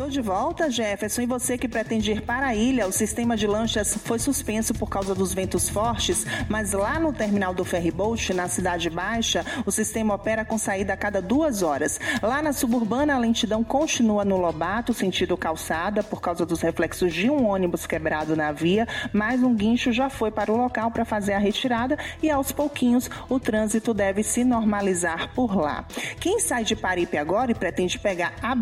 Tô 0.01 0.09
de 0.09 0.19
volta, 0.19 0.67
Jefferson. 0.67 1.21
E 1.21 1.25
você 1.27 1.59
que 1.59 1.67
pretende 1.67 2.13
ir 2.13 2.21
para 2.23 2.47
a 2.47 2.55
ilha, 2.55 2.87
o 2.87 2.91
sistema 2.91 3.37
de 3.37 3.45
lanchas 3.45 3.95
foi 4.03 4.17
suspenso 4.17 4.73
por 4.73 4.89
causa 4.89 5.13
dos 5.13 5.31
ventos 5.31 5.69
fortes, 5.69 6.25
mas 6.49 6.71
lá 6.71 6.99
no 6.99 7.13
terminal 7.13 7.53
do 7.53 7.63
Ferryboat, 7.63 8.33
na 8.33 8.47
Cidade 8.47 8.89
Baixa, 8.89 9.45
o 9.63 9.69
sistema 9.69 10.15
opera 10.15 10.43
com 10.43 10.57
saída 10.57 10.93
a 10.93 10.97
cada 10.97 11.21
duas 11.21 11.61
horas. 11.61 11.99
Lá 12.19 12.41
na 12.41 12.51
suburbana, 12.51 13.13
a 13.13 13.19
lentidão 13.19 13.63
continua 13.63 14.25
no 14.25 14.37
Lobato, 14.37 14.91
sentido 14.91 15.37
calçada, 15.37 16.01
por 16.01 16.19
causa 16.19 16.47
dos 16.47 16.61
reflexos 16.61 17.13
de 17.13 17.29
um 17.29 17.45
ônibus 17.45 17.85
quebrado 17.85 18.35
na 18.35 18.51
via, 18.51 18.87
mas 19.13 19.43
um 19.43 19.53
guincho 19.53 19.91
já 19.91 20.09
foi 20.09 20.31
para 20.31 20.51
o 20.51 20.57
local 20.57 20.89
para 20.89 21.05
fazer 21.05 21.33
a 21.33 21.37
retirada 21.37 21.95
e 22.23 22.31
aos 22.31 22.51
pouquinhos 22.51 23.07
o 23.29 23.39
trânsito 23.39 23.93
deve 23.93 24.23
se 24.23 24.43
normalizar 24.43 25.31
por 25.35 25.55
lá. 25.55 25.85
Quem 26.19 26.39
sai 26.39 26.63
de 26.63 26.75
Paripe 26.75 27.19
agora 27.19 27.51
e 27.51 27.55
pretende 27.55 27.99
pegar 27.99 28.33
a 28.41 28.55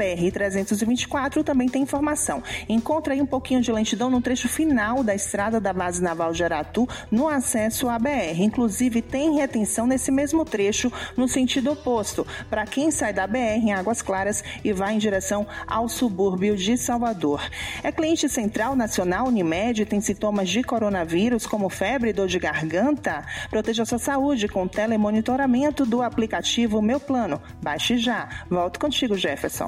BR-324 1.30 1.44
também 1.44 1.70
tem 1.70 1.84
informação. 1.84 2.44
Encontra 2.68 3.14
aí 3.14 3.22
um 3.22 3.26
pouquinho 3.26 3.62
de 3.62 3.72
lentidão 3.72 4.10
no 4.10 4.22
trecho 4.22 4.50
final 4.50 5.04
da 5.04 5.14
estrada 5.16 5.60
da 5.60 5.72
base 5.72 6.02
naval 6.02 6.34
de 6.34 6.44
Aratu, 6.44 6.88
no 7.12 7.28
acesso 7.28 7.88
à 7.88 7.98
BR. 7.98 8.40
Inclusive, 8.40 9.02
tem 9.02 9.36
retenção 9.36 9.86
nesse 9.86 10.12
mesmo 10.12 10.44
trecho 10.44 10.92
no 11.16 11.28
sentido 11.28 11.72
oposto, 11.72 12.26
para 12.50 12.66
quem 12.66 12.92
sai 12.92 13.14
da 13.14 13.28
BR 13.28 13.60
em 13.62 13.74
Águas 13.74 14.02
Claras 14.02 14.44
e 14.64 14.74
vai 14.74 14.96
em 14.96 14.98
direção 14.98 15.46
ao 15.68 15.88
subúrbio 15.88 16.56
de 16.56 16.78
Salvador. 16.78 17.42
É 17.84 17.92
cliente 17.92 18.28
central 18.28 18.76
nacional 18.76 19.28
Unimed 19.28 19.86
tem 19.86 20.02
sintomas 20.02 20.50
de 20.50 20.64
coronavírus, 20.64 21.46
como 21.46 21.70
febre 21.70 22.10
e 22.10 22.14
dor 22.14 22.28
de 22.28 22.40
garganta? 22.40 23.24
Proteja 23.50 23.86
sua 23.86 24.00
saúde 24.00 24.48
com 24.48 24.68
telemonitoramento 24.68 25.86
do 25.86 26.02
aplicativo 26.02 26.82
Meu 26.82 27.00
Plano. 27.00 27.42
Baixe 27.62 27.98
já. 27.98 28.28
Volto 28.50 28.80
contigo, 28.80 29.16
Jefferson. 29.16 29.68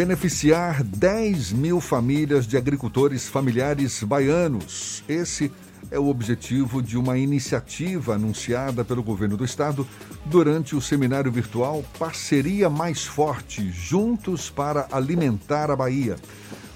Beneficiar 0.00 0.82
10 0.82 1.52
mil 1.52 1.78
famílias 1.78 2.46
de 2.46 2.56
agricultores 2.56 3.28
familiares 3.28 4.02
baianos. 4.02 5.04
Esse 5.06 5.52
é 5.90 5.98
o 5.98 6.06
objetivo 6.06 6.82
de 6.82 6.96
uma 6.96 7.18
iniciativa 7.18 8.14
anunciada 8.14 8.82
pelo 8.82 9.02
governo 9.02 9.36
do 9.36 9.44
estado 9.44 9.86
durante 10.24 10.74
o 10.74 10.80
seminário 10.80 11.30
virtual 11.30 11.84
Parceria 11.98 12.70
Mais 12.70 13.04
Forte 13.04 13.70
Juntos 13.70 14.48
para 14.48 14.88
Alimentar 14.90 15.70
a 15.70 15.76
Bahia. 15.76 16.16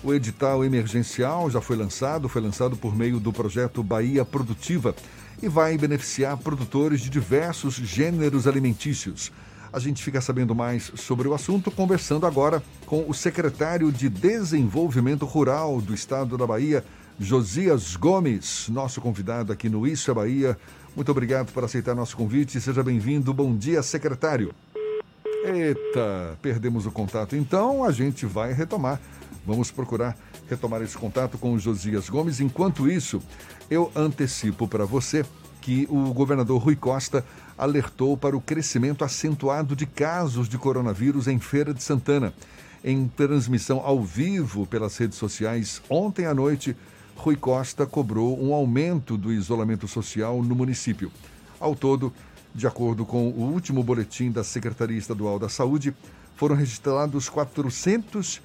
O 0.02 0.12
edital 0.12 0.62
emergencial 0.62 1.50
já 1.50 1.62
foi 1.62 1.76
lançado, 1.76 2.28
foi 2.28 2.42
lançado 2.42 2.76
por 2.76 2.94
meio 2.94 3.18
do 3.18 3.32
projeto 3.32 3.82
Bahia 3.82 4.22
Produtiva 4.22 4.94
e 5.42 5.48
vai 5.48 5.78
beneficiar 5.78 6.36
produtores 6.36 7.00
de 7.00 7.08
diversos 7.08 7.76
gêneros 7.76 8.46
alimentícios. 8.46 9.32
A 9.74 9.80
gente 9.80 10.04
fica 10.04 10.20
sabendo 10.20 10.54
mais 10.54 10.92
sobre 10.94 11.26
o 11.26 11.34
assunto 11.34 11.68
conversando 11.68 12.28
agora 12.28 12.62
com 12.86 13.10
o 13.10 13.12
secretário 13.12 13.90
de 13.90 14.08
Desenvolvimento 14.08 15.26
Rural 15.26 15.80
do 15.80 15.92
Estado 15.92 16.38
da 16.38 16.46
Bahia, 16.46 16.84
Josias 17.18 17.96
Gomes, 17.96 18.68
nosso 18.68 19.00
convidado 19.00 19.52
aqui 19.52 19.68
no 19.68 19.84
Isso 19.84 20.12
é 20.12 20.14
Bahia. 20.14 20.56
Muito 20.94 21.10
obrigado 21.10 21.50
por 21.50 21.64
aceitar 21.64 21.92
nosso 21.92 22.16
convite. 22.16 22.60
Seja 22.60 22.84
bem-vindo. 22.84 23.34
Bom 23.34 23.52
dia, 23.56 23.82
secretário. 23.82 24.54
Eita, 25.44 26.38
perdemos 26.40 26.86
o 26.86 26.92
contato. 26.92 27.34
Então 27.34 27.82
a 27.82 27.90
gente 27.90 28.26
vai 28.26 28.52
retomar. 28.52 29.00
Vamos 29.44 29.72
procurar 29.72 30.16
retomar 30.48 30.82
esse 30.82 30.96
contato 30.96 31.36
com 31.36 31.52
o 31.52 31.58
Josias 31.58 32.08
Gomes. 32.08 32.38
Enquanto 32.38 32.88
isso, 32.88 33.20
eu 33.68 33.90
antecipo 33.96 34.68
para 34.68 34.84
você 34.84 35.24
que 35.60 35.88
o 35.90 36.12
governador 36.12 36.62
Rui 36.62 36.76
Costa 36.76 37.24
alertou 37.56 38.16
para 38.16 38.36
o 38.36 38.40
crescimento 38.40 39.04
acentuado 39.04 39.76
de 39.76 39.86
casos 39.86 40.48
de 40.48 40.58
coronavírus 40.58 41.28
em 41.28 41.38
Feira 41.38 41.72
de 41.72 41.82
Santana. 41.82 42.32
Em 42.82 43.08
transmissão 43.08 43.80
ao 43.84 44.02
vivo 44.02 44.66
pelas 44.66 44.96
redes 44.96 45.16
sociais 45.16 45.80
ontem 45.88 46.26
à 46.26 46.34
noite, 46.34 46.76
Rui 47.16 47.36
Costa 47.36 47.86
cobrou 47.86 48.42
um 48.42 48.52
aumento 48.52 49.16
do 49.16 49.32
isolamento 49.32 49.88
social 49.88 50.42
no 50.42 50.54
município. 50.54 51.10
Ao 51.58 51.74
todo, 51.74 52.12
de 52.54 52.66
acordo 52.66 53.06
com 53.06 53.28
o 53.28 53.52
último 53.52 53.82
boletim 53.82 54.30
da 54.30 54.44
Secretaria 54.44 54.98
Estadual 54.98 55.38
da 55.38 55.48
Saúde, 55.48 55.94
foram 56.36 56.56
registrados 56.56 57.28
400 57.28 58.42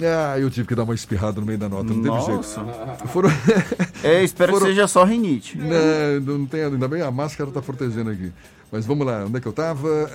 ah, 0.00 0.38
eu 0.38 0.50
tive 0.50 0.68
que 0.68 0.74
dar 0.74 0.84
uma 0.84 0.94
espirrada 0.94 1.40
no 1.40 1.46
meio 1.46 1.58
da 1.58 1.68
nota, 1.68 1.92
não 1.92 1.96
Nossa. 1.96 2.60
teve 2.60 2.72
jeito. 2.72 3.08
Foram... 3.08 3.30
É, 4.02 4.24
espero 4.24 4.54
que 4.54 4.60
seja 4.60 4.88
só 4.88 5.04
rinite. 5.04 5.56
Não, 5.56 6.38
não 6.38 6.46
tem, 6.46 6.64
ainda 6.64 6.88
bem 6.88 7.02
a 7.02 7.10
máscara 7.10 7.50
está 7.50 7.62
protegendo 7.62 8.10
aqui. 8.10 8.32
Mas 8.72 8.86
vamos 8.86 9.06
lá, 9.06 9.24
onde 9.26 9.36
é 9.36 9.40
que 9.40 9.46
eu 9.46 9.50
estava? 9.50 10.10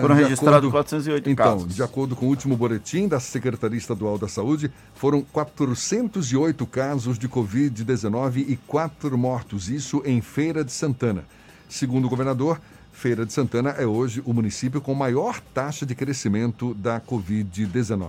Foram 0.00 0.14
registrados 0.14 0.70
408 0.70 1.28
então, 1.28 1.58
casos. 1.58 1.74
de 1.74 1.82
acordo 1.82 2.14
com 2.14 2.26
o 2.26 2.28
último 2.28 2.56
boletim 2.56 3.08
da 3.08 3.18
Secretaria 3.18 3.76
Estadual 3.76 4.16
da 4.16 4.28
Saúde, 4.28 4.70
foram 4.94 5.22
408 5.22 6.64
casos 6.66 7.18
de 7.18 7.28
Covid-19 7.28 8.44
e 8.48 8.56
4 8.64 9.18
mortos, 9.18 9.68
isso 9.68 10.02
em 10.06 10.20
Feira 10.20 10.64
de 10.64 10.70
Santana. 10.70 11.24
Segundo 11.68 12.04
o 12.04 12.08
governador, 12.08 12.60
Feira 12.92 13.26
de 13.26 13.32
Santana 13.32 13.70
é 13.70 13.84
hoje 13.84 14.22
o 14.24 14.32
município 14.32 14.80
com 14.80 14.94
maior 14.94 15.40
taxa 15.52 15.84
de 15.84 15.94
crescimento 15.96 16.72
da 16.74 17.00
Covid-19. 17.00 18.08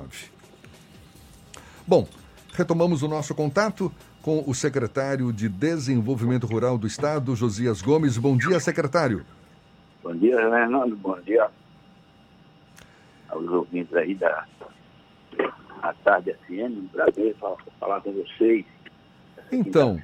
Bom, 1.92 2.08
retomamos 2.54 3.04
o 3.04 3.08
nosso 3.10 3.36
contato 3.36 3.92
com 4.22 4.42
o 4.48 4.56
secretário 4.56 5.34
de 5.34 5.50
Desenvolvimento 5.50 6.48
Rural 6.48 6.78
do 6.78 6.88
Estado, 6.88 7.36
Josias 7.36 7.82
Gomes. 7.82 8.18
Bom 8.18 8.38
dia, 8.38 8.62
secretário. 8.62 9.26
Bom 10.02 10.16
dia, 10.16 10.38
Fernando. 10.38 10.96
Bom 10.96 11.20
dia 11.20 11.50
aos 13.28 13.46
ouvintes 13.46 13.94
aí 13.94 14.16
da 14.16 14.48
Tarde 16.06 16.34
FM. 16.48 16.78
Um 16.78 16.88
prazer 16.94 17.36
falar, 17.36 17.58
falar 17.78 18.00
com 18.00 18.14
vocês. 18.14 18.66
Então, 19.52 20.00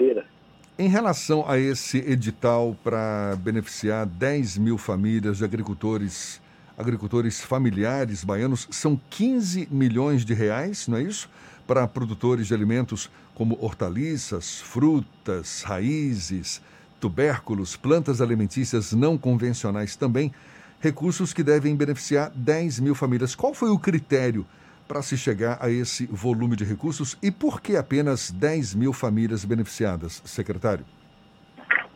em 0.78 0.90
relação 0.90 1.50
a 1.50 1.58
esse 1.58 2.00
edital 2.00 2.76
para 2.84 3.34
beneficiar 3.38 4.06
10 4.06 4.58
mil 4.58 4.78
famílias 4.78 5.38
de 5.38 5.46
agricultores, 5.46 6.42
agricultores 6.78 7.40
familiares 7.40 8.26
baianos, 8.26 8.68
são 8.72 9.00
15 9.10 9.70
milhões 9.72 10.26
de 10.26 10.34
reais, 10.34 10.86
não 10.90 10.98
é 10.98 11.04
isso? 11.04 11.30
Para 11.68 11.86
produtores 11.86 12.48
de 12.48 12.54
alimentos 12.54 13.12
como 13.36 13.58
hortaliças, 13.62 14.62
frutas, 14.62 15.64
raízes, 15.64 16.62
tubérculos, 16.98 17.76
plantas 17.76 18.22
alimentícias 18.22 18.94
não 18.94 19.18
convencionais 19.18 19.98
também, 19.98 20.34
recursos 20.80 21.34
que 21.34 21.44
devem 21.44 21.76
beneficiar 21.76 22.32
10 22.34 22.80
mil 22.80 22.96
famílias. 22.96 23.36
Qual 23.36 23.54
foi 23.54 23.70
o 23.70 23.78
critério 23.78 24.46
para 24.88 25.02
se 25.02 25.18
chegar 25.18 25.58
a 25.60 25.70
esse 25.70 26.06
volume 26.06 26.56
de 26.56 26.64
recursos 26.64 27.18
e 27.22 27.30
por 27.30 27.60
que 27.60 27.76
apenas 27.76 28.32
10 28.32 28.74
mil 28.74 28.94
famílias 28.94 29.44
beneficiadas, 29.44 30.22
secretário? 30.26 30.86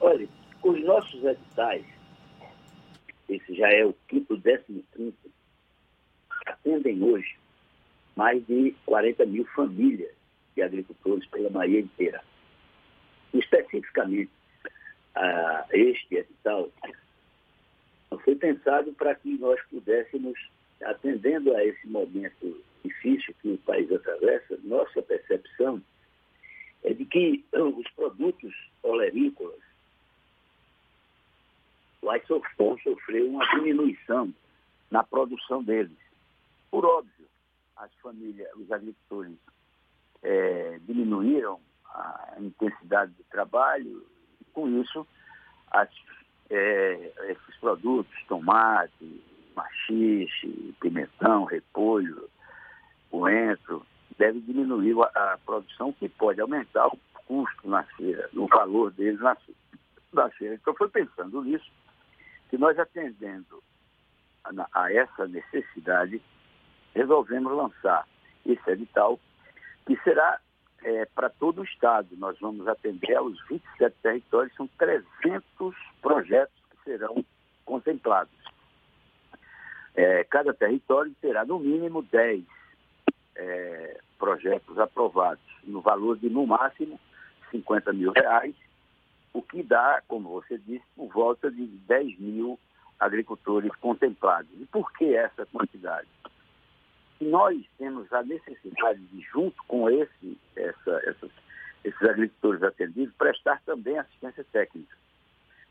Olha, 0.02 0.28
os 0.64 0.84
nossos 0.84 1.24
editais, 1.24 1.86
esse 3.30 3.56
já 3.56 3.70
é 3.70 3.86
o 3.86 3.96
quinto, 4.10 4.36
décimo 4.36 4.84
quinto, 4.94 5.32
atendem 6.46 7.02
hoje 7.02 7.41
mais 8.16 8.46
de 8.46 8.76
40 8.86 9.26
mil 9.26 9.46
famílias 9.46 10.14
de 10.56 10.62
agricultores 10.62 11.26
pela 11.28 11.50
Bahia 11.50 11.80
inteira. 11.80 12.24
Especificamente, 13.34 14.32
ah, 15.16 15.66
este 15.72 16.16
edital 16.16 16.70
foi 18.24 18.36
pensado 18.36 18.92
para 18.94 19.16
que 19.16 19.38
nós 19.38 19.60
pudéssemos, 19.70 20.38
atendendo 20.84 21.56
a 21.56 21.64
esse 21.64 21.88
momento 21.88 22.62
difícil 22.84 23.34
que 23.42 23.50
o 23.50 23.58
país 23.60 23.92
atravessa, 23.92 24.58
nossa 24.64 25.02
percepção 25.02 25.82
é 26.84 26.94
de 26.94 27.06
que 27.06 27.44
os 27.54 27.90
produtos 27.92 28.54
olerícolas 28.84 29.60
vão 32.58 32.78
sofrer 32.80 33.24
uma 33.24 33.46
diminuição 33.56 34.34
na 34.90 35.04
produção 35.04 35.64
deles. 35.64 35.98
Por 36.70 36.86
óbvio, 36.86 37.21
as 37.82 37.94
famílias, 38.02 38.48
os 38.56 38.72
agricultores 38.72 39.38
é, 40.22 40.80
diminuíram 40.86 41.60
a 41.86 42.36
intensidade 42.40 43.12
de 43.14 43.24
trabalho 43.24 44.06
e, 44.40 44.46
com 44.54 44.68
isso, 44.82 45.06
as, 45.72 45.90
é, 46.50 47.12
esses 47.30 47.58
produtos, 47.60 48.14
tomate, 48.28 49.24
machixe, 49.56 50.76
pimentão, 50.80 51.44
repolho, 51.46 52.30
coentro, 53.10 53.86
deve 54.18 54.40
diminuir 54.42 54.96
a, 55.16 55.34
a, 55.34 55.38
produção, 55.40 55.92
que 55.94 56.08
pode 56.08 56.40
aumentar 56.40 56.88
o 56.88 57.00
custo 57.26 57.68
na 57.68 57.84
feira, 57.84 58.30
o 58.34 58.48
valor 58.48 58.92
deles 58.92 59.20
na, 59.20 59.36
na 60.14 60.30
feira. 60.32 60.56
Então, 60.56 60.74
foi 60.76 60.90
pensando 60.90 61.44
nisso 61.44 61.70
que 62.50 62.58
nós 62.58 62.78
atendendo 62.78 63.64
a, 64.44 64.84
a 64.84 64.94
essa 64.94 65.28
necessidade, 65.28 66.22
resolvemos 66.94 67.52
lançar 67.54 68.08
esse 68.46 68.70
edital, 68.70 69.20
que 69.86 69.98
será 70.04 70.40
é, 70.84 71.06
para 71.06 71.30
todo 71.30 71.62
o 71.62 71.64
Estado. 71.64 72.08
Nós 72.18 72.38
vamos 72.40 72.68
atender 72.68 73.16
aos 73.16 73.40
27 73.48 73.96
territórios, 74.02 74.56
são 74.56 74.68
300 74.78 75.76
projetos 76.02 76.56
que 76.70 76.84
serão 76.84 77.24
contemplados. 77.66 78.34
É, 79.94 80.24
cada 80.26 80.54
território 80.54 81.14
terá 81.22 81.46
no 81.46 81.60
mínimo 81.60 82.02
10 82.02 82.44
é, 83.36 84.00
projetos 84.18 84.78
aprovados, 84.80 85.44
no 85.64 85.82
valor 85.82 86.18
de 86.18 86.30
no 86.30 86.46
máximo 86.46 87.00
50 87.52 87.92
mil 87.94 88.12
reais, 88.12 88.56
o 89.34 89.42
que 89.42 89.64
dá, 89.64 90.02
como 90.08 90.30
você 90.30 90.58
disse, 90.58 90.86
por 90.96 91.10
volta 91.10 91.52
de 91.52 91.66
10 91.66 92.20
mil 92.20 92.60
agricultores 93.00 93.74
contemplados. 93.78 94.50
E 94.60 94.66
por 94.66 94.92
que 94.94 95.16
essa 95.16 95.46
quantidade? 95.48 96.08
Nós 97.22 97.64
temos 97.78 98.12
a 98.12 98.24
necessidade 98.24 99.00
de, 99.00 99.22
junto 99.22 99.56
com 99.68 99.90
esse, 99.90 100.38
essa, 100.56 101.02
essas, 101.06 101.32
esses 101.84 102.02
agricultores 102.02 102.64
atendidos, 102.64 103.14
prestar 103.16 103.62
também 103.66 103.98
assistência 103.98 104.44
técnica. 104.52 104.98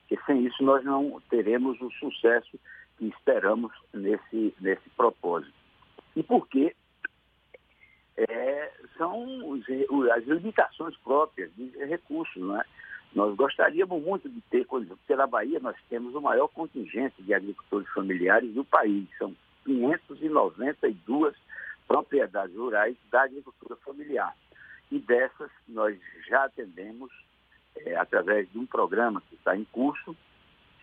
Porque 0.00 0.24
sem 0.26 0.46
isso 0.46 0.62
nós 0.62 0.84
não 0.84 1.20
teremos 1.28 1.80
o 1.80 1.90
sucesso 1.92 2.58
que 2.98 3.06
esperamos 3.06 3.72
nesse, 3.92 4.54
nesse 4.60 4.88
propósito. 4.90 5.54
E 6.14 6.22
por 6.22 6.46
quê? 6.48 6.74
É, 8.16 8.72
são 8.96 9.48
os, 9.48 9.64
as 10.14 10.24
limitações 10.24 10.96
próprias 10.98 11.50
de 11.56 11.70
recursos, 11.86 12.42
é? 12.58 12.64
Nós 13.14 13.34
gostaríamos 13.34 14.02
muito 14.02 14.28
de 14.28 14.40
ter, 14.42 14.64
porque 14.66 15.16
na 15.16 15.26
Bahia 15.26 15.58
nós 15.58 15.76
temos 15.88 16.14
o 16.14 16.20
maior 16.20 16.46
contingente 16.48 17.20
de 17.22 17.34
agricultores 17.34 17.88
familiares 17.88 18.52
do 18.54 18.64
país. 18.64 19.08
São 19.18 19.34
592 19.70 21.36
propriedades 21.86 22.56
rurais 22.56 22.96
da 23.10 23.22
agricultura 23.22 23.76
familiar. 23.76 24.34
E 24.90 24.98
dessas 24.98 25.50
nós 25.68 25.96
já 26.28 26.44
atendemos, 26.44 27.12
é, 27.76 27.94
através 27.96 28.50
de 28.50 28.58
um 28.58 28.66
programa 28.66 29.22
que 29.28 29.36
está 29.36 29.56
em 29.56 29.64
curso, 29.66 30.16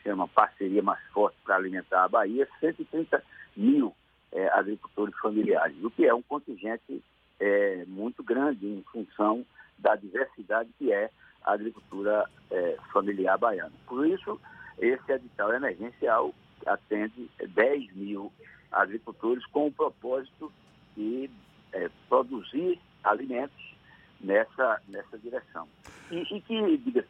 chama 0.03 0.27
Parceria 0.27 0.81
Mais 0.81 1.03
Forte 1.07 1.37
para 1.43 1.57
Alimentar 1.57 2.05
a 2.05 2.07
Bahia, 2.07 2.47
130 2.61 3.21
mil 3.57 3.93
é, 4.31 4.47
agricultores 4.49 5.15
familiares, 5.17 5.75
o 5.83 5.91
que 5.91 6.05
é 6.05 6.13
um 6.13 6.21
contingente 6.21 7.03
é, 7.39 7.83
muito 7.87 8.23
grande 8.23 8.65
em 8.65 8.83
função 8.91 9.45
da 9.77 9.95
diversidade 9.95 10.69
que 10.79 10.93
é 10.93 11.09
a 11.43 11.53
agricultura 11.53 12.29
é, 12.49 12.77
familiar 12.93 13.37
baiana. 13.37 13.73
Por 13.85 14.07
isso, 14.07 14.39
esse 14.79 15.11
edital 15.11 15.53
emergencial 15.53 16.33
atende 16.65 17.29
10 17.39 17.93
mil 17.95 18.31
agricultores 18.71 19.45
com 19.47 19.67
o 19.67 19.71
propósito 19.71 20.51
de 20.95 21.29
é, 21.73 21.89
produzir 22.09 22.79
alimentos 23.03 23.75
nessa, 24.19 24.81
nessa 24.87 25.17
direção. 25.17 25.67
E, 26.11 26.17
e 26.17 26.41
que, 26.41 26.77
diga-se 26.77 27.07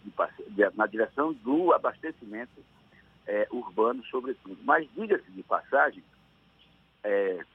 na 0.76 0.88
direção 0.88 1.34
do 1.34 1.74
abastecimento 1.74 2.64
é, 3.26 3.48
urbano, 3.52 4.04
sobretudo. 4.06 4.58
Mas, 4.64 4.88
diga-se 4.96 5.30
de 5.32 5.44
passagem, 5.44 6.04
é, 7.04 7.46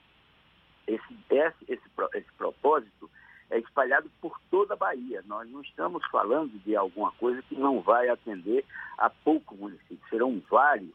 esse, 0.87 1.19
esse, 1.31 1.57
esse, 1.69 1.83
esse 2.15 2.33
propósito 2.37 3.11
é 3.51 3.59
espalhado 3.59 4.11
por 4.20 4.41
toda 4.51 4.74
a 4.74 4.77
Bahia. 4.77 5.23
Nós 5.27 5.49
não 5.51 5.61
estamos 5.61 6.05
falando 6.11 6.59
de 6.65 6.74
alguma 6.74 7.12
coisa 7.12 7.43
que 7.43 7.55
não 7.55 7.81
vai 7.81 8.09
atender 8.09 8.65
a 8.97 9.11
pouco 9.11 9.55
município. 9.55 9.99
Serão 10.09 10.43
vários 10.51 10.95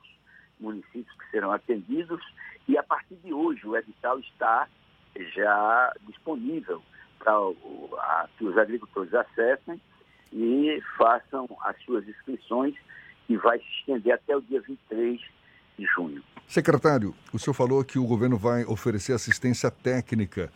municípios 0.59 1.15
que 1.17 1.29
serão 1.31 1.51
atendidos 1.51 2.21
e 2.67 2.77
a 2.77 2.83
partir 2.83 3.15
de 3.15 3.33
hoje 3.33 3.65
o 3.65 3.75
edital 3.75 4.19
está 4.19 4.67
já 5.35 5.93
disponível 6.07 6.81
para 7.19 8.27
que 8.37 8.45
os 8.45 8.57
agricultores 8.57 9.13
acessem 9.13 9.81
e 10.31 10.81
façam 10.97 11.47
as 11.61 11.81
suas 11.83 12.07
inscrições 12.07 12.75
que 13.25 13.37
vai 13.37 13.59
se 13.59 13.65
estender 13.79 14.13
até 14.13 14.35
o 14.35 14.41
dia 14.41 14.61
23 14.61 15.19
de 15.77 15.85
junho. 15.85 16.23
Secretário, 16.47 17.13
o 17.33 17.39
senhor 17.39 17.53
falou 17.53 17.83
que 17.83 17.99
o 17.99 18.05
governo 18.05 18.37
vai 18.37 18.63
oferecer 18.65 19.13
assistência 19.13 19.69
técnica 19.69 20.51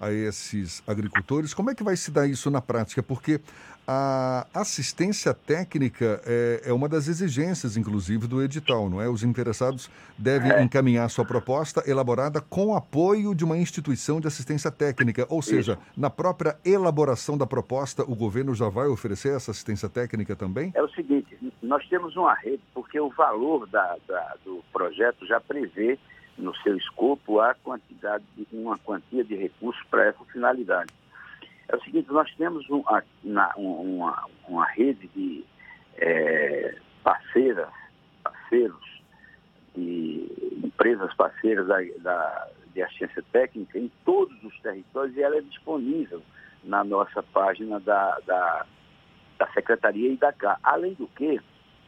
a 0.00 0.12
esses 0.12 0.82
agricultores. 0.86 1.54
Como 1.54 1.70
é 1.70 1.74
que 1.74 1.82
vai 1.82 1.96
se 1.96 2.10
dar 2.10 2.26
isso 2.26 2.50
na 2.50 2.60
prática? 2.60 3.02
Porque 3.02 3.40
a 3.86 4.46
assistência 4.54 5.34
técnica 5.34 6.20
é, 6.24 6.62
é 6.64 6.72
uma 6.72 6.88
das 6.88 7.06
exigências, 7.06 7.76
inclusive, 7.76 8.26
do 8.26 8.42
edital, 8.42 8.88
não 8.88 9.00
é? 9.00 9.08
Os 9.08 9.22
interessados 9.22 9.90
devem 10.16 10.50
é. 10.50 10.62
encaminhar 10.62 11.08
sua 11.10 11.24
proposta 11.24 11.82
elaborada 11.86 12.40
com 12.40 12.74
apoio 12.74 13.34
de 13.34 13.44
uma 13.44 13.58
instituição 13.58 14.20
de 14.20 14.26
assistência 14.26 14.70
técnica. 14.70 15.26
Ou 15.28 15.42
seja, 15.42 15.72
isso. 15.72 16.00
na 16.00 16.08
própria 16.08 16.56
elaboração 16.64 17.36
da 17.36 17.46
proposta, 17.46 18.02
o 18.04 18.14
governo 18.14 18.54
já 18.54 18.68
vai 18.70 18.86
oferecer 18.86 19.36
essa 19.36 19.50
assistência 19.50 19.88
técnica 19.88 20.34
também? 20.34 20.72
É 20.74 20.82
o 20.82 20.88
seguinte, 20.88 21.36
nós 21.62 21.86
temos 21.88 22.16
uma 22.16 22.34
rede, 22.34 22.62
porque 22.72 22.98
o 22.98 23.10
valor 23.10 23.66
da, 23.68 23.96
da, 24.08 24.36
do 24.44 24.64
projeto 24.72 25.26
já 25.26 25.40
prevê 25.40 25.98
no 26.36 26.54
seu 26.56 26.76
escopo 26.76 27.40
a 27.40 27.54
quantidade 27.54 28.24
de, 28.36 28.46
uma 28.52 28.78
quantia 28.78 29.24
de 29.24 29.34
recursos 29.34 29.82
para 29.90 30.06
essa 30.06 30.24
finalidade. 30.26 30.92
É 31.68 31.76
o 31.76 31.82
seguinte, 31.82 32.10
nós 32.10 32.32
temos 32.36 32.68
um, 32.68 32.82
a, 32.86 33.02
na, 33.22 33.52
uma, 33.56 34.26
uma 34.48 34.66
rede 34.66 35.08
de 35.14 35.44
é, 35.96 36.76
parceiras, 37.02 37.70
parceiros, 38.22 39.02
de 39.74 40.60
empresas 40.64 41.12
parceiras 41.14 41.66
da, 41.66 41.78
da, 42.00 42.48
de 42.74 42.82
assistência 42.82 43.24
técnica 43.32 43.78
em 43.78 43.90
todos 44.04 44.42
os 44.44 44.58
territórios 44.60 45.16
e 45.16 45.22
ela 45.22 45.36
é 45.36 45.40
disponível 45.40 46.22
na 46.62 46.84
nossa 46.84 47.22
página 47.22 47.80
da, 47.80 48.18
da, 48.26 48.66
da 49.38 49.46
Secretaria 49.52 50.12
e 50.12 50.16
da 50.16 50.32
CA. 50.32 50.58
Além 50.62 50.94
do 50.94 51.06
que, 51.08 51.40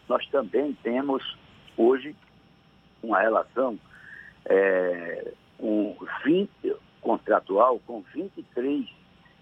nós 0.09 0.27
também 0.29 0.73
temos 0.83 1.37
hoje 1.77 2.15
uma 3.03 3.21
relação 3.21 3.79
é, 4.47 5.33
com 5.59 5.97
20, 6.25 6.77
contratual 7.01 7.81
com 7.87 8.03
23 8.15 8.87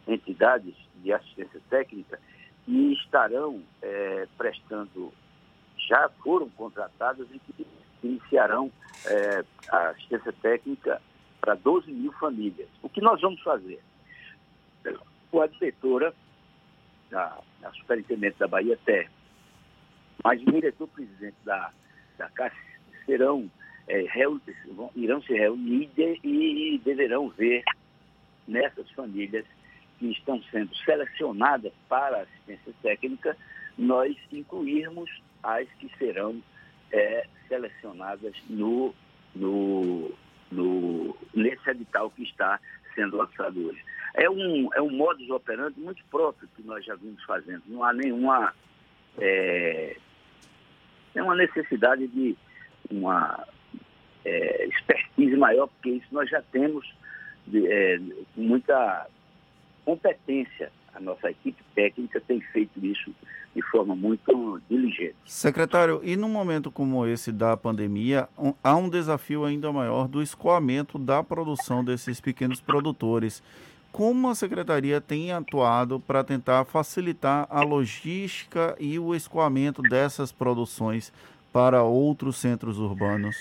entidades 0.06 0.74
de 1.02 1.12
assistência 1.12 1.60
técnica 1.70 2.18
e 2.66 2.92
estarão 2.94 3.62
é, 3.82 4.26
prestando, 4.36 5.12
já 5.78 6.08
foram 6.22 6.48
contratadas 6.50 7.26
e 7.32 7.38
que 7.38 7.66
iniciarão 8.02 8.70
é, 9.06 9.44
a 9.70 9.88
assistência 9.90 10.32
técnica 10.42 11.00
para 11.40 11.54
12 11.54 11.90
mil 11.90 12.12
famílias. 12.12 12.68
O 12.82 12.88
que 12.88 13.00
nós 13.00 13.20
vamos 13.20 13.40
fazer? 13.42 13.80
A 14.86 15.46
diretora, 15.48 16.14
da, 17.10 17.38
a 17.64 17.70
superintendente 17.72 18.38
da 18.38 18.46
Bahia 18.46 18.78
Terra, 18.84 19.10
mas 20.22 20.40
o 20.42 20.52
diretor-presidente 20.52 21.36
da, 21.44 21.70
da 22.16 22.30
Caixa 22.30 22.56
serão 23.04 23.50
é, 23.88 24.06
irão 24.96 25.22
se 25.22 25.32
reunir 25.34 25.90
e, 25.98 26.74
e 26.74 26.78
deverão 26.78 27.28
ver 27.28 27.62
nessas 28.46 28.90
famílias 28.90 29.44
que 29.98 30.10
estão 30.10 30.42
sendo 30.50 30.74
selecionadas 30.76 31.72
para 31.88 32.22
assistência 32.22 32.72
técnica, 32.82 33.36
nós 33.76 34.16
incluirmos 34.32 35.10
as 35.42 35.68
que 35.78 35.90
serão 35.98 36.42
é, 36.92 37.26
selecionadas 37.48 38.34
no, 38.48 38.94
no, 39.34 40.12
no, 40.50 41.16
nesse 41.34 41.70
edital 41.70 42.10
que 42.10 42.22
está 42.22 42.58
sendo 42.94 43.16
lançado 43.16 43.68
hoje. 43.68 43.82
É 44.14 44.30
um, 44.30 44.68
é 44.74 44.80
um 44.80 44.90
modus 44.90 45.28
operandi 45.30 45.80
muito 45.80 46.02
próprio 46.10 46.48
que 46.54 46.62
nós 46.62 46.84
já 46.84 46.94
vimos 46.94 47.22
fazendo. 47.24 47.62
Não 47.66 47.82
há 47.82 47.92
nenhuma, 47.92 48.54
é, 49.18 49.96
nenhuma 51.14 51.34
necessidade 51.34 52.06
de 52.06 52.36
uma 52.90 53.44
é, 54.24 54.66
expertise 54.66 55.36
maior, 55.36 55.68
porque 55.68 55.90
isso 55.90 56.06
nós 56.12 56.28
já 56.28 56.42
temos 56.42 56.86
é, 57.52 58.00
muita 58.36 59.06
competência. 59.84 60.72
A 60.94 61.00
nossa 61.00 61.30
equipe 61.30 61.62
técnica 61.74 62.20
tem 62.20 62.40
feito 62.40 62.84
isso 62.84 63.12
de 63.54 63.62
forma 63.62 63.94
muito 63.94 64.60
diligente. 64.68 65.14
Secretário, 65.24 66.00
e 66.02 66.16
num 66.16 66.28
momento 66.28 66.70
como 66.70 67.06
esse 67.06 67.30
da 67.30 67.56
pandemia, 67.56 68.28
um, 68.38 68.52
há 68.62 68.76
um 68.76 68.88
desafio 68.88 69.44
ainda 69.44 69.72
maior 69.72 70.08
do 70.08 70.22
escoamento 70.22 70.98
da 70.98 71.22
produção 71.22 71.84
desses 71.84 72.20
pequenos 72.20 72.60
produtores. 72.60 73.42
Como 73.92 74.28
a 74.28 74.34
secretaria 74.34 75.00
tem 75.00 75.30
atuado 75.30 76.00
para 76.00 76.24
tentar 76.24 76.64
facilitar 76.64 77.46
a 77.48 77.62
logística 77.62 78.76
e 78.80 78.98
o 78.98 79.14
escoamento 79.14 79.82
dessas 79.82 80.32
produções 80.32 81.12
para 81.52 81.84
outros 81.84 82.36
centros 82.36 82.78
urbanos? 82.78 83.36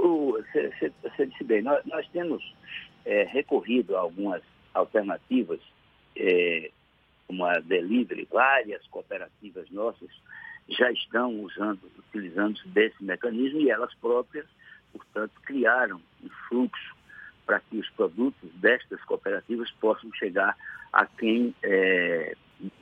Você 0.00 1.26
disse 1.26 1.44
bem, 1.44 1.62
nós, 1.62 1.84
nós 1.86 2.06
temos 2.08 2.42
é, 3.04 3.24
recorrido 3.24 3.96
a 3.96 4.00
algumas 4.00 4.42
alternativas 4.74 5.60
é, 6.16 6.70
uma 7.28 7.58
delivery, 7.60 8.28
várias 8.30 8.86
cooperativas 8.88 9.70
nossas 9.70 10.10
já 10.68 10.90
estão 10.92 11.40
usando, 11.40 11.80
utilizando 11.98 12.60
desse 12.66 13.02
mecanismo 13.02 13.60
e 13.60 13.70
elas 13.70 13.92
próprias, 13.94 14.46
portanto, 14.92 15.32
criaram 15.44 16.00
um 16.22 16.28
fluxo 16.48 16.96
para 17.44 17.60
que 17.60 17.78
os 17.78 17.88
produtos 17.90 18.50
destas 18.54 19.02
cooperativas 19.04 19.70
possam 19.72 20.12
chegar 20.14 20.56
a 20.92 21.06
quem 21.06 21.54
é, 21.62 22.36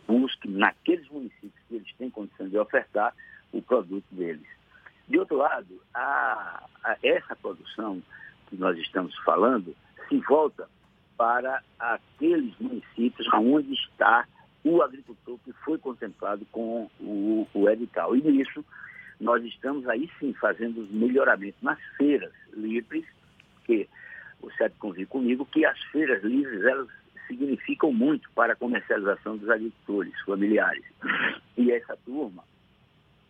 busque 0.06 0.48
naqueles 0.48 1.08
municípios 1.08 1.64
que 1.68 1.76
eles 1.76 1.92
têm 1.96 2.10
condição 2.10 2.48
de 2.48 2.58
ofertar 2.58 3.14
o 3.52 3.62
produto 3.62 4.04
deles. 4.10 4.46
De 5.10 5.18
outro 5.18 5.38
lado, 5.38 5.82
a, 5.92 6.64
a 6.84 6.96
essa 7.02 7.34
produção 7.34 8.00
que 8.48 8.56
nós 8.56 8.78
estamos 8.78 9.12
falando 9.24 9.74
se 10.08 10.18
volta 10.18 10.68
para 11.16 11.60
aqueles 11.80 12.56
municípios 12.60 13.26
onde 13.34 13.74
está 13.74 14.24
o 14.62 14.80
agricultor 14.80 15.36
que 15.44 15.52
foi 15.64 15.78
contemplado 15.78 16.46
com 16.52 16.88
o, 17.00 17.44
o 17.52 17.68
edital. 17.68 18.14
E 18.14 18.22
nisso, 18.22 18.64
nós 19.18 19.44
estamos 19.44 19.88
aí 19.88 20.08
sim 20.20 20.32
fazendo 20.34 20.80
os 20.82 20.90
melhoramentos 20.92 21.60
nas 21.60 21.80
feiras 21.96 22.32
livres, 22.52 23.04
que 23.64 23.88
o 24.40 24.48
Sérgio 24.52 24.78
convive 24.78 25.06
comigo, 25.06 25.44
que 25.44 25.66
as 25.66 25.78
feiras 25.90 26.22
livres, 26.22 26.62
elas 26.64 26.88
significam 27.26 27.92
muito 27.92 28.30
para 28.30 28.52
a 28.52 28.56
comercialização 28.56 29.36
dos 29.36 29.50
agricultores 29.50 30.14
familiares. 30.20 30.84
E 31.58 31.72
essa 31.72 31.96
turma, 32.06 32.44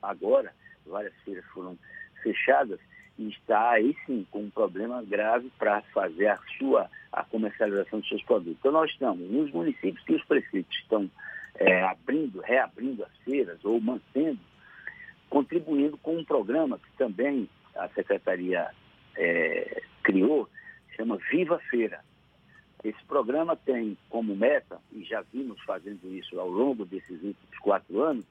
agora, 0.02 0.52
várias 0.86 1.14
feiras 1.24 1.44
foram 1.46 1.78
fechadas, 2.22 2.78
e 3.18 3.28
está 3.28 3.70
aí 3.70 3.96
sim 4.06 4.26
com 4.30 4.44
um 4.44 4.50
problema 4.50 5.02
grave 5.02 5.50
para 5.58 5.82
fazer 5.92 6.28
a 6.28 6.38
sua 6.58 6.90
a 7.12 7.24
comercialização 7.24 7.98
dos 8.00 8.08
seus 8.08 8.22
produtos. 8.22 8.56
Então 8.58 8.72
nós 8.72 8.90
estamos 8.90 9.28
nos 9.30 9.50
municípios 9.50 10.02
que 10.04 10.14
os 10.14 10.24
prefeitos 10.24 10.74
estão 10.78 11.10
é, 11.56 11.82
abrindo, 11.82 12.40
reabrindo 12.40 13.04
as 13.04 13.16
feiras 13.24 13.62
ou 13.64 13.80
mantendo, 13.80 14.38
contribuindo 15.28 15.96
com 15.98 16.16
um 16.16 16.24
programa 16.24 16.78
que 16.78 16.90
também 16.96 17.48
a 17.74 17.88
secretaria 17.88 18.70
é, 19.16 19.82
criou, 20.02 20.48
chama 20.96 21.18
Viva 21.30 21.58
Feira. 21.70 22.00
Esse 22.82 23.02
programa 23.04 23.56
tem 23.56 23.96
como 24.08 24.34
meta, 24.34 24.78
e 24.92 25.04
já 25.04 25.20
vimos 25.32 25.60
fazendo 25.62 26.10
isso 26.14 26.40
ao 26.40 26.48
longo 26.48 26.86
desses 26.86 27.22
últimos 27.22 27.58
quatro 27.60 28.02
anos, 28.02 28.24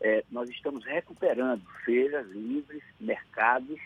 é, 0.00 0.24
nós 0.30 0.48
estamos 0.50 0.84
recuperando 0.84 1.62
feiras 1.84 2.26
livres, 2.28 2.82
mercados, 3.00 3.80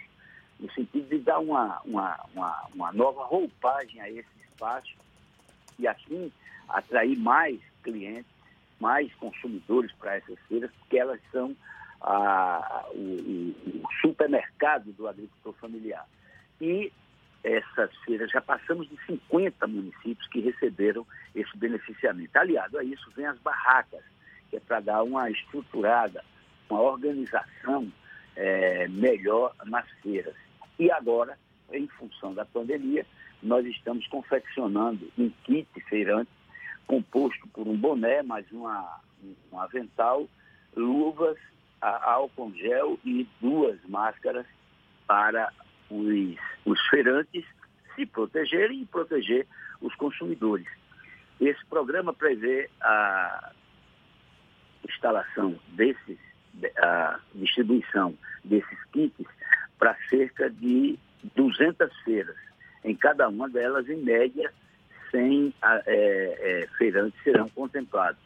no 0.58 0.70
sentido 0.72 1.08
de 1.08 1.18
dar 1.18 1.38
uma, 1.38 1.80
uma, 1.84 2.20
uma, 2.34 2.68
uma 2.74 2.92
nova 2.92 3.24
roupagem 3.24 4.00
a 4.00 4.10
esse 4.10 4.28
espaço 4.50 4.96
e 5.78 5.86
assim 5.86 6.32
atrair 6.68 7.16
mais 7.16 7.60
clientes, 7.82 8.30
mais 8.80 9.12
consumidores 9.14 9.92
para 9.92 10.16
essas 10.16 10.38
feiras, 10.48 10.70
porque 10.80 10.98
elas 10.98 11.20
são 11.30 11.56
a, 12.00 12.86
o, 12.92 13.54
o, 13.82 13.88
supermercado 14.00 14.92
do 14.92 15.08
agricultor 15.08 15.54
familiar. 15.54 16.06
E 16.60 16.92
essas 17.42 17.94
feiras, 17.98 18.30
já 18.30 18.40
passamos 18.40 18.88
de 18.88 18.96
50 19.06 19.66
municípios 19.66 20.26
que 20.28 20.40
receberam 20.40 21.06
esse 21.34 21.56
beneficiamento. 21.56 22.36
Aliado 22.36 22.78
a 22.78 22.84
isso, 22.84 23.10
vem 23.16 23.26
as 23.26 23.38
barracas, 23.38 24.02
que 24.50 24.56
é 24.56 24.60
para 24.60 24.80
dar 24.80 25.02
uma 25.02 25.30
estruturada, 25.30 26.24
uma 26.68 26.80
organização 26.80 27.90
é, 28.36 28.88
melhor 28.88 29.54
nas 29.64 29.88
feiras. 30.02 30.34
E 30.78 30.90
agora, 30.90 31.38
em 31.72 31.86
função 31.88 32.32
da 32.34 32.44
pandemia, 32.44 33.04
nós 33.42 33.66
estamos 33.66 34.06
confeccionando 34.08 35.10
um 35.18 35.30
kit 35.44 35.68
feirante 35.88 36.30
composto 36.86 37.46
por 37.48 37.68
um 37.68 37.76
boné, 37.76 38.22
mais 38.22 38.50
uma, 38.50 39.00
um 39.52 39.60
avental, 39.60 40.26
luvas, 40.74 41.36
álcool 41.80 42.52
gel 42.54 42.98
e 43.04 43.28
duas 43.40 43.78
máscaras 43.88 44.46
para 45.06 45.52
os, 45.90 46.36
os 46.64 46.80
feirantes 46.88 47.44
se 47.94 48.06
protegerem 48.06 48.82
e 48.82 48.86
proteger 48.86 49.46
os 49.80 49.94
consumidores. 49.96 50.66
Esse 51.40 51.64
programa 51.66 52.12
prevê 52.12 52.68
a 52.80 53.52
instalação 54.86 55.58
desses, 55.68 56.18
a 56.78 57.20
distribuição 57.34 58.14
desses 58.44 58.84
kits 58.92 59.26
para 59.78 59.96
cerca 60.08 60.50
de 60.50 60.98
200 61.34 61.94
feiras. 62.00 62.36
Em 62.84 62.94
cada 62.94 63.28
uma 63.28 63.48
delas, 63.48 63.88
em 63.88 63.96
média, 63.96 64.52
100 65.10 65.54
é, 65.62 65.82
é, 65.86 66.68
feirantes 66.76 67.20
serão 67.22 67.48
contemplados. 67.48 68.22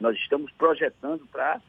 Nós 0.00 0.16
estamos 0.16 0.50
projetando 0.52 1.26
para, 1.30 1.60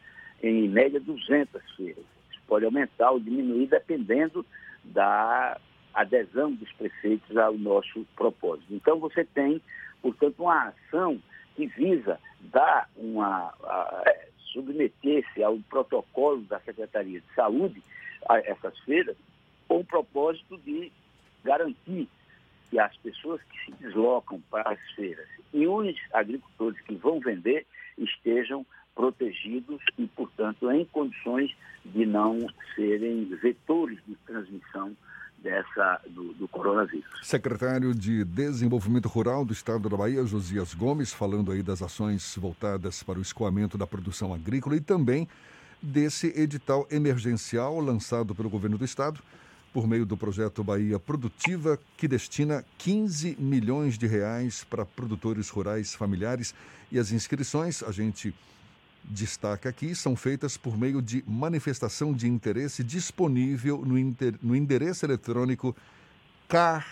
em 0.42 0.68
média, 0.68 1.00
200 1.00 1.62
feiras. 1.76 2.04
Isso 2.30 2.40
pode 2.46 2.64
aumentar 2.64 3.10
ou 3.10 3.20
diminuir 3.20 3.66
dependendo 3.66 4.44
da 4.82 5.58
adesão 5.92 6.52
dos 6.52 6.70
prefeitos 6.72 7.36
ao 7.36 7.56
nosso 7.56 8.04
propósito. 8.16 8.74
Então, 8.74 8.98
você 8.98 9.24
tem, 9.24 9.60
portanto, 10.02 10.40
uma 10.40 10.68
ação 10.68 11.20
que 11.54 11.66
visa 11.66 12.18
dar 12.40 12.88
uma. 12.96 13.52
submeter-se 14.52 15.42
ao 15.42 15.58
protocolo 15.68 16.42
da 16.42 16.60
Secretaria 16.60 17.20
de 17.20 17.34
Saúde 17.34 17.82
a 18.28 18.38
essas 18.38 18.78
feiras 18.80 19.16
com 19.66 19.80
o 19.80 19.84
propósito 19.84 20.56
de 20.58 20.92
garantir 21.42 22.08
que 22.70 22.78
as 22.78 22.96
pessoas 22.98 23.40
que 23.42 23.64
se 23.64 23.72
deslocam 23.82 24.40
para 24.50 24.70
as 24.70 24.80
feiras 24.92 25.28
e 25.52 25.66
os 25.66 25.96
agricultores 26.12 26.80
que 26.82 26.94
vão 26.94 27.20
vender 27.20 27.66
estejam 27.98 28.64
protegidos 28.94 29.80
e, 29.98 30.06
portanto, 30.06 30.70
em 30.70 30.84
condições 30.86 31.54
de 31.84 32.06
não 32.06 32.46
serem 32.74 33.24
vetores 33.24 33.98
de 34.06 34.14
transmissão 34.26 34.96
dessa, 35.44 36.00
do, 36.08 36.32
do, 36.32 36.48
coronavírus. 36.48 37.04
Secretário 37.22 37.94
de 37.94 38.24
Desenvolvimento 38.24 39.06
Rural 39.08 39.44
do 39.44 39.52
Estado 39.52 39.90
da 39.90 39.96
Bahia, 39.96 40.24
Josias 40.24 40.72
Gomes, 40.72 41.12
falando 41.12 41.52
aí 41.52 41.62
das 41.62 41.82
ações 41.82 42.34
voltadas 42.36 43.02
para 43.02 43.18
o 43.18 43.22
escoamento 43.22 43.76
da 43.76 43.86
produção 43.86 44.32
agrícola 44.32 44.74
e 44.74 44.80
também 44.80 45.28
desse 45.82 46.28
edital 46.28 46.88
emergencial 46.90 47.78
lançado 47.78 48.34
pelo 48.34 48.48
governo 48.48 48.78
do 48.78 48.86
estado 48.86 49.20
por 49.70 49.86
meio 49.86 50.06
do 50.06 50.16
projeto 50.16 50.64
Bahia 50.64 50.98
Produtiva, 50.98 51.78
que 51.96 52.08
destina 52.08 52.64
15 52.78 53.36
milhões 53.38 53.98
de 53.98 54.06
reais 54.06 54.64
para 54.64 54.86
produtores 54.86 55.50
rurais 55.50 55.94
familiares. 55.94 56.54
E 56.92 56.98
as 56.98 57.10
inscrições, 57.10 57.82
a 57.82 57.90
gente 57.90 58.32
destaca 59.04 59.68
aqui, 59.68 59.94
são 59.94 60.16
feitas 60.16 60.56
por 60.56 60.76
meio 60.76 61.02
de 61.02 61.22
manifestação 61.26 62.12
de 62.12 62.26
interesse 62.26 62.82
disponível 62.82 63.78
no, 63.84 63.98
inter, 63.98 64.34
no 64.42 64.56
endereço 64.56 65.04
eletrônico 65.04 65.76
car, 66.48 66.86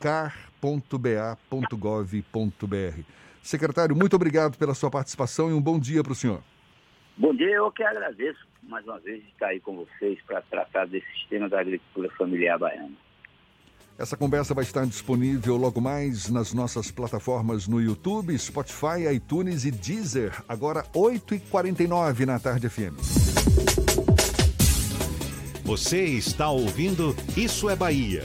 car.ba.gov.br. 0.00 0.74
Secretário, 3.42 3.94
muito 3.94 4.16
obrigado 4.16 4.56
pela 4.56 4.74
sua 4.74 4.90
participação 4.90 5.50
e 5.50 5.52
um 5.52 5.60
bom 5.60 5.78
dia 5.78 6.02
para 6.02 6.12
o 6.12 6.16
senhor. 6.16 6.42
Bom 7.16 7.34
dia, 7.34 7.50
eu 7.50 7.70
que 7.70 7.82
agradeço 7.82 8.46
mais 8.62 8.84
uma 8.86 8.98
vez 8.98 9.22
estar 9.26 9.48
aí 9.48 9.60
com 9.60 9.76
vocês 9.76 10.18
para 10.26 10.40
tratar 10.42 10.86
desse 10.86 11.06
sistema 11.12 11.48
da 11.48 11.60
agricultura 11.60 12.10
familiar 12.16 12.58
baiana. 12.58 13.03
Essa 13.96 14.16
conversa 14.16 14.52
vai 14.54 14.64
estar 14.64 14.84
disponível 14.86 15.56
logo 15.56 15.80
mais 15.80 16.28
nas 16.28 16.52
nossas 16.52 16.90
plataformas 16.90 17.68
no 17.68 17.80
YouTube, 17.80 18.36
Spotify, 18.36 19.06
iTunes 19.14 19.64
e 19.64 19.70
Deezer, 19.70 20.42
agora 20.48 20.84
8h49 20.92 22.26
na 22.26 22.40
Tarde 22.40 22.68
FM. 22.68 22.94
Você 25.64 26.04
está 26.04 26.50
ouvindo 26.50 27.14
Isso 27.36 27.70
é 27.70 27.76
Bahia. 27.76 28.24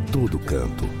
todo 0.11 0.39
canto. 0.39 1.00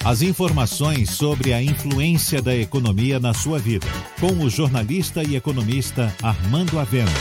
As 0.04 0.24
informações 0.24 1.12
sobre 1.12 1.54
a 1.54 1.62
influência 1.62 2.42
da 2.42 2.56
economia 2.56 3.20
na 3.20 3.32
sua 3.32 3.60
vida, 3.60 3.86
com 4.20 4.44
o 4.44 4.50
jornalista 4.50 5.22
e 5.22 5.36
economista 5.36 6.12
Armando 6.24 6.80
Avena. 6.80 7.12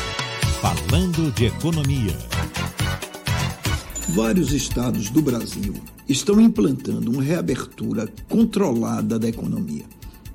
Falando 0.63 1.31
de 1.33 1.49
economia. 1.49 2.17
Vários 4.09 4.51
estados 4.51 5.11
do 5.11 5.21
Brasil 5.21 5.75
estão 6.09 6.41
implantando 6.41 7.11
uma 7.11 7.23
reabertura 7.23 8.09
controlada 8.27 9.19
da 9.19 9.29
economia. 9.29 9.85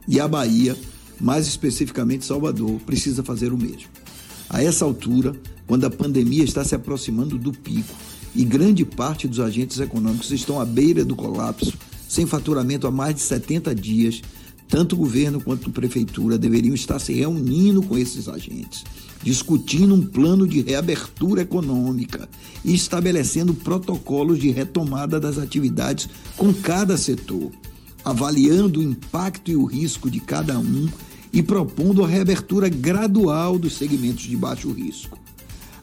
E 0.08 0.20
a 0.20 0.28
Bahia, 0.28 0.78
mais 1.20 1.48
especificamente 1.48 2.24
Salvador, 2.24 2.80
precisa 2.82 3.24
fazer 3.24 3.52
o 3.52 3.58
mesmo. 3.58 4.05
A 4.56 4.64
essa 4.64 4.86
altura, 4.86 5.36
quando 5.68 5.84
a 5.84 5.90
pandemia 5.90 6.42
está 6.42 6.64
se 6.64 6.74
aproximando 6.74 7.38
do 7.38 7.52
pico 7.52 7.94
e 8.34 8.46
grande 8.46 8.86
parte 8.86 9.28
dos 9.28 9.42
agentes 9.42 9.82
econômicos 9.82 10.32
estão 10.32 10.62
à 10.62 10.66
beira 10.66 11.04
do 11.04 11.14
colapso, 11.14 11.74
sem 12.08 12.26
faturamento 12.26 12.88
há 12.88 12.92
mais 12.92 13.16
de 13.16 13.20
70 13.20 13.76
dias, 13.76 14.22
tanto 14.70 14.94
o 14.94 15.00
governo 15.00 15.42
quanto 15.42 15.70
a 15.70 15.74
prefeitura 15.74 16.38
deveriam 16.38 16.74
estar 16.74 17.00
se 17.00 17.12
reunindo 17.12 17.84
com 17.84 17.98
esses 17.98 18.30
agentes 18.30 18.86
discutindo 19.22 19.94
um 19.94 20.06
plano 20.06 20.48
de 20.48 20.62
reabertura 20.62 21.42
econômica 21.42 22.30
e 22.64 22.74
estabelecendo 22.76 23.54
protocolos 23.56 24.40
de 24.40 24.52
retomada 24.52 25.20
das 25.20 25.38
atividades 25.38 26.08
com 26.38 26.54
cada 26.54 26.96
setor, 26.96 27.52
avaliando 28.06 28.80
o 28.80 28.84
impacto 28.84 29.50
e 29.50 29.56
o 29.56 29.66
risco 29.66 30.10
de 30.12 30.20
cada 30.20 30.58
um 30.60 30.88
e 31.36 31.44
propondo 31.44 32.02
a 32.02 32.08
reabertura 32.08 32.70
gradual 32.70 33.60
dos 33.60 33.74
segmentos 33.74 34.24
de 34.24 34.38
baixo 34.38 34.72
risco. 34.72 35.20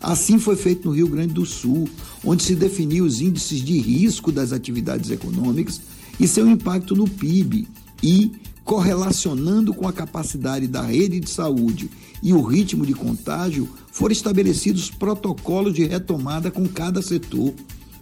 Assim 0.00 0.38
foi 0.38 0.56
feito 0.56 0.88
no 0.88 0.94
Rio 0.94 1.06
Grande 1.06 1.34
do 1.34 1.44
Sul, 1.44 1.86
onde 2.24 2.42
se 2.42 2.56
definiu 2.56 3.04
os 3.04 3.20
índices 3.20 3.60
de 3.60 3.78
risco 3.78 4.32
das 4.32 4.50
atividades 4.50 5.10
econômicas 5.10 5.82
e 6.18 6.26
seu 6.26 6.48
impacto 6.48 6.96
no 6.96 7.06
PIB 7.06 7.68
e 8.02 8.32
correlacionando 8.64 9.74
com 9.74 9.86
a 9.86 9.92
capacidade 9.92 10.66
da 10.66 10.82
rede 10.82 11.20
de 11.20 11.28
saúde 11.28 11.90
e 12.22 12.32
o 12.32 12.40
ritmo 12.40 12.86
de 12.86 12.94
contágio, 12.94 13.68
foram 13.90 14.12
estabelecidos 14.12 14.90
protocolos 14.90 15.74
de 15.74 15.84
retomada 15.84 16.50
com 16.50 16.66
cada 16.66 17.02
setor. 17.02 17.52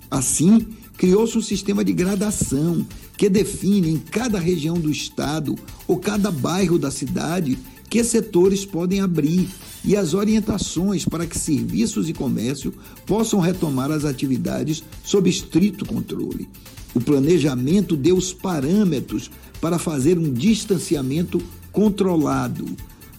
Assim, 0.08 0.68
criou-se 1.00 1.38
um 1.38 1.40
sistema 1.40 1.82
de 1.82 1.94
gradação 1.94 2.86
que 3.16 3.30
define 3.30 3.88
em 3.88 3.96
cada 3.96 4.38
região 4.38 4.74
do 4.74 4.90
estado 4.90 5.56
ou 5.88 5.96
cada 5.96 6.30
bairro 6.30 6.78
da 6.78 6.90
cidade 6.90 7.58
que 7.88 8.04
setores 8.04 8.66
podem 8.66 9.00
abrir 9.00 9.48
e 9.82 9.96
as 9.96 10.12
orientações 10.12 11.06
para 11.06 11.26
que 11.26 11.38
serviços 11.38 12.10
e 12.10 12.12
comércio 12.12 12.74
possam 13.06 13.40
retomar 13.40 13.90
as 13.90 14.04
atividades 14.04 14.84
sob 15.02 15.30
estrito 15.30 15.86
controle. 15.86 16.46
O 16.94 17.00
planejamento 17.00 17.96
deu 17.96 18.14
os 18.14 18.34
parâmetros 18.34 19.30
para 19.58 19.78
fazer 19.78 20.18
um 20.18 20.30
distanciamento 20.30 21.40
controlado. 21.72 22.66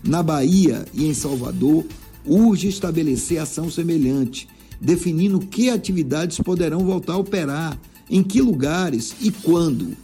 Na 0.04 0.22
Bahia 0.22 0.86
e 0.94 1.08
em 1.08 1.16
Salvador, 1.16 1.84
urge 2.24 2.68
estabelecer 2.68 3.40
ação 3.40 3.72
semelhante, 3.72 4.48
definindo 4.82 5.40
que 5.40 5.70
atividades 5.70 6.40
poderão 6.40 6.80
voltar 6.80 7.14
a 7.14 7.18
operar, 7.18 7.80
em 8.10 8.24
que 8.24 8.42
lugares 8.42 9.16
e 9.22 9.32
quando. 9.32 9.96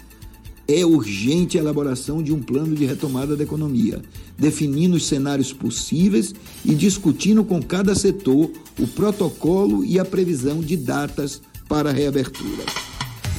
É 0.67 0.85
urgente 0.85 1.57
a 1.57 1.61
elaboração 1.61 2.21
de 2.21 2.33
um 2.33 2.41
plano 2.41 2.75
de 2.75 2.85
retomada 2.85 3.35
da 3.35 3.43
economia, 3.43 4.01
definindo 4.37 4.97
os 4.97 5.05
cenários 5.05 5.51
possíveis 5.51 6.35
e 6.63 6.75
discutindo 6.75 7.43
com 7.43 7.61
cada 7.61 7.95
setor 7.95 8.51
o 8.77 8.85
protocolo 8.85 9.83
e 9.83 9.97
a 9.97 10.05
previsão 10.05 10.59
de 10.59 10.77
datas 10.77 11.41
para 11.67 11.89
a 11.89 11.93
reabertura. 11.93 12.63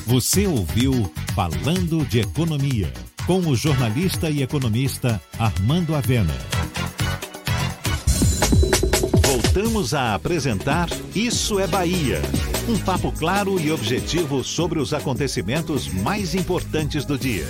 Você 0.06 0.46
ouviu 0.46 1.10
Falando 1.34 2.04
de 2.06 2.20
Economia, 2.20 2.90
com 3.26 3.40
o 3.40 3.54
jornalista 3.54 4.30
e 4.30 4.42
economista 4.42 5.20
Armando 5.38 5.94
Avena. 5.94 6.57
Voltamos 9.40 9.94
a 9.94 10.16
apresentar 10.16 10.88
Isso 11.14 11.60
é 11.60 11.66
Bahia. 11.68 12.18
Um 12.68 12.76
papo 12.84 13.16
claro 13.16 13.56
e 13.60 13.70
objetivo 13.70 14.42
sobre 14.42 14.80
os 14.80 14.92
acontecimentos 14.92 15.86
mais 16.02 16.34
importantes 16.34 17.04
do 17.04 17.16
dia. 17.16 17.46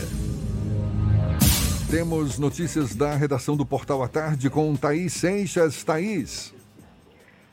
Temos 1.91 2.39
notícias 2.39 2.95
da 2.95 3.15
redação 3.15 3.57
do 3.57 3.65
Portal 3.65 4.03
à 4.03 4.09
Tarde 4.09 4.51
com 4.51 4.77
Thaís 4.77 5.15
Seixas. 5.15 5.83
Thaís. 5.83 6.55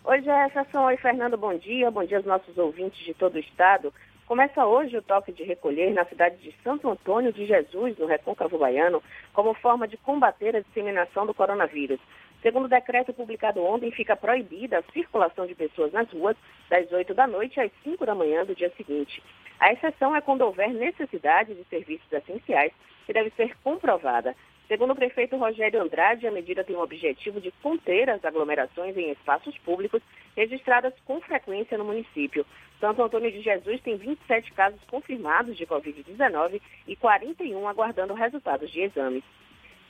Oi, 0.03 0.21
Jefferson. 0.21 0.83
Oi, 0.83 0.97
Fernando. 0.97 1.37
Bom 1.37 1.57
dia. 1.57 1.89
Bom 1.89 2.03
dia 2.03 2.17
aos 2.17 2.25
nossos 2.25 2.57
ouvintes 2.57 2.99
de 3.05 3.13
todo 3.13 3.35
o 3.35 3.39
estado. 3.39 3.93
Começa 4.27 4.65
hoje 4.65 4.97
o 4.97 5.01
toque 5.01 5.31
de 5.31 5.43
recolher 5.43 5.93
na 5.93 6.03
cidade 6.03 6.35
de 6.37 6.53
Santo 6.61 6.89
Antônio 6.89 7.31
de 7.31 7.45
Jesus, 7.45 7.97
no 7.97 8.05
Recôncavo 8.05 8.57
Baiano, 8.57 9.01
como 9.31 9.53
forma 9.53 9.87
de 9.87 9.95
combater 9.95 10.57
a 10.57 10.59
disseminação 10.59 11.25
do 11.25 11.33
coronavírus. 11.33 12.01
Segundo 12.45 12.65
o 12.65 12.69
decreto 12.69 13.11
publicado 13.11 13.59
ontem, 13.63 13.89
fica 13.89 14.15
proibida 14.15 14.77
a 14.77 14.91
circulação 14.93 15.47
de 15.47 15.55
pessoas 15.55 15.91
nas 15.91 16.07
ruas 16.11 16.37
das 16.69 16.91
8 16.91 17.11
da 17.15 17.25
noite 17.25 17.59
às 17.59 17.71
5 17.83 18.05
da 18.05 18.13
manhã 18.13 18.45
do 18.45 18.53
dia 18.53 18.71
seguinte. 18.77 19.19
A 19.59 19.73
exceção 19.73 20.15
é 20.15 20.21
quando 20.21 20.41
houver 20.41 20.71
necessidade 20.71 21.55
de 21.55 21.63
serviços 21.63 22.05
essenciais, 22.13 22.71
que 23.07 23.13
deve 23.13 23.31
ser 23.31 23.57
comprovada. 23.63 24.35
Segundo 24.67 24.91
o 24.91 24.95
prefeito 24.95 25.35
Rogério 25.37 25.81
Andrade, 25.81 26.27
a 26.27 26.31
medida 26.31 26.63
tem 26.63 26.75
o 26.75 26.83
objetivo 26.83 27.41
de 27.41 27.49
conter 27.63 28.11
as 28.11 28.23
aglomerações 28.23 28.95
em 28.95 29.09
espaços 29.09 29.57
públicos 29.57 30.03
registradas 30.37 30.93
com 31.03 31.19
frequência 31.21 31.79
no 31.79 31.85
município. 31.85 32.45
Santo 32.79 33.01
Antônio 33.01 33.31
de 33.31 33.41
Jesus 33.41 33.81
tem 33.81 33.97
27 33.97 34.53
casos 34.53 34.79
confirmados 34.83 35.57
de 35.57 35.65
Covid-19 35.65 36.61
e 36.87 36.95
41 36.95 37.67
aguardando 37.67 38.13
resultados 38.13 38.69
de 38.69 38.81
exames. 38.81 39.23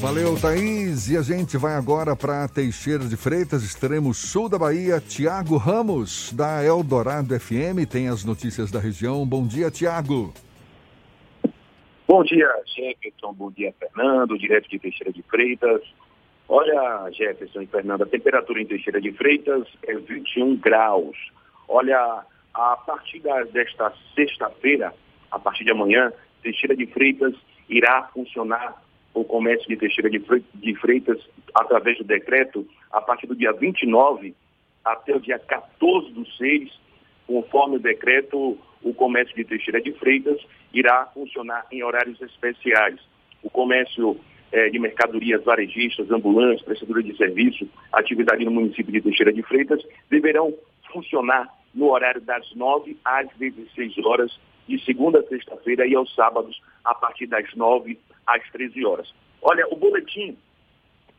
Valeu, 0.00 0.38
Thaís. 0.38 1.08
E 1.08 1.16
a 1.16 1.22
gente 1.22 1.56
vai 1.56 1.74
agora 1.74 2.14
para 2.14 2.46
Teixeira 2.46 3.04
de 3.04 3.16
Freitas, 3.16 3.62
extremo 3.62 4.12
sul 4.12 4.50
da 4.50 4.58
Bahia. 4.58 5.00
Tiago 5.00 5.56
Ramos, 5.56 6.30
da 6.32 6.62
Eldorado 6.62 7.40
FM, 7.40 7.88
tem 7.90 8.08
as 8.08 8.22
notícias 8.24 8.70
da 8.70 8.78
região. 8.78 9.24
Bom 9.24 9.46
dia, 9.46 9.70
Tiago. 9.70 10.34
Bom 12.06 12.22
dia, 12.22 12.50
Jefferson. 12.66 13.32
Bom 13.32 13.50
dia, 13.50 13.74
Fernando, 13.78 14.36
direto 14.36 14.68
de 14.68 14.78
Teixeira 14.78 15.10
de 15.10 15.22
Freitas. 15.22 15.80
Olha, 16.46 17.10
Jefferson 17.10 17.62
e 17.62 17.66
Fernando, 17.66 18.02
a 18.02 18.06
temperatura 18.06 18.60
em 18.60 18.66
Teixeira 18.66 19.00
de 19.00 19.10
Freitas 19.12 19.66
é 19.84 19.94
21 19.94 20.56
graus. 20.56 21.16
Olha, 21.66 22.22
a 22.52 22.76
partir 22.76 23.22
desta 23.50 23.90
sexta-feira, 24.14 24.92
a 25.30 25.38
partir 25.38 25.64
de 25.64 25.70
amanhã, 25.70 26.12
Teixeira 26.42 26.76
de 26.76 26.86
Freitas 26.88 27.34
irá 27.70 28.02
funcionar 28.12 28.84
o 29.14 29.24
comércio 29.24 29.66
de 29.66 29.76
Teixeira 29.76 30.10
de 30.10 30.74
Freitas 30.76 31.18
através 31.54 31.96
do 31.96 32.04
decreto 32.04 32.68
a 32.92 33.00
partir 33.00 33.26
do 33.26 33.34
dia 33.34 33.52
29 33.54 34.34
até 34.84 35.16
o 35.16 35.20
dia 35.20 35.38
14 35.38 36.10
do 36.12 36.26
6, 36.26 36.70
conforme 37.26 37.76
o 37.76 37.80
decreto, 37.80 38.58
o 38.82 38.94
comércio 38.94 39.34
de 39.34 39.44
Teixeira 39.44 39.80
de 39.80 39.92
Freitas 39.92 40.40
irá 40.72 41.06
funcionar 41.06 41.66
em 41.72 41.82
horários 41.82 42.20
especiais. 42.20 43.00
O 43.42 43.50
comércio 43.50 44.18
é, 44.52 44.68
de 44.68 44.78
mercadorias 44.78 45.42
varejistas, 45.44 46.10
ambulantes, 46.10 46.64
prestadores 46.64 47.04
de 47.04 47.16
serviço, 47.16 47.68
atividade 47.92 48.44
no 48.44 48.50
município 48.50 48.92
de 48.92 49.00
Teixeira 49.00 49.32
de 49.32 49.42
Freitas, 49.42 49.82
deverão 50.10 50.54
funcionar 50.92 51.48
no 51.74 51.90
horário 51.90 52.20
das 52.20 52.54
9 52.54 52.96
às 53.04 53.28
16 53.36 53.98
horas, 54.04 54.38
de 54.68 54.82
segunda 54.84 55.20
a 55.20 55.24
sexta-feira 55.24 55.86
e 55.86 55.94
aos 55.94 56.14
sábados, 56.14 56.62
a 56.84 56.94
partir 56.94 57.26
das 57.26 57.52
9 57.54 57.98
às 58.26 58.48
13 58.50 58.84
horas. 58.86 59.12
Olha, 59.42 59.66
o 59.70 59.76
boletim 59.76 60.36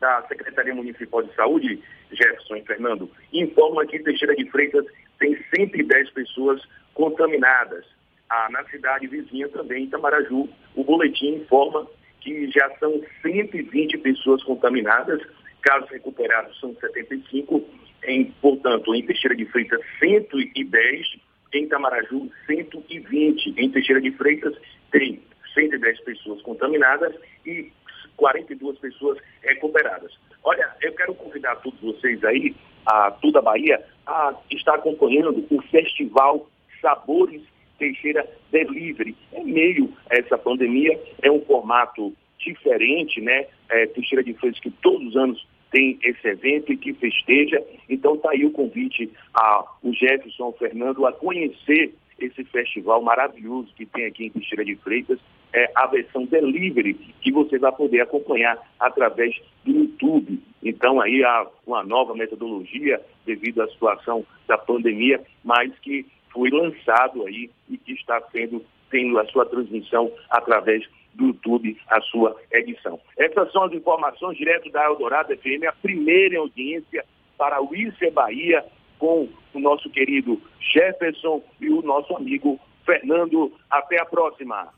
da 0.00 0.22
Secretaria 0.28 0.74
Municipal 0.74 1.22
de 1.22 1.34
Saúde, 1.34 1.82
Jefferson 2.10 2.56
e 2.56 2.62
Fernando, 2.62 3.10
informa 3.32 3.86
que 3.86 3.98
Teixeira 3.98 4.34
de 4.34 4.48
Freitas 4.50 4.84
tem 5.18 5.36
110 5.54 6.10
pessoas 6.10 6.62
contaminadas. 6.94 7.84
Ah, 8.28 8.48
na 8.50 8.64
cidade 8.64 9.06
vizinha 9.06 9.48
também, 9.48 9.84
Itamaraju, 9.84 10.48
o 10.74 10.84
boletim 10.84 11.36
informa 11.36 11.86
que 12.20 12.50
já 12.50 12.68
são 12.78 13.00
120 13.22 13.98
pessoas 13.98 14.42
contaminadas, 14.42 15.22
casos 15.62 15.88
recuperados 15.90 16.58
são 16.60 16.74
75, 16.74 17.64
em, 18.04 18.24
portanto, 18.40 18.94
em 18.94 19.04
Teixeira 19.04 19.34
de 19.34 19.44
Freitas 19.46 19.80
110, 19.98 21.06
em 21.54 21.64
Itamaraju 21.64 22.30
120. 22.46 23.54
Em 23.56 23.70
Teixeira 23.70 24.00
de 24.00 24.10
Freitas 24.12 24.54
tem 24.90 25.20
110 25.54 26.00
pessoas 26.00 26.42
contaminadas 26.42 27.14
e 27.44 27.72
42 28.16 28.78
pessoas 28.78 29.18
recuperadas. 29.42 30.12
Olha, 30.42 30.68
eu 30.82 30.92
quero 30.92 31.14
convidar 31.14 31.56
todos 31.56 31.80
vocês 31.80 32.22
aí, 32.24 32.54
a 32.86 33.10
toda 33.10 33.40
a 33.40 33.42
Bahia, 33.42 33.84
a 34.06 34.34
estar 34.50 34.74
acompanhando 34.74 35.44
o 35.50 35.62
Festival 35.62 36.48
Sabores 36.80 37.42
Teixeira 37.78 38.26
Delivery. 38.50 39.16
Em 39.32 39.44
meio 39.44 39.92
a 40.10 40.18
essa 40.18 40.38
pandemia, 40.38 40.98
é 41.22 41.30
um 41.30 41.40
formato 41.44 42.12
diferente, 42.38 43.20
né? 43.20 43.46
É, 43.68 43.86
Teixeira 43.86 44.22
de 44.22 44.34
Freitas 44.34 44.60
que 44.60 44.70
todos 44.70 45.08
os 45.08 45.16
anos 45.16 45.46
tem 45.70 45.98
esse 46.02 46.26
evento 46.28 46.72
e 46.72 46.76
que 46.76 46.94
festeja. 46.94 47.62
Então 47.88 48.14
está 48.14 48.30
aí 48.30 48.44
o 48.44 48.50
convite 48.50 49.10
ao 49.34 49.78
Jefferson, 49.84 50.44
ao 50.44 50.52
Fernando, 50.52 51.06
a 51.06 51.12
conhecer 51.12 51.92
esse 52.18 52.44
festival 52.44 53.02
maravilhoso 53.02 53.72
que 53.74 53.86
tem 53.86 54.06
aqui 54.06 54.26
em 54.26 54.30
Teixeira 54.30 54.64
de 54.64 54.76
Freitas, 54.76 55.18
é 55.52 55.70
a 55.74 55.86
versão 55.86 56.24
delivery, 56.24 56.94
que 57.20 57.32
você 57.32 57.58
vai 57.58 57.72
poder 57.72 58.00
acompanhar 58.00 58.58
através 58.78 59.34
do 59.64 59.72
YouTube. 59.72 60.40
Então 60.62 61.00
aí 61.00 61.24
há 61.24 61.46
uma 61.66 61.82
nova 61.84 62.14
metodologia 62.14 63.00
devido 63.24 63.62
à 63.62 63.68
situação 63.68 64.24
da 64.46 64.58
pandemia, 64.58 65.22
mas 65.44 65.72
que 65.78 66.06
foi 66.30 66.50
lançado 66.50 67.24
aí 67.26 67.50
e 67.70 67.78
que 67.78 67.92
está 67.92 68.20
sendo 68.32 68.64
tendo 68.90 69.18
a 69.18 69.26
sua 69.26 69.44
transmissão 69.46 70.12
através 70.30 70.86
do 71.14 71.28
YouTube, 71.28 71.76
a 71.88 72.00
sua 72.02 72.36
edição. 72.52 73.00
Essas 73.16 73.50
são 73.50 73.64
as 73.64 73.72
informações 73.72 74.36
direto 74.36 74.70
da 74.70 74.84
Eldorado 74.84 75.36
FM, 75.36 75.64
a 75.66 75.72
primeira 75.72 76.38
audiência 76.38 77.04
para 77.36 77.60
o 77.60 77.74
Isso 77.74 78.10
Bahia, 78.12 78.64
com 78.98 79.28
o 79.54 79.58
nosso 79.58 79.88
querido 79.90 80.40
Jefferson 80.72 81.42
e 81.60 81.68
o 81.68 81.82
nosso 81.82 82.14
amigo 82.16 82.58
Fernando. 82.84 83.52
Até 83.70 84.00
a 84.00 84.04
próxima. 84.04 84.68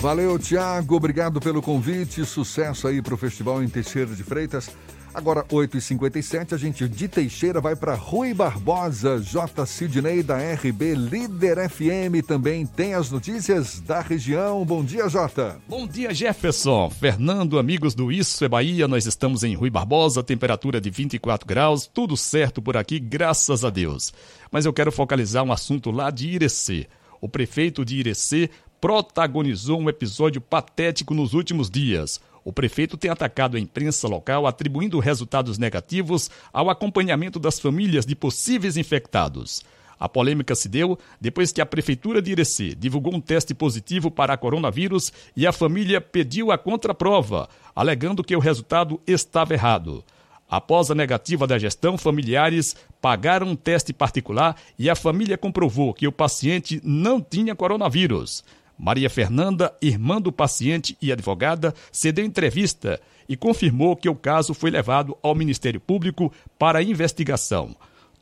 Valeu, 0.00 0.36
Tiago. 0.38 0.96
Obrigado 0.96 1.40
pelo 1.40 1.62
convite. 1.62 2.24
Sucesso 2.24 2.88
aí 2.88 3.00
para 3.00 3.14
o 3.14 3.16
Festival 3.16 3.62
em 3.62 3.68
Teixeira 3.68 4.14
de 4.14 4.24
Freitas. 4.24 4.76
Agora, 5.14 5.44
8h57, 5.44 6.54
a 6.54 6.56
gente 6.56 6.88
de 6.88 7.06
Teixeira 7.06 7.60
vai 7.60 7.76
para 7.76 7.94
Rui 7.94 8.32
Barbosa, 8.32 9.20
J. 9.20 9.66
Sidney 9.66 10.22
da 10.22 10.38
RB 10.38 10.94
Líder 10.94 11.68
FM 11.68 12.26
também 12.26 12.64
tem 12.64 12.94
as 12.94 13.10
notícias 13.10 13.78
da 13.80 14.00
região. 14.00 14.64
Bom 14.64 14.82
dia, 14.82 15.08
Jota. 15.10 15.60
Bom 15.68 15.86
dia, 15.86 16.14
Jefferson. 16.14 16.88
Fernando, 16.88 17.58
amigos 17.58 17.94
do 17.94 18.10
Isso 18.10 18.42
é 18.42 18.48
Bahia, 18.48 18.88
nós 18.88 19.04
estamos 19.04 19.44
em 19.44 19.54
Rui 19.54 19.68
Barbosa, 19.68 20.22
temperatura 20.22 20.80
de 20.80 20.88
24 20.88 21.46
graus, 21.46 21.86
tudo 21.86 22.16
certo 22.16 22.62
por 22.62 22.78
aqui, 22.78 22.98
graças 22.98 23.66
a 23.66 23.70
Deus. 23.70 24.14
Mas 24.50 24.64
eu 24.64 24.72
quero 24.72 24.90
focalizar 24.90 25.44
um 25.44 25.52
assunto 25.52 25.90
lá 25.90 26.10
de 26.10 26.28
Irecê. 26.28 26.86
O 27.20 27.28
prefeito 27.28 27.84
de 27.84 27.96
Irecê 27.96 28.48
protagonizou 28.80 29.78
um 29.78 29.90
episódio 29.90 30.40
patético 30.40 31.14
nos 31.14 31.34
últimos 31.34 31.70
dias 31.70 32.18
o 32.44 32.52
prefeito 32.52 32.96
tem 32.96 33.10
atacado 33.10 33.56
a 33.56 33.60
imprensa 33.60 34.08
local 34.08 34.46
atribuindo 34.46 34.98
resultados 34.98 35.58
negativos 35.58 36.30
ao 36.52 36.68
acompanhamento 36.68 37.38
das 37.38 37.60
famílias 37.60 38.04
de 38.04 38.14
possíveis 38.14 38.76
infectados. 38.76 39.62
A 39.98 40.08
polêmica 40.08 40.56
se 40.56 40.68
deu 40.68 40.98
depois 41.20 41.52
que 41.52 41.60
a 41.60 41.66
Prefeitura 41.66 42.20
de 42.20 42.32
Irecê 42.32 42.74
divulgou 42.74 43.14
um 43.14 43.20
teste 43.20 43.54
positivo 43.54 44.10
para 44.10 44.36
coronavírus 44.36 45.12
e 45.36 45.46
a 45.46 45.52
família 45.52 46.00
pediu 46.00 46.50
a 46.50 46.58
contraprova, 46.58 47.48
alegando 47.72 48.24
que 48.24 48.34
o 48.34 48.40
resultado 48.40 49.00
estava 49.06 49.54
errado. 49.54 50.04
Após 50.50 50.90
a 50.90 50.94
negativa 50.94 51.46
da 51.46 51.56
gestão, 51.56 51.96
familiares 51.96 52.74
pagaram 53.00 53.46
um 53.46 53.56
teste 53.56 53.92
particular 53.92 54.56
e 54.76 54.90
a 54.90 54.96
família 54.96 55.38
comprovou 55.38 55.94
que 55.94 56.08
o 56.08 56.12
paciente 56.12 56.80
não 56.84 57.20
tinha 57.20 57.54
coronavírus. 57.54 58.44
Maria 58.82 59.08
Fernanda, 59.08 59.72
irmã 59.80 60.20
do 60.20 60.32
paciente 60.32 60.98
e 61.00 61.12
advogada, 61.12 61.72
cedeu 61.92 62.24
entrevista 62.24 63.00
e 63.28 63.36
confirmou 63.36 63.94
que 63.94 64.08
o 64.08 64.14
caso 64.16 64.52
foi 64.52 64.72
levado 64.72 65.16
ao 65.22 65.36
Ministério 65.36 65.78
Público 65.78 66.32
para 66.58 66.82
investigação. 66.82 67.76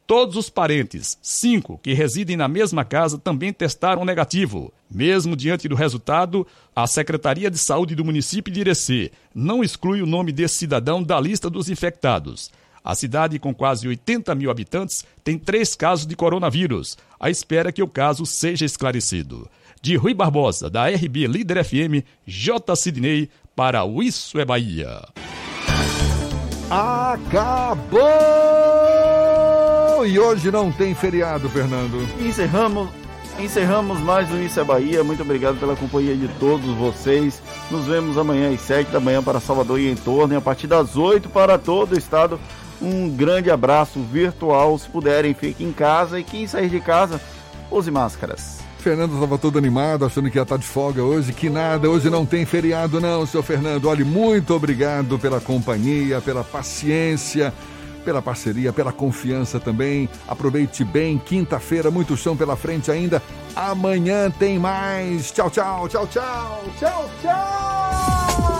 Todos 0.06 0.36
os 0.36 0.50
parentes, 0.50 1.16
cinco 1.22 1.80
que 1.82 1.94
residem 1.94 2.36
na 2.36 2.46
mesma 2.46 2.84
casa, 2.84 3.16
também 3.16 3.54
testaram 3.54 4.04
negativo. 4.04 4.70
Mesmo 4.90 5.34
diante 5.34 5.66
do 5.66 5.74
resultado, 5.74 6.46
a 6.76 6.86
Secretaria 6.86 7.50
de 7.50 7.56
Saúde 7.56 7.94
do 7.94 8.04
município 8.04 8.52
de 8.52 8.60
Irecê 8.60 9.12
não 9.34 9.64
exclui 9.64 10.02
o 10.02 10.06
nome 10.06 10.30
desse 10.30 10.56
cidadão 10.56 11.02
da 11.02 11.18
lista 11.18 11.48
dos 11.48 11.70
infectados. 11.70 12.50
A 12.84 12.94
cidade, 12.94 13.38
com 13.38 13.54
quase 13.54 13.88
80 13.88 14.34
mil 14.34 14.50
habitantes, 14.50 15.06
tem 15.24 15.38
três 15.38 15.74
casos 15.74 16.06
de 16.06 16.16
coronavírus, 16.16 16.98
à 17.18 17.30
espera 17.30 17.72
que 17.72 17.82
o 17.82 17.88
caso 17.88 18.26
seja 18.26 18.66
esclarecido. 18.66 19.48
De 19.82 19.96
Rui 19.96 20.12
Barbosa, 20.12 20.68
da 20.68 20.88
RB 20.88 21.26
Líder 21.26 21.64
FM, 21.64 22.04
J. 22.26 22.76
Sidney, 22.76 23.30
para 23.56 23.82
o 23.82 24.02
Isso 24.02 24.38
é 24.38 24.44
Bahia. 24.44 25.00
Acabou! 26.70 28.00
E 30.06 30.18
hoje 30.18 30.50
não 30.50 30.70
tem 30.70 30.94
feriado, 30.94 31.48
Fernando. 31.48 32.06
Encerramos, 32.20 32.90
encerramos 33.38 33.98
mais 34.00 34.30
um 34.30 34.42
Isso 34.42 34.60
é 34.60 34.64
Bahia. 34.64 35.02
Muito 35.02 35.22
obrigado 35.22 35.58
pela 35.58 35.74
companhia 35.74 36.14
de 36.14 36.28
todos 36.38 36.76
vocês. 36.76 37.42
Nos 37.70 37.86
vemos 37.86 38.18
amanhã 38.18 38.52
às 38.52 38.60
7 38.60 38.90
da 38.90 39.00
manhã 39.00 39.22
para 39.22 39.40
Salvador 39.40 39.80
e 39.80 39.90
em 39.90 39.96
torno, 39.96 40.34
e 40.34 40.36
a 40.36 40.42
partir 40.42 40.66
das 40.66 40.94
8 40.94 41.30
para 41.30 41.56
todo 41.58 41.92
o 41.92 41.98
estado. 41.98 42.38
Um 42.82 43.08
grande 43.08 43.50
abraço 43.50 43.98
virtual. 44.02 44.78
Se 44.78 44.90
puderem, 44.90 45.32
fiquem 45.32 45.68
em 45.68 45.72
casa. 45.72 46.20
E 46.20 46.24
quem 46.24 46.46
sair 46.46 46.68
de 46.68 46.80
casa, 46.80 47.18
use 47.70 47.90
máscaras. 47.90 48.59
Fernando 48.80 49.14
estava 49.14 49.38
todo 49.38 49.58
animado, 49.58 50.04
achando 50.04 50.30
que 50.30 50.38
ia 50.38 50.42
estar 50.42 50.56
de 50.56 50.66
folga 50.66 51.02
hoje. 51.02 51.32
Que 51.32 51.50
nada, 51.50 51.88
hoje 51.88 52.08
não 52.10 52.24
tem 52.24 52.44
feriado, 52.44 53.00
não, 53.00 53.26
seu 53.26 53.42
Fernando. 53.42 53.86
Olha, 53.86 54.04
muito 54.04 54.54
obrigado 54.54 55.18
pela 55.18 55.40
companhia, 55.40 56.20
pela 56.20 56.42
paciência, 56.42 57.52
pela 58.04 58.22
parceria, 58.22 58.72
pela 58.72 58.92
confiança 58.92 59.60
também. 59.60 60.08
Aproveite 60.26 60.84
bem, 60.84 61.18
quinta-feira, 61.18 61.90
muito 61.90 62.16
chão 62.16 62.36
pela 62.36 62.56
frente 62.56 62.90
ainda. 62.90 63.22
Amanhã 63.54 64.30
tem 64.30 64.58
mais. 64.58 65.30
Tchau, 65.30 65.50
tchau, 65.50 65.88
tchau, 65.88 66.06
tchau, 66.06 66.64
tchau, 66.78 67.10
tchau. 67.22 68.59